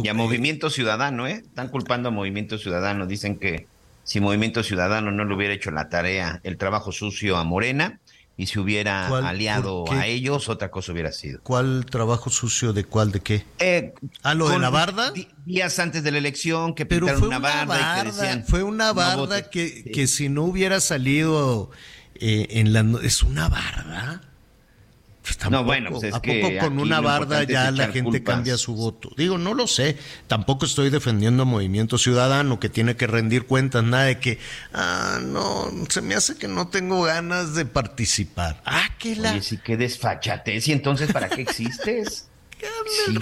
y 0.04 0.08
a 0.08 0.14
Movimiento 0.14 0.70
Ciudadano, 0.70 1.28
¿eh? 1.28 1.44
Están 1.46 1.70
culpando 1.70 2.10
a 2.10 2.12
Movimiento 2.12 2.58
Ciudadano. 2.58 3.08
Dicen 3.08 3.38
que 3.38 3.68
si 4.04 4.20
Movimiento 4.20 4.64
Ciudadano 4.64 5.12
no 5.12 5.26
le 5.26 5.36
hubiera 5.36 5.54
hecho 5.54 5.72
la 5.72 5.90
tarea, 5.90 6.40
el 6.44 6.58
trabajo 6.58 6.92
sucio 6.92 7.38
a 7.38 7.44
Morena, 7.44 8.00
y 8.38 8.48
se 8.48 8.60
hubiera 8.60 9.08
aliado 9.28 9.86
a 9.92 10.08
ellos, 10.08 10.50
otra 10.50 10.72
cosa 10.72 10.94
hubiera 10.94 11.12
sido. 11.12 11.42
¿Cuál 11.44 11.86
trabajo 11.86 12.30
sucio 12.30 12.74
de 12.74 12.86
cuál, 12.86 13.12
de 13.12 13.20
qué? 13.20 13.46
Eh, 13.60 13.94
¿A 14.24 14.34
lo 14.34 14.50
de 14.50 14.58
la 14.58 14.72
barda? 14.72 15.14
Días 15.46 15.78
antes 15.78 16.02
de 16.04 16.12
la 16.12 16.18
elección 16.18 16.74
que 16.74 16.88
Pero 16.88 17.08
fue 17.20 17.28
una 17.28 17.40
barda, 17.40 18.00
y 18.00 18.02
que 18.02 18.12
decían, 18.12 18.44
Fue 18.44 18.64
una 18.64 18.94
barda 18.94 19.50
que, 19.50 19.84
que 19.84 20.08
si 20.08 20.30
no 20.30 20.44
hubiera 20.44 20.80
salido 20.80 21.70
eh, 22.16 22.48
en 22.52 22.74
la... 22.74 22.84
¿Es 23.04 23.22
una 23.22 23.48
barda? 23.48 24.22
Pues 25.22 25.52
no, 25.52 25.64
bueno, 25.64 25.92
pues 25.92 26.06
es 26.06 26.14
¿a 26.16 26.22
poco 26.22 26.50
con 26.60 26.80
una 26.80 27.00
barda 27.00 27.44
ya 27.44 27.70
la 27.70 27.90
gente 27.90 28.24
cambia 28.24 28.58
su 28.58 28.74
voto? 28.74 29.12
Digo, 29.16 29.38
no 29.38 29.54
lo 29.54 29.68
sé. 29.68 29.98
Tampoco 30.28 30.66
estoy 30.66 30.90
defendiendo 30.90 31.44
a 31.44 31.46
Movimiento 31.46 32.00
Ciudadano 32.00 32.60
que 32.60 32.70
tiene 32.70 32.96
que 32.96 33.06
rendir 33.06 33.46
cuentas, 33.46 33.84
nada 33.84 34.06
de 34.06 34.20
que, 34.20 34.40
ah, 34.74 35.20
no, 35.22 35.70
se 35.90 36.02
me 36.02 36.16
hace 36.16 36.38
que 36.38 36.48
no 36.48 36.70
tengo 36.70 37.04
ganas 37.04 37.54
de 37.54 37.66
participar. 37.66 38.62
Ah, 38.66 38.90
que 38.98 39.16
la. 39.16 39.34
Oye, 39.34 39.44
sí, 39.44 39.60
qué 39.64 39.78
desfachatez. 39.78 40.68
¿Y 40.68 40.72
entonces 40.72 41.12
para 41.12 41.30
qué 41.30 41.42
existes? 41.42 42.28
Sí, 43.08 43.18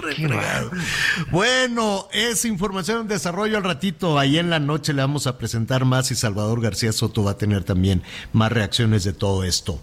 bueno, 1.31 2.07
es 2.11 2.43
información 2.45 3.01
en 3.01 3.07
desarrollo 3.07 3.57
al 3.57 3.63
ratito. 3.63 4.19
Ahí 4.19 4.37
en 4.37 4.49
la 4.49 4.59
noche 4.59 4.93
le 4.93 5.01
vamos 5.01 5.27
a 5.27 5.37
presentar 5.37 5.85
más 5.85 6.11
y 6.11 6.15
Salvador 6.15 6.61
García 6.61 6.91
Soto 6.91 7.23
va 7.23 7.31
a 7.31 7.37
tener 7.37 7.63
también 7.63 8.03
más 8.33 8.51
reacciones 8.51 9.03
de 9.03 9.13
todo 9.13 9.43
esto. 9.43 9.79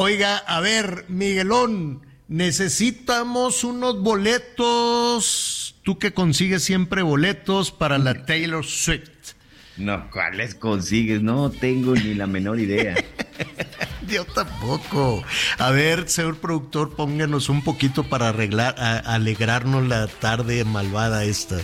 Oiga, 0.00 0.36
a 0.36 0.60
ver, 0.60 1.06
Miguelón, 1.08 2.06
necesitamos 2.28 3.64
unos 3.64 4.00
boletos. 4.00 5.74
Tú 5.82 5.98
que 5.98 6.14
consigues 6.14 6.62
siempre 6.62 7.02
boletos 7.02 7.72
para 7.72 7.98
la 7.98 8.24
Taylor 8.24 8.64
Swift. 8.64 9.32
No, 9.76 10.08
¿cuáles 10.12 10.54
consigues? 10.54 11.20
No 11.20 11.50
tengo 11.50 11.96
ni 11.96 12.14
la 12.14 12.28
menor 12.28 12.60
idea. 12.60 12.94
Yo 14.08 14.24
tampoco. 14.24 15.24
A 15.58 15.72
ver, 15.72 16.08
señor 16.08 16.38
productor, 16.38 16.94
pónganos 16.94 17.48
un 17.48 17.64
poquito 17.64 18.04
para 18.04 18.28
arreglar, 18.28 18.76
alegrarnos 18.78 19.84
la 19.88 20.06
tarde 20.06 20.64
malvada 20.64 21.24
esta. 21.24 21.56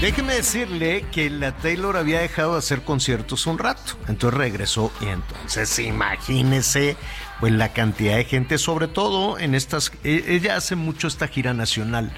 Déjeme 0.00 0.34
decirle 0.34 1.04
que 1.12 1.28
la 1.28 1.52
Taylor 1.56 1.96
había 1.96 2.20
dejado 2.20 2.52
de 2.52 2.58
hacer 2.58 2.82
conciertos 2.82 3.46
un 3.46 3.58
rato, 3.58 3.98
entonces 4.08 4.38
regresó 4.38 4.92
y 5.00 5.06
entonces 5.06 5.78
imagínese 5.78 6.96
pues 7.38 7.52
la 7.52 7.72
cantidad 7.72 8.16
de 8.16 8.24
gente, 8.24 8.58
sobre 8.58 8.88
todo 8.88 9.38
en 9.38 9.54
estas, 9.54 9.92
e, 10.04 10.24
ella 10.28 10.56
hace 10.56 10.76
mucho 10.76 11.08
esta 11.08 11.28
gira 11.28 11.54
nacional 11.54 12.12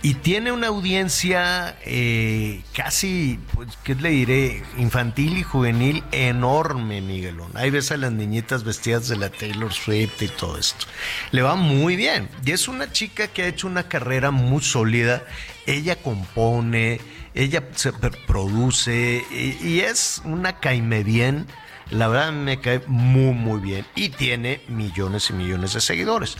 y 0.00 0.14
tiene 0.14 0.52
una 0.52 0.68
audiencia 0.68 1.76
eh, 1.84 2.62
casi, 2.72 3.40
pues, 3.54 3.68
¿qué 3.82 3.96
le 3.96 4.10
diré? 4.10 4.62
Infantil 4.76 5.38
y 5.38 5.42
juvenil 5.42 6.04
enorme, 6.12 7.00
Miguelón. 7.00 7.50
Ahí 7.54 7.70
ves 7.70 7.90
a 7.90 7.96
las 7.96 8.12
niñitas 8.12 8.62
vestidas 8.62 9.08
de 9.08 9.16
la 9.16 9.28
Taylor 9.28 9.72
Swift 9.72 10.22
y 10.22 10.28
todo 10.28 10.56
esto. 10.56 10.86
Le 11.32 11.42
va 11.42 11.56
muy 11.56 11.96
bien. 11.96 12.28
Y 12.44 12.52
es 12.52 12.68
una 12.68 12.92
chica 12.92 13.26
que 13.26 13.42
ha 13.42 13.48
hecho 13.48 13.66
una 13.66 13.88
carrera 13.88 14.30
muy 14.30 14.62
sólida. 14.62 15.24
Ella 15.68 15.96
compone, 15.96 16.98
ella 17.34 17.62
se 17.74 17.92
produce 18.26 19.22
y, 19.30 19.80
es 19.80 20.22
una 20.24 20.60
caime 20.60 21.04
bien 21.04 21.46
la 21.90 22.08
verdad 22.08 22.32
me 22.32 22.60
cae 22.60 22.82
muy, 22.86 23.32
muy 23.32 23.60
bien 23.60 23.86
y 23.94 24.10
tiene 24.10 24.60
millones 24.68 25.30
y 25.30 25.32
millones 25.32 25.72
de 25.72 25.80
seguidores. 25.80 26.36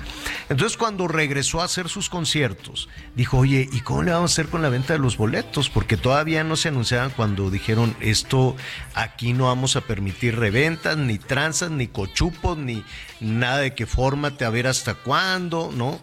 Entonces 0.48 0.76
cuando 0.76 1.08
regresó 1.08 1.60
a 1.60 1.64
hacer 1.64 1.88
sus 1.88 2.10
conciertos, 2.10 2.88
dijo, 3.14 3.38
oye, 3.38 3.68
¿y 3.72 3.80
cómo 3.80 4.02
le 4.02 4.12
vamos 4.12 4.32
a 4.32 4.34
hacer 4.34 4.48
con 4.48 4.60
la 4.60 4.68
venta 4.68 4.92
de 4.92 4.98
los 4.98 5.16
boletos? 5.16 5.70
Porque 5.70 5.96
todavía 5.96 6.44
no 6.44 6.56
se 6.56 6.68
anunciaban 6.68 7.10
cuando 7.10 7.50
dijeron, 7.50 7.96
esto 8.00 8.56
aquí 8.94 9.32
no 9.32 9.44
vamos 9.44 9.76
a 9.76 9.80
permitir 9.80 10.36
reventas, 10.36 10.96
ni 10.98 11.18
tranzas, 11.18 11.70
ni 11.70 11.86
cochupos, 11.86 12.58
ni 12.58 12.84
nada 13.20 13.58
de 13.58 13.74
que 13.74 13.86
fórmate 13.86 14.44
a 14.44 14.50
ver 14.50 14.66
hasta 14.66 14.94
cuándo, 14.94 15.70
¿no? 15.74 15.98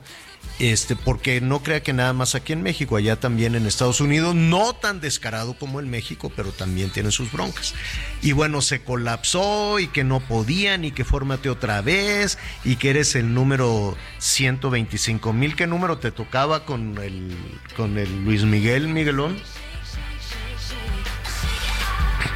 Este, 0.57 0.95
porque 0.95 1.41
no 1.41 1.61
crea 1.63 1.83
que 1.83 1.91
nada 1.91 2.13
más 2.13 2.33
aquí 2.33 2.53
en 2.53 2.63
México, 2.63 2.95
allá 2.95 3.19
también 3.19 3.55
en 3.55 3.65
Estados 3.65 3.99
Unidos, 3.99 4.35
no 4.35 4.73
tan 4.73 5.01
descarado 5.01 5.53
como 5.55 5.81
en 5.81 5.89
México, 5.89 6.31
pero 6.33 6.51
también 6.51 6.89
tienen 6.91 7.11
sus 7.11 7.31
broncas. 7.31 7.73
Y 8.21 8.31
bueno, 8.31 8.61
se 8.61 8.81
colapsó 8.81 9.79
y 9.79 9.87
que 9.87 10.05
no 10.05 10.21
podían 10.21 10.85
y 10.85 10.91
que 10.91 11.03
fórmate 11.03 11.49
otra 11.49 11.81
vez 11.81 12.37
y 12.63 12.77
que 12.77 12.91
eres 12.91 13.15
el 13.15 13.33
número 13.33 13.97
125 14.19 15.33
mil. 15.33 15.55
¿Qué 15.55 15.67
número 15.67 15.97
te 15.97 16.11
tocaba 16.11 16.65
con 16.65 16.97
el, 16.99 17.35
con 17.75 17.97
el 17.97 18.23
Luis 18.23 18.43
Miguel 18.43 18.87
Miguelón? 18.87 19.37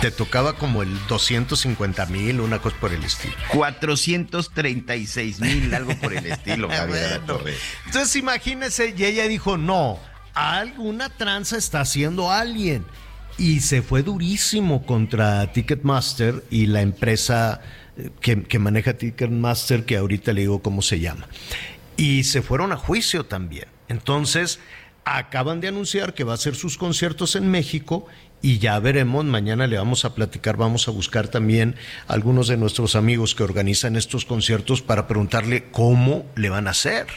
Te 0.01 0.11
tocaba 0.11 0.53
como 0.53 0.81
el 0.81 0.97
250 1.07 2.05
mil, 2.05 2.39
una 2.39 2.59
cosa 2.59 2.77
por 2.79 2.93
el 2.93 3.03
estilo. 3.03 3.35
436 3.49 5.39
mil, 5.41 5.73
algo 5.75 5.93
por 5.95 6.13
el 6.13 6.25
estilo, 6.25 6.69
Javier. 6.69 7.21
Bueno, 7.25 7.41
entonces 7.85 8.15
imagínese, 8.15 8.93
y 8.97 9.03
ella 9.03 9.27
dijo, 9.27 9.57
no, 9.57 9.99
alguna 10.33 11.09
tranza 11.09 11.57
está 11.57 11.81
haciendo 11.81 12.31
alguien. 12.31 12.85
Y 13.37 13.61
se 13.61 13.81
fue 13.81 14.03
durísimo 14.03 14.85
contra 14.85 15.51
Ticketmaster 15.51 16.43
y 16.49 16.67
la 16.67 16.81
empresa 16.81 17.61
eh, 17.97 18.09
que, 18.21 18.43
que 18.43 18.59
maneja 18.59 18.93
Ticketmaster, 18.93 19.85
que 19.85 19.97
ahorita 19.97 20.33
le 20.33 20.41
digo 20.41 20.61
cómo 20.61 20.81
se 20.81 20.99
llama. 20.99 21.27
Y 21.97 22.23
se 22.23 22.41
fueron 22.41 22.71
a 22.71 22.77
juicio 22.77 23.25
también. 23.25 23.67
Entonces, 23.87 24.59
acaban 25.17 25.59
de 25.61 25.69
anunciar 25.69 26.13
que 26.13 26.23
va 26.23 26.33
a 26.33 26.35
hacer 26.35 26.55
sus 26.55 26.77
conciertos 26.77 27.35
en 27.35 27.49
México 27.49 28.07
y 28.41 28.59
ya 28.59 28.79
veremos, 28.79 29.25
mañana 29.25 29.67
le 29.67 29.77
vamos 29.77 30.05
a 30.05 30.15
platicar, 30.15 30.55
vamos 30.55 30.87
a 30.87 30.91
buscar 30.91 31.27
también 31.27 31.75
a 32.07 32.13
algunos 32.13 32.47
de 32.47 32.57
nuestros 32.57 32.95
amigos 32.95 33.35
que 33.35 33.43
organizan 33.43 33.95
estos 33.95 34.25
conciertos 34.25 34.81
para 34.81 35.07
preguntarle 35.07 35.65
cómo 35.71 36.25
le 36.35 36.49
van 36.49 36.67
a 36.67 36.71
hacer. 36.71 37.07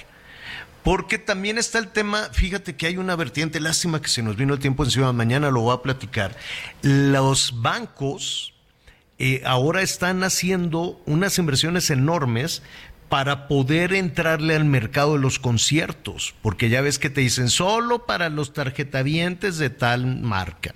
Porque 0.82 1.19
también 1.19 1.59
está 1.59 1.78
el 1.78 1.89
tema, 1.89 2.28
fíjate 2.32 2.74
que 2.74 2.86
hay 2.86 2.97
una 2.97 3.15
vertiente, 3.15 3.61
lástima 3.61 4.03
que 4.03 4.09
se 4.09 4.23
nos 4.23 4.36
vino 4.36 4.53
el 4.53 4.59
tiempo 4.59 4.82
encima, 4.82 5.12
mañana 5.12 5.53
lo 5.53 5.61
voy 5.61 5.77
a 5.77 5.82
platicar. 5.82 6.36
Los 6.82 7.62
bancos 7.62 8.53
eh, 9.20 9.43
ahora 9.44 9.82
están 9.82 10.24
haciendo 10.24 11.01
unas 11.07 11.39
inversiones 11.39 11.89
enormes 11.90 12.62
para 13.09 13.47
poder 13.47 13.93
entrarle 13.93 14.57
al 14.57 14.65
mercado 14.65 15.12
de 15.12 15.20
los 15.20 15.39
conciertos, 15.39 16.35
porque 16.43 16.69
ya 16.69 16.81
ves 16.81 16.99
que 16.99 17.11
te 17.11 17.20
dicen 17.20 17.49
solo 17.49 18.07
para 18.07 18.28
los 18.31 18.53
tarjetavientes 18.53 19.59
de 19.59 19.70
tal 19.70 20.07
marca. 20.07 20.73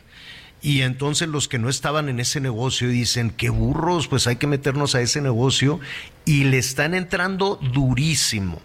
Y 0.62 0.82
entonces 0.82 1.28
los 1.28 1.48
que 1.48 1.58
no 1.58 1.68
estaban 1.68 2.08
en 2.08 2.18
ese 2.18 2.40
negocio 2.40 2.88
dicen, 2.88 3.30
qué 3.30 3.50
burros, 3.50 4.08
pues 4.08 4.26
hay 4.26 4.36
que 4.36 4.46
meternos 4.46 4.94
a 4.94 5.00
ese 5.00 5.20
negocio 5.20 5.80
y 6.24 6.44
le 6.44 6.58
están 6.58 6.94
entrando 6.94 7.60
durísimo. 7.72 8.60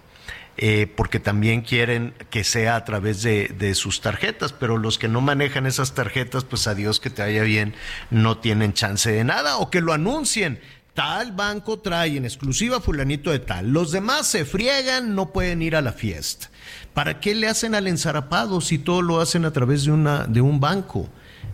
Eh, 0.57 0.91
porque 0.95 1.19
también 1.19 1.61
quieren 1.61 2.13
que 2.29 2.43
sea 2.43 2.75
a 2.75 2.85
través 2.85 3.23
de, 3.23 3.47
de, 3.57 3.73
sus 3.73 4.01
tarjetas, 4.01 4.51
pero 4.53 4.77
los 4.77 4.99
que 4.99 5.07
no 5.07 5.21
manejan 5.21 5.65
esas 5.65 5.95
tarjetas, 5.95 6.43
pues 6.43 6.67
a 6.67 6.75
Dios 6.75 6.99
que 6.99 7.09
te 7.09 7.21
vaya 7.21 7.41
bien, 7.43 7.73
no 8.11 8.37
tienen 8.37 8.73
chance 8.73 9.09
de 9.11 9.23
nada 9.23 9.57
o 9.57 9.69
que 9.71 9.81
lo 9.81 9.93
anuncien. 9.93 10.59
Tal 10.93 11.31
banco 11.31 11.79
trae 11.79 12.17
en 12.17 12.25
exclusiva 12.25 12.81
fulanito 12.81 13.31
de 13.31 13.39
tal. 13.39 13.69
Los 13.69 13.91
demás 13.91 14.27
se 14.27 14.43
friegan, 14.43 15.15
no 15.15 15.31
pueden 15.31 15.61
ir 15.61 15.77
a 15.77 15.81
la 15.81 15.93
fiesta. 15.93 16.49
¿Para 16.93 17.21
qué 17.21 17.33
le 17.33 17.47
hacen 17.47 17.73
al 17.73 17.87
ensarapado 17.87 18.59
si 18.59 18.77
todo 18.77 19.01
lo 19.01 19.21
hacen 19.21 19.45
a 19.45 19.53
través 19.53 19.85
de, 19.85 19.91
una, 19.91 20.25
de 20.27 20.41
un 20.41 20.59
banco? 20.59 21.09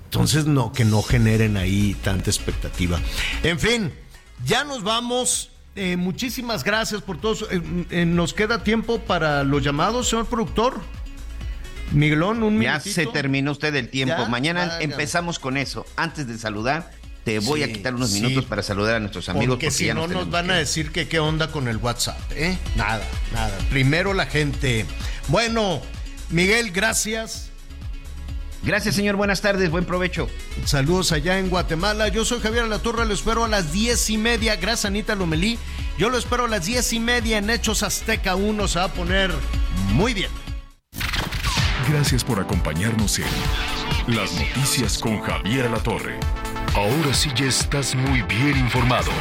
Entonces, 0.08 0.46
no, 0.46 0.72
que 0.72 0.86
no 0.86 1.02
generen 1.02 1.58
ahí 1.58 1.96
tanta 2.02 2.30
expectativa. 2.30 2.98
En 3.44 3.60
fin, 3.60 3.92
ya 4.46 4.64
nos 4.64 4.84
vamos. 4.84 5.52
Eh, 5.76 5.98
muchísimas 5.98 6.64
gracias 6.64 7.02
por 7.02 7.20
todos. 7.20 7.46
Eh, 7.52 7.62
eh, 7.92 8.06
nos 8.06 8.34
queda 8.34 8.64
tiempo 8.64 9.00
para 9.00 9.44
los 9.44 9.64
llamados, 9.64 10.08
señor 10.08 10.28
productor. 10.28 10.80
Miguelón, 11.92 12.42
un 12.42 12.54
Ya 12.62 12.72
minutito. 12.72 12.96
se 12.96 13.06
terminó 13.08 13.52
usted 13.52 13.76
el 13.76 13.90
tiempo. 13.90 14.16
¿Ya? 14.18 14.30
Mañana 14.30 14.80
empezamos 14.80 15.40
con 15.40 15.58
eso. 15.58 15.86
Antes 15.98 16.26
de 16.28 16.38
saludar, 16.38 16.92
te 17.26 17.40
voy 17.40 17.64
a 17.64 17.72
quitar 17.72 17.94
unos 17.94 18.12
sí. 18.12 18.22
minutos 18.22 18.46
para 18.46 18.64
saludar 18.64 18.96
a 18.96 19.00
nuestros 19.02 19.28
amigos. 19.28 19.56
Porque 19.56 19.72
si 19.72 19.88
ya 19.88 19.94
no 19.94 20.08
nos 20.08 20.30
van 20.30 20.48
que 20.48 20.54
a 20.54 20.56
ir. 20.56 20.60
decir 20.62 20.92
que 20.94 21.10
qué 21.10 21.20
onda 21.20 21.52
con 21.52 21.68
el 21.68 21.78
WhatsApp, 21.78 22.20
¿eh? 22.32 22.58
Nada, 22.78 23.04
nada. 23.34 23.58
Primero 23.70 24.14
la 24.14 24.26
gente. 24.26 24.86
Bueno, 25.28 25.82
Miguel, 26.30 26.72
gracias. 26.72 27.47
Gracias, 28.68 28.96
señor. 28.96 29.16
Buenas 29.16 29.40
tardes. 29.40 29.72
Buen 29.72 29.86
provecho. 29.86 30.28
Saludos 30.66 31.14
allá 31.14 31.40
en 31.40 31.50
Guatemala. 31.50 32.10
Yo 32.10 32.26
soy 32.26 32.42
Javier 32.42 32.66
Alatorre, 32.66 33.06
lo 33.06 33.14
espero 33.14 33.46
a 33.46 33.48
las 33.48 33.72
diez 33.72 34.10
y 34.10 34.18
media. 34.18 34.58
Gracias, 34.58 34.84
Anita 34.84 35.16
Lomelí. 35.16 35.58
Yo 35.98 36.10
lo 36.10 36.18
espero 36.18 36.46
a 36.46 36.48
las 36.50 36.66
diez 36.66 36.92
y 36.92 37.00
media 37.00 37.38
en 37.38 37.50
Hechos 37.50 37.82
Azteca 37.82 38.36
1. 38.36 38.68
Se 38.68 38.80
va 38.80 38.86
a 38.86 38.94
poner 38.94 39.32
muy 39.94 40.14
bien. 40.14 40.30
Gracias 41.90 42.26
por 42.26 42.42
acompañarnos 42.42 43.20
en 43.20 44.14
Las 44.14 44.34
Noticias 44.34 44.98
con 44.98 45.22
Javier 45.22 45.72
La 45.72 45.80
Torre. 45.80 46.20
Ahora 46.76 47.14
sí 47.14 47.32
ya 47.38 47.46
estás 47.46 47.96
muy 47.96 48.22
bien 48.24 48.58
informado. 48.58 49.12